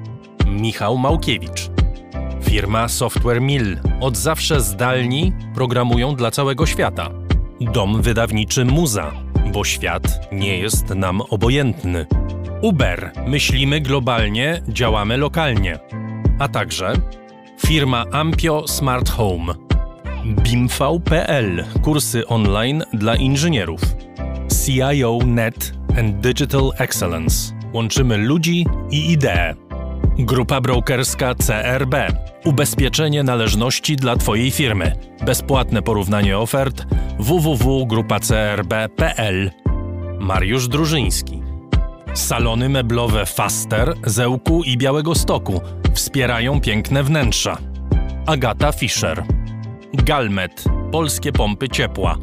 Michał 0.47 0.97
Małkiewicz. 0.97 1.69
Firma 2.43 2.87
Software 2.87 3.41
Mill, 3.41 3.79
od 3.99 4.17
zawsze 4.17 4.61
zdalni, 4.61 5.33
programują 5.55 6.15
dla 6.15 6.31
całego 6.31 6.65
świata. 6.65 7.09
Dom 7.61 8.01
wydawniczy 8.01 8.65
Muza, 8.65 9.11
bo 9.53 9.63
świat 9.63 10.27
nie 10.31 10.57
jest 10.57 10.89
nam 10.89 11.21
obojętny. 11.21 12.05
Uber, 12.61 13.11
myślimy 13.27 13.81
globalnie, 13.81 14.61
działamy 14.67 15.17
lokalnie. 15.17 15.79
A 16.39 16.47
także 16.47 16.93
firma 17.65 18.05
Ampio 18.11 18.67
Smart 18.67 19.09
Home. 19.09 19.53
BIMV.pl, 20.25 21.65
kursy 21.81 22.27
online 22.27 22.83
dla 22.93 23.15
inżynierów. 23.15 23.81
CIO 24.65 25.19
Net 25.25 25.73
and 25.99 26.15
Digital 26.15 26.71
Excellence. 26.77 27.53
Łączymy 27.73 28.17
ludzi 28.17 28.65
i 28.91 29.11
idee. 29.11 29.60
Grupa 30.25 30.61
brokerska 30.61 31.35
CRB. 31.35 31.95
Ubezpieczenie 32.45 33.23
należności 33.23 33.95
dla 33.95 34.15
Twojej 34.15 34.51
firmy. 34.51 34.95
Bezpłatne 35.25 35.81
porównanie 35.81 36.37
ofert 36.37 36.85
www.grupacrb.pl. 37.19 39.51
Mariusz 40.19 40.67
Drużyński. 40.67 41.41
Salony 42.13 42.69
meblowe 42.69 43.25
Faster, 43.25 43.93
Zełku 44.05 44.63
i 44.63 44.77
Białego 44.77 45.15
Stoku 45.15 45.61
wspierają 45.93 46.61
piękne 46.61 47.03
wnętrza. 47.03 47.57
Agata 48.25 48.71
Fischer. 48.71 49.23
Galmet. 49.93 50.63
Polskie 50.91 51.31
pompy 51.31 51.69
ciepła. 51.69 52.17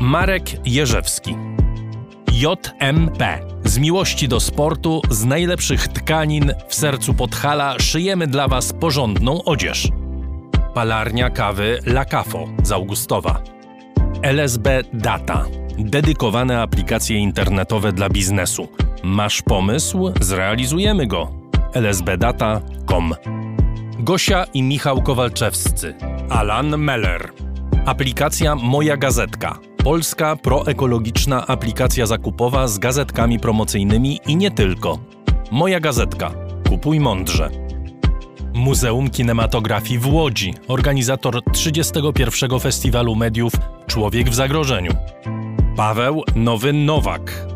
Marek 0.00 0.68
Jerzewski. 0.68 1.36
JMP. 2.32 3.38
Z 3.64 3.78
miłości 3.78 4.28
do 4.28 4.40
sportu, 4.40 5.02
z 5.10 5.24
najlepszych 5.24 5.88
tkanin 5.88 6.52
w 6.68 6.74
sercu 6.74 7.14
Podhala 7.14 7.78
szyjemy 7.78 8.26
dla 8.26 8.48
Was 8.48 8.72
porządną 8.72 9.44
odzież. 9.44 9.88
Palarnia 10.74 11.30
kawy 11.30 11.78
La 11.86 12.04
Cafo 12.04 12.48
z 12.62 12.72
Augustowa. 12.72 13.42
LSB 14.22 14.82
Data. 14.92 15.44
Dedykowane 15.78 16.60
aplikacje 16.60 17.16
internetowe 17.16 17.92
dla 17.92 18.08
biznesu. 18.08 18.68
Masz 19.02 19.42
pomysł? 19.42 20.12
Zrealizujemy 20.20 21.06
go. 21.06 21.30
lsbdata.com 21.74 23.14
Gosia 23.98 24.44
i 24.54 24.62
Michał 24.62 25.02
Kowalczewscy. 25.02 25.94
Alan 26.30 26.78
Meller. 26.78 27.32
Aplikacja 27.86 28.54
Moja 28.54 28.96
Gazetka. 28.96 29.71
Polska 29.84 30.36
proekologiczna 30.36 31.46
aplikacja 31.46 32.06
zakupowa 32.06 32.68
z 32.68 32.78
gazetkami 32.78 33.38
promocyjnymi 33.38 34.20
i 34.26 34.36
nie 34.36 34.50
tylko. 34.50 34.98
Moja 35.50 35.80
Gazetka. 35.80 36.34
Kupuj 36.68 37.00
mądrze. 37.00 37.50
Muzeum 38.54 39.10
Kinematografii 39.10 39.98
w 39.98 40.06
Łodzi, 40.06 40.54
organizator 40.68 41.42
31. 41.52 42.60
Festiwalu 42.60 43.14
Mediów 43.14 43.52
Człowiek 43.86 44.30
w 44.30 44.34
Zagrożeniu. 44.34 44.92
Paweł 45.76 46.22
Nowy 46.36 46.72
Nowak. 46.72 47.46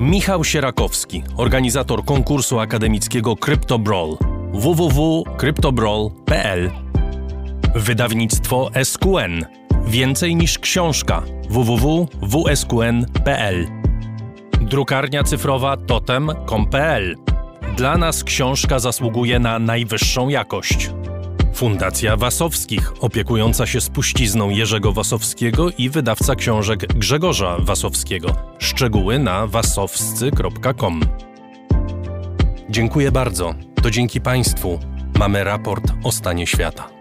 Michał 0.00 0.44
Sierakowski, 0.44 1.22
organizator 1.36 2.04
konkursu 2.04 2.60
akademickiego 2.60 3.36
CryptoBrawl 3.36 4.16
www.cryptobrawl.pl 4.52 6.70
Wydawnictwo 7.74 8.70
SQN. 8.84 9.65
Więcej 9.86 10.36
niż 10.36 10.58
książka 10.58 11.22
www.wsqn.pl 11.50 12.86
Drukarnia 14.60 15.24
cyfrowa 15.24 15.76
totem.com.pl 15.76 17.16
Dla 17.76 17.98
nas 17.98 18.24
książka 18.24 18.78
zasługuje 18.78 19.38
na 19.38 19.58
najwyższą 19.58 20.28
jakość. 20.28 20.90
Fundacja 21.54 22.16
Wasowskich, 22.16 22.92
opiekująca 23.00 23.66
się 23.66 23.80
spuścizną 23.80 24.50
Jerzego 24.50 24.92
Wasowskiego 24.92 25.70
i 25.78 25.90
wydawca 25.90 26.34
książek 26.34 26.80
Grzegorza 26.94 27.56
Wasowskiego. 27.58 28.28
Szczegóły 28.58 29.18
na 29.18 29.46
wasowscy.com. 29.46 31.00
Dziękuję 32.70 33.12
bardzo. 33.12 33.54
To 33.82 33.90
dzięki 33.90 34.20
Państwu 34.20 34.78
mamy 35.18 35.44
raport 35.44 35.92
o 36.04 36.12
stanie 36.12 36.46
świata. 36.46 36.95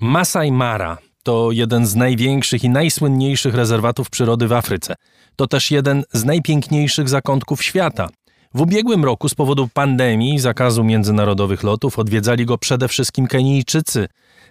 Masai 0.00 0.52
Mara 0.52 0.98
to 1.22 1.52
jeden 1.52 1.86
z 1.86 1.96
największych 1.96 2.64
i 2.64 2.68
najsłynniejszych 2.68 3.54
rezerwatów 3.54 4.10
przyrody 4.10 4.48
w 4.48 4.52
Afryce. 4.52 4.94
To 5.36 5.46
też 5.46 5.70
jeden 5.70 6.04
z 6.12 6.24
najpiękniejszych 6.24 7.08
zakątków 7.08 7.62
świata. 7.62 8.08
W 8.54 8.60
ubiegłym 8.60 9.04
roku 9.04 9.28
z 9.28 9.34
powodu 9.34 9.68
pandemii 9.68 10.34
i 10.34 10.38
zakazu 10.38 10.84
międzynarodowych 10.84 11.62
lotów 11.62 11.98
odwiedzali 11.98 12.46
go 12.46 12.58
przede 12.58 12.88
wszystkim 12.88 13.26
Kenijczycy. 13.26 14.08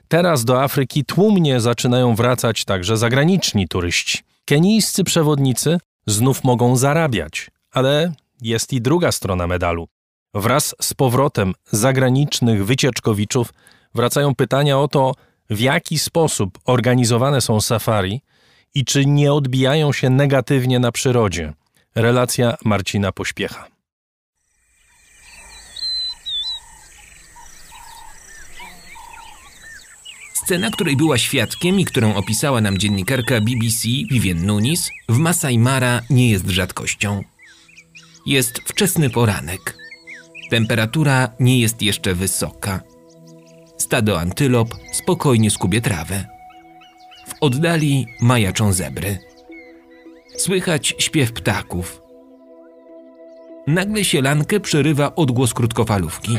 Teraz 0.08 0.46
do 0.46 0.64
Afryki 0.64 1.06
tłumnie 1.06 1.60
zaczynają 1.60 2.16
wracać 2.16 2.66
także 2.66 2.98
zagraniczni 2.98 3.68
turyści. 3.68 4.20
Kenijscy 4.46 5.04
przewodnicy 5.04 5.78
znów 6.08 6.44
mogą 6.44 6.76
zarabiać, 6.76 7.52
ale 7.72 8.14
jest 8.42 8.74
i 8.74 8.82
druga 8.82 9.12
strona 9.12 9.48
medalu. 9.48 9.88
Wraz 10.34 10.76
z 10.82 10.94
powrotem 10.94 11.54
zagranicznych 11.72 12.66
wycieczkowiczów 12.66 13.54
wracają 13.96 14.36
pytania 14.36 14.80
o 14.80 14.88
to, 14.88 15.14
w 15.50 15.60
jaki 15.60 16.00
sposób 16.00 16.60
organizowane 16.66 17.42
są 17.42 17.62
safari 17.62 18.22
i 18.76 18.86
czy 18.86 19.06
nie 19.06 19.34
odbijają 19.34 19.94
się 19.94 20.10
negatywnie 20.10 20.80
na 20.80 20.92
przyrodzie. 20.92 21.54
Relacja 21.96 22.56
Marcina 22.66 23.12
Pośpiecha. 23.12 23.68
Scena, 30.34 30.72
której 30.72 30.96
była 30.98 31.18
świadkiem 31.18 31.80
i 31.80 31.86
którą 31.86 32.16
opisała 32.16 32.62
nam 32.62 32.78
dziennikarka 32.78 33.42
BBC 33.42 33.88
Vivienne 34.12 34.46
Nunis, 34.46 34.90
w 35.10 35.18
Masai 35.18 35.60
Mara 35.60 36.02
nie 36.10 36.30
jest 36.30 36.48
rzadkością. 36.48 37.24
Jest 38.26 38.60
wczesny 38.60 39.10
poranek. 39.10 39.78
Temperatura 40.50 41.30
nie 41.40 41.60
jest 41.60 41.82
jeszcze 41.82 42.16
wysoka. 42.16 42.97
Stado 43.88 44.20
antylop 44.20 44.68
spokojnie 44.92 45.52
skubie 45.52 45.82
trawę. 45.82 46.26
W 47.28 47.34
oddali 47.42 48.08
majaczą 48.22 48.74
zebry. 48.74 49.18
Słychać 50.38 50.96
śpiew 50.98 51.32
ptaków. 51.32 52.02
Nagle 53.68 54.04
sielankę 54.04 54.60
przerywa 54.60 55.16
odgłos 55.16 55.54
krótkofalówki. 55.54 56.38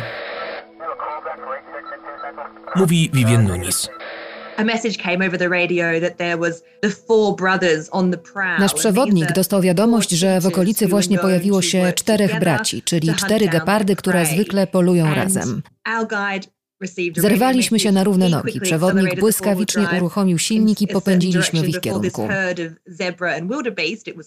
Mówi 2.77 3.11
Vivienne 3.15 3.49
Nunis. 3.49 3.89
Nasz 8.59 8.75
przewodnik 8.75 9.33
dostał 9.33 9.63
wiadomość, 9.63 10.11
że 10.11 10.41
w 10.41 10.47
okolicy 10.47 10.87
właśnie 10.87 11.19
pojawiło 11.19 11.63
się 11.63 11.93
czterech 11.93 12.41
braci, 12.41 12.83
czyli 12.83 13.15
cztery 13.15 13.49
gepardy, 13.49 13.97
które 13.97 14.27
zwykle 14.27 14.67
polują 14.67 15.15
razem. 15.15 15.63
Zerwaliśmy 17.17 17.79
się 17.81 17.93
na 17.93 18.05
równe 18.05 18.29
nogi. 18.29 18.61
Przewodnik 18.61 19.21
błyskawicznie 19.21 19.89
uruchomił 19.97 20.39
silnik 20.39 20.83
i 20.83 20.87
popędziliśmy 20.89 21.63
w 21.63 21.69
ich 21.69 21.81
kierunku. 21.81 22.29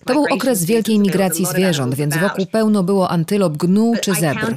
To 0.05 0.13
był 0.13 0.25
okres 0.31 0.65
wielkiej 0.65 0.99
migracji 0.99 1.45
zwierząt, 1.45 1.95
więc 1.95 2.17
wokół 2.17 2.45
pełno 2.45 2.83
było 2.83 3.09
antylop, 3.09 3.57
gnu 3.57 3.93
czy 4.01 4.13
zebr. 4.13 4.55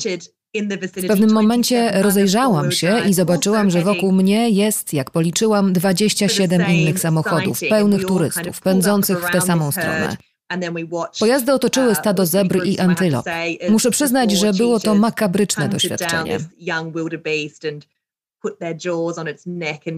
W 0.96 1.06
pewnym 1.06 1.32
momencie 1.32 2.02
rozejrzałam 2.02 2.72
się 2.72 3.00
i 3.08 3.14
zobaczyłam, 3.14 3.70
że 3.70 3.82
wokół 3.82 4.12
mnie 4.12 4.50
jest, 4.50 4.92
jak 4.92 5.10
policzyłam, 5.10 5.72
27 5.72 6.70
innych 6.70 6.98
samochodów, 6.98 7.60
pełnych 7.70 8.04
turystów, 8.06 8.60
pędzących 8.60 9.18
w 9.18 9.30
tę 9.32 9.40
samą 9.40 9.72
stronę. 9.72 10.16
Pojazdy 11.20 11.52
otoczyły 11.52 11.94
stado 11.94 12.26
zebr 12.26 12.66
i 12.66 12.78
antylop. 12.78 13.26
Muszę 13.70 13.90
przyznać, 13.90 14.32
że 14.32 14.52
było 14.52 14.80
to 14.80 14.94
makabryczne 14.94 15.68
doświadczenie. 15.68 16.38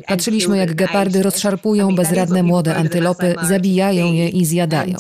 Patrzyliśmy, 0.09 0.59
jak 0.59 0.75
gepardy 0.75 1.23
rozszarpują 1.23 1.95
bezradne 1.95 2.43
młode 2.43 2.77
antylopy, 2.77 3.35
zabijają 3.43 4.13
je 4.13 4.29
i 4.29 4.45
zjadają. 4.45 4.97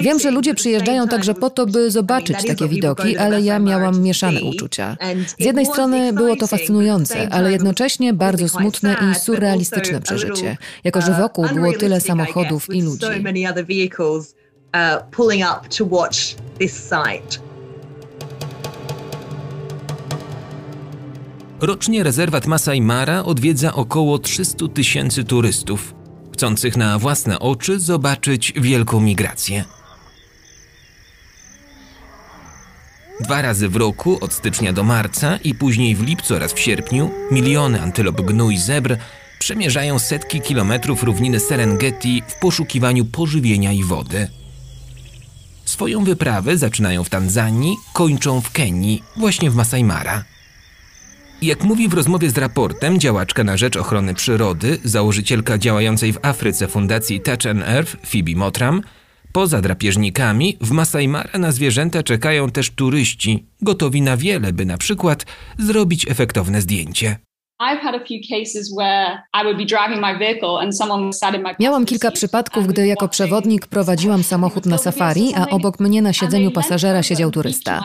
Wiem, 0.00 0.18
że 0.20 0.30
ludzie 0.30 0.54
przyjeżdżają 0.54 1.08
także 1.08 1.34
po 1.34 1.50
to, 1.50 1.66
by 1.66 1.90
zobaczyć 1.90 2.36
takie 2.46 2.68
widoki, 2.68 3.16
ale 3.16 3.40
ja 3.40 3.58
miałam 3.58 4.02
mieszane 4.02 4.40
uczucia. 4.42 4.96
Z 5.38 5.44
jednej 5.44 5.66
strony 5.66 6.12
było 6.12 6.36
to 6.36 6.46
fascynujące, 6.46 7.28
ale 7.30 7.52
jednocześnie 7.52 8.12
bardzo 8.12 8.48
smutne 8.48 8.96
i 9.12 9.14
surrealistyczne 9.14 10.00
przeżycie, 10.00 10.56
jako 10.84 11.00
że 11.00 11.12
wokół 11.12 11.46
było 11.54 11.72
tyle 11.72 12.00
samochodów 12.00 12.74
i 12.74 12.82
ludzi. 12.82 13.06
Rocznie 21.66 22.02
rezerwat 22.02 22.46
Masai 22.46 22.80
Mara 22.80 23.24
odwiedza 23.24 23.74
około 23.74 24.18
300 24.18 24.68
tysięcy 24.68 25.24
turystów, 25.24 25.94
chcących 26.32 26.76
na 26.76 26.98
własne 26.98 27.38
oczy 27.38 27.80
zobaczyć 27.80 28.52
wielką 28.56 29.00
migrację. 29.00 29.64
Dwa 33.20 33.42
razy 33.42 33.68
w 33.68 33.76
roku, 33.76 34.18
od 34.20 34.32
stycznia 34.32 34.72
do 34.72 34.84
marca 34.84 35.36
i 35.36 35.54
później 35.54 35.96
w 35.96 36.02
lipcu 36.02 36.34
oraz 36.34 36.52
w 36.52 36.60
sierpniu, 36.60 37.10
miliony 37.30 37.82
antylop 37.82 38.20
gnu 38.20 38.50
i 38.50 38.58
zebr 38.58 38.96
przemierzają 39.38 39.98
setki 39.98 40.40
kilometrów 40.40 41.02
równiny 41.02 41.40
Serengeti 41.40 42.22
w 42.28 42.34
poszukiwaniu 42.34 43.04
pożywienia 43.04 43.72
i 43.72 43.84
wody. 43.84 44.28
Swoją 45.64 46.04
wyprawę 46.04 46.58
zaczynają 46.58 47.04
w 47.04 47.10
Tanzanii, 47.10 47.76
kończą 47.92 48.40
w 48.40 48.50
Kenii, 48.50 49.02
właśnie 49.16 49.50
w 49.50 49.54
Masai 49.54 49.84
Mara. 49.84 50.33
Jak 51.44 51.64
mówi 51.64 51.88
w 51.88 51.94
rozmowie 51.94 52.30
z 52.30 52.38
raportem 52.38 53.00
działaczka 53.00 53.44
na 53.44 53.56
rzecz 53.56 53.76
ochrony 53.76 54.14
przyrody, 54.14 54.78
założycielka 54.84 55.58
działającej 55.58 56.12
w 56.12 56.18
Afryce 56.22 56.68
Fundacji 56.68 57.20
Touch 57.20 57.46
and 57.46 57.62
Earth, 57.62 57.96
Phoebe 58.06 58.32
Motram, 58.36 58.82
poza 59.32 59.60
drapieżnikami 59.60 60.56
w 60.60 60.70
Masai 60.70 61.08
Mara 61.08 61.38
na 61.38 61.52
zwierzęta 61.52 62.02
czekają 62.02 62.50
też 62.50 62.70
turyści, 62.70 63.46
gotowi 63.62 64.02
na 64.02 64.16
wiele, 64.16 64.52
by 64.52 64.66
na 64.66 64.78
przykład 64.78 65.26
zrobić 65.58 66.10
efektowne 66.10 66.60
zdjęcie. 66.60 67.16
Miałam 71.60 71.86
kilka 71.86 72.10
przypadków, 72.10 72.66
gdy 72.66 72.86
jako 72.86 73.08
przewodnik 73.08 73.66
prowadziłam 73.66 74.22
samochód 74.22 74.66
na 74.66 74.78
safari, 74.78 75.34
a 75.34 75.46
obok 75.46 75.80
mnie 75.80 76.02
na 76.02 76.12
siedzeniu 76.12 76.50
pasażera 76.50 77.02
siedział 77.02 77.30
turysta. 77.30 77.82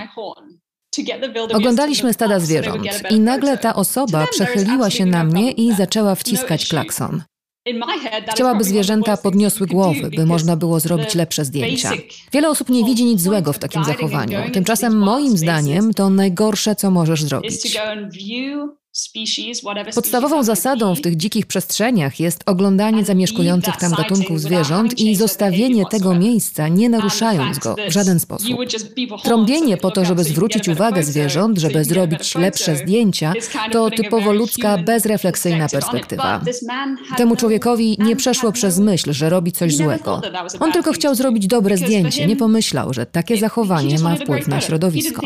Oglądaliśmy 1.54 2.14
stada 2.14 2.40
zwierząt 2.40 2.84
i 3.10 3.20
nagle 3.20 3.58
ta 3.58 3.76
osoba 3.76 4.28
przechyliła 4.32 4.90
się 4.90 5.06
na 5.06 5.24
mnie 5.24 5.52
i 5.52 5.74
zaczęła 5.76 6.16
wciskać 6.16 6.68
klakson. 6.68 7.24
Chciała, 8.32 8.56
by 8.56 8.64
zwierzęta 8.64 9.18
podniosły 9.18 9.68
głowy, 9.68 10.10
by 10.16 10.26
można 10.26 10.56
było 10.56 10.80
zrobić 10.80 11.16
lepsze 11.16 11.46
zdjęcia. 11.46 11.92
Wiele 12.34 12.50
osób 12.50 12.70
nie 12.70 12.86
widzi 12.86 13.06
nic 13.06 13.22
złego 13.22 13.54
w 13.54 13.60
takim 13.60 13.84
zachowaniu. 13.84 14.40
Tymczasem 14.54 14.98
moim 14.98 15.38
zdaniem 15.38 15.94
to 15.94 16.10
najgorsze, 16.10 16.76
co 16.76 16.92
możesz 16.92 17.24
zrobić. 17.24 17.78
Podstawową 19.96 20.44
zasadą 20.44 20.96
w 20.96 21.02
tych 21.02 21.16
dzikich 21.16 21.46
przestrzeniach 21.46 22.20
jest 22.20 22.44
oglądanie 22.46 23.06
zamieszkujących 23.06 23.78
tam 23.78 23.92
gatunków 23.92 24.42
zwierząt 24.42 25.00
i 25.00 25.16
zostawienie 25.16 25.84
tego 25.92 26.16
miejsca, 26.16 26.68
nie 26.68 26.90
naruszając 26.90 27.60
go 27.60 27.76
w 27.90 27.94
żaden 27.94 28.20
sposób. 28.20 28.50
Trąbienie 29.24 29.78
po 29.78 29.92
to, 29.92 30.06
żeby 30.06 30.24
zwrócić 30.24 30.68
uwagę 30.68 31.04
zwierząt, 31.04 31.58
żeby 31.58 31.84
zrobić 31.84 32.36
lepsze 32.36 32.76
zdjęcia, 32.76 33.34
to 33.72 33.90
typowo 33.90 34.34
ludzka, 34.34 34.78
bezrefleksyjna 34.78 35.70
perspektywa. 35.70 36.42
Temu 37.18 37.36
człowiekowi 37.36 37.98
nie 38.00 38.16
przeszło 38.16 38.52
przez 38.52 38.80
myśl, 38.80 39.14
że 39.14 39.30
robi 39.30 39.52
coś 39.52 39.76
złego. 39.76 40.22
On 40.60 40.72
tylko 40.72 40.94
chciał 40.94 41.16
zrobić 41.16 41.48
dobre 41.48 41.78
zdjęcie, 41.78 42.28
nie 42.28 42.36
pomyślał, 42.36 42.94
że 42.94 43.06
takie 43.06 43.38
zachowanie 43.38 44.00
ma 44.00 44.16
wpływ 44.16 44.48
na 44.48 44.62
środowisko. 44.62 45.22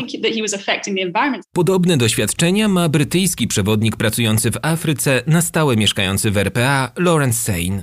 Podobne 1.52 1.96
doświadczenia 1.96 2.68
ma 2.68 2.88
brytyjski 2.88 3.48
przewodnik 3.64 3.96
pracujący 3.96 4.50
w 4.50 4.58
Afryce, 4.62 5.22
na 5.26 5.42
stałe 5.42 5.76
mieszkający 5.76 6.30
w 6.30 6.36
RPA, 6.36 6.92
Lawrence 6.98 7.38
Sane. 7.38 7.82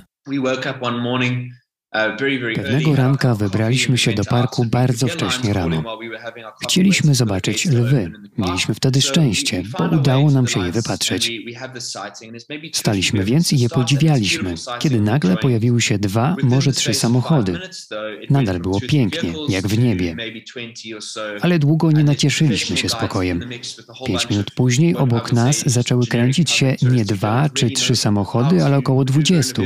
Pewnego 2.54 2.96
ranka 2.96 3.34
wybraliśmy 3.34 3.98
się 3.98 4.12
do 4.12 4.24
parku 4.24 4.64
bardzo 4.64 5.08
wcześnie 5.08 5.52
rano. 5.52 5.98
Chcieliśmy 6.62 7.14
zobaczyć 7.14 7.66
lwy. 7.66 8.12
Mieliśmy 8.38 8.74
wtedy 8.74 9.02
szczęście, 9.02 9.62
bo 9.78 9.84
udało 9.84 10.30
nam 10.30 10.48
się 10.48 10.66
je 10.66 10.72
wypatrzeć. 10.72 11.32
Staliśmy 12.72 13.24
więc 13.24 13.52
i 13.52 13.58
je 13.58 13.68
podziwialiśmy, 13.68 14.54
kiedy 14.78 15.00
nagle 15.00 15.36
pojawiły 15.36 15.80
się 15.80 15.98
dwa, 15.98 16.36
może 16.42 16.72
trzy 16.72 16.94
samochody. 16.94 17.58
Nadal 18.30 18.60
było 18.60 18.80
pięknie, 18.80 19.32
jak 19.48 19.68
w 19.68 19.78
niebie. 19.78 20.16
Ale 21.40 21.58
długo 21.58 21.92
nie 21.92 22.04
nacieszyliśmy 22.04 22.76
się 22.76 22.88
spokojem. 22.88 23.48
Pięć 24.06 24.30
minut 24.30 24.50
później 24.50 24.96
obok 24.96 25.32
nas 25.32 25.62
zaczęły 25.66 26.06
kręcić 26.06 26.50
się 26.50 26.76
nie 26.82 27.04
dwa 27.04 27.48
czy 27.54 27.70
trzy 27.70 27.96
samochody, 27.96 28.64
ale 28.64 28.76
około 28.76 29.04
dwudziestu. 29.04 29.62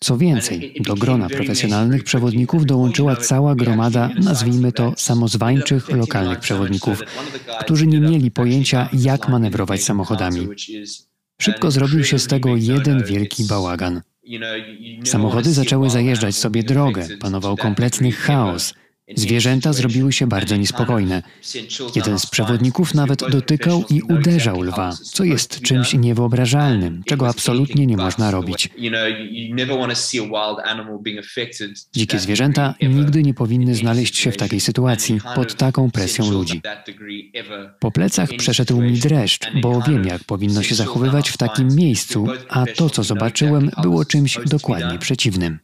Co 0.00 0.18
więcej, 0.18 0.59
do 0.80 0.94
grona 0.94 1.28
profesjonalnych 1.28 2.04
przewodników 2.04 2.66
dołączyła 2.66 3.16
cała 3.16 3.54
gromada, 3.54 4.10
nazwijmy 4.22 4.72
to 4.72 4.94
samozwańczych 4.96 5.88
lokalnych 5.88 6.38
przewodników, 6.38 7.02
którzy 7.60 7.86
nie 7.86 8.00
mieli 8.00 8.30
pojęcia, 8.30 8.88
jak 8.92 9.28
manewrować 9.28 9.84
samochodami. 9.84 10.48
Szybko 11.40 11.70
zrobił 11.70 12.04
się 12.04 12.18
z 12.18 12.26
tego 12.26 12.56
jeden 12.56 13.04
wielki 13.04 13.44
bałagan. 13.44 14.00
Samochody 15.04 15.52
zaczęły 15.52 15.90
zajeżdżać 15.90 16.36
sobie 16.36 16.62
drogę, 16.62 17.08
panował 17.20 17.56
kompletny 17.56 18.12
chaos. 18.12 18.74
Zwierzęta 19.16 19.72
zrobiły 19.72 20.12
się 20.12 20.26
bardzo 20.26 20.56
niespokojne. 20.56 21.22
Jeden 21.96 22.18
z 22.18 22.26
przewodników 22.26 22.94
nawet 22.94 23.30
dotykał 23.30 23.84
i 23.90 24.02
uderzał 24.02 24.62
lwa, 24.62 24.96
co 25.02 25.24
jest 25.24 25.60
czymś 25.60 25.94
niewyobrażalnym, 25.94 27.02
czego 27.06 27.28
absolutnie 27.28 27.86
nie 27.86 27.96
można 27.96 28.30
robić. 28.30 28.68
Dzikie 31.94 32.18
zwierzęta 32.18 32.74
nigdy 32.82 33.22
nie 33.22 33.34
powinny 33.34 33.74
znaleźć 33.74 34.16
się 34.18 34.32
w 34.32 34.36
takiej 34.36 34.60
sytuacji, 34.60 35.20
pod 35.34 35.54
taką 35.54 35.90
presją 35.90 36.30
ludzi. 36.30 36.60
Po 37.80 37.90
plecach 37.90 38.30
przeszedł 38.38 38.80
mi 38.80 38.98
dreszcz, 38.98 39.50
bo 39.62 39.82
wiem, 39.88 40.04
jak 40.04 40.24
powinno 40.24 40.62
się 40.62 40.74
zachowywać 40.74 41.30
w 41.30 41.36
takim 41.36 41.68
miejscu, 41.74 42.26
a 42.48 42.66
to, 42.66 42.90
co 42.90 43.02
zobaczyłem, 43.02 43.70
było 43.82 44.04
czymś 44.04 44.38
dokładnie 44.46 44.98
przeciwnym. 44.98 45.58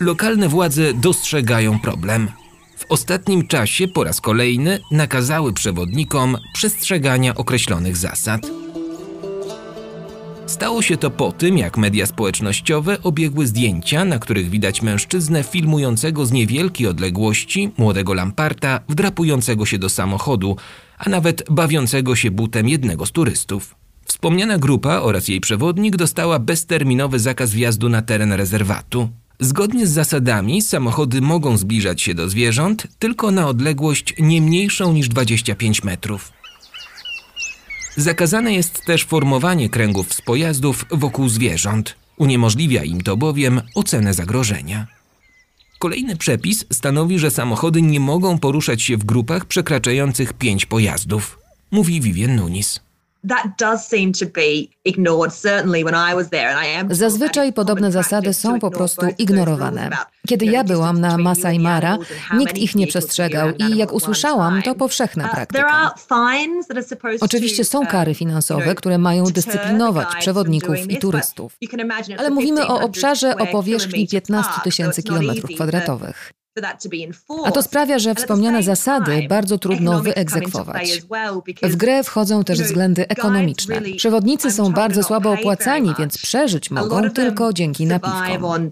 Lokalne 0.00 0.48
władze 0.48 0.94
dostrzegają 0.94 1.78
problem. 1.78 2.28
W 2.76 2.84
ostatnim 2.88 3.46
czasie 3.46 3.88
po 3.88 4.04
raz 4.04 4.20
kolejny 4.20 4.78
nakazały 4.90 5.52
przewodnikom 5.52 6.36
przestrzegania 6.54 7.34
określonych 7.34 7.96
zasad. 7.96 8.40
Stało 10.46 10.82
się 10.82 10.96
to 10.96 11.10
po 11.10 11.32
tym, 11.32 11.58
jak 11.58 11.76
media 11.76 12.06
społecznościowe 12.06 13.02
obiegły 13.02 13.46
zdjęcia, 13.46 14.04
na 14.04 14.18
których 14.18 14.50
widać 14.50 14.82
mężczyznę 14.82 15.42
filmującego 15.42 16.26
z 16.26 16.32
niewielkiej 16.32 16.86
odległości 16.86 17.70
młodego 17.78 18.14
Lamparta 18.14 18.80
wdrapującego 18.88 19.66
się 19.66 19.78
do 19.78 19.88
samochodu, 19.88 20.56
a 20.98 21.10
nawet 21.10 21.42
bawiącego 21.50 22.16
się 22.16 22.30
butem 22.30 22.68
jednego 22.68 23.06
z 23.06 23.12
turystów. 23.12 23.74
Wspomniana 24.04 24.58
grupa 24.58 25.00
oraz 25.00 25.28
jej 25.28 25.40
przewodnik 25.40 25.96
dostała 25.96 26.38
bezterminowy 26.38 27.18
zakaz 27.18 27.50
wjazdu 27.50 27.88
na 27.88 28.02
teren 28.02 28.32
rezerwatu. 28.32 29.08
Zgodnie 29.40 29.86
z 29.86 29.90
zasadami 29.90 30.62
samochody 30.62 31.20
mogą 31.20 31.56
zbliżać 31.56 32.02
się 32.02 32.14
do 32.14 32.28
zwierząt 32.28 32.86
tylko 32.98 33.30
na 33.30 33.48
odległość 33.48 34.14
nie 34.18 34.40
mniejszą 34.40 34.92
niż 34.92 35.08
25 35.08 35.84
metrów. 35.84 36.32
Zakazane 37.96 38.54
jest 38.54 38.84
też 38.84 39.04
formowanie 39.04 39.68
kręgów 39.68 40.14
z 40.14 40.20
pojazdów 40.20 40.84
wokół 40.90 41.28
zwierząt. 41.28 41.96
Uniemożliwia 42.16 42.84
im 42.84 43.00
to 43.00 43.16
bowiem 43.16 43.60
ocenę 43.74 44.14
zagrożenia. 44.14 44.86
Kolejny 45.78 46.16
przepis 46.16 46.64
stanowi, 46.72 47.18
że 47.18 47.30
samochody 47.30 47.82
nie 47.82 48.00
mogą 48.00 48.38
poruszać 48.38 48.82
się 48.82 48.96
w 48.96 49.04
grupach 49.04 49.44
przekraczających 49.44 50.32
pięć 50.32 50.66
pojazdów, 50.66 51.38
mówi 51.70 52.00
Vivien 52.00 52.36
Nunis. 52.36 52.83
Zazwyczaj 56.90 57.52
podobne 57.52 57.92
zasady 57.92 58.34
są 58.34 58.60
po 58.60 58.70
prostu 58.70 59.06
ignorowane. 59.18 59.90
Kiedy 60.28 60.44
ja 60.44 60.64
byłam 60.64 61.00
na 61.00 61.18
Masai 61.18 61.58
Mara, 61.58 61.98
nikt 62.36 62.58
ich 62.58 62.74
nie 62.74 62.86
przestrzegał 62.86 63.50
i 63.50 63.76
jak 63.76 63.92
usłyszałam, 63.92 64.62
to 64.62 64.74
powszechna 64.74 65.24
uh, 65.24 65.30
praktyka. 65.30 65.94
Oczywiście 67.20 67.64
są 67.64 67.86
kary 67.86 68.14
finansowe, 68.14 68.74
które 68.74 68.98
mają 68.98 69.24
dyscyplinować 69.24 70.08
przewodników 70.18 70.90
i 70.90 70.98
turystów. 70.98 71.56
Ale 72.18 72.30
mówimy 72.30 72.66
o 72.66 72.80
obszarze 72.80 73.36
o 73.36 73.46
powierzchni 73.46 74.08
15 74.08 74.52
tysięcy 74.64 75.02
kilometrów 75.02 75.50
kwadratowych. 75.54 76.32
A 77.44 77.50
to 77.52 77.62
sprawia, 77.62 77.98
że 77.98 78.14
wspomniane 78.14 78.62
zasady 78.62 79.26
bardzo 79.28 79.58
trudno 79.58 80.02
wyegzekwować. 80.02 81.02
W 81.62 81.76
grę 81.76 82.04
wchodzą 82.04 82.44
też 82.44 82.62
względy 82.62 83.08
ekonomiczne. 83.08 83.80
Przewodnicy 83.96 84.50
są 84.50 84.72
bardzo 84.72 85.02
słabo 85.02 85.32
opłacani, 85.32 85.94
więc 85.98 86.18
przeżyć 86.18 86.70
mogą 86.70 87.10
tylko 87.10 87.52
dzięki 87.52 87.86
napiwkom. 87.86 88.70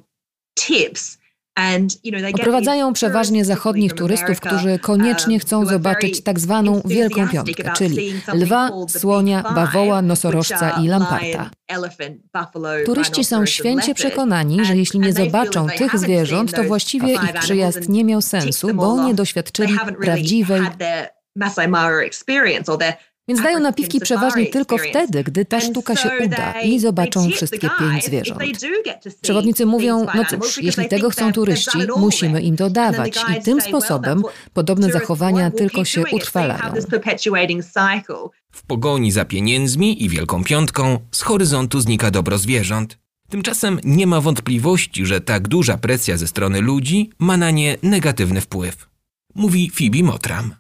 Oprowadzają 2.35 2.93
przeważnie 2.93 3.45
zachodnich 3.45 3.93
turystów, 3.93 4.41
którzy 4.41 4.79
koniecznie 4.79 5.35
um, 5.35 5.41
chcą 5.41 5.67
zobaczyć 5.67 6.23
tak 6.23 6.41
zwaną 6.41 6.81
Wielką 6.85 7.29
Piątkę, 7.29 7.73
czyli 7.77 8.15
lwa, 8.35 8.71
słonia, 8.89 9.43
bawoła, 9.43 10.03
nosorożca 10.03 10.71
i 10.71 10.89
lamparta. 10.89 11.51
Turyści 12.87 13.25
są 13.25 13.47
święcie 13.47 13.95
przekonani, 13.95 14.65
że 14.65 14.77
jeśli 14.77 15.01
nie 15.01 15.13
zobaczą 15.13 15.67
tych 15.67 15.99
zwierząt, 15.99 16.55
to 16.55 16.65
właściwie 16.65 17.13
ich 17.13 17.33
przyjazd 17.41 17.89
nie 17.89 18.05
miał 18.05 18.23
sensu, 18.23 18.75
bo 18.75 19.05
nie 19.05 19.15
doświadczyli 19.15 19.79
prawdziwej 20.01 20.63
więc 23.29 23.43
dają 23.43 23.61
napiwki 23.61 24.01
przeważnie 24.01 24.47
tylko 24.47 24.79
wtedy, 24.79 25.25
gdy 25.25 25.45
ta 25.45 25.61
sztuka 25.61 25.97
się 25.97 26.11
uda 26.25 26.61
i 26.61 26.79
zobaczą 26.79 27.31
wszystkie 27.31 27.71
pięć 27.79 28.05
zwierząt. 28.05 28.41
Przewodnicy 29.21 29.67
mówią, 29.67 30.07
no 30.15 30.25
cóż, 30.31 30.59
jeśli 30.63 30.89
tego 30.89 31.11
chcą 31.11 31.33
turyści, 31.33 31.79
musimy 31.97 32.43
im 32.43 32.57
to 32.57 32.71
dawać 32.71 33.25
i 33.39 33.43
tym 33.43 33.61
sposobem 33.61 34.23
podobne 34.53 34.93
zachowania 34.93 35.51
tylko 35.51 35.85
się 35.85 36.05
utrwalają. 36.13 36.75
W 38.53 38.63
pogoni 38.67 39.13
za 39.13 39.25
pieniędzmi 39.25 40.05
i 40.05 40.09
Wielką 40.09 40.45
Piątką 40.45 40.99
z 41.11 41.23
horyzontu 41.23 41.81
znika 41.81 42.11
dobro 42.11 42.39
zwierząt. 42.39 42.99
Tymczasem 43.29 43.81
nie 43.85 44.07
ma 44.07 44.21
wątpliwości, 44.21 45.07
że 45.07 45.21
tak 45.21 45.49
duża 45.49 45.79
presja 45.79 46.17
ze 46.17 46.27
strony 46.27 46.61
ludzi 46.61 47.11
ma 47.19 47.37
na 47.37 47.51
nie 47.51 47.77
negatywny 47.83 48.41
wpływ 48.41 48.92
mówi 49.35 49.71
Phoebe 49.71 50.03
Motram. 50.03 50.55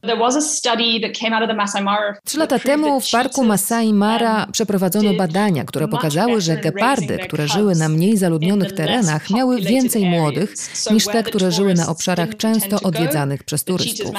Trzy 2.25 2.39
lata 2.39 2.59
temu 2.59 3.01
w 3.01 3.11
parku 3.11 3.45
Masai 3.45 3.93
Mara 3.93 4.47
przeprowadzono 4.53 5.15
badania, 5.15 5.65
które 5.65 5.89
pokazały, 5.89 6.41
że 6.41 6.57
gepardy, 6.57 7.19
które 7.19 7.49
żyły 7.49 7.75
na 7.75 7.89
mniej 7.89 8.17
zaludnionych 8.17 8.73
terenach, 8.73 9.31
miały 9.31 9.61
więcej 9.61 10.07
młodych 10.07 10.55
niż 10.91 11.05
te, 11.05 11.23
które 11.23 11.53
żyły 11.53 11.75
na 11.75 11.89
obszarach 11.89 12.37
często 12.37 12.81
odwiedzanych 12.81 13.45
przez 13.45 13.65
turystów. 13.65 14.11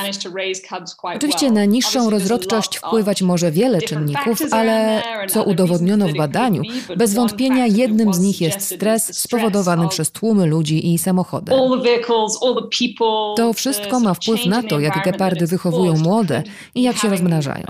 Oczywiście 1.16 1.52
na 1.52 1.66
niższą 1.66 2.10
rozrodczość 2.10 2.78
wpływać 2.78 3.22
może 3.22 3.52
wiele 3.52 3.82
czynników, 3.82 4.40
ale 4.52 5.04
co 5.30 5.44
udowodniono 5.44 6.08
w 6.08 6.14
badaniu, 6.14 6.62
bez 6.98 7.14
wątpienia 7.14 7.66
jednym 7.66 8.14
z 8.14 8.20
nich 8.20 8.42
jest 8.42 8.62
stres 8.62 9.20
spowodowany 9.20 9.88
przez 9.88 10.12
tłumy 10.12 10.46
ludzi 10.46 10.94
i 10.94 10.98
samochody. 10.98 11.52
To 13.38 13.54
wszystko 13.54 14.00
ma 14.00 14.14
wpływ 14.14 14.43
na 14.46 14.64
to, 14.64 14.80
jak 14.80 15.04
gepardy 15.06 15.48
wychowują 15.48 15.98
młode 15.98 16.44
i 16.76 16.82
jak 16.82 16.98
się 16.98 17.10
rozmnażają. 17.10 17.64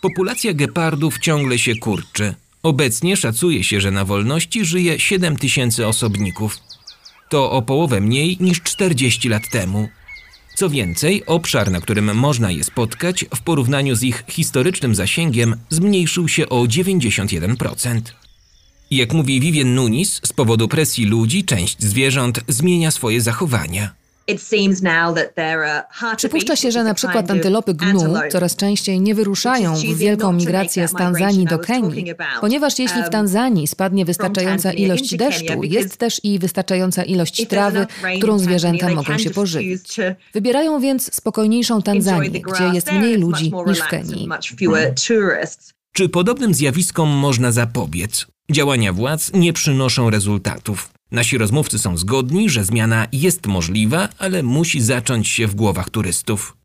Populacja 0.00 0.54
gepardów 0.54 1.18
ciągle 1.18 1.58
się 1.58 1.76
kurczy. 1.76 2.34
Obecnie 2.62 3.16
szacuje 3.16 3.64
się, 3.64 3.80
że 3.80 3.90
na 3.90 4.04
wolności 4.04 4.64
żyje 4.64 5.00
7 5.00 5.36
tysięcy 5.36 5.86
osobników. 5.86 6.58
To 7.28 7.50
o 7.50 7.62
połowę 7.62 8.00
mniej 8.00 8.36
niż 8.40 8.62
40 8.62 9.28
lat 9.28 9.42
temu. 9.52 9.88
Co 10.54 10.70
więcej, 10.70 11.26
obszar, 11.26 11.70
na 11.70 11.80
którym 11.80 12.16
można 12.16 12.50
je 12.50 12.64
spotkać, 12.64 13.24
w 13.34 13.40
porównaniu 13.40 13.94
z 13.94 14.02
ich 14.02 14.24
historycznym 14.28 14.94
zasięgiem, 14.94 15.56
zmniejszył 15.68 16.28
się 16.28 16.48
o 16.48 16.62
91%. 16.62 18.00
Jak 18.90 19.12
mówi 19.12 19.40
Vivien 19.40 19.74
Nunis, 19.74 20.20
z 20.24 20.32
powodu 20.32 20.68
presji 20.68 21.06
ludzi 21.06 21.44
część 21.44 21.76
zwierząt 21.78 22.40
zmienia 22.48 22.90
swoje 22.90 23.20
zachowania. 23.20 23.94
Przypuszcza 26.16 26.56
się, 26.56 26.70
że 26.70 26.84
na 26.84 26.94
przykład 26.94 27.30
antylopy 27.30 27.74
gnu 27.74 28.14
coraz 28.30 28.56
częściej 28.56 29.00
nie 29.00 29.14
wyruszają 29.14 29.74
w 29.74 29.96
wielką 29.96 30.32
migrację 30.32 30.88
z 30.88 30.92
Tanzanii 30.92 31.46
do 31.46 31.58
Kenii, 31.58 32.14
ponieważ 32.40 32.78
jeśli 32.78 33.00
w 33.00 33.04
um, 33.04 33.10
Tanzanii 33.10 33.66
spadnie 33.66 34.04
wystarczająca 34.04 34.72
ilość 34.72 35.16
deszczu, 35.16 35.62
jest 35.62 35.96
też 35.96 36.20
i 36.24 36.38
wystarczająca 36.38 37.02
ilość 37.02 37.46
trawy, 37.46 37.86
którą 38.18 38.38
zwierzęta 38.38 38.88
mogą 38.88 39.18
się 39.18 39.30
pożywić. 39.30 39.96
Wybierają 40.34 40.80
więc 40.80 41.14
spokojniejszą 41.14 41.82
Tanzanię, 41.82 42.30
gdzie 42.30 42.64
jest 42.74 42.92
mniej 42.92 43.16
ludzi 43.16 43.52
niż 43.66 43.78
w 43.78 43.88
Kenii. 43.88 44.28
Czy 45.92 46.08
podobnym 46.08 46.54
zjawiskom 46.54 47.08
można 47.08 47.52
zapobiec? 47.52 48.26
Działania 48.50 48.92
władz 48.92 49.30
nie 49.34 49.52
przynoszą 49.52 50.10
rezultatów. 50.10 50.99
Nasi 51.12 51.38
rozmówcy 51.38 51.78
są 51.78 51.96
zgodni, 51.96 52.50
że 52.50 52.64
zmiana 52.64 53.06
jest 53.12 53.46
możliwa, 53.46 54.08
ale 54.18 54.42
musi 54.42 54.80
zacząć 54.80 55.28
się 55.28 55.46
w 55.46 55.54
głowach 55.54 55.90
turystów. 55.90 56.56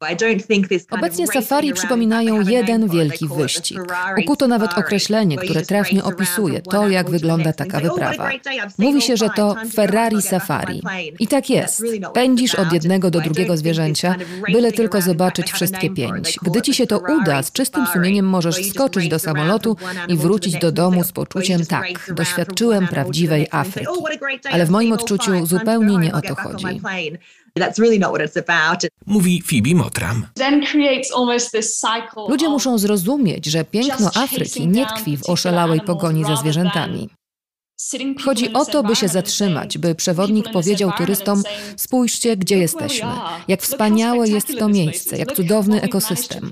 Obecnie 0.91 1.27
safari 1.27 1.73
przypominają 1.73 2.41
jeden 2.41 2.89
wielki 2.89 3.27
wyścig. 3.27 3.79
Ukuto 4.23 4.47
nawet 4.47 4.77
określenie, 4.77 5.37
które 5.37 5.61
trafnie 5.61 6.03
opisuje 6.03 6.61
to, 6.61 6.89
jak 6.89 7.09
wygląda 7.09 7.53
taka 7.53 7.79
wyprawa. 7.79 8.29
Mówi 8.77 9.01
się, 9.01 9.17
że 9.17 9.29
to 9.29 9.55
Ferrari 9.73 10.21
Safari. 10.21 10.81
I 11.19 11.27
tak 11.27 11.49
jest. 11.49 11.83
Pędzisz 12.13 12.55
od 12.55 12.73
jednego 12.73 13.11
do 13.11 13.21
drugiego 13.21 13.57
zwierzęcia, 13.57 14.15
byle 14.51 14.71
tylko 14.71 15.01
zobaczyć 15.01 15.51
wszystkie 15.51 15.89
pięć. 15.89 16.39
Gdy 16.41 16.61
ci 16.61 16.73
się 16.73 16.87
to 16.87 17.01
uda, 17.21 17.43
z 17.43 17.51
czystym 17.51 17.87
sumieniem 17.93 18.25
możesz 18.25 18.69
skoczyć 18.69 19.07
do 19.07 19.19
samolotu 19.19 19.77
i 20.07 20.17
wrócić 20.17 20.59
do 20.59 20.71
domu 20.71 21.03
z 21.03 21.11
poczuciem 21.11 21.65
tak, 21.65 22.13
doświadczyłem 22.15 22.87
prawdziwej 22.87 23.47
Afryki. 23.51 23.87
Ale 24.51 24.65
w 24.65 24.69
moim 24.69 24.93
odczuciu 24.93 25.45
zupełnie 25.45 25.97
nie 25.97 26.13
o 26.13 26.21
to 26.21 26.36
chodzi. 26.36 26.65
Mówi 29.05 29.41
Phoebe 29.41 29.75
Motram. 29.75 30.27
Ludzie 32.29 32.49
muszą 32.49 32.77
zrozumieć, 32.77 33.45
że 33.45 33.65
piękno 33.65 34.11
Afryki 34.15 34.67
nie 34.67 34.86
tkwi 34.86 35.17
w 35.17 35.29
oszalałej 35.29 35.81
pogoni 35.81 36.25
za 36.25 36.36
zwierzętami. 36.36 37.09
Chodzi 38.25 38.53
o 38.53 38.65
to, 38.65 38.83
by 38.83 38.95
się 38.95 39.07
zatrzymać, 39.07 39.77
by 39.77 39.95
przewodnik 39.95 40.51
powiedział 40.51 40.91
turystom: 40.97 41.43
Spójrzcie, 41.77 42.38
gdzie 42.38 42.57
jesteśmy, 42.57 43.09
jak 43.47 43.61
wspaniałe 43.61 44.27
jest 44.29 44.59
to 44.59 44.69
miejsce, 44.69 45.17
jak 45.17 45.36
cudowny 45.36 45.81
ekosystem. 45.81 46.49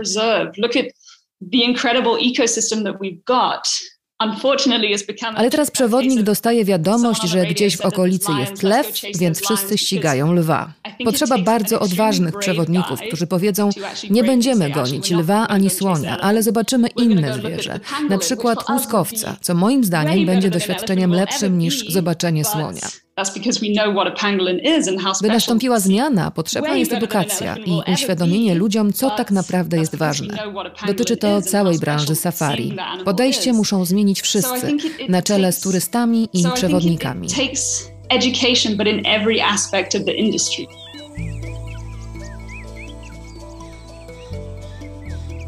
Ale 5.36 5.50
teraz 5.50 5.72
przewodnik 5.72 6.22
dostaje 6.22 6.66
wiadomość, 6.66 7.22
że 7.24 7.46
gdzieś 7.46 7.78
w 7.78 7.82
okolicy 7.82 8.32
jest 8.40 8.64
lew, 8.64 9.02
więc 9.20 9.42
wszyscy 9.42 9.78
ścigają 9.78 10.34
lwa. 10.34 10.74
Potrzeba 11.06 11.38
bardzo 11.38 11.80
odważnych 11.80 12.38
przewodników, 12.40 13.00
którzy 13.08 13.28
powiedzą: 13.28 13.70
Nie 14.10 14.24
będziemy 14.24 14.70
gonić 14.70 15.12
lwa 15.12 15.48
ani 15.48 15.70
słonia, 15.70 16.20
ale 16.20 16.44
zobaczymy 16.44 16.88
inne 16.88 17.34
zwierzę, 17.34 17.80
na 18.10 18.18
przykład 18.18 18.70
łuskowca, 18.70 19.36
co 19.42 19.54
moim 19.54 19.84
zdaniem 19.84 20.26
będzie 20.26 20.50
doświadczeniem 20.50 21.12
lepszym 21.12 21.58
niż 21.58 21.90
zobaczenie 21.90 22.46
słonia. 22.46 23.03
By 25.22 25.28
nastąpiła 25.28 25.80
zmiana, 25.80 26.32
potrzebna 26.32 26.76
jest 26.76 26.94
edukacja 26.94 27.56
i 27.58 27.92
uświadomienie 27.94 28.56
ludziom, 28.56 28.94
co 28.94 29.10
tak 29.10 29.32
naprawdę 29.32 29.78
jest 29.78 29.96
ważne. 29.96 30.38
Dotyczy 30.88 31.18
to 31.18 31.42
całej 31.42 31.80
branży 31.80 32.16
safari. 32.16 32.76
Podejście 33.06 33.54
muszą 33.54 33.86
zmienić 33.86 34.22
wszyscy, 34.22 34.78
na 35.10 35.22
czele 35.22 35.52
z 35.52 35.60
turystami 35.60 36.30
i 36.34 36.44
przewodnikami. 36.54 37.28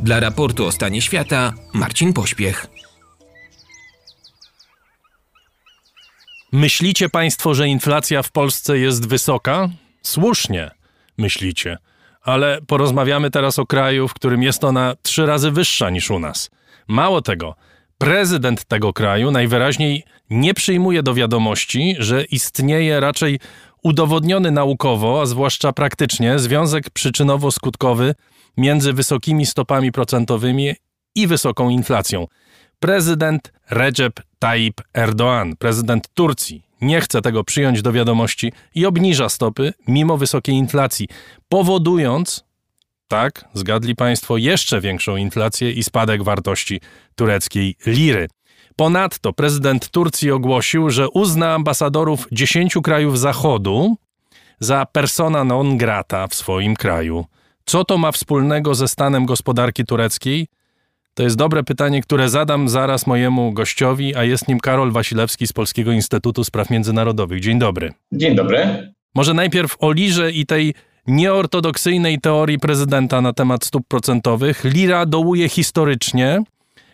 Dla 0.01 0.19
raportu 0.19 0.65
o 0.65 0.71
stanie 0.71 1.01
świata 1.01 1.53
Marcin 1.73 2.13
Pośpiech. 2.13 2.67
Myślicie 6.55 7.09
Państwo, 7.09 7.53
że 7.53 7.67
inflacja 7.67 8.23
w 8.23 8.31
Polsce 8.31 8.77
jest 8.77 9.07
wysoka? 9.07 9.69
Słusznie 10.01 10.71
myślicie, 11.17 11.77
ale 12.21 12.59
porozmawiamy 12.67 13.31
teraz 13.31 13.59
o 13.59 13.65
kraju, 13.65 14.07
w 14.07 14.13
którym 14.13 14.43
jest 14.43 14.63
ona 14.63 14.95
trzy 15.01 15.25
razy 15.25 15.51
wyższa 15.51 15.89
niż 15.89 16.11
u 16.11 16.19
nas. 16.19 16.49
Mało 16.87 17.21
tego, 17.21 17.55
prezydent 17.97 18.65
tego 18.65 18.93
kraju 18.93 19.31
najwyraźniej 19.31 20.03
nie 20.29 20.53
przyjmuje 20.53 21.03
do 21.03 21.13
wiadomości, 21.13 21.95
że 21.99 22.23
istnieje 22.23 22.99
raczej 22.99 23.39
udowodniony 23.83 24.51
naukowo, 24.51 25.21
a 25.21 25.25
zwłaszcza 25.25 25.73
praktycznie, 25.73 26.39
związek 26.39 26.89
przyczynowo-skutkowy 26.89 28.13
między 28.57 28.93
wysokimi 28.93 29.45
stopami 29.45 29.91
procentowymi 29.91 30.75
i 31.15 31.27
wysoką 31.27 31.69
inflacją. 31.69 32.27
Prezydent 32.79 33.51
Recep 33.69 34.19
Tayyip 34.39 34.81
Erdoğan, 34.93 35.55
prezydent 35.55 36.07
Turcji, 36.13 36.63
nie 36.81 37.01
chce 37.01 37.21
tego 37.21 37.43
przyjąć 37.43 37.81
do 37.81 37.91
wiadomości 37.91 38.51
i 38.75 38.85
obniża 38.85 39.29
stopy 39.29 39.73
mimo 39.87 40.17
wysokiej 40.17 40.55
inflacji, 40.55 41.07
powodując, 41.49 42.45
tak, 43.07 43.45
zgadli 43.53 43.95
Państwo, 43.95 44.37
jeszcze 44.37 44.81
większą 44.81 45.15
inflację 45.15 45.71
i 45.71 45.83
spadek 45.83 46.23
wartości 46.23 46.81
tureckiej 47.15 47.75
liry. 47.85 48.27
Ponadto 48.75 49.33
prezydent 49.33 49.89
Turcji 49.89 50.31
ogłosił, 50.31 50.89
że 50.89 51.09
uzna 51.09 51.53
ambasadorów 51.53 52.27
10 52.31 52.77
krajów 52.83 53.19
Zachodu 53.19 53.95
za 54.59 54.85
persona 54.85 55.43
non 55.43 55.77
grata 55.77 56.27
w 56.27 56.35
swoim 56.35 56.75
kraju. 56.75 57.25
Co 57.65 57.85
to 57.85 57.97
ma 57.97 58.11
wspólnego 58.11 58.75
ze 58.75 58.87
stanem 58.87 59.25
gospodarki 59.25 59.85
tureckiej? 59.85 60.47
To 61.15 61.23
jest 61.23 61.35
dobre 61.35 61.63
pytanie, 61.63 62.01
które 62.01 62.29
zadam 62.29 62.69
zaraz 62.69 63.07
mojemu 63.07 63.51
gościowi, 63.51 64.15
a 64.15 64.23
jest 64.23 64.47
nim 64.47 64.59
Karol 64.59 64.91
Wasilewski 64.91 65.47
z 65.47 65.53
Polskiego 65.53 65.91
Instytutu 65.91 66.43
Spraw 66.43 66.69
Międzynarodowych. 66.69 67.39
Dzień 67.39 67.59
dobry. 67.59 67.93
Dzień 68.11 68.35
dobry. 68.35 68.93
Może 69.15 69.33
najpierw 69.33 69.75
o 69.79 69.91
lirze 69.91 70.31
i 70.31 70.45
tej 70.45 70.73
nieortodoksyjnej 71.07 72.19
teorii 72.19 72.59
prezydenta 72.59 73.21
na 73.21 73.33
temat 73.33 73.65
stóp 73.65 73.87
procentowych. 73.87 74.63
Lira 74.63 75.05
dołuje 75.05 75.49
historycznie, 75.49 76.43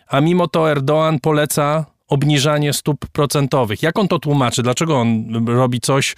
a 0.08 0.20
mimo 0.20 0.48
to 0.48 0.60
Erdoğan 0.74 1.20
poleca 1.20 1.86
obniżanie 2.08 2.72
stóp 2.72 3.06
procentowych. 3.12 3.82
Jak 3.82 3.98
on 3.98 4.08
to 4.08 4.18
tłumaczy? 4.18 4.62
Dlaczego 4.62 5.00
on 5.00 5.24
robi 5.46 5.80
coś, 5.80 6.14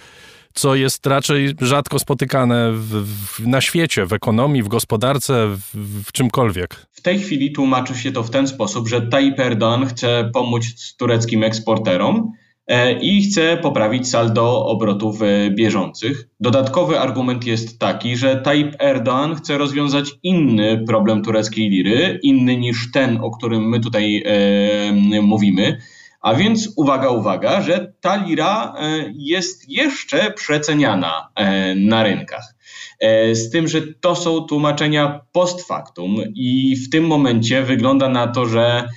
co 0.55 0.75
jest 0.75 1.05
raczej 1.05 1.53
rzadko 1.61 1.99
spotykane 1.99 2.71
w, 2.71 3.05
w, 3.05 3.47
na 3.47 3.61
świecie, 3.61 4.05
w 4.05 4.13
ekonomii, 4.13 4.63
w 4.63 4.67
gospodarce, 4.67 5.47
w, 5.47 5.59
w, 6.03 6.11
czymkolwiek. 6.11 6.85
W 6.91 7.01
tej 7.01 7.19
chwili 7.19 7.51
tłumaczy 7.51 7.95
się 7.95 8.11
to 8.11 8.23
w 8.23 8.29
ten 8.29 8.47
sposób, 8.47 8.87
że 8.87 9.01
Tayyip 9.01 9.37
Erdoğan 9.39 9.85
chce 9.85 10.29
pomóc 10.33 10.95
tureckim 10.97 11.43
eksporterom 11.43 12.31
e, 12.67 12.99
i 12.99 13.21
chce 13.21 13.57
poprawić 13.57 14.09
saldo 14.09 14.65
obrotów 14.65 15.21
e, 15.21 15.51
bieżących. 15.51 16.27
Dodatkowy 16.39 16.99
argument 16.99 17.45
jest 17.45 17.79
taki, 17.79 18.17
że 18.17 18.35
Tayyip 18.35 18.75
Erdoğan 18.77 19.35
chce 19.35 19.57
rozwiązać 19.57 20.11
inny 20.23 20.83
problem 20.87 21.23
tureckiej 21.23 21.69
liry, 21.69 22.19
inny 22.23 22.57
niż 22.57 22.91
ten, 22.91 23.17
o 23.21 23.31
którym 23.31 23.69
my 23.69 23.79
tutaj 23.79 24.23
e, 24.25 25.21
mówimy 25.21 25.77
a 26.25 26.33
więc 26.33 26.73
uwaga, 26.75 27.09
uwaga, 27.09 27.61
że 27.61 27.93
ta 28.01 28.15
lira 28.15 28.73
e, 28.77 29.13
jest 29.15 29.69
jeszcze 29.69 30.31
przeceniana 30.31 31.29
e, 31.35 31.75
na 31.75 32.03
rynkach. 32.03 32.55
E, 32.99 33.35
z 33.35 33.49
tym, 33.49 33.67
że 33.67 33.81
to 34.01 34.15
są 34.15 34.41
tłumaczenia 34.41 35.21
post 35.31 35.67
factum 35.67 36.15
i 36.35 36.75
w 36.75 36.89
tym 36.89 37.07
momencie 37.07 37.61
wygląda 37.61 38.09
na 38.09 38.27
to, 38.27 38.45
że 38.45 38.87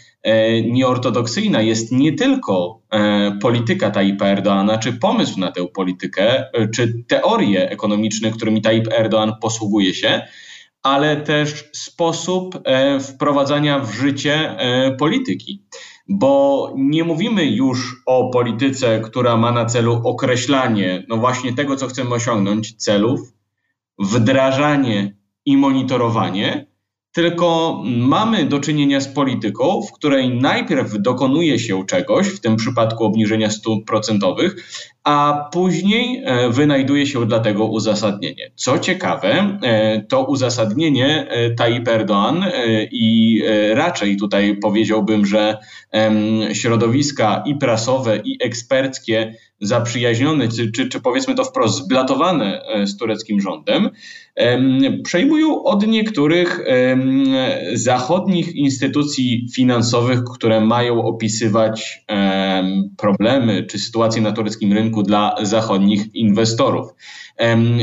nieortodoksyjna 0.64 1.62
jest 1.62 1.92
nie 1.92 2.12
tylko 2.12 2.82
polityka 3.42 3.90
Tayyip 3.90 4.22
Erdoana, 4.22 4.78
czy 4.78 4.92
pomysł 4.92 5.40
na 5.40 5.52
tę 5.52 5.66
politykę, 5.66 6.44
czy 6.74 7.04
teorie 7.08 7.70
ekonomiczne, 7.70 8.30
którymi 8.30 8.62
Tayyip 8.62 8.88
Erdoğan 8.88 9.32
posługuje 9.40 9.94
się, 9.94 10.22
ale 10.82 11.16
też 11.16 11.64
sposób 11.72 12.62
wprowadzania 13.00 13.78
w 13.78 13.92
życie 13.92 14.56
polityki 14.98 15.62
bo 16.08 16.72
nie 16.76 17.04
mówimy 17.04 17.44
już 17.44 18.02
o 18.06 18.30
polityce, 18.30 19.00
która 19.00 19.36
ma 19.36 19.52
na 19.52 19.64
celu 19.64 20.00
określanie, 20.04 21.06
no 21.08 21.16
właśnie 21.16 21.54
tego, 21.54 21.76
co 21.76 21.86
chcemy 21.86 22.10
osiągnąć, 22.10 22.74
celów, 22.76 23.20
wdrażanie 23.98 25.16
i 25.44 25.56
monitorowanie, 25.56 26.66
tylko 27.12 27.80
mamy 27.84 28.44
do 28.44 28.60
czynienia 28.60 29.00
z 29.00 29.08
polityką, 29.08 29.82
w 29.82 29.92
której 29.92 30.40
najpierw 30.40 30.92
dokonuje 30.98 31.58
się 31.58 31.86
czegoś, 31.86 32.28
w 32.28 32.40
tym 32.40 32.56
przypadku 32.56 33.04
obniżenia 33.04 33.50
stóp 33.50 33.86
procentowych, 33.86 34.56
a 35.08 35.48
później 35.52 36.22
e, 36.24 36.50
wynajduje 36.50 37.06
się 37.06 37.26
dla 37.26 37.40
tego 37.40 37.66
uzasadnienie. 37.66 38.50
Co 38.54 38.78
ciekawe, 38.78 39.58
e, 39.62 40.02
to 40.08 40.24
uzasadnienie 40.24 41.28
e, 41.28 41.50
Tayyip 41.50 41.88
Erdoğan 41.88 42.44
i 42.92 43.42
raczej 43.74 44.16
tutaj 44.16 44.56
powiedziałbym, 44.62 45.26
że 45.26 45.56
środowiska 46.52 47.42
i 47.46 47.56
prasowe, 47.56 48.20
i 48.24 48.36
eksperckie 48.40 49.34
zaprzyjaźnione, 49.60 50.48
czy, 50.48 50.72
czy, 50.72 50.88
czy 50.88 51.00
powiedzmy 51.00 51.34
to 51.34 51.44
wprost 51.44 51.84
zblatowane 51.84 52.62
z 52.84 52.96
tureckim 52.96 53.40
rządem, 53.40 53.90
przejmują 55.04 55.62
od 55.62 55.86
niektórych 55.86 56.60
zachodnich 57.74 58.56
instytucji 58.56 59.46
finansowych, 59.54 60.20
które 60.34 60.60
mają 60.60 61.02
opisywać 61.02 62.04
problemy 62.96 63.66
czy 63.70 63.78
sytuację 63.78 64.22
na 64.22 64.32
tureckim 64.32 64.72
rynku 64.72 64.97
dla 65.02 65.34
zachodnich 65.42 66.14
inwestorów. 66.14 66.94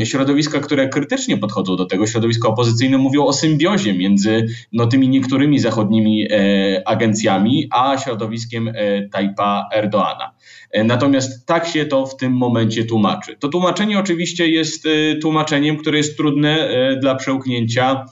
Środowiska, 0.04 0.60
które 0.60 0.90
krytycznie 0.90 1.38
podchodzą 1.38 1.76
do 1.76 1.86
tego, 1.86 2.08
środowiska 2.08 2.48
opozycyjne 2.48 2.98
mówią 2.98 3.26
o 3.26 3.34
symbiozie 3.34 3.94
między 3.94 4.46
no, 4.74 4.88
tymi 4.88 5.10
niektórymi 5.10 5.60
zachodnimi 5.60 6.28
e, 6.32 6.88
agencjami, 6.88 7.68
a 7.72 7.98
środowiskiem 7.98 8.68
e, 8.68 8.74
Tajpa 9.10 9.70
Erdoana. 9.74 10.32
E, 10.72 10.84
natomiast 10.84 11.46
tak 11.46 11.68
się 11.68 11.86
to 11.86 12.06
w 12.06 12.18
tym 12.18 12.34
momencie 12.34 12.86
tłumaczy. 12.86 13.36
To 13.40 13.48
tłumaczenie 13.48 14.00
oczywiście 14.00 14.48
jest 14.48 14.88
tłumaczeniem, 15.22 15.78
które 15.78 15.98
jest 15.98 16.18
trudne 16.18 16.70
dla 17.02 17.16
przełknięcia 17.16 18.06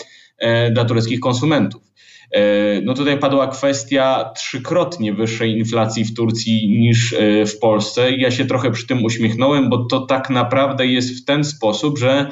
dla 0.71 0.85
tureckich 0.85 1.19
konsumentów. 1.19 1.92
E, 2.33 2.81
no 2.81 2.93
tutaj 2.93 3.19
padła 3.19 3.47
kwestia 3.47 4.31
trzykrotnie 4.35 5.13
wyższej 5.13 5.51
inflacji 5.51 6.05
w 6.05 6.13
Turcji 6.13 6.69
niż 6.79 7.13
e, 7.13 7.45
w 7.45 7.59
Polsce. 7.59 8.11
Ja 8.11 8.31
się 8.31 8.45
trochę 8.45 8.71
przy 8.71 8.87
tym 8.87 9.05
uśmiechnąłem, 9.05 9.69
bo 9.69 9.85
to 9.85 9.99
tak 10.05 10.29
naprawdę 10.29 10.87
jest 10.87 11.21
w 11.21 11.25
ten 11.25 11.43
sposób, 11.43 11.99
że 11.99 12.31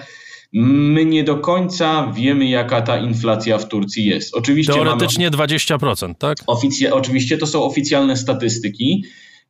my 0.54 1.06
nie 1.06 1.24
do 1.24 1.38
końca 1.38 2.12
wiemy, 2.16 2.46
jaka 2.46 2.82
ta 2.82 2.98
inflacja 2.98 3.58
w 3.58 3.68
Turcji 3.68 4.06
jest. 4.06 4.36
Oczywiście 4.36 4.74
Teoretycznie 4.74 5.32
mamy, 5.32 5.48
20%, 5.48 6.16
tak? 6.16 6.38
Oficja, 6.48 6.94
oczywiście 6.94 7.38
to 7.38 7.48
są 7.48 7.64
oficjalne 7.64 8.18
statystyki. 8.18 9.04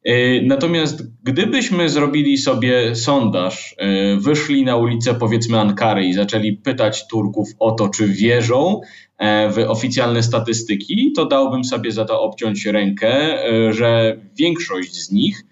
E, 0.05 0.41
natomiast 0.41 1.03
gdybyśmy 1.23 1.89
zrobili 1.89 2.37
sobie 2.37 2.95
sondaż, 2.95 3.75
wyszli 4.17 4.63
na 4.63 4.75
ulicę 4.75 5.13
powiedzmy 5.13 5.59
Ankary 5.59 6.05
i 6.05 6.13
zaczęli 6.13 6.53
pytać 6.53 7.07
Turków 7.07 7.49
o 7.59 7.71
to, 7.71 7.89
czy 7.89 8.07
wierzą 8.07 8.81
E, 9.21 9.49
w 9.49 9.57
oficjalne 9.57 10.23
statystyki, 10.23 11.11
to 11.15 11.25
dałbym 11.25 11.63
sobie 11.63 11.91
za 11.91 12.05
to 12.05 12.21
obciąć 12.21 12.65
rękę, 12.65 13.09
e, 13.45 13.73
że 13.73 14.17
większość 14.37 14.93
z 14.95 15.11
nich, 15.11 15.39
e, 15.39 15.50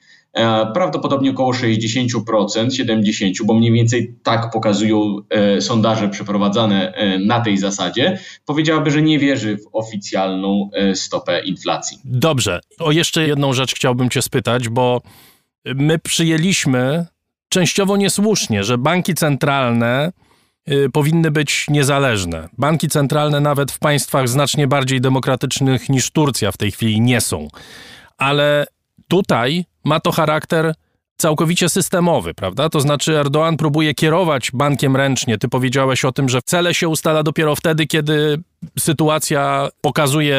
prawdopodobnie 0.74 1.32
około 1.32 1.54
60%, 1.54 2.20
70%, 2.20 3.32
bo 3.46 3.54
mniej 3.54 3.72
więcej 3.72 4.16
tak 4.24 4.52
pokazują 4.52 5.18
sondaże 5.60 6.10
przeprowadzane 6.10 6.94
na 7.26 7.42
tej 7.42 7.58
zasadzie, 7.58 8.20
powiedziałaby, 8.46 8.92
że 8.92 9.02
nie 9.02 9.20
wierzy 9.20 9.58
w 9.58 9.70
oficjalną 9.74 10.70
stopę 10.94 11.42
inflacji. 11.46 11.98
Dobrze. 12.06 12.60
O 12.80 12.92
jeszcze 12.92 13.28
jedną 13.28 13.54
rzecz 13.54 13.76
chciałbym 13.76 14.10
Cię 14.10 14.22
spytać, 14.22 14.70
bo 14.70 15.02
my 15.66 16.00
przyjęliśmy 16.00 17.06
częściowo 17.50 17.98
niesłusznie, 17.98 18.64
że 18.64 18.78
banki 18.78 19.14
centralne 19.14 20.12
powinny 20.94 21.32
być 21.32 21.66
niezależne. 21.70 22.50
Banki 22.58 22.88
centralne 22.88 23.40
nawet 23.40 23.72
w 23.72 23.80
państwach 23.80 24.30
znacznie 24.30 24.68
bardziej 24.68 25.02
demokratycznych 25.02 25.90
niż 25.90 26.12
Turcja 26.12 26.52
w 26.52 26.58
tej 26.58 26.72
chwili 26.72 27.02
nie 27.02 27.22
są. 27.22 27.48
Ale 28.18 28.66
tutaj 29.08 29.66
ma 29.90 30.00
to 30.00 30.12
charakter 30.12 30.74
całkowicie 31.18 31.70
systemowy, 31.70 32.34
prawda? 32.34 32.70
To 32.70 32.82
znaczy 32.82 33.12
Erdoğan 33.12 33.58
próbuje 33.58 33.94
kierować 33.94 34.52
bankiem 34.54 34.96
ręcznie. 34.96 35.38
Ty 35.38 35.48
powiedziałeś 35.50 36.06
o 36.06 36.12
tym, 36.12 36.30
że 36.30 36.40
cele 36.46 36.74
się 36.74 36.88
ustala 36.88 37.24
dopiero 37.24 37.56
wtedy, 37.56 37.88
kiedy 37.88 38.38
sytuacja 38.80 39.70
pokazuje 39.82 40.38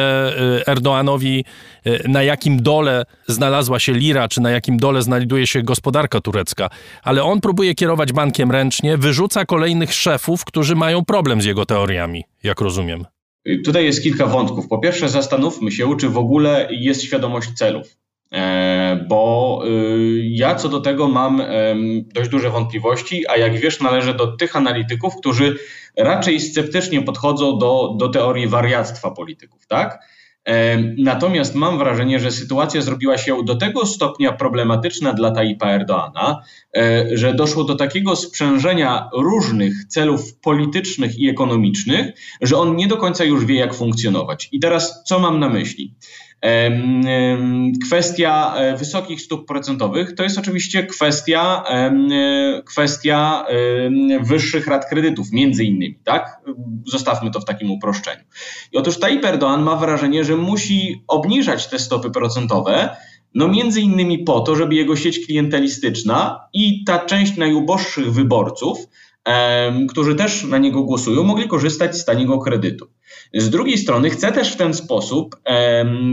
y, 0.67 0.71
Erdoğanowi, 0.71 1.43
y, 1.87 2.09
na 2.09 2.23
jakim 2.23 2.61
dole 2.61 3.05
znalazła 3.27 3.79
się 3.79 3.93
lira, 3.93 4.27
czy 4.27 4.41
na 4.41 4.51
jakim 4.51 4.77
dole 4.77 5.01
znajduje 5.01 5.47
się 5.47 5.63
gospodarka 5.63 6.21
turecka. 6.21 6.69
Ale 7.03 7.23
on 7.23 7.41
próbuje 7.41 7.75
kierować 7.75 8.13
bankiem 8.13 8.51
ręcznie, 8.51 8.97
wyrzuca 8.97 9.45
kolejnych 9.45 9.93
szefów, 9.93 10.45
którzy 10.45 10.75
mają 10.75 11.05
problem 11.05 11.41
z 11.41 11.45
jego 11.45 11.65
teoriami, 11.65 12.23
jak 12.43 12.61
rozumiem. 12.61 13.05
Tutaj 13.65 13.85
jest 13.85 14.03
kilka 14.03 14.27
wątków. 14.27 14.67
Po 14.67 14.79
pierwsze, 14.79 15.09
zastanówmy 15.09 15.71
się, 15.71 15.97
czy 15.99 16.09
w 16.09 16.17
ogóle 16.17 16.67
jest 16.71 17.03
świadomość 17.03 17.53
celów. 17.53 18.00
E, 18.31 19.05
bo 19.09 19.63
y, 19.67 20.21
ja 20.23 20.55
co 20.55 20.69
do 20.69 20.81
tego 20.81 21.07
mam 21.07 21.41
dość 22.13 22.29
duże 22.29 22.49
wątpliwości, 22.49 23.27
a 23.27 23.37
jak 23.37 23.59
wiesz, 23.59 23.79
należę 23.79 24.13
do 24.13 24.27
tych 24.27 24.55
analityków, 24.55 25.15
którzy 25.15 25.57
raczej 25.97 26.39
sceptycznie 26.39 27.01
podchodzą 27.01 27.57
do, 27.57 27.95
do 27.97 28.09
teorii 28.09 28.47
wariactwa 28.47 29.11
polityków, 29.11 29.67
tak? 29.67 29.99
E, 30.45 30.77
natomiast 30.97 31.55
mam 31.55 31.77
wrażenie, 31.77 32.19
że 32.19 32.31
sytuacja 32.31 32.81
zrobiła 32.81 33.17
się 33.17 33.43
do 33.43 33.55
tego 33.55 33.85
stopnia 33.85 34.31
problematyczna 34.31 35.13
dla 35.13 35.31
Taipa 35.31 35.67
Erdoana, 35.67 36.43
e, 36.77 37.17
że 37.17 37.33
doszło 37.33 37.63
do 37.63 37.75
takiego 37.75 38.15
sprzężenia 38.15 39.09
różnych 39.13 39.85
celów 39.85 40.39
politycznych 40.39 41.19
i 41.19 41.29
ekonomicznych, 41.29 42.07
że 42.41 42.57
on 42.57 42.75
nie 42.75 42.87
do 42.87 42.97
końca 42.97 43.23
już 43.23 43.45
wie, 43.45 43.55
jak 43.55 43.73
funkcjonować. 43.73 44.49
I 44.51 44.59
teraz 44.59 45.03
co 45.03 45.19
mam 45.19 45.39
na 45.39 45.49
myśli? 45.49 45.93
Kwestia 47.87 48.55
e, 48.55 48.77
wysokich 48.77 49.21
stóp 49.21 49.47
procentowych 49.47 50.15
to 50.15 50.23
jest 50.23 50.37
oczywiście 50.37 50.83
kwestia, 50.83 51.63
e, 51.69 52.63
kwestia 52.65 53.45
wyższych 54.21 54.67
rat 54.67 54.89
kredytów, 54.89 55.31
między 55.31 55.63
innymi, 55.63 55.99
tak? 56.03 56.41
Zostawmy 56.87 57.31
to 57.31 57.39
w 57.39 57.45
takim 57.45 57.71
uproszczeniu. 57.71 58.23
I 58.71 58.77
otóż 58.77 58.99
Tayyip 58.99 59.23
Erdoğan 59.23 59.61
ma 59.61 59.75
wrażenie, 59.75 60.23
że 60.23 60.35
musi 60.35 61.03
obniżać 61.07 61.67
te 61.67 61.79
stopy 61.79 62.11
procentowe, 62.11 62.95
no 63.35 63.47
między 63.47 63.81
innymi 63.81 64.19
po 64.19 64.39
to, 64.39 64.55
żeby 64.55 64.75
jego 64.75 64.95
sieć 64.95 65.25
klientelistyczna 65.25 66.39
i 66.53 66.83
ta 66.83 66.99
część 66.99 67.37
najuboższych 67.37 68.13
wyborców, 68.13 68.77
którzy 69.89 70.15
też 70.15 70.43
na 70.43 70.57
niego 70.57 70.83
głosują, 70.83 71.23
mogli 71.23 71.47
korzystać 71.47 71.97
z 71.97 72.05
taniego 72.05 72.39
kredytu. 72.39 72.87
Z 73.33 73.49
drugiej 73.49 73.77
strony 73.77 74.09
chce 74.09 74.31
też 74.31 74.53
w 74.53 74.57
ten 74.57 74.73
sposób 74.73 75.35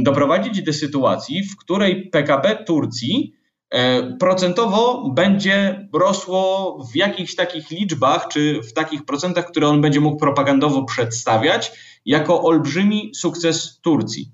doprowadzić 0.03 0.62
do 0.62 0.73
sytuacji, 0.73 1.43
w 1.43 1.57
której 1.57 2.11
PKB 2.11 2.65
Turcji 2.66 3.33
e, 3.70 4.03
procentowo 4.16 5.11
będzie 5.11 5.89
rosło 5.93 6.77
w 6.93 6.97
jakichś 6.97 7.35
takich 7.35 7.70
liczbach, 7.70 8.29
czy 8.29 8.62
w 8.62 8.73
takich 8.73 9.05
procentach, 9.05 9.51
które 9.51 9.69
on 9.69 9.81
będzie 9.81 10.01
mógł 10.01 10.16
propagandowo 10.16 10.85
przedstawiać 10.85 11.73
jako 12.07 12.43
olbrzymi 12.43 13.11
sukces 13.15 13.81
Turcji. 13.81 14.33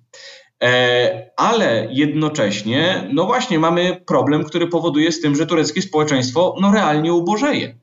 E, 0.62 1.30
ale 1.36 1.88
jednocześnie, 1.90 3.08
no 3.12 3.24
właśnie, 3.24 3.58
mamy 3.58 4.00
problem, 4.06 4.44
który 4.44 4.68
powoduje 4.68 5.12
z 5.12 5.20
tym, 5.20 5.36
że 5.36 5.46
tureckie 5.46 5.82
społeczeństwo 5.82 6.56
no 6.60 6.72
realnie 6.72 7.12
ubożeje 7.12 7.78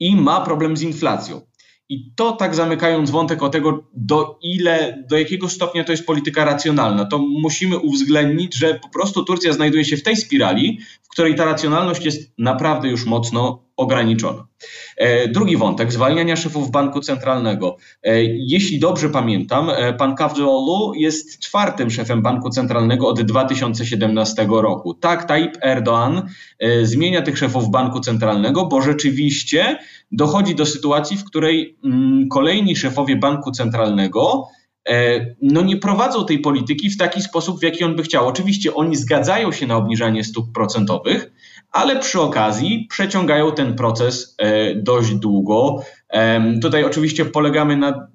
i 0.00 0.16
ma 0.16 0.40
problem 0.40 0.76
z 0.76 0.82
inflacją. 0.82 1.40
I 1.88 2.10
to 2.16 2.32
tak 2.32 2.54
zamykając 2.54 3.10
wątek 3.10 3.42
o 3.42 3.48
tego, 3.48 3.84
do 3.94 4.38
ile, 4.42 5.04
do 5.08 5.18
jakiego 5.18 5.48
stopnia 5.48 5.84
to 5.84 5.92
jest 5.92 6.06
polityka 6.06 6.44
racjonalna, 6.44 7.04
to 7.04 7.18
musimy 7.18 7.78
uwzględnić, 7.78 8.54
że 8.54 8.74
po 8.74 8.88
prostu 8.88 9.24
Turcja 9.24 9.52
znajduje 9.52 9.84
się 9.84 9.96
w 9.96 10.02
tej 10.02 10.16
spirali, 10.16 10.80
w 11.02 11.08
której 11.08 11.34
ta 11.34 11.44
racjonalność 11.44 12.04
jest 12.04 12.32
naprawdę 12.38 12.88
już 12.88 13.04
mocno 13.04 13.67
ograniczona. 13.78 14.46
E, 14.96 15.28
drugi 15.28 15.56
wątek, 15.56 15.92
zwalniania 15.92 16.36
szefów 16.36 16.70
banku 16.70 17.00
centralnego. 17.00 17.76
E, 18.02 18.24
jeśli 18.24 18.78
dobrze 18.78 19.08
pamiętam, 19.08 19.70
e, 19.70 19.92
pan 19.92 20.14
Kavcıoğlu 20.14 20.92
jest 20.94 21.38
czwartym 21.38 21.90
szefem 21.90 22.22
banku 22.22 22.50
centralnego 22.50 23.08
od 23.08 23.22
2017 23.22 24.46
roku. 24.62 24.94
Tak, 24.94 25.24
Tayyip 25.24 25.56
Erdoğan 25.64 26.22
zmienia 26.82 27.22
tych 27.22 27.38
szefów 27.38 27.70
banku 27.70 28.00
centralnego, 28.00 28.66
bo 28.66 28.82
rzeczywiście 28.82 29.78
dochodzi 30.12 30.54
do 30.54 30.66
sytuacji, 30.66 31.16
w 31.16 31.24
której 31.24 31.76
mm, 31.84 32.28
kolejni 32.28 32.76
szefowie 32.76 33.16
banku 33.16 33.50
centralnego 33.52 34.48
no 35.42 35.62
nie 35.62 35.76
prowadzą 35.76 36.26
tej 36.26 36.38
polityki 36.38 36.90
w 36.90 36.96
taki 36.96 37.22
sposób, 37.22 37.60
w 37.60 37.62
jaki 37.62 37.84
on 37.84 37.96
by 37.96 38.02
chciał. 38.02 38.28
Oczywiście 38.28 38.74
oni 38.74 38.96
zgadzają 38.96 39.52
się 39.52 39.66
na 39.66 39.76
obniżanie 39.76 40.24
stóp 40.24 40.52
procentowych, 40.52 41.32
ale 41.72 41.96
przy 41.96 42.20
okazji 42.20 42.86
przeciągają 42.90 43.52
ten 43.52 43.74
proces 43.74 44.34
e, 44.38 44.74
dość 44.74 45.14
długo. 45.14 45.82
Tutaj 46.62 46.84
oczywiście 46.84 47.24
polegamy 47.24 47.76
na, 47.76 48.08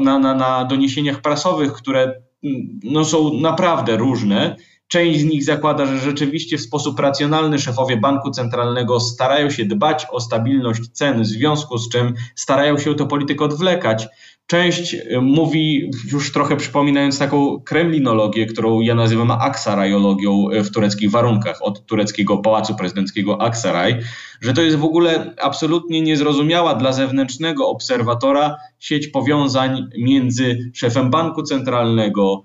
na, 0.00 0.18
na, 0.18 0.34
na 0.34 0.64
doniesieniach 0.64 1.20
prasowych, 1.20 1.72
które 1.72 2.02
mm, 2.44 2.80
no, 2.84 3.04
są 3.04 3.34
naprawdę 3.34 3.96
różne. 3.96 4.56
Część 4.88 5.20
z 5.20 5.24
nich 5.24 5.44
zakłada, 5.44 5.86
że 5.86 5.98
rzeczywiście 5.98 6.58
w 6.58 6.60
sposób 6.60 7.00
racjonalny 7.00 7.58
szefowie 7.58 7.96
banku 7.96 8.30
centralnego 8.30 9.00
starają 9.00 9.50
się 9.50 9.64
dbać 9.64 10.06
o 10.10 10.20
stabilność 10.20 10.88
cen, 10.92 11.22
w 11.22 11.26
związku 11.26 11.78
z 11.78 11.88
czym 11.88 12.14
starają 12.34 12.78
się 12.78 12.94
tę 12.94 13.08
politykę 13.08 13.44
odwlekać. 13.44 14.08
Część 14.50 14.94
y, 14.94 15.20
mówi, 15.20 15.90
już 16.12 16.32
trochę 16.32 16.56
przypominając 16.56 17.18
taką 17.18 17.60
kremlinologię, 17.60 18.46
którą 18.46 18.80
ja 18.80 18.94
nazywam 18.94 19.30
aksarajologią 19.30 20.50
y, 20.50 20.64
w 20.64 20.70
tureckich 20.70 21.10
warunkach, 21.10 21.62
od 21.62 21.86
tureckiego 21.86 22.38
pałacu 22.38 22.74
prezydenckiego 22.74 23.42
Aksaraj, 23.42 24.00
że 24.40 24.52
to 24.52 24.62
jest 24.62 24.76
w 24.76 24.84
ogóle 24.84 25.34
absolutnie 25.42 26.02
niezrozumiała 26.02 26.74
dla 26.74 26.92
zewnętrznego 26.92 27.68
obserwatora 27.68 28.56
sieć 28.78 29.08
powiązań 29.08 29.88
między 29.98 30.70
szefem 30.74 31.10
banku 31.10 31.42
centralnego, 31.42 32.44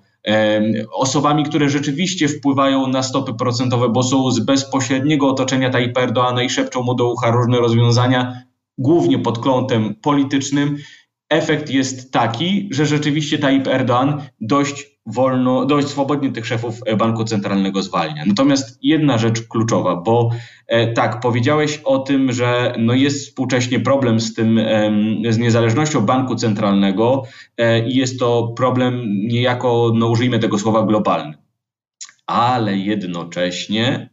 osobami, 0.91 1.44
które 1.44 1.69
rzeczywiście 1.69 2.27
wpływają 2.27 2.88
na 2.88 3.03
stopy 3.03 3.34
procentowe, 3.34 3.90
bo 3.90 4.03
są 4.03 4.32
z 4.32 4.40
bezpośredniego 4.40 5.27
otoczenia 5.30 5.69
Tayyip 5.69 5.98
Erdoana 5.98 6.44
i 6.44 6.49
szepczą 6.49 6.84
mu 6.84 6.95
do 6.95 7.11
ucha 7.11 7.32
różne 7.32 7.60
rozwiązania, 7.60 8.41
głównie 8.77 9.19
pod 9.19 9.40
kątem 9.40 9.95
politycznym 10.02 10.77
efekt 11.30 11.70
jest 11.70 12.12
taki, 12.12 12.70
że 12.72 12.86
rzeczywiście 12.86 13.38
Tayyip 13.38 13.68
Erdoğan 13.68 14.22
dość 14.42 14.96
wolno, 15.06 15.66
dość 15.66 15.88
swobodnie 15.88 16.32
tych 16.32 16.46
szefów 16.46 16.82
banku 16.98 17.24
centralnego 17.24 17.82
zwalnia. 17.82 18.26
Natomiast 18.26 18.80
jedna 18.82 19.18
rzecz 19.18 19.42
kluczowa, 19.48 19.96
bo 19.96 20.30
e, 20.68 20.94
tak, 20.94 21.20
powiedziałeś 21.20 21.82
o 21.84 22.00
tym, 22.00 22.32
że 22.32 22.76
no 22.80 22.94
jest 22.94 23.28
współcześnie 23.28 23.80
problem 23.80 24.20
z 24.20 24.34
tym, 24.34 24.58
e, 24.58 24.92
z 25.30 25.38
niezależnością 25.38 26.02
banku 26.02 26.36
centralnego 26.36 27.24
e, 27.58 27.88
i 27.90 27.96
jest 27.96 28.20
to 28.20 28.54
problem 28.58 29.02
niejako, 29.28 29.92
no 29.96 30.08
użyjmy 30.08 30.40
tego 30.40 30.58
słowa, 30.58 30.84
globalny. 30.84 31.38
Ale 32.26 32.78
jednocześnie 32.78 34.10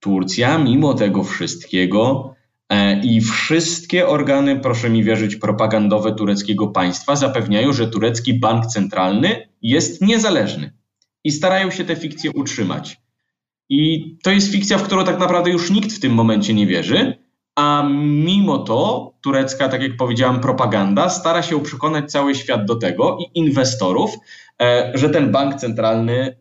Turcja, 0.00 0.58
mimo 0.58 0.94
tego 0.94 1.24
wszystkiego, 1.24 2.35
E, 2.35 2.35
I 3.02 3.20
wszystkie 3.20 4.08
organy, 4.08 4.60
proszę 4.60 4.90
mi 4.90 5.04
wierzyć, 5.04 5.36
propagandowe 5.36 6.14
tureckiego 6.14 6.68
państwa 6.68 7.16
zapewniają, 7.16 7.72
że 7.72 7.88
turecki 7.88 8.34
bank 8.34 8.66
centralny 8.66 9.48
jest 9.62 10.02
niezależny 10.02 10.72
i 11.24 11.30
starają 11.30 11.70
się 11.70 11.84
tę 11.84 11.96
fikcję 11.96 12.30
utrzymać. 12.32 12.96
I 13.68 14.10
to 14.22 14.30
jest 14.30 14.52
fikcja, 14.52 14.78
w 14.78 14.82
którą 14.82 15.04
tak 15.04 15.18
naprawdę 15.18 15.50
już 15.50 15.70
nikt 15.70 15.92
w 15.92 16.00
tym 16.00 16.12
momencie 16.12 16.54
nie 16.54 16.66
wierzy, 16.66 17.25
a 17.56 17.88
mimo 18.00 18.58
to 18.58 19.12
turecka, 19.20 19.68
tak 19.68 19.82
jak 19.82 19.96
powiedziałam, 19.96 20.40
propaganda 20.40 21.08
stara 21.08 21.42
się 21.42 21.62
przekonać 21.62 22.12
cały 22.12 22.34
świat 22.34 22.64
do 22.64 22.76
tego 22.76 23.18
i 23.20 23.38
inwestorów, 23.38 24.10
E, 24.62 24.92
że 24.94 25.10
ten 25.10 25.32
bank 25.32 25.54
centralny 25.54 26.36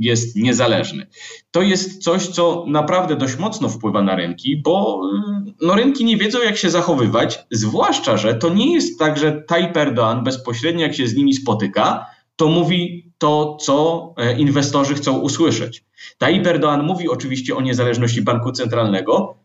jest 0.00 0.36
niezależny. 0.36 1.06
To 1.50 1.62
jest 1.62 2.02
coś, 2.02 2.26
co 2.26 2.64
naprawdę 2.68 3.16
dość 3.16 3.38
mocno 3.38 3.68
wpływa 3.68 4.02
na 4.02 4.16
rynki, 4.16 4.62
bo 4.64 5.00
no, 5.62 5.74
rynki 5.74 6.04
nie 6.04 6.16
wiedzą, 6.16 6.42
jak 6.42 6.56
się 6.56 6.70
zachowywać, 6.70 7.38
zwłaszcza, 7.50 8.16
że 8.16 8.34
to 8.34 8.48
nie 8.48 8.74
jest 8.74 8.98
tak, 8.98 9.18
że 9.18 9.32
Tayyip 9.32 9.72
Erdoğan 9.76 10.22
bezpośrednio, 10.22 10.82
jak 10.82 10.94
się 10.94 11.08
z 11.08 11.14
nimi 11.14 11.34
spotyka, 11.34 12.06
to 12.36 12.48
mówi 12.48 13.10
to, 13.18 13.56
co 13.60 14.14
e, 14.16 14.38
inwestorzy 14.38 14.94
chcą 14.94 15.18
usłyszeć. 15.18 15.84
Tayyip 16.18 16.46
Erdoğan 16.46 16.82
mówi 16.82 17.08
oczywiście 17.08 17.56
o 17.56 17.60
niezależności 17.60 18.22
banku 18.22 18.52
centralnego, 18.52 19.36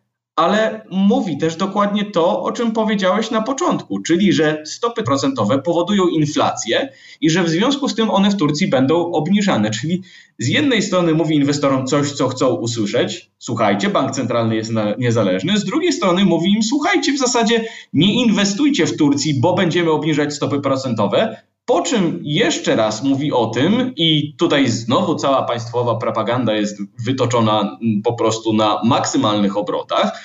ale 0.41 0.81
mówi 0.91 1.38
też 1.38 1.55
dokładnie 1.55 2.05
to, 2.05 2.43
o 2.43 2.51
czym 2.51 2.72
powiedziałeś 2.72 3.31
na 3.31 3.41
początku, 3.41 3.99
czyli 3.99 4.34
że 4.34 4.63
stopy 4.65 5.03
procentowe 5.03 5.59
powodują 5.59 6.07
inflację 6.07 6.89
i 7.22 7.30
że 7.30 7.43
w 7.43 7.49
związku 7.49 7.89
z 7.89 7.95
tym 7.95 8.09
one 8.09 8.30
w 8.30 8.35
Turcji 8.35 8.68
będą 8.68 9.11
obniżane. 9.11 9.72
Czyli 9.72 10.01
z 10.39 10.47
jednej 10.47 10.81
strony 10.81 11.13
mówi 11.13 11.35
inwestorom 11.35 11.88
coś, 11.88 12.11
co 12.11 12.27
chcą 12.27 12.47
usłyszeć, 12.47 13.31
słuchajcie, 13.39 13.89
bank 13.89 14.11
centralny 14.11 14.55
jest 14.55 14.72
niezależny, 14.97 15.57
z 15.57 15.65
drugiej 15.65 15.93
strony 15.93 16.26
mówi 16.26 16.51
im, 16.51 16.63
słuchajcie, 16.63 17.13
w 17.13 17.19
zasadzie 17.19 17.65
nie 17.93 18.13
inwestujcie 18.13 18.85
w 18.85 18.97
Turcji, 18.97 19.39
bo 19.41 19.53
będziemy 19.53 19.91
obniżać 19.91 20.34
stopy 20.34 20.59
procentowe, 20.59 21.41
Po 21.65 21.81
czym 21.81 22.19
jeszcze 22.23 22.75
raz 22.75 23.03
mówi 23.03 23.31
o 23.31 23.47
tym, 23.47 23.93
i 23.95 24.35
tutaj 24.38 24.67
znowu 24.67 25.15
cała 25.15 25.43
państwowa 25.43 25.95
propaganda 25.95 26.53
jest 26.53 26.77
wytoczona 27.05 27.77
po 28.03 28.13
prostu 28.13 28.53
na 28.53 28.81
maksymalnych 28.83 29.57
obrotach, 29.57 30.23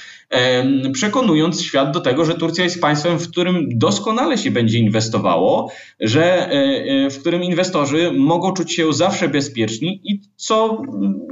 przekonując 0.93 1.63
świat 1.63 1.91
do 1.91 2.01
tego, 2.01 2.25
że 2.25 2.35
Turcja 2.35 2.65
jest 2.65 2.81
państwem, 2.81 3.19
w 3.19 3.31
którym 3.31 3.69
doskonale 3.79 4.39
się 4.39 4.51
będzie 4.51 4.79
inwestowało, 4.79 5.73
że 6.01 6.25
e, 6.25 6.53
e, 6.53 7.11
w 7.11 7.21
którym 7.21 7.43
inwestorzy 7.43 8.13
mogą 8.13 8.53
czuć 8.53 8.73
się 8.73 8.93
zawsze 8.93 9.29
bezpieczni 9.29 10.01
i 10.05 10.21
co 10.37 10.83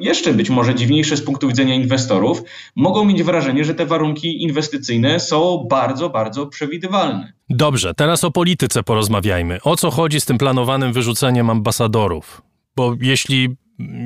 jeszcze 0.00 0.34
być 0.34 0.50
może 0.50 0.74
dziwniejsze 0.74 1.16
z 1.16 1.22
punktu 1.22 1.48
widzenia 1.48 1.74
inwestorów, 1.74 2.42
mogą 2.76 3.04
mieć 3.04 3.22
wrażenie, 3.22 3.64
że 3.64 3.74
te 3.74 3.86
warunki 3.86 4.42
inwestycyjne 4.42 5.20
są 5.20 5.66
bardzo, 5.70 6.10
bardzo 6.10 6.46
przewidywalne. 6.46 7.32
Dobrze, 7.50 7.94
teraz 7.94 8.24
o 8.24 8.30
polityce 8.30 8.82
porozmawiajmy. 8.82 9.58
O 9.62 9.76
co 9.76 9.90
chodzi 9.90 10.20
z 10.20 10.24
tym 10.24 10.38
planowanym 10.38 10.92
wyrzuceniem 10.92 11.50
ambasadorów? 11.50 12.42
Bo 12.76 12.96
jeśli 13.00 13.48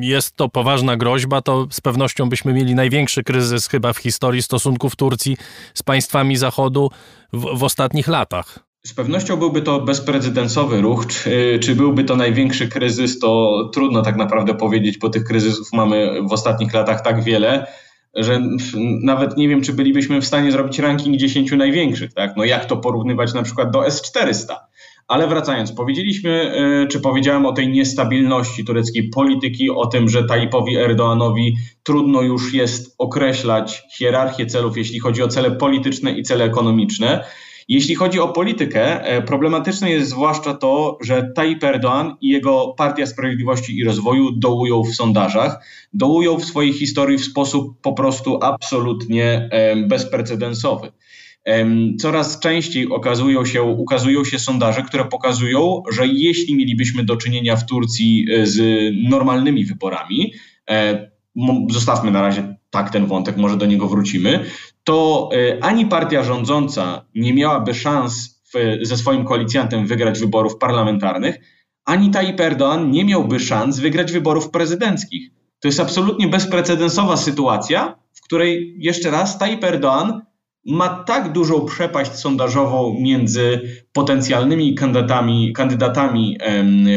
jest 0.01 0.37
to 0.37 0.49
poważna 0.49 0.97
groźba, 0.97 1.43
to 1.43 1.67
z 1.71 1.81
pewnością 1.81 2.29
byśmy 2.29 2.53
mieli 2.53 2.75
największy 2.75 3.25
kryzys 3.25 3.69
chyba 3.69 3.93
w 3.93 3.99
historii 3.99 4.43
stosunków 4.43 4.97
Turcji 4.97 5.37
z 5.75 5.83
państwami 5.83 6.37
Zachodu 6.37 6.91
w, 7.33 7.59
w 7.59 7.65
ostatnich 7.65 8.09
latach. 8.09 8.59
Z 8.87 8.95
pewnością 8.95 9.37
byłby 9.37 9.63
to 9.63 9.81
bezprecedensowy 9.81 10.81
ruch. 10.81 11.07
Czy, 11.07 11.59
czy, 11.63 11.75
byłby 11.75 12.05
to 12.05 12.17
największy 12.17 12.69
kryzys, 12.69 13.19
to 13.19 13.71
trudno 13.75 14.03
tak 14.03 14.17
naprawdę 14.17 14.55
powiedzieć, 14.55 14.99
bo 14.99 15.09
tych 15.09 15.25
kryzysów 15.25 15.73
mamy 15.73 16.23
w 16.29 16.33
ostatnich 16.33 16.75
latach 16.75 17.03
tak 17.03 17.25
wiele, 17.25 17.67
że 18.15 18.41
nawet 19.03 19.37
nie 19.37 19.49
wiem, 19.49 19.63
czy 19.63 19.73
bylibyśmy 19.73 20.21
w 20.21 20.27
stanie 20.27 20.53
zrobić 20.53 20.79
ranking 20.79 21.17
10 21.17 21.53
największych. 21.53 22.15
Tak? 22.15 22.37
No 22.37 22.45
jak 22.45 22.65
to 22.65 22.77
porównywać 22.77 23.35
na 23.35 23.43
przykład 23.43 23.71
do 23.71 23.87
S-400? 23.87 24.55
Ale 25.09 25.29
wracając, 25.29 25.73
powiedzieliśmy, 25.73 26.31
e, 26.31 26.87
czy 26.87 27.01
powiedziałem 27.01 27.47
o 27.47 27.53
tej 27.53 27.69
niestabilności 27.69 28.65
tureckiej 28.65 29.09
polityki, 29.09 29.71
o 29.71 29.87
tym, 29.87 30.09
że 30.09 30.25
Tayyipowi 30.25 30.77
Erdoğanowi 30.77 31.53
trudno 31.83 32.23
już 32.23 32.55
jest 32.55 32.95
określać 32.99 33.83
hierarchię 33.99 34.47
celów, 34.47 34.77
jeśli 34.77 34.99
chodzi 34.99 35.23
o 35.23 35.29
cele 35.29 35.51
polityczne 35.51 36.13
i 36.13 36.23
cele 36.23 36.45
ekonomiczne. 36.45 37.25
Jeśli 37.69 37.95
chodzi 37.95 38.21
o 38.21 38.29
politykę, 38.29 39.05
e, 39.05 39.23
problematyczne 39.23 39.91
jest 39.91 40.11
zwłaszcza 40.11 40.55
to, 40.55 40.99
że 41.01 41.33
Tayyip 41.37 41.63
Erdoğan 41.63 42.15
i 42.21 42.29
jego 42.29 42.75
Partia 42.79 43.07
Sprawiedliwości 43.07 43.79
i 43.79 43.85
Rozwoju 43.85 44.33
dołują 44.33 44.83
w 44.83 44.95
sondażach, 44.95 45.65
dołują 45.93 46.39
w 46.39 46.45
swojej 46.45 46.73
historii 46.73 47.19
w 47.19 47.25
sposób 47.25 47.81
po 47.83 47.93
prostu 47.93 48.39
absolutnie 48.43 49.49
e, 49.53 49.77
bezprecedensowy. 49.77 50.93
Coraz 51.99 52.41
częściej 52.41 52.89
okazują 52.89 53.45
się, 53.45 53.63
ukazują 53.63 54.25
się 54.25 54.39
sondaże, 54.39 54.83
które 54.83 55.05
pokazują, 55.05 55.83
że 55.93 56.07
jeśli 56.07 56.57
mielibyśmy 56.57 57.05
do 57.05 57.17
czynienia 57.17 57.57
w 57.57 57.67
Turcji 57.67 58.27
e, 58.31 58.47
z 58.47 58.61
normalnymi 59.09 59.65
wyborami, 59.65 60.33
e, 60.71 61.11
zostawmy 61.71 62.11
na 62.11 62.23
razie 62.23 62.57
tak 62.71 62.91
ten 62.91 63.07
wątek, 63.07 63.37
może 63.37 63.57
do 63.57 63.67
niego 63.67 63.89
wrócimy, 63.89 64.45
to 64.85 65.29
e, 65.33 65.65
ani 65.65 65.87
partia 65.87 66.23
rządząca 66.23 67.05
nie 67.15 67.35
miałaby 67.35 67.75
szans 67.75 68.43
w, 68.55 68.79
ze 68.83 68.97
swoim 68.97 69.25
koalicjantem 69.25 69.87
wygrać 69.87 70.21
wyborów 70.21 70.59
parlamentarnych, 70.59 71.41
ani 71.85 72.11
Tayyip 72.11 72.41
Erdoğan 72.41 72.91
nie 72.91 73.05
miałby 73.05 73.41
szans 73.41 73.79
wygrać 73.79 74.13
wyborów 74.13 74.51
prezydenckich. 74.51 75.31
To 75.61 75.69
jest 75.69 75.81
absolutnie 75.81 76.29
bezprecedensowa 76.29 77.17
sytuacja, 77.17 77.99
w 78.13 78.23
której 78.23 78.75
jeszcze 78.79 79.11
raz 79.11 79.39
Tayyip 79.39 79.61
Erdoğan 79.61 80.21
ma 80.69 80.89
tak 80.89 81.33
dużą 81.33 81.65
przepaść 81.65 82.15
sondażową 82.15 82.97
między 83.01 83.61
potencjalnymi 83.93 84.75
kandydatami, 84.75 85.53
kandydatami 85.53 86.39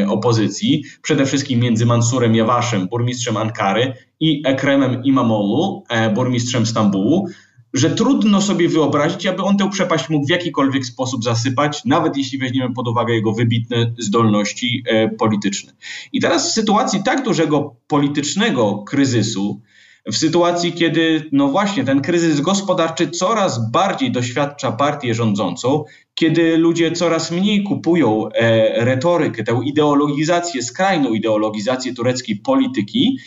opozycji, 0.08 0.84
przede 1.02 1.26
wszystkim 1.26 1.60
między 1.60 1.86
Mansurem 1.86 2.36
Jawaszem, 2.36 2.88
burmistrzem 2.88 3.38
Ankary 3.38 3.94
i 4.20 4.42
Ekremem 4.46 5.04
Imamoglu, 5.04 5.84
e, 5.90 6.10
burmistrzem 6.14 6.66
Stambułu, 6.66 7.28
że 7.74 7.90
trudno 7.90 8.42
sobie 8.42 8.70
wyobrazić, 8.70 9.28
aby 9.28 9.44
on 9.44 9.58
tę 9.58 9.70
przepaść 9.70 10.10
mógł 10.10 10.26
w 10.26 10.30
jakikolwiek 10.30 10.86
sposób 10.86 11.24
zasypać, 11.24 11.86
nawet 11.86 12.18
jeśli 12.18 12.38
weźmiemy 12.38 12.74
pod 12.74 12.88
uwagę 12.88 13.14
jego 13.14 13.34
wybitne 13.34 13.94
zdolności 13.98 14.84
e, 14.86 15.10
polityczne. 15.10 15.74
I 16.14 16.22
teraz 16.22 16.50
w 16.50 16.54
sytuacji 16.54 17.04
tak 17.04 17.24
dużego 17.24 17.76
politycznego 17.88 18.84
kryzysu, 18.88 19.62
w 20.06 20.18
sytuacji, 20.18 20.74
kiedy, 20.74 21.30
no 21.32 21.48
właśnie, 21.48 21.84
ten 21.84 22.02
kryzys 22.02 22.42
gospodarczy 22.42 23.10
coraz 23.10 23.72
bardziej 23.72 24.12
doświadcza 24.12 24.72
partię 24.72 25.14
rządzącą, 25.14 25.84
kiedy 26.16 26.58
ludzie 26.58 26.92
coraz 26.92 27.32
mniej 27.32 27.64
kupują 27.64 28.30
e, 28.30 28.86
retorykę, 28.86 29.44
tę 29.44 29.60
ideologizację, 29.66 30.64
skrajną 30.64 31.14
ideologizację 31.14 31.94
tureckiej 31.94 32.36
polityki, 32.36 33.18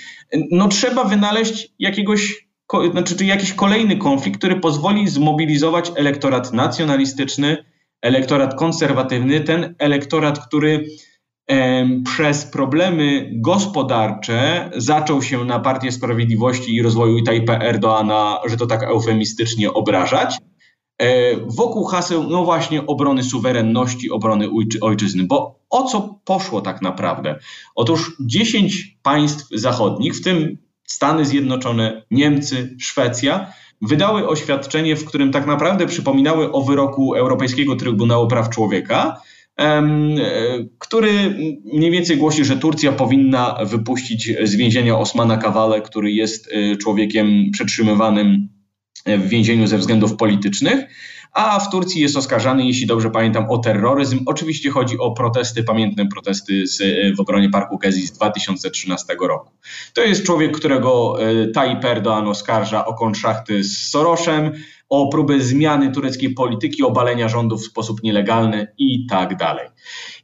no 0.51 0.68
trzeba 0.68 1.05
wynaleźć 1.05 1.68
jakiegoś, 1.78 2.46
znaczy, 2.92 3.16
czy 3.16 3.24
jakiś 3.24 3.52
kolejny 3.52 3.96
konflikt, 3.96 4.38
który 4.38 4.60
pozwoli 4.60 5.09
zmobilizować 5.09 5.92
elektorat 5.96 6.52
nacjonalistyczny, 6.52 7.64
elektorat 8.02 8.55
konserwatywny, 8.55 9.40
ten 9.40 9.74
elektorat, 9.78 10.46
który 10.46 10.86
przez 12.05 12.45
problemy 12.45 13.31
gospodarcze 13.35 14.71
zaczął 14.77 15.23
się 15.23 15.45
na 15.45 15.61
Partię 15.61 15.93
Sprawiedliwości 15.93 16.75
i 16.75 16.83
Rozwoju 16.83 17.23
Tajpa 17.23 17.59
Erdoana, 17.59 18.39
że 18.47 18.57
to 18.57 18.66
tak 18.66 18.83
eufemistycznie 18.83 19.73
obrażać, 19.73 20.39
e, 20.99 21.37
wokół 21.37 21.85
haseł, 21.85 22.23
no 22.23 22.45
właśnie, 22.45 22.87
obrony 22.87 23.23
suwerenności, 23.23 24.11
obrony 24.11 24.49
ojczyzny. 24.81 25.25
Bo 25.25 25.61
o 25.71 25.83
co 25.83 26.21
poszło 26.25 26.61
tak 26.61 26.83
naprawdę? 26.83 27.39
Otóż 27.75 28.16
10 28.21 28.99
państw 29.03 29.47
zachodnich, 29.53 30.15
w 30.15 30.23
tym 30.23 30.59
Stany 30.87 31.25
Zjednoczone, 31.25 32.03
Niemcy, 32.11 32.77
Szwecja, 32.81 33.53
wydały 33.83 34.29
oświadczenie, 34.29 34.97
w 34.97 35.05
którym 35.05 35.33
tak 35.33 35.47
naprawdę 35.47 35.87
przypominały 35.87 36.53
o 36.53 36.62
wyroku 36.62 37.15
Europejskiego 37.15 37.77
Trybunału 37.77 38.29
Praw 38.29 38.51
Człowieka, 38.51 39.21
który 40.78 41.10
mniej 41.64 41.90
więcej 41.90 42.16
głosi, 42.16 42.44
że 42.44 42.56
Turcja 42.56 42.93
powinna 42.93 43.59
wypuścić 43.64 44.32
z 44.43 44.55
więzienia 44.55 44.98
Osmana 44.98 45.36
Kawale, 45.36 45.81
który 45.81 46.12
jest 46.12 46.48
e, 46.52 46.76
człowiekiem 46.76 47.51
przetrzymywanym 47.52 48.48
w 49.06 49.28
więzieniu 49.28 49.66
ze 49.66 49.78
względów 49.78 50.16
politycznych, 50.16 50.85
a 51.35 51.60
w 51.60 51.70
Turcji 51.70 52.01
jest 52.01 52.16
oskarżany, 52.16 52.66
jeśli 52.66 52.86
dobrze 52.86 53.10
pamiętam, 53.10 53.51
o 53.51 53.59
terroryzm. 53.59 54.20
Oczywiście 54.26 54.70
chodzi 54.70 54.98
o 54.98 55.10
protesty, 55.10 55.62
pamiętne 55.62 56.06
protesty 56.06 56.66
z, 56.66 56.82
w 57.16 57.20
obronie 57.20 57.51
Parku 57.51 57.78
Gezi 57.78 58.06
z 58.06 58.12
2013 58.12 59.16
roku. 59.20 59.51
To 59.94 60.02
jest 60.02 60.26
człowiek, 60.26 60.56
którego 60.56 61.16
e, 61.22 61.47
Tayyip 61.47 61.85
Erdoğan 61.85 62.28
oskarża 62.28 62.85
o 62.86 62.94
kontraszty 62.94 63.64
z 63.64 63.90
Sorosem, 63.90 64.52
o 64.89 65.09
próbę 65.09 65.40
zmiany 65.40 65.93
tureckiej 65.93 66.35
polityki, 66.35 66.82
obalenia 66.82 67.28
rządów 67.28 67.62
w 67.62 67.66
sposób 67.66 68.02
nielegalny 68.02 68.66
i 68.78 69.06
tak 69.06 69.36
dalej. 69.36 69.69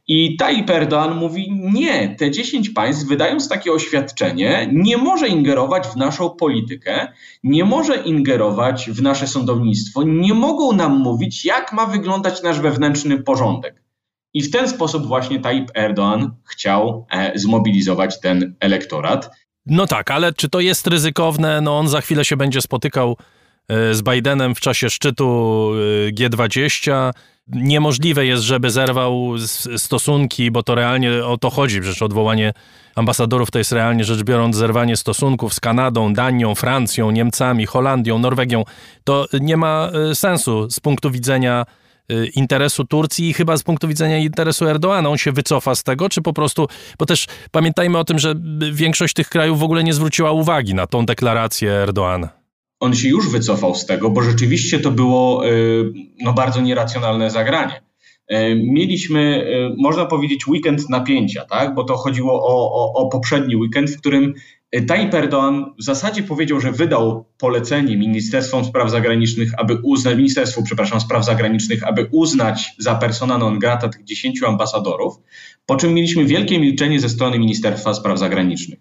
I 0.07 0.37
Tayyip 0.37 0.69
Erdoğan 0.69 1.15
mówi, 1.15 1.51
nie, 1.73 2.15
te 2.15 2.31
10 2.31 2.69
państw 2.69 3.07
wydając 3.07 3.49
takie 3.49 3.71
oświadczenie 3.71 4.69
nie 4.73 4.97
może 4.97 5.27
ingerować 5.27 5.87
w 5.87 5.95
naszą 5.95 6.29
politykę, 6.29 7.07
nie 7.43 7.65
może 7.65 7.95
ingerować 7.95 8.89
w 8.89 9.01
nasze 9.01 9.27
sądownictwo, 9.27 10.03
nie 10.03 10.33
mogą 10.33 10.71
nam 10.71 10.97
mówić, 10.97 11.45
jak 11.45 11.73
ma 11.73 11.85
wyglądać 11.85 12.43
nasz 12.43 12.59
wewnętrzny 12.59 13.23
porządek. 13.23 13.81
I 14.33 14.43
w 14.43 14.51
ten 14.51 14.67
sposób 14.67 15.05
właśnie 15.05 15.39
Tayyip 15.39 15.71
Erdoğan 15.71 16.29
chciał 16.43 17.05
e, 17.11 17.39
zmobilizować 17.39 18.19
ten 18.19 18.55
elektorat. 18.59 19.29
No 19.65 19.87
tak, 19.87 20.11
ale 20.11 20.33
czy 20.33 20.49
to 20.49 20.59
jest 20.59 20.87
ryzykowne? 20.87 21.61
No 21.61 21.79
on 21.79 21.87
za 21.87 22.01
chwilę 22.01 22.25
się 22.25 22.37
będzie 22.37 22.61
spotykał 22.61 23.17
z 23.91 24.01
Bidenem 24.01 24.55
w 24.55 24.59
czasie 24.59 24.89
szczytu 24.89 25.71
e, 26.07 26.11
G20. 26.11 27.11
Niemożliwe 27.47 28.25
jest, 28.25 28.43
żeby 28.43 28.71
zerwał 28.71 29.33
stosunki, 29.77 30.51
bo 30.51 30.63
to 30.63 30.75
realnie 30.75 31.25
o 31.25 31.37
to 31.37 31.49
chodzi. 31.49 31.81
Przecież 31.81 32.01
odwołanie 32.01 32.53
ambasadorów 32.95 33.51
to 33.51 33.57
jest 33.57 33.71
realnie 33.71 34.03
rzecz 34.03 34.23
biorąc 34.23 34.55
zerwanie 34.55 34.97
stosunków 34.97 35.53
z 35.53 35.59
Kanadą, 35.59 36.13
Danią, 36.13 36.55
Francją, 36.55 37.11
Niemcami, 37.11 37.65
Holandią, 37.65 38.19
Norwegią. 38.19 38.63
To 39.03 39.25
nie 39.39 39.57
ma 39.57 39.89
e, 40.11 40.15
sensu 40.15 40.69
z 40.69 40.79
punktu 40.79 41.11
widzenia 41.11 41.65
interesu 42.35 42.85
Turcji 42.85 43.29
i 43.29 43.33
chyba 43.33 43.57
z 43.57 43.63
punktu 43.63 43.87
widzenia 43.87 44.17
interesu 44.17 44.67
Erdoana. 44.67 45.09
On 45.09 45.17
się 45.17 45.31
wycofa 45.31 45.75
z 45.75 45.83
tego, 45.83 46.09
czy 46.09 46.21
po 46.21 46.33
prostu, 46.33 46.67
bo 46.99 47.05
też 47.05 47.27
pamiętajmy 47.51 47.97
o 47.97 48.03
tym, 48.03 48.19
że 48.19 48.35
większość 48.71 49.13
tych 49.13 49.29
krajów 49.29 49.59
w 49.59 49.63
ogóle 49.63 49.83
nie 49.83 49.93
zwróciła 49.93 50.31
uwagi 50.31 50.73
na 50.73 50.87
tą 50.87 51.05
deklarację 51.05 51.71
Erdoana 51.71 52.40
on 52.81 52.95
się 52.95 53.09
już 53.09 53.29
wycofał 53.29 53.75
z 53.75 53.85
tego, 53.85 54.09
bo 54.09 54.21
rzeczywiście 54.21 54.79
to 54.79 54.91
było 54.91 55.49
y, 55.49 55.93
no, 56.21 56.33
bardzo 56.33 56.61
nieracjonalne 56.61 57.29
zagranie. 57.29 57.81
Y, 58.31 58.61
mieliśmy, 58.63 59.45
y, 59.71 59.75
można 59.77 60.05
powiedzieć, 60.05 60.47
weekend 60.47 60.89
napięcia, 60.89 61.45
tak? 61.45 61.75
bo 61.75 61.83
to 61.83 61.97
chodziło 61.97 62.33
o, 62.33 62.73
o, 62.73 62.93
o 62.93 63.09
poprzedni 63.09 63.55
weekend, 63.55 63.89
w 63.89 63.97
którym 63.97 64.33
Tayyip 64.87 65.13
Erdoğan 65.13 65.65
w 65.79 65.83
zasadzie 65.83 66.23
powiedział, 66.23 66.59
że 66.59 66.71
wydał 66.71 67.25
polecenie 67.37 67.97
Ministerstwom 67.97 68.65
Spraw 68.65 68.91
Zagranicznych, 68.91 69.51
aby 69.57 69.77
uznać, 69.83 70.17
Ministerstwu, 70.17 70.63
przepraszam, 70.63 71.01
Spraw 71.01 71.25
Zagranicznych, 71.25 71.87
aby 71.87 72.07
uznać 72.11 72.73
za 72.77 72.95
persona 72.95 73.37
non 73.37 73.59
grata 73.59 73.89
tych 73.89 74.03
10 74.03 74.43
ambasadorów, 74.43 75.15
po 75.65 75.75
czym 75.75 75.93
mieliśmy 75.93 76.25
wielkie 76.25 76.59
milczenie 76.59 76.99
ze 76.99 77.09
strony 77.09 77.39
Ministerstwa 77.39 77.93
Spraw 77.93 78.19
Zagranicznych. 78.19 78.79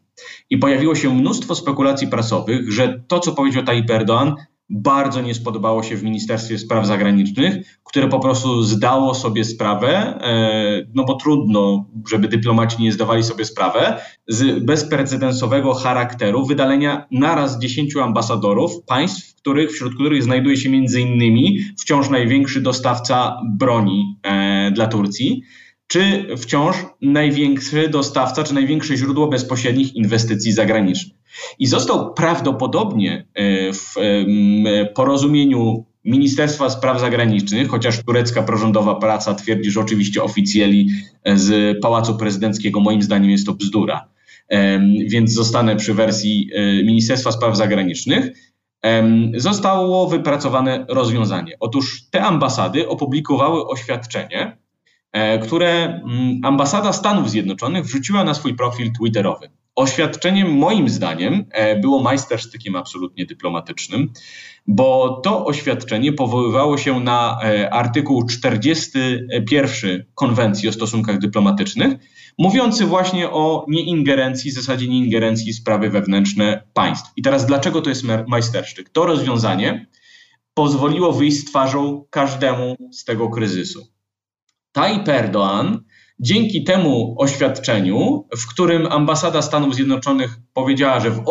I 0.51 0.59
pojawiło 0.59 0.95
się 0.95 1.15
mnóstwo 1.15 1.55
spekulacji 1.55 2.09
prasowych, 2.09 2.73
że 2.73 3.03
to, 3.09 3.21
co 3.21 3.33
powiedział 3.33 3.63
Tayyip 3.63 3.91
Erdoğan, 3.91 4.35
bardzo 4.71 5.21
nie 5.21 5.35
spodobało 5.35 5.83
się 5.83 5.97
w 5.97 6.03
Ministerstwie 6.03 6.59
Spraw 6.59 6.87
Zagranicznych, 6.87 7.81
które 7.85 8.09
po 8.09 8.21
prostu 8.21 8.63
zdało 8.63 9.15
sobie 9.15 9.45
sprawę, 9.45 9.89
e, 10.21 10.87
no 10.95 11.05
bo 11.05 11.15
trudno, 11.15 11.87
żeby 12.09 12.29
dyplomaci 12.29 12.83
nie 12.83 12.93
zdawali 12.93 13.23
sobie 13.23 13.45
sprawę, 13.45 14.01
z 14.29 14.65
bezprecedensowego 14.65 15.75
charakteru 15.75 16.47
wydalenia 16.47 17.07
naraz 17.11 17.59
10 17.59 17.97
ambasadorów 17.97 18.85
państw, 18.87 19.35
których, 19.35 19.73
wśród 19.73 19.95
których 19.95 20.23
znajduje 20.23 20.57
się 20.57 20.69
między 20.69 21.01
innymi 21.01 21.59
wciąż 21.79 22.11
największy 22.11 22.61
dostawca 22.61 23.41
broni 23.59 24.17
e, 24.23 24.71
dla 24.71 24.87
Turcji 24.87 25.43
czy 25.91 26.27
wciąż 26.37 26.77
największy 27.03 27.89
dostawca, 27.89 28.45
czy 28.45 28.55
największe 28.55 28.97
źródło 28.97 29.29
bezpośrednich 29.29 29.95
inwestycji 29.95 30.53
zagranicznych. 30.53 31.17
I 31.59 31.67
został 31.67 32.15
prawdopodobnie 32.15 33.27
e, 33.35 33.73
w 33.73 33.95
porozumieniu 34.95 35.85
Ministerstwa 36.05 36.71
Spraw 36.71 37.01
Zagranicznych, 37.01 37.69
chociaż 37.69 38.05
turecka 38.05 38.43
prorządowa 38.43 38.95
praca 38.95 39.35
twierdzi, 39.35 39.71
że 39.71 39.81
oczywiście 39.81 40.23
oficjeli 40.23 40.89
z 41.35 41.79
Pałacu 41.83 42.17
Prezydenckiego, 42.17 42.81
moim 42.81 43.03
zdaniem 43.03 43.31
jest 43.31 43.47
to 43.47 43.53
bzdura. 43.53 44.09
Więc 45.07 45.33
zostanę 45.33 45.77
przy 45.77 45.95
wersji 45.95 46.51
e, 46.55 46.83
Ministerstwa 46.85 47.33
Spraw 47.33 47.57
Zagranicznych. 47.57 48.33
Zostało 49.37 50.09
wypracowane 50.09 50.87
rozwiązanie. 50.89 51.57
Otóż 51.61 52.03
te 52.11 52.23
ambasady 52.23 52.89
opublikowały 52.89 53.67
oświadczenie, 53.67 54.57
E, 54.70 54.70
które 55.43 55.85
mm, 55.85 56.41
ambasada 56.43 56.93
Stanów 56.93 57.31
Zjednoczonych 57.31 57.85
wrzuciła 57.85 58.25
na 58.25 58.35
swój 58.35 58.55
profil 58.55 58.93
Twitterowy. 58.93 59.51
Oświadczeniem 59.77 60.55
moim 60.55 60.89
zdaniem 60.89 61.45
e, 61.51 61.81
było 61.81 62.03
majstersztykiem 62.03 62.77
absolutnie 62.77 63.27
dyplomatycznym, 63.27 64.13
bo 64.67 65.21
to 65.25 65.47
oświadczenie 65.47 66.13
powoływało 66.13 66.79
się 66.79 67.01
na 67.01 67.39
e, 67.43 67.71
artykuł 67.75 68.27
41 68.27 70.05
Konwencji 70.15 70.69
o 70.69 70.73
stosunkach 70.73 71.19
dyplomatycznych, 71.19 71.95
mówiący 72.39 72.87
właśnie 72.87 73.31
o 73.31 73.67
nieingerencji, 73.69 74.51
zasadzie 74.51 74.89
nieingerencji 74.89 75.53
w 75.53 75.57
sprawy 75.57 75.91
wewnętrzne 75.91 76.63
państw. 76.75 77.13
I 77.17 77.23
teraz 77.23 77.47
dlaczego 77.47 77.83
to 77.83 77.91
jest 77.91 78.05
majstersztyk? 78.29 78.89
To 78.89 79.07
rozwiązanie 79.07 79.87
pozwoliło 80.55 81.13
wyjść 81.13 81.39
z 81.39 81.45
twarzą 81.45 82.05
każdemu 82.11 82.77
z 82.93 83.05
tego 83.05 83.29
kryzysu. 83.29 84.00
Tayyip 84.73 85.09
Erdoğan 85.09 85.79
dzięki 86.21 86.65
temu 86.65 87.15
oświadczeniu, 87.19 88.29
w 88.37 88.47
którym 88.47 88.87
ambasada 88.87 89.43
Stanów 89.43 89.75
Zjednoczonych 89.75 90.37
powiedziała, 90.53 91.01
że 91.01 91.11
w, 91.11 91.25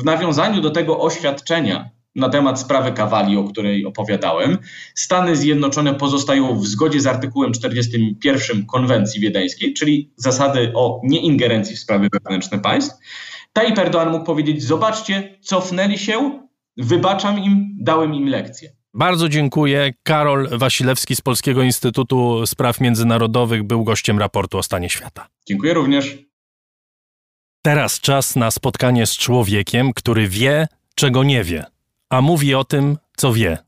w 0.00 0.04
nawiązaniu 0.04 0.60
do 0.60 0.70
tego 0.70 1.00
oświadczenia 1.00 1.90
na 2.14 2.28
temat 2.28 2.60
sprawy 2.60 2.92
Kawali, 2.92 3.36
o 3.36 3.44
której 3.44 3.86
opowiadałem, 3.86 4.58
Stany 4.94 5.36
Zjednoczone 5.36 5.94
pozostają 5.94 6.58
w 6.60 6.66
zgodzie 6.66 7.00
z 7.00 7.06
artykułem 7.06 7.52
41 7.52 8.66
konwencji 8.66 9.20
wiedeńskiej, 9.20 9.74
czyli 9.74 10.12
zasady 10.16 10.72
o 10.74 11.00
nieingerencji 11.04 11.76
w 11.76 11.78
sprawy 11.78 12.08
wewnętrzne 12.12 12.58
państw. 12.58 12.96
Tayyip 13.52 13.76
Erdoğan 13.76 14.10
mógł 14.10 14.24
powiedzieć, 14.24 14.62
zobaczcie, 14.62 15.38
cofnęli 15.40 15.98
się, 15.98 16.48
wybaczam 16.76 17.44
im, 17.44 17.76
dałem 17.80 18.14
im 18.14 18.28
lekcję. 18.28 18.77
Bardzo 18.94 19.28
dziękuję. 19.28 19.92
Karol 20.02 20.48
Wasilewski 20.58 21.16
z 21.16 21.20
Polskiego 21.20 21.62
Instytutu 21.62 22.46
Spraw 22.46 22.80
Międzynarodowych 22.80 23.62
był 23.62 23.84
gościem 23.84 24.18
raportu 24.18 24.58
o 24.58 24.62
stanie 24.62 24.90
świata. 24.90 25.28
Dziękuję 25.46 25.74
również. 25.74 26.18
Teraz 27.62 28.00
czas 28.00 28.36
na 28.36 28.50
spotkanie 28.50 29.06
z 29.06 29.16
człowiekiem, 29.16 29.92
który 29.92 30.28
wie, 30.28 30.68
czego 30.94 31.24
nie 31.24 31.44
wie, 31.44 31.64
a 32.10 32.20
mówi 32.20 32.54
o 32.54 32.64
tym, 32.64 32.98
co 33.16 33.32
wie. 33.32 33.58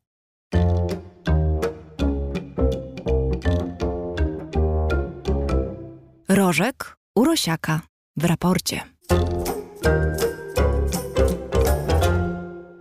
Rożek 6.28 6.96
Urosiaka 7.14 7.80
w 8.16 8.24
raporcie. 8.24 8.80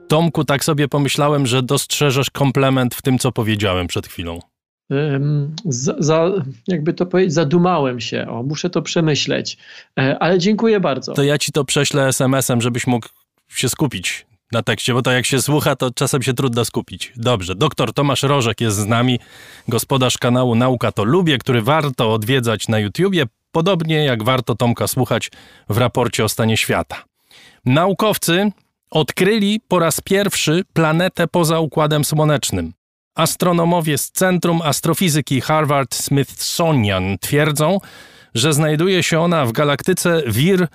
Tomku, 0.10 0.46
tak 0.46 0.64
sobie 0.64 0.88
pomyślałem, 0.88 1.46
że 1.46 1.64
dostrzeżesz 1.64 2.30
komplement 2.30 2.96
w 2.96 3.02
tym, 3.02 3.20
co 3.20 3.32
powiedziałem 3.32 3.88
przed 3.88 4.08
chwilą. 4.08 4.40
Za, 5.66 5.96
za, 6.00 6.32
jakby 6.68 6.94
to 6.94 7.06
powiedzieć, 7.06 7.34
zadumałem 7.34 8.00
się. 8.00 8.28
O, 8.28 8.44
muszę 8.44 8.70
to 8.70 8.82
przemyśleć. 8.82 9.58
E, 10.00 10.20
ale 10.20 10.40
dziękuję 10.40 10.80
bardzo. 10.80 11.14
To 11.14 11.24
ja 11.24 11.38
ci 11.38 11.52
to 11.52 11.66
prześlę 11.66 12.08
SMS-em, 12.08 12.62
żebyś 12.62 12.88
mógł 12.88 13.08
się 13.48 13.70
skupić 13.70 14.26
na 14.52 14.64
tekście, 14.64 14.94
bo 14.94 15.02
to 15.02 15.12
jak 15.12 15.26
się 15.26 15.42
słucha, 15.42 15.76
to 15.76 15.92
czasem 15.92 16.22
się 16.22 16.34
trudno 16.34 16.66
skupić. 16.66 17.14
Dobrze, 17.16 17.56
doktor 17.56 17.94
Tomasz 17.94 18.24
Rożek 18.24 18.62
jest 18.62 18.78
z 18.78 18.86
nami, 18.86 19.20
gospodarz 19.68 20.18
kanału 20.18 20.56
Nauka 20.56 20.92
to 20.92 21.04
Lubię, 21.04 21.38
który 21.38 21.62
warto 21.62 22.14
odwiedzać 22.14 22.68
na 22.68 22.80
YouTubie, 22.80 23.26
podobnie 23.52 24.06
jak 24.06 24.24
warto 24.24 24.56
Tomka 24.56 24.88
słuchać 24.88 25.32
w 25.70 25.78
raporcie 25.78 26.24
o 26.24 26.30
stanie 26.30 26.58
świata. 26.58 27.04
Naukowcy 27.66 28.52
odkryli 28.92 29.62
po 29.68 29.80
raz 29.80 30.02
pierwszy 30.02 30.64
planetę 30.74 31.28
poza 31.28 31.60
Układem 31.60 32.06
Słonecznym. 32.06 32.74
Astronomowie 33.16 33.98
z 33.98 34.12
Centrum 34.12 34.62
Astrofizyki 34.62 35.42
Harvard 35.42 35.96
Smithsonian 35.96 37.18
twierdzą, 37.22 37.78
że 38.34 38.54
znajduje 38.54 39.04
się 39.04 39.20
ona 39.20 39.46
w 39.46 39.52
galaktyce 39.52 40.24
Wir 40.28 40.68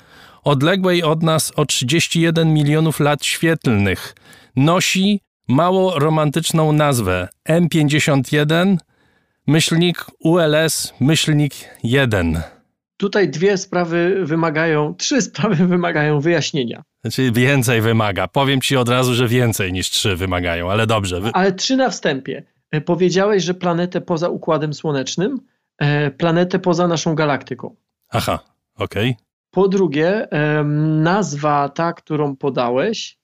odległej 0.45 1.03
od 1.03 1.23
nas 1.23 1.53
o 1.57 1.67
31 1.67 2.55
milionów 2.55 3.01
lat 3.01 3.25
świetlnych. 3.25 4.15
Nosi 4.57 5.21
mało 5.49 5.99
romantyczną 5.99 6.73
nazwę 6.73 7.29
M51 7.49 8.77
myślnik 9.47 10.07
ULS 10.21 10.95
myślnik 11.01 11.55
1. 11.83 12.43
Tutaj 12.97 13.29
dwie 13.29 13.59
sprawy 13.59 14.27
wymagają, 14.27 14.95
trzy 14.95 15.23
sprawy 15.23 15.67
wymagają 15.67 16.21
wyjaśnienia. 16.21 16.83
Znaczy 17.05 17.33
więcej 17.33 17.81
wymaga. 17.81 18.29
Powiem 18.29 18.61
ci 18.61 18.77
od 18.77 18.89
razu, 18.89 19.15
że 19.15 19.29
więcej 19.29 19.73
niż 19.73 19.91
trzy 19.91 20.17
wymagają, 20.17 20.71
ale 20.71 20.87
dobrze. 20.87 21.21
Ale 21.33 21.53
trzy 21.53 21.77
na 21.77 21.91
wstępie. 21.91 22.43
E, 22.71 22.81
powiedziałeś, 22.81 23.43
że 23.43 23.55
planetę 23.55 24.01
poza 24.01 24.29
Układem 24.29 24.75
Słonecznym, 24.75 25.41
e, 25.79 26.11
planetę 26.11 26.59
poza 26.59 26.89
naszą 26.89 27.15
galaktyką. 27.15 27.77
Aha, 28.11 28.39
okej. 28.77 29.11
Okay. 29.11 29.25
Po 29.51 29.69
drugie, 29.69 30.29
nazwa 31.03 31.69
ta, 31.69 31.93
którą 31.93 32.37
podałeś, 32.37 33.19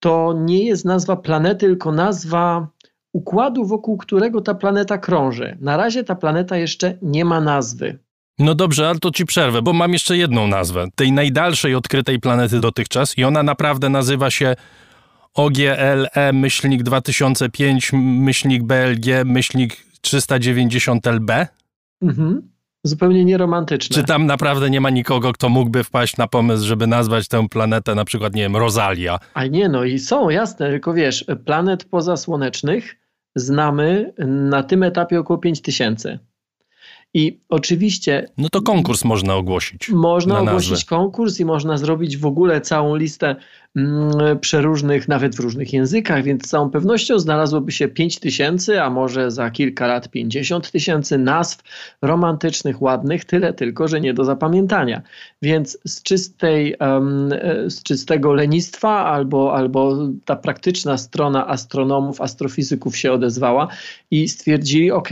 to 0.00 0.34
nie 0.36 0.64
jest 0.64 0.84
nazwa 0.84 1.16
planety, 1.16 1.66
tylko 1.66 1.92
nazwa 1.92 2.68
układu, 3.12 3.64
wokół 3.64 3.96
którego 3.96 4.40
ta 4.40 4.54
planeta 4.54 4.98
krąży. 4.98 5.56
Na 5.60 5.76
razie 5.76 6.04
ta 6.04 6.14
planeta 6.14 6.56
jeszcze 6.56 6.98
nie 7.02 7.24
ma 7.24 7.40
nazwy. 7.40 7.98
No 8.40 8.54
dobrze, 8.54 8.88
ale 8.88 8.98
to 8.98 9.10
ci 9.10 9.26
przerwę, 9.26 9.62
bo 9.62 9.72
mam 9.72 9.92
jeszcze 9.92 10.16
jedną 10.16 10.46
nazwę. 10.46 10.86
Tej 10.94 11.12
najdalszej 11.12 11.74
odkrytej 11.74 12.20
planety 12.20 12.60
dotychczas 12.60 13.18
i 13.18 13.24
ona 13.24 13.42
naprawdę 13.42 13.88
nazywa 13.88 14.30
się 14.30 14.56
OGLE 15.34 16.32
myślnik 16.32 16.82
2005 16.82 17.90
myślnik 17.94 18.62
BLG 18.62 19.24
myślnik 19.24 19.76
390 20.00 21.06
LB. 21.06 21.30
Mhm. 22.02 22.50
Zupełnie 22.84 23.24
nieromantyczne. 23.24 23.94
Czy 23.94 24.04
tam 24.04 24.26
naprawdę 24.26 24.70
nie 24.70 24.80
ma 24.80 24.90
nikogo, 24.90 25.32
kto 25.32 25.48
mógłby 25.48 25.84
wpaść 25.84 26.16
na 26.16 26.26
pomysł, 26.26 26.66
żeby 26.66 26.86
nazwać 26.86 27.28
tę 27.28 27.48
planetę 27.48 27.94
na 27.94 28.04
przykład, 28.04 28.34
nie 28.34 28.42
wiem, 28.42 28.56
Rosalia? 28.56 29.18
A 29.34 29.46
nie, 29.46 29.68
no 29.68 29.84
i 29.84 29.98
są, 29.98 30.30
jasne, 30.30 30.70
tylko 30.70 30.94
wiesz, 30.94 31.24
planet 31.44 31.84
pozasłonecznych 31.84 32.96
znamy 33.34 34.12
na 34.26 34.62
tym 34.62 34.82
etapie 34.82 35.20
około 35.20 35.38
5000. 35.38 36.18
I 37.14 37.40
oczywiście. 37.48 38.28
No 38.38 38.48
to 38.48 38.62
konkurs 38.62 39.04
można 39.04 39.36
ogłosić. 39.36 39.88
Można 39.88 40.40
ogłosić 40.40 40.84
konkurs 40.84 41.40
i 41.40 41.44
można 41.44 41.76
zrobić 41.76 42.16
w 42.16 42.26
ogóle 42.26 42.60
całą 42.60 42.96
listę 42.96 43.36
mm, 43.76 44.38
przeróżnych, 44.38 45.08
nawet 45.08 45.36
w 45.36 45.40
różnych 45.40 45.72
językach, 45.72 46.24
więc 46.24 46.46
z 46.46 46.48
całą 46.48 46.70
pewnością 46.70 47.18
znalazłoby 47.18 47.72
się 47.72 47.88
5 47.88 48.18
tysięcy, 48.18 48.82
a 48.82 48.90
może 48.90 49.30
za 49.30 49.50
kilka 49.50 49.86
lat 49.86 50.08
50 50.10 50.70
tysięcy 50.70 51.18
nazw 51.18 51.62
romantycznych, 52.02 52.82
ładnych, 52.82 53.24
tyle 53.24 53.52
tylko, 53.52 53.88
że 53.88 54.00
nie 54.00 54.14
do 54.14 54.24
zapamiętania. 54.24 55.02
Więc 55.42 55.78
z, 55.84 56.02
czystej, 56.02 56.76
um, 56.80 57.30
z 57.66 57.82
czystego 57.82 58.32
lenistwa 58.32 59.04
albo, 59.04 59.54
albo 59.54 59.98
ta 60.24 60.36
praktyczna 60.36 60.98
strona 60.98 61.48
astronomów, 61.48 62.20
astrofizyków 62.20 62.96
się 62.96 63.12
odezwała 63.12 63.68
i 64.10 64.28
stwierdzili, 64.28 64.90
ok, 64.90 65.08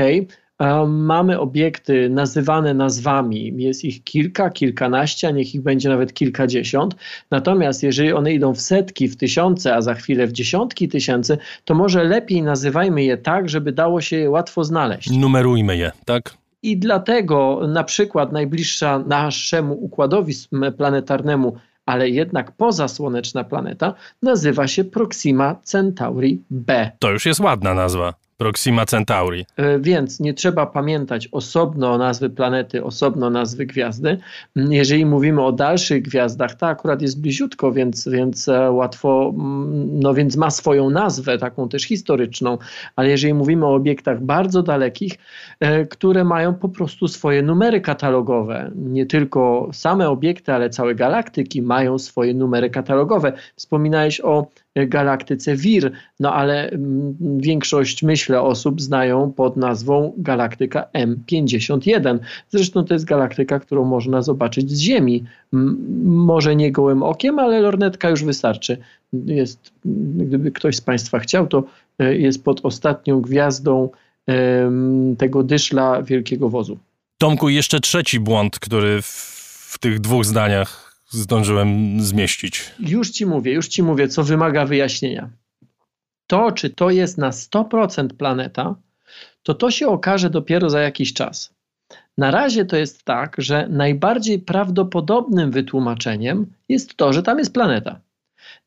mamy 0.87 1.41
obiekty 1.41 2.11
nazywane 2.11 2.75
nazwami, 2.75 3.53
jest 3.57 3.85
ich 3.85 4.05
kilka, 4.05 4.51
kilkanaście, 4.51 5.29
a 5.29 5.31
niech 5.31 5.55
ich 5.55 5.63
będzie 5.63 5.89
nawet 5.89 6.15
kilkadziesiąt. 6.15 6.95
Natomiast 7.31 7.83
jeżeli 7.83 8.13
one 8.13 8.33
idą 8.33 8.55
w 8.55 8.61
setki, 8.61 9.09
w 9.09 9.17
tysiące, 9.17 9.75
a 9.75 9.81
za 9.81 9.95
chwilę 9.95 10.27
w 10.27 10.33
dziesiątki 10.33 10.89
tysięcy, 10.89 11.39
to 11.65 11.75
może 11.75 12.05
lepiej 12.05 12.43
nazywajmy 12.43 13.05
je 13.05 13.17
tak, 13.17 13.49
żeby 13.49 13.73
dało 13.73 14.01
się 14.01 14.17
je 14.17 14.31
łatwo 14.31 14.65
znaleźć. 14.65 15.11
Numerujmy 15.11 15.77
je, 15.77 15.93
tak? 16.05 16.35
I 16.63 16.77
dlatego 16.77 17.61
na 17.69 17.85
przykład 17.85 18.33
najbliższa 18.33 18.99
naszemu 18.99 19.75
układowi 19.75 20.35
planetarnemu, 20.77 21.57
ale 21.87 22.09
jednak 22.09 22.53
pozasłoneczna 22.53 23.45
planeta, 23.45 23.95
nazywa 24.23 24.67
się 24.69 24.85
Proxima 24.85 25.57
Centauri 25.63 26.43
B. 26.51 26.91
To 26.99 27.11
już 27.11 27.27
jest 27.27 27.41
ładna 27.41 27.75
nazwa. 27.75 28.15
Proxima 28.39 28.87
Centauri. 28.87 29.47
E, 29.57 29.79
więc 29.79 30.21
nie 30.21 30.35
trzeba 30.35 30.67
pamiętać 30.67 31.29
osobno 31.33 31.99
nazwy 31.99 32.31
planety, 32.31 32.85
osobno 32.85 33.31
nazwy 33.31 33.67
gwiazdy. 33.67 34.19
Jeżeli 34.57 35.07
mówimy 35.07 35.43
o 35.43 35.53
dalszych 35.53 36.03
gwiazdach, 36.03 36.55
to 36.55 36.67
akurat 36.67 37.03
jest 37.03 37.21
bliziutko, 37.21 37.73
więc, 37.73 38.09
więc 38.09 38.49
e, 38.49 38.71
łatwo, 38.71 39.35
mm, 39.35 40.01
no 40.01 40.15
więc 40.15 40.37
ma 40.37 40.51
swoją 40.51 40.91
nazwę, 40.91 41.39
taką 41.39 41.69
też 41.69 41.83
historyczną, 41.83 42.59
ale 42.97 43.09
jeżeli 43.09 43.35
mówimy 43.35 43.67
o 43.67 43.75
obiektach 43.75 44.23
bardzo 44.23 44.63
dalekich, 44.63 45.13
e, 45.61 45.87
które 45.87 46.25
mają 46.25 46.55
po 46.55 46.69
prostu 46.69 47.09
swoje 47.09 47.43
numery 47.43 47.81
katalogowe, 47.81 48.71
nie 48.75 49.07
tylko 49.07 49.69
same 49.73 50.09
obiekty, 50.09 50.53
ale 50.53 50.71
całe 50.71 50.95
galaktyki 50.95 51.63
mają 51.63 51.99
swoje 51.99 52.35
numery 52.35 52.71
katalogowe. 52.71 53.33
Wspominałeś 53.57 54.21
o 54.21 54.47
galaktyce 54.87 55.57
WIR, 55.57 55.93
no 56.21 56.35
ale 56.35 56.71
mm, 56.71 57.17
większość, 57.39 58.03
myślę, 58.03 58.43
osób 58.43 58.81
znają 58.81 59.33
pod 59.33 59.57
nazwą 59.57 60.13
galaktyka 60.19 60.87
M51. 60.95 62.19
Zresztą 62.51 62.85
to 62.85 62.95
jest 62.95 63.05
galaktyka, 63.05 63.61
którą 63.61 63.85
można 63.85 64.23
zobaczyć 64.23 64.71
z 64.71 64.81
Ziemi. 64.81 65.25
Może 66.05 66.57
nie 66.57 66.73
gołym 66.73 67.03
okiem, 67.03 67.39
ale 67.39 67.61
lornetka 67.61 68.11
już 68.11 68.25
wystarczy. 68.25 68.79
Jest, 69.13 69.73
gdyby 70.17 70.53
ktoś 70.53 70.77
z 70.77 70.81
Państwa 70.81 71.19
chciał, 71.19 71.47
to 71.47 71.65
e, 71.99 72.17
jest 72.17 72.45
pod 72.45 72.61
ostatnią 72.63 73.21
gwiazdą 73.21 73.89
tego 75.19 75.43
dyszla 75.43 76.03
wielkiego 76.03 76.49
wozu. 76.49 76.79
Tomku, 77.19 77.49
jeszcze 77.49 77.81
trzeci 77.81 78.21
błąd, 78.21 78.59
który 78.59 79.03
w, 79.03 79.07
w 79.73 79.79
tych 79.79 80.01
dwóch 80.01 80.25
zdaniach 80.25 80.88
zdążyłem 81.11 82.01
zmieścić. 82.01 82.75
Już 82.79 83.11
ci 83.11 83.27
mówię, 83.27 83.53
już 83.53 83.69
ci 83.69 83.83
mówię, 83.83 84.09
co 84.09 84.25
wymaga 84.25 84.67
wyjaśnienia. 84.67 85.31
To, 86.27 86.53
czy 86.53 86.71
to 86.71 86.91
jest 86.91 87.19
na 87.19 87.31
100% 87.31 88.09
planeta, 88.09 88.75
to 89.43 89.55
to 89.55 89.71
się 89.71 89.89
okaże 89.89 90.31
dopiero 90.31 90.71
za 90.71 90.81
jakiś 90.81 91.13
czas. 91.13 91.55
Na 92.19 92.31
razie 92.31 92.65
to 92.65 92.77
jest 92.77 93.05
tak, 93.05 93.37
że 93.39 93.69
najbardziej 93.71 94.39
prawdopodobnym 94.39 95.51
wytłumaczeniem 95.51 96.47
jest 96.69 96.97
to, 96.97 97.13
że 97.13 97.23
tam 97.23 97.39
jest 97.39 97.53
planeta. 97.53 98.01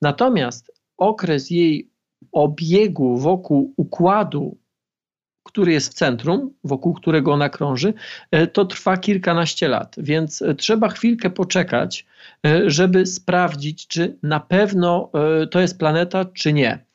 Natomiast 0.01 0.71
okres 0.97 1.49
jej 1.49 1.91
obiegu 2.31 3.17
wokół 3.17 3.73
układu 3.77 4.57
który 5.43 5.71
jest 5.71 5.91
w 5.91 5.93
centrum, 5.93 6.53
wokół 6.63 6.93
którego 6.93 7.33
ona 7.33 7.49
krąży, 7.49 7.93
e, 8.31 8.47
to 8.47 8.65
trwa 8.65 8.97
kilkanaście 8.97 9.67
lat, 9.67 9.95
więc 9.97 10.41
e, 10.41 10.55
trzeba 10.55 10.89
chwilkę 10.89 11.29
poczekać, 11.29 12.05
e, 12.45 12.69
żeby 12.69 13.05
sprawdzić, 13.05 13.87
czy 13.87 14.17
na 14.23 14.39
pewno 14.39 15.11
to 15.51 15.59
jest 15.59 15.79
planeta, 15.79 16.25
czy 16.25 16.53
nie. 16.53 16.85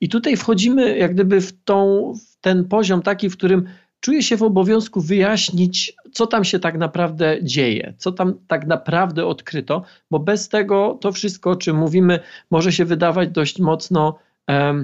I 0.00 0.08
tutaj 0.08 0.36
wchodzimy 0.36 0.98
jak 0.98 1.14
gdyby 1.14 1.40
w, 1.40 1.52
tą, 1.64 2.12
w 2.14 2.40
ten 2.40 2.64
poziom 2.64 3.02
taki, 3.02 3.30
w 3.30 3.36
którym 3.36 3.68
czuję 4.00 4.22
się 4.22 4.36
w 4.36 4.42
obowiązku 4.42 5.00
wyjaśnić, 5.00 5.94
co 6.12 6.26
tam 6.26 6.44
się 6.44 6.58
tak 6.58 6.78
naprawdę 6.78 7.38
dzieje, 7.42 7.94
co 7.98 8.12
tam 8.12 8.34
tak 8.46 8.66
naprawdę 8.66 9.26
odkryto, 9.26 9.82
bo 10.10 10.18
bez 10.18 10.48
tego 10.48 10.98
to 11.00 11.12
wszystko, 11.12 11.50
o 11.50 11.56
czym 11.56 11.76
mówimy, 11.76 12.20
może 12.50 12.72
się 12.72 12.84
wydawać 12.84 13.28
dość 13.28 13.58
mocno 13.58 14.18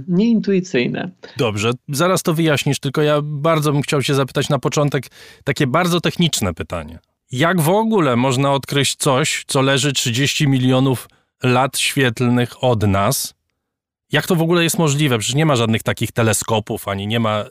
nieintuicyjne. 0.09 1.11
Dobrze, 1.37 1.71
zaraz 1.89 2.23
to 2.23 2.35
wyjaśnisz, 2.35 2.79
tylko 2.79 3.03
ja 3.03 3.21
bardzo 3.23 3.73
bym 3.73 3.83
chciał 3.83 4.03
się 4.03 4.15
zapytać 4.15 4.49
na 4.49 4.59
początek 4.59 5.05
takie 5.45 5.67
bardzo 5.67 6.01
techniczne 6.01 6.55
pytanie. 6.55 6.99
Jak 7.33 7.61
w 7.61 7.69
ogóle 7.69 8.17
można 8.17 8.53
odkryć 8.53 8.97
coś, 8.97 9.45
co 9.47 9.63
leży 9.63 9.93
30 9.93 10.49
milionów 10.49 11.09
lat 11.43 11.79
świetlnych 11.79 12.65
od 12.65 12.87
nas? 12.87 13.35
Jak 14.13 14.27
to 14.27 14.37
w 14.37 14.43
ogóle 14.43 14.63
jest 14.65 14.79
możliwe? 14.79 15.19
Przecież 15.19 15.35
nie 15.35 15.47
ma 15.47 15.57
żadnych 15.57 15.83
takich 15.83 16.13
teleskopów, 16.13 16.89
ani 16.89 17.07
nie 17.07 17.21
ma. 17.21 17.45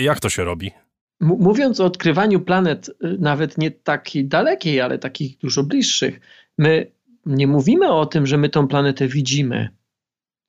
Jak 0.00 0.20
to 0.20 0.28
się 0.28 0.44
robi? 0.44 0.70
Mówiąc 1.20 1.80
o 1.80 1.84
odkrywaniu 1.84 2.40
planet, 2.40 2.88
y, 2.88 3.16
nawet 3.18 3.58
nie 3.58 3.70
takiej 3.70 4.24
dalekiej, 4.24 4.80
ale 4.80 4.98
takich 4.98 5.38
dużo 5.38 5.62
bliższych, 5.62 6.20
my 6.58 6.86
nie 7.26 7.46
mówimy 7.46 7.92
o 7.92 8.06
tym, 8.06 8.26
że 8.26 8.38
my 8.38 8.48
tą 8.48 8.68
planetę 8.68 9.08
widzimy 9.08 9.68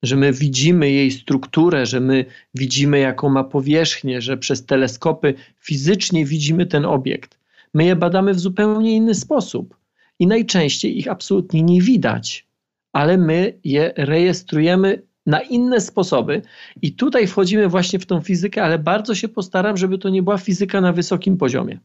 że 0.04 0.16
my 0.16 0.34
widzimy 0.34 0.92
jej 0.92 1.12
strukturę, 1.12 1.86
że 1.86 2.00
my 2.00 2.26
widzimy, 2.56 3.00
jaką 3.00 3.30
ma 3.30 3.44
powierzchnię, 3.44 4.22
że 4.22 4.38
przez 4.38 4.66
teleskopy 4.66 5.34
fizycznie 5.60 6.26
widzimy 6.26 6.66
ten 6.66 6.86
obiekt. 6.86 7.40
My 7.74 7.86
je 7.86 7.96
badamy 7.96 8.34
w 8.34 8.40
zupełnie 8.40 8.96
inny 8.96 9.16
sposób 9.16 9.78
i 10.20 10.28
najczęściej 10.28 10.98
ich 10.98 11.08
absolutnie 11.08 11.64
nie 11.64 11.82
widać, 11.82 12.48
ale 12.94 13.18
my 13.18 13.60
je 13.64 13.94
rejestrujemy 13.98 15.02
na 15.26 15.40
inne 15.42 15.82
sposoby. 15.82 16.42
I 16.82 16.94
tutaj 16.94 17.28
wchodzimy 17.28 17.68
właśnie 17.68 18.00
w 18.00 18.06
tą 18.06 18.22
fizykę, 18.22 18.64
ale 18.64 18.80
bardzo 18.80 19.16
się 19.16 19.28
postaram, 19.28 19.78
żeby 19.78 19.98
to 19.98 20.10
nie 20.10 20.24
była 20.24 20.38
fizyka 20.38 20.82
na 20.82 20.94
wysokim 20.94 21.38
poziomie. 21.38 21.80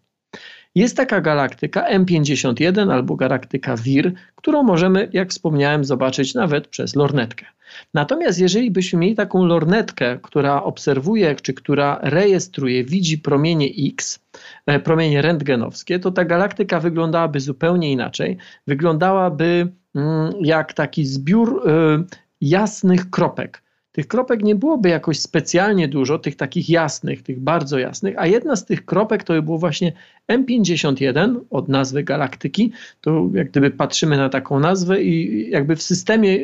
Jest 0.76 0.96
taka 0.96 1.20
galaktyka 1.20 1.90
M51 1.92 2.92
albo 2.92 3.16
galaktyka 3.16 3.76
WIR, 3.76 4.12
którą 4.34 4.62
możemy, 4.62 5.08
jak 5.12 5.30
wspomniałem, 5.30 5.84
zobaczyć 5.84 6.34
nawet 6.34 6.68
przez 6.68 6.96
lornetkę. 6.96 7.46
Natomiast 7.94 8.38
jeżeli 8.38 8.70
byśmy 8.70 8.98
mieli 8.98 9.14
taką 9.14 9.44
lornetkę, 9.44 10.18
która 10.22 10.62
obserwuje, 10.62 11.34
czy 11.34 11.54
która 11.54 11.98
rejestruje, 12.02 12.84
widzi 12.84 13.18
promienie 13.18 13.68
X, 13.88 14.20
e, 14.66 14.80
promienie 14.80 15.22
rentgenowskie, 15.22 15.98
to 15.98 16.10
ta 16.10 16.24
galaktyka 16.24 16.80
wyglądałaby 16.80 17.40
zupełnie 17.40 17.92
inaczej. 17.92 18.36
Wyglądałaby 18.66 19.72
mm, 19.94 20.32
jak 20.40 20.72
taki 20.72 21.06
zbiór 21.06 21.62
e, 21.68 22.04
jasnych 22.40 23.10
kropek. 23.10 23.62
Tych 23.96 24.08
kropek 24.08 24.42
nie 24.42 24.54
byłoby 24.54 24.88
jakoś 24.88 25.20
specjalnie 25.20 25.88
dużo, 25.88 26.18
tych 26.18 26.36
takich 26.36 26.70
jasnych, 26.70 27.22
tych 27.22 27.40
bardzo 27.40 27.78
jasnych, 27.78 28.14
a 28.18 28.26
jedna 28.26 28.56
z 28.56 28.64
tych 28.64 28.84
kropek 28.84 29.24
to 29.24 29.32
by 29.32 29.42
było 29.42 29.58
właśnie 29.58 29.92
M51 30.32 31.40
od 31.50 31.68
nazwy 31.68 32.02
galaktyki. 32.02 32.72
To 33.00 33.30
jak 33.34 33.50
gdyby 33.50 33.70
patrzymy 33.70 34.16
na 34.16 34.28
taką 34.28 34.60
nazwę 34.60 35.02
i 35.02 35.50
jakby 35.50 35.76
w 35.76 35.82
systemie 35.82 36.38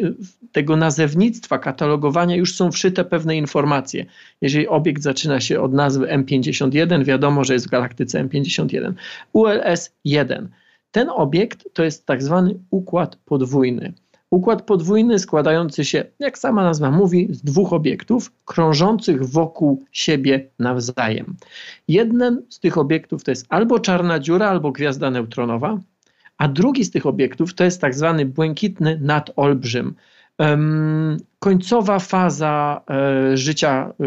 tego 0.53 0.77
nazewnictwa, 0.77 1.59
katalogowania 1.59 2.37
już 2.37 2.57
są 2.57 2.73
wszyte 2.73 3.05
pewne 3.05 3.37
informacje. 3.37 4.07
Jeżeli 4.41 4.69
obiekt 4.69 5.03
zaczyna 5.03 5.41
się 5.41 5.61
od 5.61 5.73
nazwy 5.73 6.07
M51, 6.07 7.05
wiadomo, 7.05 7.45
że 7.45 7.53
jest 7.53 7.67
w 7.67 7.71
galaktyce 7.71 8.25
M51. 8.25 8.93
ULS 9.33 9.91
1. 10.05 10.49
Ten 10.91 11.09
obiekt 11.11 11.69
to 11.73 11.85
jest 11.85 12.07
tak 12.07 12.23
zwany 12.23 12.55
układ 12.71 13.17
podwójny. 13.17 13.93
Układ 14.33 14.63
podwójny 14.63 15.19
składający 15.19 15.85
się, 15.85 16.05
jak 16.19 16.39
sama 16.39 16.63
nazwa 16.63 16.91
mówi, 16.91 17.29
z 17.31 17.43
dwóch 17.43 17.73
obiektów 17.73 18.33
krążących 18.45 19.25
wokół 19.31 19.85
siebie 19.93 20.49
nawzajem. 20.59 21.37
Jeden 21.89 22.43
z 22.49 22.61
tych 22.61 22.79
obiektów 22.79 23.25
to 23.25 23.31
jest 23.31 23.47
albo 23.49 23.79
czarna 23.79 24.19
dziura, 24.19 24.49
albo 24.49 24.73
gwiazda 24.73 25.11
neutronowa, 25.11 25.79
a 26.39 26.49
drugi 26.49 26.85
z 26.85 26.91
tych 26.91 27.07
obiektów 27.07 27.55
to 27.55 27.65
jest 27.65 27.81
tak 27.81 27.95
zwany 27.95 28.27
błękitny 28.27 28.99
nadolbrzym. 29.03 29.95
Końcowa 31.39 31.99
faza 31.99 32.81
e, 32.91 33.37
życia 33.37 33.93
e, 34.01 34.05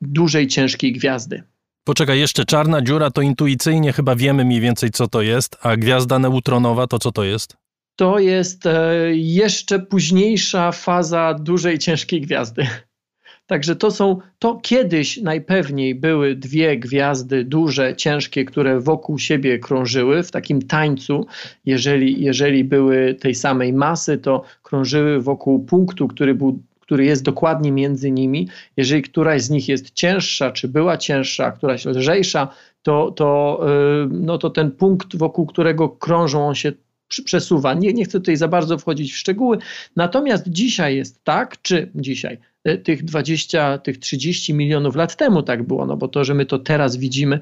dużej, 0.00 0.46
ciężkiej 0.46 0.92
gwiazdy. 0.92 1.42
Poczekaj, 1.84 2.18
jeszcze 2.18 2.44
czarna 2.44 2.82
dziura 2.82 3.10
to 3.10 3.20
intuicyjnie 3.20 3.92
chyba 3.92 4.16
wiemy 4.16 4.44
mniej 4.44 4.60
więcej 4.60 4.90
co 4.90 5.08
to 5.08 5.22
jest, 5.22 5.56
a 5.62 5.76
gwiazda 5.76 6.18
neutronowa 6.18 6.86
to 6.86 6.98
co 6.98 7.12
to 7.12 7.24
jest? 7.24 7.65
To 7.96 8.18
jest 8.18 8.66
e, 8.66 9.00
jeszcze 9.14 9.78
późniejsza 9.78 10.72
faza 10.72 11.34
dużej, 11.34 11.78
ciężkiej 11.78 12.20
gwiazdy. 12.20 12.66
Także 13.46 13.76
to 13.76 13.90
są, 13.90 14.18
to 14.38 14.60
kiedyś 14.62 15.16
najpewniej 15.16 15.94
były 15.94 16.34
dwie 16.34 16.78
gwiazdy 16.78 17.44
duże, 17.44 17.96
ciężkie, 17.96 18.44
które 18.44 18.80
wokół 18.80 19.18
siebie 19.18 19.58
krążyły 19.58 20.22
w 20.22 20.30
takim 20.30 20.62
tańcu. 20.62 21.26
Jeżeli, 21.64 22.24
jeżeli 22.24 22.64
były 22.64 23.14
tej 23.14 23.34
samej 23.34 23.72
masy, 23.72 24.18
to 24.18 24.42
krążyły 24.62 25.20
wokół 25.20 25.64
punktu, 25.64 26.08
który, 26.08 26.34
był, 26.34 26.58
który 26.80 27.04
jest 27.04 27.22
dokładnie 27.22 27.72
między 27.72 28.10
nimi. 28.10 28.48
Jeżeli 28.76 29.02
któraś 29.02 29.42
z 29.42 29.50
nich 29.50 29.68
jest 29.68 29.90
cięższa, 29.90 30.50
czy 30.50 30.68
była 30.68 30.96
cięższa, 30.96 31.52
któraś 31.52 31.84
lżejsza, 31.84 32.48
to, 32.82 33.10
to, 33.10 33.60
e, 33.68 34.08
no 34.10 34.38
to 34.38 34.50
ten 34.50 34.70
punkt, 34.70 35.16
wokół 35.16 35.46
którego 35.46 35.88
krążą, 35.88 36.48
on 36.48 36.54
się 36.54 36.72
przesuwa. 37.24 37.74
Nie, 37.74 37.92
nie 37.92 38.04
chcę 38.04 38.18
tutaj 38.20 38.36
za 38.36 38.48
bardzo 38.48 38.78
wchodzić 38.78 39.12
w 39.12 39.16
szczegóły. 39.16 39.58
Natomiast 39.96 40.48
dzisiaj 40.48 40.96
jest 40.96 41.24
tak, 41.24 41.62
czy 41.62 41.90
dzisiaj 41.94 42.38
tych 42.84 43.04
20, 43.04 43.78
tych 43.78 43.98
30 43.98 44.54
milionów 44.54 44.96
lat 44.96 45.16
temu 45.16 45.42
tak 45.42 45.62
było, 45.62 45.86
no 45.86 45.96
bo 45.96 46.08
to, 46.08 46.24
że 46.24 46.34
my 46.34 46.46
to 46.46 46.58
teraz 46.58 46.96
widzimy, 46.96 47.40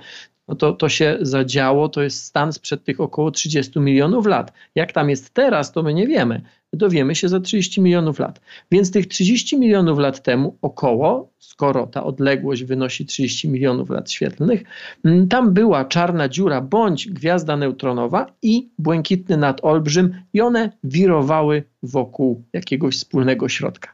no 0.48 0.54
to, 0.54 0.72
to 0.72 0.88
się 0.88 1.18
zadziało, 1.20 1.88
to 1.88 2.02
jest 2.02 2.24
stan 2.24 2.52
sprzed 2.52 2.84
tych 2.84 3.00
około 3.00 3.30
30 3.30 3.80
milionów 3.80 4.26
lat. 4.26 4.52
Jak 4.74 4.92
tam 4.92 5.10
jest 5.10 5.34
teraz, 5.34 5.72
to 5.72 5.82
my 5.82 5.94
nie 5.94 6.06
wiemy. 6.06 6.42
Dowiemy 6.72 7.14
się 7.14 7.28
za 7.28 7.40
30 7.40 7.80
milionów 7.80 8.18
lat. 8.18 8.40
Więc 8.70 8.90
tych 8.90 9.06
30 9.06 9.58
milionów 9.58 9.98
lat 9.98 10.22
temu 10.22 10.56
około, 10.62 11.32
skoro 11.38 11.86
ta 11.86 12.04
odległość 12.04 12.64
wynosi 12.64 13.06
30 13.06 13.48
milionów 13.48 13.90
lat 13.90 14.10
świetlnych, 14.10 14.64
mm, 15.04 15.28
tam 15.28 15.52
była 15.52 15.84
czarna 15.84 16.28
dziura 16.28 16.60
bądź 16.60 17.08
gwiazda 17.08 17.56
neutronowa 17.56 18.26
i 18.42 18.68
błękitny 18.78 19.36
nadolbrzym 19.36 20.14
i 20.32 20.40
one 20.40 20.72
wirowały 20.84 21.62
wokół 21.82 22.44
jakiegoś 22.52 22.96
wspólnego 22.96 23.48
środka. 23.48 23.93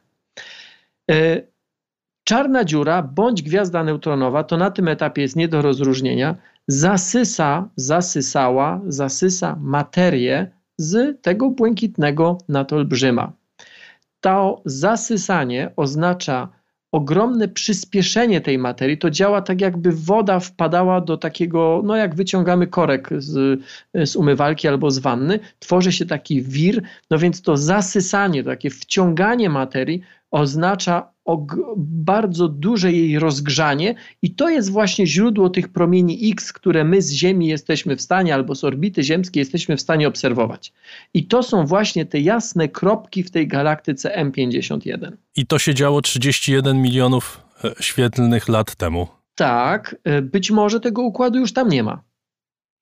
E, 1.10 1.42
czarna 2.24 2.64
dziura 2.64 3.02
bądź 3.02 3.42
gwiazda 3.42 3.84
neutronowa, 3.84 4.44
to 4.44 4.56
na 4.56 4.70
tym 4.70 4.88
etapie 4.88 5.22
jest 5.22 5.36
nie 5.36 5.48
do 5.48 5.62
rozróżnienia, 5.62 6.36
zasysa, 6.68 7.68
zasysała, 7.76 8.80
zasysa 8.86 9.56
materię 9.60 10.50
z 10.78 11.22
tego 11.22 11.50
błękitnego 11.50 12.38
nadolbrzyma. 12.48 13.32
To 14.20 14.62
zasysanie 14.64 15.72
oznacza 15.76 16.48
ogromne 16.92 17.48
przyspieszenie 17.48 18.40
tej 18.40 18.58
materii. 18.58 18.98
To 18.98 19.10
działa 19.10 19.42
tak, 19.42 19.60
jakby 19.60 19.92
woda 19.92 20.40
wpadała 20.40 21.00
do 21.00 21.16
takiego, 21.16 21.82
no 21.84 21.96
jak 21.96 22.14
wyciągamy 22.14 22.66
korek 22.66 23.08
z, 23.18 23.60
z 23.94 24.16
umywalki 24.16 24.68
albo 24.68 24.90
z 24.90 24.98
wanny, 24.98 25.38
tworzy 25.58 25.92
się 25.92 26.06
taki 26.06 26.42
wir, 26.42 26.82
no 27.10 27.18
więc 27.18 27.42
to 27.42 27.56
zasysanie, 27.56 28.44
takie 28.44 28.70
wciąganie 28.70 29.50
materii 29.50 30.02
oznacza 30.30 31.12
bardzo 31.76 32.48
duże 32.48 32.92
jej 32.92 33.18
rozgrzanie 33.18 33.94
i 34.22 34.34
to 34.34 34.48
jest 34.48 34.70
właśnie 34.70 35.06
źródło 35.06 35.50
tych 35.50 35.68
promieni 35.68 36.30
X, 36.30 36.52
które 36.52 36.84
my 36.84 37.02
z 37.02 37.12
Ziemi 37.12 37.46
jesteśmy 37.46 37.96
w 37.96 38.02
stanie 38.02 38.34
albo 38.34 38.54
z 38.54 38.64
orbity 38.64 39.02
ziemskiej 39.02 39.40
jesteśmy 39.40 39.76
w 39.76 39.80
stanie 39.80 40.08
obserwować. 40.08 40.72
I 41.14 41.26
to 41.26 41.42
są 41.42 41.66
właśnie 41.66 42.06
te 42.06 42.20
jasne 42.20 42.68
kropki 42.68 43.22
w 43.22 43.30
tej 43.30 43.48
galaktyce 43.48 44.24
M51. 44.24 45.12
I 45.36 45.46
to 45.46 45.58
się 45.58 45.74
działo 45.74 46.02
31 46.02 46.82
milionów 46.82 47.40
e, 47.64 47.74
świetlnych 47.80 48.48
lat 48.48 48.74
temu. 48.74 49.08
Tak, 49.34 49.96
e, 50.04 50.22
być 50.22 50.50
może 50.50 50.80
tego 50.80 51.02
układu 51.02 51.38
już 51.38 51.52
tam 51.52 51.68
nie 51.68 51.82
ma. 51.82 52.02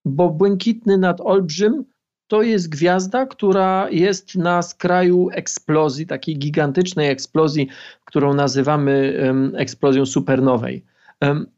Bo 0.05 0.31
błękitny 0.31 0.99
nadolbrzym 0.99 1.85
to 2.28 2.42
jest 2.42 2.68
gwiazda, 2.68 3.26
która 3.26 3.88
jest 3.90 4.34
na 4.34 4.62
skraju 4.62 5.28
eksplozji, 5.32 6.06
takiej 6.06 6.38
gigantycznej 6.38 7.10
eksplozji, 7.10 7.68
którą 8.05 8.34
nazywamy 8.34 9.20
eksplozją 9.56 10.06
supernowej. 10.06 10.84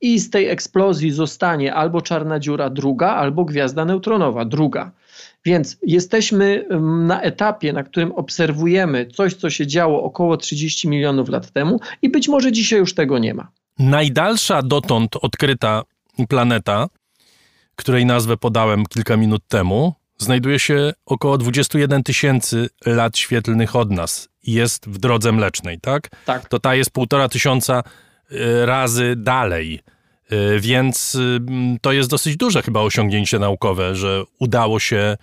I 0.01 0.18
z 0.18 0.30
tej 0.30 0.48
eksplozji 0.48 1.10
zostanie 1.10 1.74
albo 1.74 2.01
czarna 2.01 2.38
dziura 2.40 2.70
druga, 2.70 3.09
albo 3.09 3.44
gwiazda 3.44 3.84
neutronowa 3.84 4.44
druga. 4.44 4.92
Więc 5.44 5.76
jesteśmy 5.82 6.64
na 7.06 7.22
etapie, 7.22 7.72
na 7.72 7.82
którym 7.82 8.12
obserwujemy 8.12 9.06
coś, 9.06 9.34
co 9.34 9.51
się 9.51 9.66
działo 9.66 10.02
około 10.02 10.36
30 10.36 10.88
milionów 10.88 11.28
lat 11.28 11.51
temu, 11.51 11.80
i 12.02 12.09
być 12.09 12.28
może 12.28 12.52
dzisiaj 12.52 12.78
już 12.78 12.94
tego 12.94 13.18
nie 13.18 13.34
ma. 13.34 13.48
Najdalsza 13.78 14.62
dotąd 14.62 15.16
odkryta 15.16 15.82
planeta, 16.28 16.86
której 17.76 18.06
nazwę 18.06 18.36
podałem 18.36 18.86
kilka 18.86 19.16
minut 19.16 19.42
temu, 19.48 19.94
znajduje 20.20 20.59
się 20.59 20.92
około 21.06 21.38
21 21.38 22.02
tysięcy 22.02 22.68
lat 22.86 23.18
świetlnych 23.18 23.76
od 23.76 23.90
nas 23.90 24.28
i 24.42 24.52
jest 24.52 24.88
w 24.88 24.98
drodze 24.98 25.32
mlecznej, 25.32 25.80
tak? 25.80 26.09
Tak. 26.24 26.48
To 26.48 26.59
ta 26.59 26.74
jest 26.74 26.90
półtora 26.90 27.28
tysiąca 27.28 27.82
e, 28.30 28.66
razy 28.66 29.14
dalej. 29.16 29.80
E, 30.30 30.60
więc 30.60 31.14
mm, 31.14 31.78
to 31.80 31.92
jest 31.92 32.10
dosyć 32.10 32.36
duże 32.36 32.62
chyba 32.62 32.80
osiągnięcie 32.80 33.38
naukowe, 33.38 33.97
że 33.97 34.22
udało 34.38 34.80
się 34.80 35.16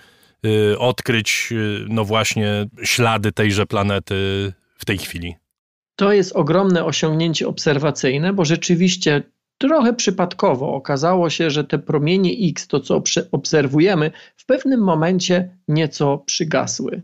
e, 0.73 0.79
odkryć, 0.79 1.53
no 1.89 2.05
właśnie, 2.05 2.65
ślady 2.83 3.31
tejże 3.31 3.65
planety 3.65 4.53
w 4.77 4.85
tej 4.85 4.97
chwili. 4.97 5.35
To 5.95 6.13
jest 6.13 6.35
ogromne 6.35 6.85
osiągnięcie 6.85 7.47
obserwacyjne, 7.47 8.33
bo 8.33 8.45
rzeczywiście 8.45 9.23
trochę 9.57 9.93
przypadkowo 9.93 10.73
okazało 10.73 11.29
się, 11.29 11.49
że 11.49 11.63
te 11.63 11.79
promienie 11.79 12.49
X, 12.49 12.67
to 12.67 12.79
co 12.79 13.03
obserwujemy, 13.31 14.11
w 14.35 14.45
pewnym 14.45 14.84
momencie 14.84 15.49
nieco 15.67 16.17
przygasły, 16.17 17.01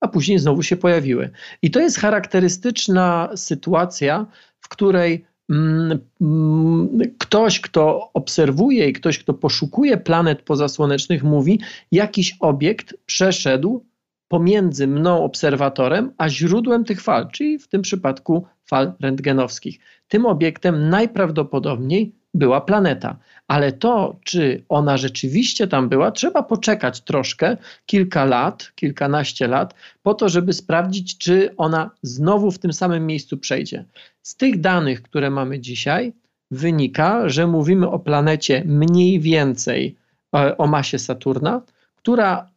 a 0.00 0.08
później 0.08 0.38
znowu 0.38 0.62
się 0.62 0.76
pojawiły. 0.76 1.30
I 1.62 1.70
to 1.70 1.80
jest 1.80 1.98
charakterystyczna 1.98 3.28
sytuacja, 3.36 4.26
w 4.60 4.68
której 4.68 5.24
mm, 5.50 5.98
mm, 6.20 7.00
ktoś, 7.18 7.60
kto 7.60 8.10
obserwuje 8.14 8.88
i 8.88 8.92
ktoś, 8.92 9.18
kto 9.18 9.34
poszukuje 9.34 9.96
planet 9.96 10.42
pozasłonecznych, 10.42 11.24
mówi, 11.24 11.60
jakiś 11.92 12.36
obiekt 12.40 12.94
przeszedł 13.06 13.84
pomiędzy 14.28 14.86
mną, 14.86 15.24
obserwatorem, 15.24 16.12
a 16.18 16.28
źródłem 16.28 16.84
tych 16.84 17.02
fal, 17.02 17.30
czyli 17.30 17.58
w 17.58 17.68
tym 17.68 17.82
przypadku 17.82 18.46
fal 18.64 18.92
rentgenowskich. 19.00 19.78
Tym 20.08 20.26
obiektem 20.26 20.88
najprawdopodobniej 20.88 22.14
była 22.34 22.60
planeta. 22.60 23.18
Ale 23.48 23.72
to, 23.72 24.16
czy 24.24 24.64
ona 24.68 24.96
rzeczywiście 24.96 25.66
tam 25.66 25.88
była, 25.88 26.10
trzeba 26.10 26.42
poczekać 26.42 27.00
troszkę, 27.00 27.56
kilka 27.86 28.24
lat, 28.24 28.72
kilkanaście 28.74 29.48
lat, 29.48 29.74
po 30.02 30.14
to, 30.14 30.28
żeby 30.28 30.52
sprawdzić, 30.52 31.18
czy 31.18 31.56
ona 31.56 31.90
znowu 32.02 32.50
w 32.50 32.58
tym 32.58 32.72
samym 32.72 33.06
miejscu 33.06 33.38
przejdzie. 33.38 33.84
Z 34.22 34.36
tych 34.36 34.60
danych, 34.60 35.02
które 35.02 35.30
mamy 35.30 35.60
dzisiaj, 35.60 36.12
wynika, 36.50 37.28
że 37.28 37.46
mówimy 37.46 37.90
o 37.90 37.98
planecie 37.98 38.62
mniej 38.66 39.20
więcej 39.20 39.96
e, 40.36 40.58
o 40.58 40.66
masie 40.66 40.98
Saturna, 40.98 41.62
która 41.96 42.53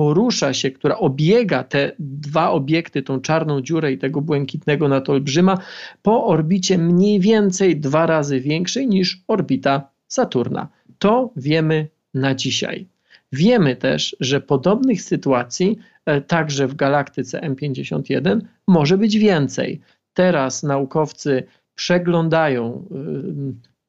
porusza 0.00 0.54
się, 0.54 0.70
która 0.70 0.98
obiega 0.98 1.64
te 1.64 1.92
dwa 1.98 2.50
obiekty, 2.50 3.02
tą 3.02 3.20
czarną 3.20 3.60
dziurę 3.60 3.92
i 3.92 3.98
tego 3.98 4.20
błękitnego 4.20 4.88
nadolbrzyma, 4.88 5.58
po 6.02 6.26
orbicie 6.26 6.78
mniej 6.78 7.20
więcej 7.20 7.80
dwa 7.80 8.06
razy 8.06 8.40
większej 8.40 8.88
niż 8.88 9.22
orbita 9.28 9.90
Saturna. 10.08 10.68
To 10.98 11.32
wiemy 11.36 11.88
na 12.14 12.34
dzisiaj. 12.34 12.86
Wiemy 13.32 13.76
też, 13.76 14.16
że 14.20 14.40
podobnych 14.40 15.02
sytuacji 15.02 15.78
e, 16.06 16.20
także 16.20 16.66
w 16.66 16.74
galaktyce 16.74 17.40
M51 17.40 18.40
może 18.66 18.98
być 18.98 19.18
więcej. 19.18 19.80
Teraz 20.14 20.62
naukowcy 20.62 21.42
przeglądają 21.74 22.84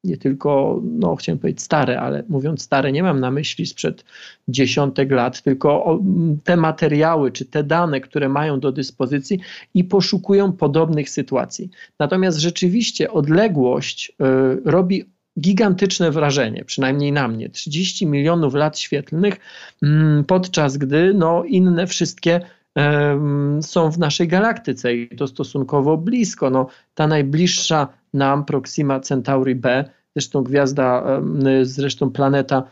nie 0.03 0.17
tylko, 0.17 0.81
no 0.83 1.15
chciałem 1.15 1.39
powiedzieć 1.39 1.61
stare, 1.61 1.99
ale 1.99 2.23
mówiąc 2.29 2.61
stare, 2.61 2.91
nie 2.91 3.03
mam 3.03 3.19
na 3.19 3.31
myśli 3.31 3.65
sprzed 3.65 4.05
dziesiątek 4.47 5.11
lat, 5.11 5.41
tylko 5.41 5.99
te 6.43 6.57
materiały 6.57 7.31
czy 7.31 7.45
te 7.45 7.63
dane, 7.63 8.01
które 8.01 8.29
mają 8.29 8.59
do 8.59 8.71
dyspozycji 8.71 9.39
i 9.73 9.83
poszukują 9.83 10.51
podobnych 10.51 11.09
sytuacji. 11.09 11.69
Natomiast 11.99 12.37
rzeczywiście 12.37 13.11
odległość 13.11 14.09
y, 14.09 14.13
robi 14.65 15.05
gigantyczne 15.39 16.11
wrażenie, 16.11 16.65
przynajmniej 16.65 17.11
na 17.11 17.27
mnie. 17.27 17.49
30 17.49 18.07
milionów 18.07 18.53
lat 18.53 18.79
świetlnych, 18.79 19.33
y, 19.83 19.87
podczas 20.27 20.77
gdy 20.77 21.13
no, 21.13 21.43
inne 21.43 21.87
wszystkie 21.87 22.41
są 23.61 23.91
w 23.91 23.99
naszej 23.99 24.27
galaktyce 24.27 24.93
i 24.93 25.15
to 25.15 25.27
stosunkowo 25.27 25.97
blisko. 25.97 26.49
No, 26.49 26.67
ta 26.95 27.07
najbliższa 27.07 27.87
nam 28.13 28.45
Proxima 28.45 28.99
Centauri 28.99 29.55
B, 29.55 29.89
zresztą 30.15 30.43
gwiazda, 30.43 31.21
zresztą 31.63 32.11
planeta 32.11 32.63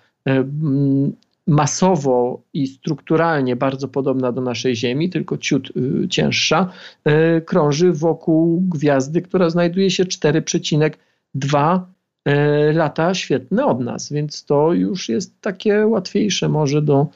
masowo 1.49 2.41
i 2.53 2.67
strukturalnie 2.67 3.55
bardzo 3.55 3.87
podobna 3.87 4.31
do 4.31 4.41
naszej 4.41 4.75
Ziemi, 4.75 5.09
tylko 5.09 5.37
ciut 5.37 5.71
y, 6.03 6.07
cięższa, 6.07 6.71
e, 7.03 7.41
krąży 7.41 7.93
wokół 7.93 8.61
gwiazdy, 8.61 9.21
która 9.21 9.49
znajduje 9.49 9.91
się 9.91 10.05
4,2 10.05 11.79
e, 12.25 12.73
lata 12.73 13.13
świetne 13.13 13.65
od 13.65 13.79
nas, 13.79 14.11
więc 14.11 14.45
to 14.45 14.73
już 14.73 15.09
jest 15.09 15.41
takie 15.41 15.87
łatwiejsze 15.87 16.49
może 16.49 16.81
do 16.81 17.07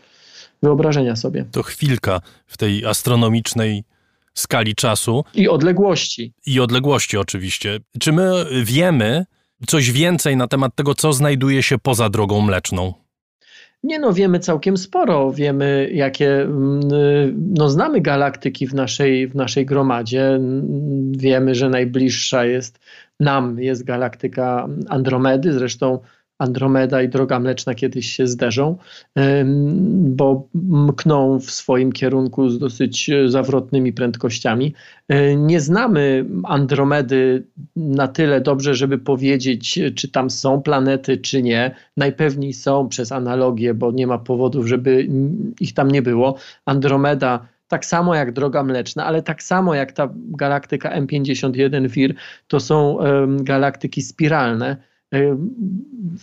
wyobrażenia 0.63 1.15
sobie. 1.15 1.45
To 1.51 1.63
chwilka 1.63 2.21
w 2.47 2.57
tej 2.57 2.85
astronomicznej 2.85 3.83
skali 4.33 4.75
czasu. 4.75 5.23
I 5.33 5.49
odległości. 5.49 6.33
I 6.45 6.59
odległości, 6.59 7.17
oczywiście. 7.17 7.79
Czy 7.99 8.11
my 8.11 8.45
wiemy 8.63 9.25
coś 9.67 9.91
więcej 9.91 10.37
na 10.37 10.47
temat 10.47 10.75
tego, 10.75 10.95
co 10.95 11.13
znajduje 11.13 11.63
się 11.63 11.77
poza 11.77 12.09
drogą 12.09 12.41
mleczną? 12.41 12.93
Nie 13.83 13.99
no, 13.99 14.13
wiemy 14.13 14.39
całkiem 14.39 14.77
sporo. 14.77 15.31
Wiemy, 15.31 15.89
jakie. 15.93 16.41
Mm, 16.41 16.79
no, 17.57 17.69
znamy 17.69 18.01
galaktyki 18.01 18.67
w 18.67 18.73
naszej, 18.73 19.27
w 19.27 19.35
naszej 19.35 19.65
gromadzie. 19.65 20.39
Wiemy, 21.11 21.55
że 21.55 21.69
najbliższa 21.69 22.45
jest 22.45 22.79
nam, 23.19 23.59
jest 23.59 23.83
galaktyka 23.83 24.67
Andromedy. 24.89 25.53
Zresztą 25.53 25.99
Andromeda 26.43 27.01
i 27.01 27.09
Droga 27.09 27.39
Mleczna 27.39 27.75
kiedyś 27.75 28.09
się 28.09 28.27
zderzą, 28.27 28.77
bo 29.93 30.47
mkną 30.53 31.39
w 31.39 31.51
swoim 31.51 31.91
kierunku 31.91 32.49
z 32.49 32.59
dosyć 32.59 33.11
zawrotnymi 33.27 33.93
prędkościami. 33.93 34.73
E, 35.07 35.35
nie 35.35 35.61
znamy 35.61 36.25
Andromedy 36.43 37.43
na 37.75 38.07
tyle 38.07 38.41
dobrze, 38.41 38.75
żeby 38.75 38.97
powiedzieć, 38.97 39.79
czy 39.95 40.11
tam 40.11 40.29
są 40.29 40.61
planety, 40.61 41.17
czy 41.17 41.41
nie. 41.41 41.75
Najpewniej 41.97 42.53
są 42.53 42.89
przez 42.89 43.11
analogię, 43.11 43.73
bo 43.73 43.91
nie 43.91 44.07
ma 44.07 44.17
powodów, 44.17 44.67
żeby 44.67 45.07
ich 45.59 45.73
tam 45.73 45.91
nie 45.91 46.01
było. 46.01 46.35
Andromeda 46.65 47.47
tak 47.67 47.85
samo 47.85 48.15
jak 48.15 48.31
Droga 48.31 48.63
Mleczna, 48.63 49.05
ale 49.05 49.21
tak 49.21 49.43
samo 49.43 49.75
jak 49.75 49.91
ta 49.91 50.09
galaktyka 50.15 51.01
M51 51.01 51.89
Vir, 51.89 52.15
to 52.47 52.59
są 52.59 52.97
galaktyki 53.27 54.01
spiralne. 54.01 54.92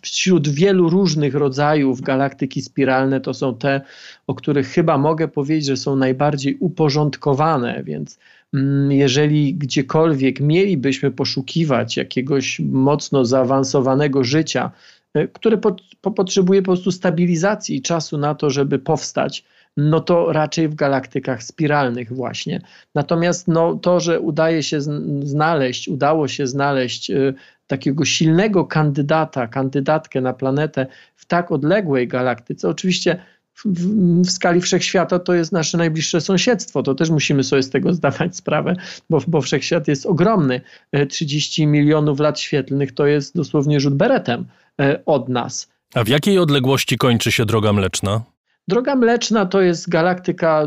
Wśród 0.02 0.48
wielu 0.48 0.90
różnych 0.90 1.34
rodzajów 1.34 2.00
galaktyki 2.00 2.62
spiralne 2.62 3.20
to 3.20 3.34
są 3.34 3.54
te, 3.54 3.80
o 4.26 4.34
których 4.34 4.68
chyba 4.68 4.98
mogę 4.98 5.28
powiedzieć, 5.28 5.66
że 5.66 5.76
są 5.76 5.96
najbardziej 5.96 6.56
uporządkowane, 6.60 7.82
więc 7.84 8.18
mm, 8.54 8.92
jeżeli 8.92 9.54
gdziekolwiek 9.54 10.40
mielibyśmy 10.40 11.10
poszukiwać 11.10 11.96
jakiegoś 11.96 12.60
mocno 12.60 13.24
zaawansowanego 13.24 14.24
życia, 14.24 14.70
e, 15.14 15.28
które 15.28 15.58
po, 15.58 15.76
po, 16.00 16.10
potrzebuje 16.10 16.62
po 16.62 16.66
prostu 16.66 16.92
stabilizacji 16.92 17.76
i 17.76 17.82
czasu 17.82 18.18
na 18.18 18.34
to, 18.34 18.50
żeby 18.50 18.78
powstać, 18.78 19.44
no 19.76 20.00
to 20.00 20.32
raczej 20.32 20.68
w 20.68 20.74
galaktykach 20.74 21.42
spiralnych 21.42 22.12
właśnie. 22.12 22.60
Natomiast 22.94 23.48
no, 23.48 23.74
to, 23.74 24.00
że 24.00 24.20
udaje 24.20 24.62
się 24.62 24.80
znaleźć, 25.22 25.88
udało 25.88 26.28
się 26.28 26.46
znaleźć 26.46 27.10
y, 27.10 27.34
takiego 27.70 28.05
silnego 28.05 28.64
kandydata, 28.64 29.47
kandydatkę 29.47 30.20
na 30.20 30.32
planetę 30.32 30.86
w 31.16 31.26
tak 31.26 31.52
odległej 31.52 32.09
galaktyce, 32.09 32.68
oczywiście 32.68 33.22
w, 33.55 33.64
w, 33.66 34.22
w, 34.22 34.30
skali 34.30 34.60
wszechświata 34.60 35.18
to 35.18 35.34
jest 35.34 35.52
nasze 35.52 35.78
najbliższe 35.78 36.20
sąsiedztwo. 36.20 36.82
To 36.82 36.94
też 36.94 37.10
musimy 37.10 37.44
sobie 37.44 37.62
z 37.62 37.70
tego 37.70 37.94
zdawać 37.94 38.36
sprawę, 38.36 38.76
bo, 39.10 39.20
bo 39.26 39.40
wszechświat 39.40 39.88
jest 39.88 40.06
ogromny. 40.06 40.60
30 41.09 41.62
y, 41.62 41.66
milionów 41.66 42.20
lat 42.20 42.40
świetlnych 42.40 42.92
to 42.92 43.06
jest 43.06 43.36
dosłownie 43.36 43.80
rzut 43.80 43.94
beretem 43.94 44.44
y, 44.80 45.05
od 45.05 45.28
nas. 45.28 45.68
A 45.94 46.05
w 46.05 46.09
jakiej 46.09 46.38
odległości 46.38 46.98
kończy 46.98 47.32
się 47.32 47.44
droga 47.44 47.72
mleczna? 47.72 48.22
Droga 48.68 48.97
Mleczna 48.97 49.47
to 49.47 49.60
jest 49.60 49.88
galaktyka, 49.88 50.66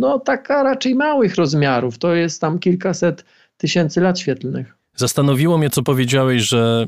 no 0.00 0.18
taka 0.18 0.62
raczej 0.62 0.94
małych 0.94 1.34
rozmiarów. 1.34 1.98
To 1.98 2.14
jest 2.14 2.40
tam 2.40 2.58
kilkaset 2.58 3.24
tysięcy 3.56 4.00
lat 4.00 4.18
świetlnych. 4.18 4.75
Zastanowiło 4.96 5.58
mnie, 5.58 5.70
co 5.70 5.82
powiedziałeś, 5.82 6.42
że 6.42 6.86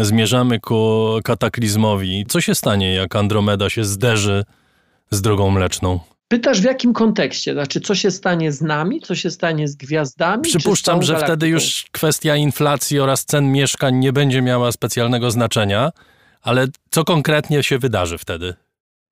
zmierzamy 0.00 0.60
ku 0.60 1.06
kataklizmowi. 1.24 2.24
Co 2.28 2.40
się 2.40 2.54
stanie, 2.54 2.94
jak 2.94 3.16
Andromeda 3.16 3.70
się 3.70 3.84
zderzy 3.84 4.44
z 5.10 5.22
drogą 5.22 5.50
mleczną? 5.50 6.00
Pytasz 6.28 6.60
w 6.60 6.64
jakim 6.64 6.92
kontekście? 6.92 7.52
Znaczy, 7.52 7.80
co 7.80 7.94
się 7.94 8.10
stanie 8.10 8.52
z 8.52 8.60
nami, 8.60 9.00
co 9.00 9.14
się 9.14 9.30
stanie 9.30 9.68
z 9.68 9.76
gwiazdami? 9.76 10.42
Przypuszczam, 10.42 11.02
że 11.02 11.12
galaktyką? 11.12 11.32
wtedy 11.32 11.48
już 11.48 11.84
kwestia 11.92 12.36
inflacji 12.36 13.00
oraz 13.00 13.24
cen 13.24 13.52
mieszkań 13.52 13.94
nie 13.94 14.12
będzie 14.12 14.42
miała 14.42 14.72
specjalnego 14.72 15.30
znaczenia, 15.30 15.90
ale 16.42 16.66
co 16.90 17.04
konkretnie 17.04 17.62
się 17.62 17.78
wydarzy 17.78 18.18
wtedy? 18.18 18.54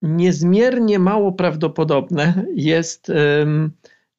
niezmiernie 0.02 0.98
mało 0.98 1.32
prawdopodobne 1.32 2.44
jest, 2.54 3.12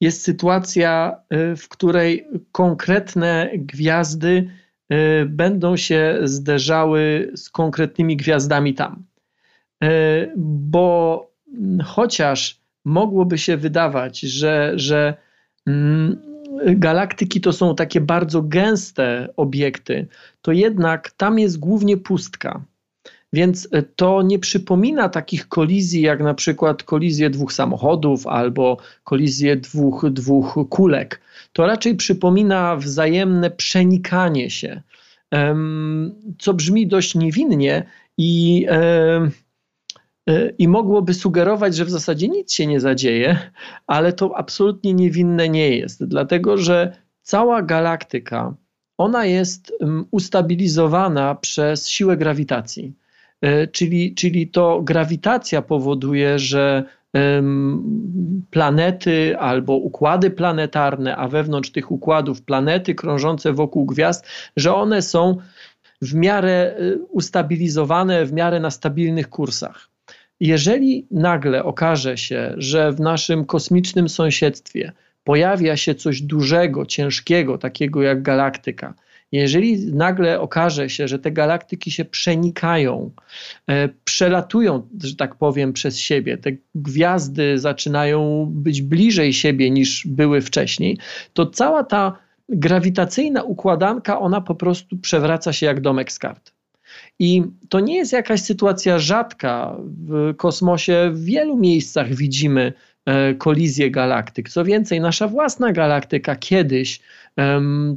jest 0.03 0.21
sytuacja, 0.23 1.17
y, 1.33 1.55
w 1.55 1.69
której 1.69 2.27
konkretne 2.51 3.49
gwiazdy 3.55 4.49
y, 4.93 5.25
będą 5.25 5.77
się 5.77 6.19
zderzały 6.23 7.31
z 7.35 7.49
konkretnymi 7.49 8.17
gwiazdami 8.17 8.73
tam. 8.73 9.03
Y, 9.83 9.87
bo 10.37 11.31
chociaż 11.83 12.61
mogłoby 12.85 13.37
się 13.37 13.57
wydawać, 13.57 14.19
że, 14.19 14.73
że 14.75 15.13
mm, 15.67 16.21
galaktyki 16.65 17.41
to 17.41 17.53
są 17.53 17.75
takie 17.75 18.01
bardzo 18.01 18.41
gęste 18.41 19.33
obiekty, 19.37 20.07
to 20.41 20.51
jednak 20.51 21.11
tam 21.11 21.39
jest 21.39 21.59
głównie 21.59 21.97
pustka. 21.97 22.63
Więc 23.33 23.67
e, 23.71 23.83
to 23.83 24.21
nie 24.21 24.39
przypomina 24.39 25.09
takich 25.09 25.47
kolizji, 25.47 26.01
jak 26.01 26.19
na 26.19 26.33
przykład 26.33 26.83
kolizje 26.83 27.29
dwóch 27.29 27.53
samochodów 27.53 28.27
albo 28.27 28.77
kolizje 29.03 29.55
dwóch, 29.55 30.05
dwóch 30.11 30.59
kulek. 30.69 31.21
To 31.53 31.67
raczej 31.67 31.95
przypomina 31.95 32.75
wzajemne 32.75 33.51
przenikanie 33.51 34.49
się, 34.49 34.81
co 36.39 36.53
brzmi 36.53 36.87
dość 36.87 37.15
niewinnie 37.15 37.85
i, 38.17 38.65
e, 38.69 39.29
i 40.57 40.67
mogłoby 40.67 41.13
sugerować, 41.13 41.75
że 41.75 41.85
w 41.85 41.89
zasadzie 41.89 42.27
nic 42.27 42.53
się 42.53 42.67
nie 42.67 42.79
zadzieje, 42.79 43.51
ale 43.87 44.13
to 44.13 44.37
absolutnie 44.37 44.93
niewinne 44.93 45.49
nie 45.49 45.77
jest, 45.77 46.05
dlatego 46.05 46.57
że 46.57 46.97
cała 47.21 47.61
galaktyka 47.61 48.55
ona 48.97 49.25
jest 49.25 49.73
ustabilizowana 50.11 51.35
przez 51.35 51.89
siłę 51.89 52.17
grawitacji. 52.17 52.93
E, 53.43 53.67
czyli, 53.67 54.15
czyli 54.15 54.47
to 54.47 54.81
grawitacja 54.81 55.61
powoduje, 55.61 56.39
że 56.39 56.83
planety 58.49 59.37
albo 59.39 59.73
układy 59.73 60.31
planetarne, 60.31 61.15
a 61.15 61.27
wewnątrz 61.27 61.71
tych 61.71 61.91
układów 61.91 62.41
planety 62.41 62.95
krążące 62.95 63.53
wokół 63.53 63.85
gwiazd, 63.85 64.25
że 64.57 64.75
one 64.75 65.01
są 65.01 65.37
w 66.01 66.13
miarę 66.13 66.75
e, 66.77 66.97
ustabilizowane, 66.97 68.25
w 68.25 68.33
miarę 68.33 68.59
na 68.59 68.71
stabilnych 68.71 69.29
kursach. 69.29 69.89
Jeżeli 70.39 71.07
nagle 71.11 71.63
okaże 71.63 72.17
się, 72.17 72.53
że 72.57 72.91
w 72.91 72.99
naszym 72.99 73.45
kosmicznym 73.45 74.09
sąsiedztwie 74.09 74.91
pojawia 75.23 75.77
się 75.77 75.95
coś 75.95 76.21
dużego, 76.21 76.85
ciężkiego, 76.85 77.57
takiego 77.57 78.01
jak 78.01 78.21
galaktyka, 78.21 78.93
jeżeli 79.39 79.85
nagle 79.85 80.39
okaże 80.39 80.89
się, 80.89 81.07
że 81.07 81.19
te 81.19 81.31
galaktyki 81.31 81.91
się 81.91 82.05
przenikają, 82.05 83.11
e, 83.67 83.89
przelatują, 84.03 84.87
że 85.03 85.15
tak 85.15 85.35
powiem, 85.35 85.73
przez 85.73 85.99
siebie, 85.99 86.37
te 86.37 86.51
gwiazdy 86.75 87.59
zaczynają 87.59 88.47
być 88.51 88.81
bliżej 88.81 89.33
siebie 89.33 89.71
niż 89.71 90.07
były 90.07 90.41
wcześniej, 90.41 90.97
to 91.33 91.45
cała 91.45 91.83
ta 91.83 92.17
grawitacyjna 92.49 93.43
układanka, 93.43 94.19
ona 94.19 94.41
po 94.41 94.55
prostu 94.55 94.97
przewraca 94.97 95.53
się 95.53 95.65
jak 95.65 95.81
domek 95.81 96.11
z 96.11 96.19
kart. 96.19 96.53
I 97.19 97.43
to 97.69 97.79
nie 97.79 97.95
jest 97.95 98.13
jakaś 98.13 98.41
sytuacja 98.41 98.99
rzadka. 98.99 99.77
W 99.79 100.33
kosmosie 100.37 101.11
w 101.13 101.23
wielu 101.23 101.57
miejscach 101.57 102.13
widzimy 102.13 102.73
e, 103.05 103.33
kolizję 103.33 103.91
galaktyk. 103.91 104.49
Co 104.49 104.65
więcej, 104.65 105.01
nasza 105.01 105.27
własna 105.27 105.71
galaktyka 105.71 106.35
kiedyś 106.35 106.99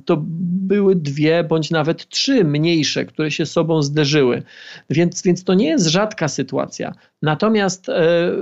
to 0.04 0.24
były 0.66 0.96
dwie 0.96 1.44
bądź 1.44 1.70
nawet 1.70 2.08
trzy 2.08 2.44
mniejsze, 2.44 3.04
które 3.04 3.30
się 3.30 3.46
sobą 3.46 3.82
zderzyły. 3.82 4.42
Więc, 4.90 5.22
więc 5.22 5.44
to 5.44 5.54
nie 5.54 5.68
jest 5.68 5.86
rzadka 5.86 6.28
sytuacja. 6.28 6.92
Natomiast 7.22 7.88
e, 7.88 8.32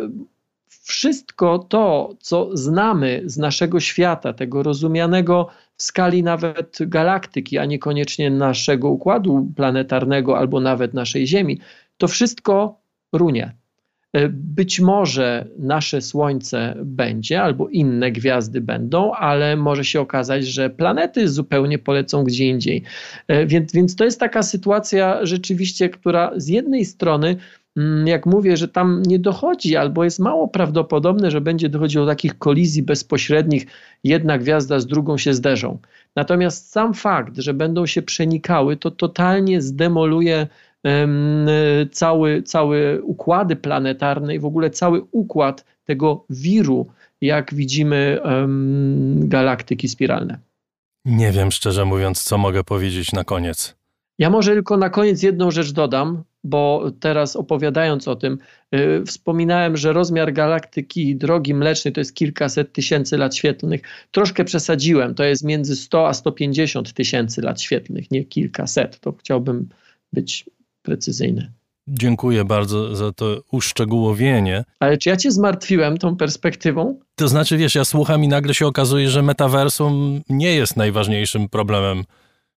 wszystko 0.69 1.59
to, 1.59 2.15
co 2.21 2.57
znamy 2.57 3.23
z 3.25 3.39
naszego 3.39 3.81
świata, 3.81 4.33
tego 4.33 4.63
rozumianego 4.63 5.49
w 5.77 5.83
skali 5.83 6.23
nawet 6.23 6.79
galaktyki, 6.81 7.59
a 7.59 7.65
niekoniecznie 7.65 8.31
naszego 8.31 8.89
układu 8.89 9.53
planetarnego 9.57 10.39
albo 10.39 10.61
nawet 10.61 10.95
naszej 10.95 11.27
Ziemi, 11.27 11.61
to 11.99 12.09
wszystko 12.09 12.81
runie. 13.13 13.55
E, 14.15 14.29
być 14.29 14.81
może 14.81 15.47
nasze 15.59 16.01
Słońce 16.01 16.75
będzie, 16.85 17.43
albo 17.43 17.69
inne 17.69 18.13
gwiazdy 18.13 18.61
będą, 18.61 19.13
ale 19.13 19.57
może 19.57 19.85
się 19.85 20.01
okazać, 20.01 20.47
że 20.47 20.71
planety 20.71 21.29
zupełnie 21.29 21.79
polecą 21.79 22.25
gdzie 22.25 22.45
indziej. 22.49 22.83
E, 23.29 23.47
więc, 23.47 23.73
więc 23.73 23.97
to 23.97 24.05
jest 24.05 24.21
taka 24.21 24.43
sytuacja 24.43 25.27
rzeczywiście, 25.27 25.89
która 25.89 26.33
z 26.37 26.49
jednej 26.49 26.85
strony 26.85 27.37
mm, 27.77 28.07
jak 28.07 28.27
mówię, 28.27 28.57
że 28.57 28.69
tam 28.69 29.03
nie 29.07 29.19
dochodzi, 29.19 29.77
albo 29.77 30.05
jest 30.05 30.19
mało 30.19 30.49
prawdopodobne, 30.49 31.31
że 31.31 31.41
będzie 31.41 31.69
dochodziło 31.69 32.05
do 32.05 32.11
takich 32.11 32.39
kolizji 32.39 32.83
bezpośrednich, 32.83 33.67
jedna 34.05 34.39
gwiazda 34.39 34.81
z 34.81 34.87
drugą 34.87 35.19
się 35.19 35.35
zderzą. 35.35 35.79
Natomiast 36.17 36.71
sam 36.71 36.95
fakt, 36.95 37.39
że 37.39 37.55
będą 37.55 37.87
się 37.87 38.03
przenikały, 38.03 38.77
to 38.77 38.91
totalnie 38.91 39.63
zdemoluje 39.63 40.47
cały, 41.93 42.43
cały 42.43 43.03
układy 43.03 43.57
planetarne 43.57 44.35
i 44.35 44.39
w 44.39 44.45
ogóle 44.45 44.71
cały 44.71 45.03
układ 45.11 45.65
tego 45.85 46.25
wiru, 46.31 46.87
jak 47.21 47.55
widzimy 47.55 48.21
galaktyki 49.15 49.89
spiralne. 49.89 50.39
Nie 51.05 51.33
wiem, 51.33 51.53
szczerze 51.53 51.85
mówiąc, 51.85 52.23
co 52.23 52.39
mogę 52.39 52.65
powiedzieć 52.65 53.13
na 53.13 53.25
koniec. 53.25 53.77
Ja 54.19 54.31
może 54.31 54.53
tylko 54.53 54.77
na 54.77 54.91
koniec 54.91 55.23
jedną 55.23 55.51
rzecz 55.51 55.73
dodam, 55.73 56.25
bo 56.45 56.91
teraz 57.01 57.37
opowiadając 57.37 58.09
o 58.09 58.17
tym, 58.17 58.39
yy, 58.73 59.05
wspominałem, 59.07 59.77
że 59.77 59.93
rozmiar 59.93 60.33
galaktyki 60.33 61.17
drogi 61.17 61.55
mlecznej 61.55 61.95
to 61.95 62.01
jest 62.01 62.15
kilkaset 62.15 62.73
tysięcy 62.73 63.17
lat 63.17 63.37
świetlnych. 63.37 63.81
Troszkę 64.11 64.45
przesadziłem, 64.45 65.15
to 65.15 65.25
jest 65.25 65.45
między 65.45 65.77
100 65.77 66.09
a 66.09 66.15
150 66.15 66.93
tysięcy 66.93 67.43
lat 67.43 67.61
świetlnych, 67.61 68.11
nie 68.11 68.25
kilkaset. 68.25 69.01
To 69.01 69.13
chciałbym 69.13 69.69
być 70.13 70.45
precyzyjne. 70.85 71.53
Dziękuję 71.89 72.45
bardzo 72.45 72.97
za 72.97 73.13
to 73.13 73.43
uszczegółowienie. 73.53 74.65
Ale 74.81 74.99
czy 74.99 75.09
ja 75.09 75.17
cię 75.17 75.31
zmartwiłem 75.31 75.99
tą 75.99 76.17
perspektywą? 76.17 76.99
To 77.15 77.29
znaczy, 77.29 77.57
wiesz, 77.57 77.75
ja 77.75 77.85
słucham 77.85 78.25
i 78.25 78.29
nagle 78.29 78.55
się 78.55 78.67
okazuje, 78.67 79.11
że 79.11 79.23
metaversum 79.23 80.21
nie 80.29 80.55
jest 80.55 80.77
najważniejszym 80.77 81.49
problemem 81.49 82.05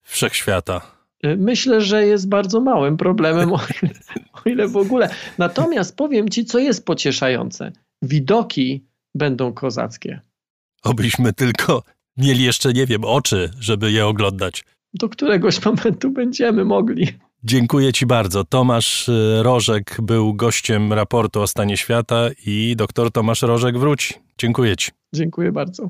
wszechświata. 0.04 0.82
Y, 1.26 1.38
myślę, 1.38 1.82
że 1.82 2.08
jest 2.08 2.30
bardzo 2.30 2.62
małym 2.62 2.98
problemem, 2.98 3.54
o 3.54 3.60
ile, 3.82 3.94
o 4.34 4.50
ile 4.50 4.68
w 4.68 4.78
ogóle. 4.78 5.10
Natomiast 5.38 5.96
powiem 5.96 6.30
ci, 6.30 6.46
co 6.46 6.60
jest 6.60 6.86
pocieszające. 6.86 7.72
Widoki 8.02 8.86
będą 9.16 9.54
kozackie. 9.54 10.22
Obyśmy 10.84 11.34
tylko 11.34 11.84
mieli 12.18 12.44
jeszcze, 12.44 12.74
nie 12.74 12.86
wiem, 12.86 13.06
oczy, 13.06 13.52
żeby 13.60 13.92
je 13.92 14.08
oglądać. 14.08 14.66
Do 14.94 15.10
któregoś 15.10 15.66
momentu 15.66 16.12
będziemy 16.12 16.66
mogli. 16.66 17.08
Dziękuję 17.44 17.94
Ci 17.94 18.06
bardzo. 18.06 18.44
Tomasz 18.44 19.10
y, 19.10 19.44
Rożek 19.44 19.98
był 20.02 20.34
gościem 20.34 20.94
raportu 20.94 21.42
o 21.42 21.48
stanie 21.48 21.78
świata 21.78 22.30
i 22.46 22.76
doktor 22.78 23.12
Tomasz 23.12 23.42
Rożek 23.42 23.78
wróci. 23.78 24.14
Dziękuję 24.38 24.78
Ci. 24.78 24.92
Dziękuję 25.14 25.52
bardzo. 25.52 25.90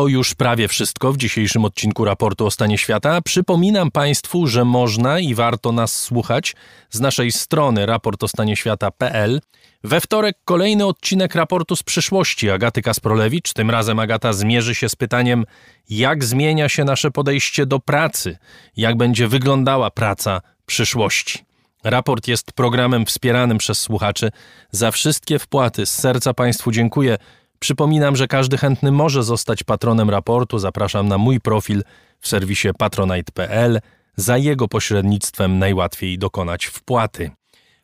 To 0.00 0.08
już 0.08 0.34
prawie 0.34 0.68
wszystko 0.68 1.12
w 1.12 1.16
dzisiejszym 1.16 1.64
odcinku 1.64 2.04
raportu 2.04 2.46
o 2.46 2.50
stanie 2.50 2.78
świata. 2.78 3.20
Przypominam 3.20 3.90
Państwu, 3.90 4.46
że 4.46 4.64
można 4.64 5.18
i 5.18 5.34
warto 5.34 5.72
nas 5.72 5.94
słuchać 5.94 6.56
z 6.90 7.00
naszej 7.00 7.32
strony 7.32 7.86
raportostanieświata.pl. 7.86 9.40
We 9.84 10.00
wtorek 10.00 10.36
kolejny 10.44 10.86
odcinek 10.86 11.34
raportu 11.34 11.76
z 11.76 11.82
przyszłości 11.82 12.50
Agaty 12.50 12.82
Kasprolewicz. 12.82 13.52
Tym 13.52 13.70
razem 13.70 13.98
Agata 13.98 14.32
zmierzy 14.32 14.74
się 14.74 14.88
z 14.88 14.96
pytaniem, 14.96 15.44
jak 15.90 16.24
zmienia 16.24 16.68
się 16.68 16.84
nasze 16.84 17.10
podejście 17.10 17.66
do 17.66 17.78
pracy, 17.78 18.38
jak 18.76 18.96
będzie 18.96 19.28
wyglądała 19.28 19.90
praca 19.90 20.40
przyszłości. 20.66 21.44
Raport 21.84 22.28
jest 22.28 22.52
programem 22.52 23.06
wspieranym 23.06 23.58
przez 23.58 23.78
słuchaczy. 23.78 24.30
Za 24.70 24.90
wszystkie 24.90 25.38
wpłaty 25.38 25.86
z 25.86 25.92
serca 25.92 26.34
Państwu 26.34 26.70
dziękuję. 26.70 27.18
Przypominam, 27.60 28.16
że 28.16 28.28
każdy 28.28 28.58
chętny 28.58 28.92
może 28.92 29.22
zostać 29.22 29.62
patronem 29.62 30.10
raportu. 30.10 30.58
Zapraszam 30.58 31.08
na 31.08 31.18
mój 31.18 31.40
profil 31.40 31.82
w 32.20 32.28
serwisie 32.28 32.68
patronite.pl. 32.78 33.80
Za 34.16 34.38
jego 34.38 34.68
pośrednictwem 34.68 35.58
najłatwiej 35.58 36.18
dokonać 36.18 36.66
wpłaty. 36.66 37.30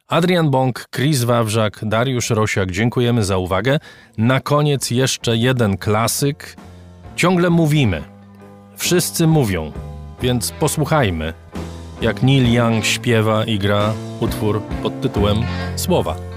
Adrian 0.09 0.51
Bąk, 0.51 0.89
Chris 0.94 1.24
Wawrzak, 1.24 1.81
Dariusz 1.82 2.31
Rosiak, 2.31 2.70
dziękujemy 2.70 3.24
za 3.24 3.39
uwagę. 3.39 3.78
Na 4.19 4.40
koniec 4.40 4.90
jeszcze 4.90 5.36
jeden 5.36 5.78
klasyk. 5.78 6.57
Ciągle 7.16 7.51
mówimy. 7.51 8.05
Wszyscy 8.77 9.27
mówią, 9.27 9.73
więc 10.23 10.51
posłuchajmy, 10.51 11.32
jak 12.01 12.23
Neil 12.23 12.53
Young 12.53 12.85
śpiewa 12.85 13.44
i 13.44 13.59
gra 13.59 13.93
utwór 14.20 14.62
pod 14.82 15.01
tytułem 15.01 15.39
Słowa. 15.77 16.36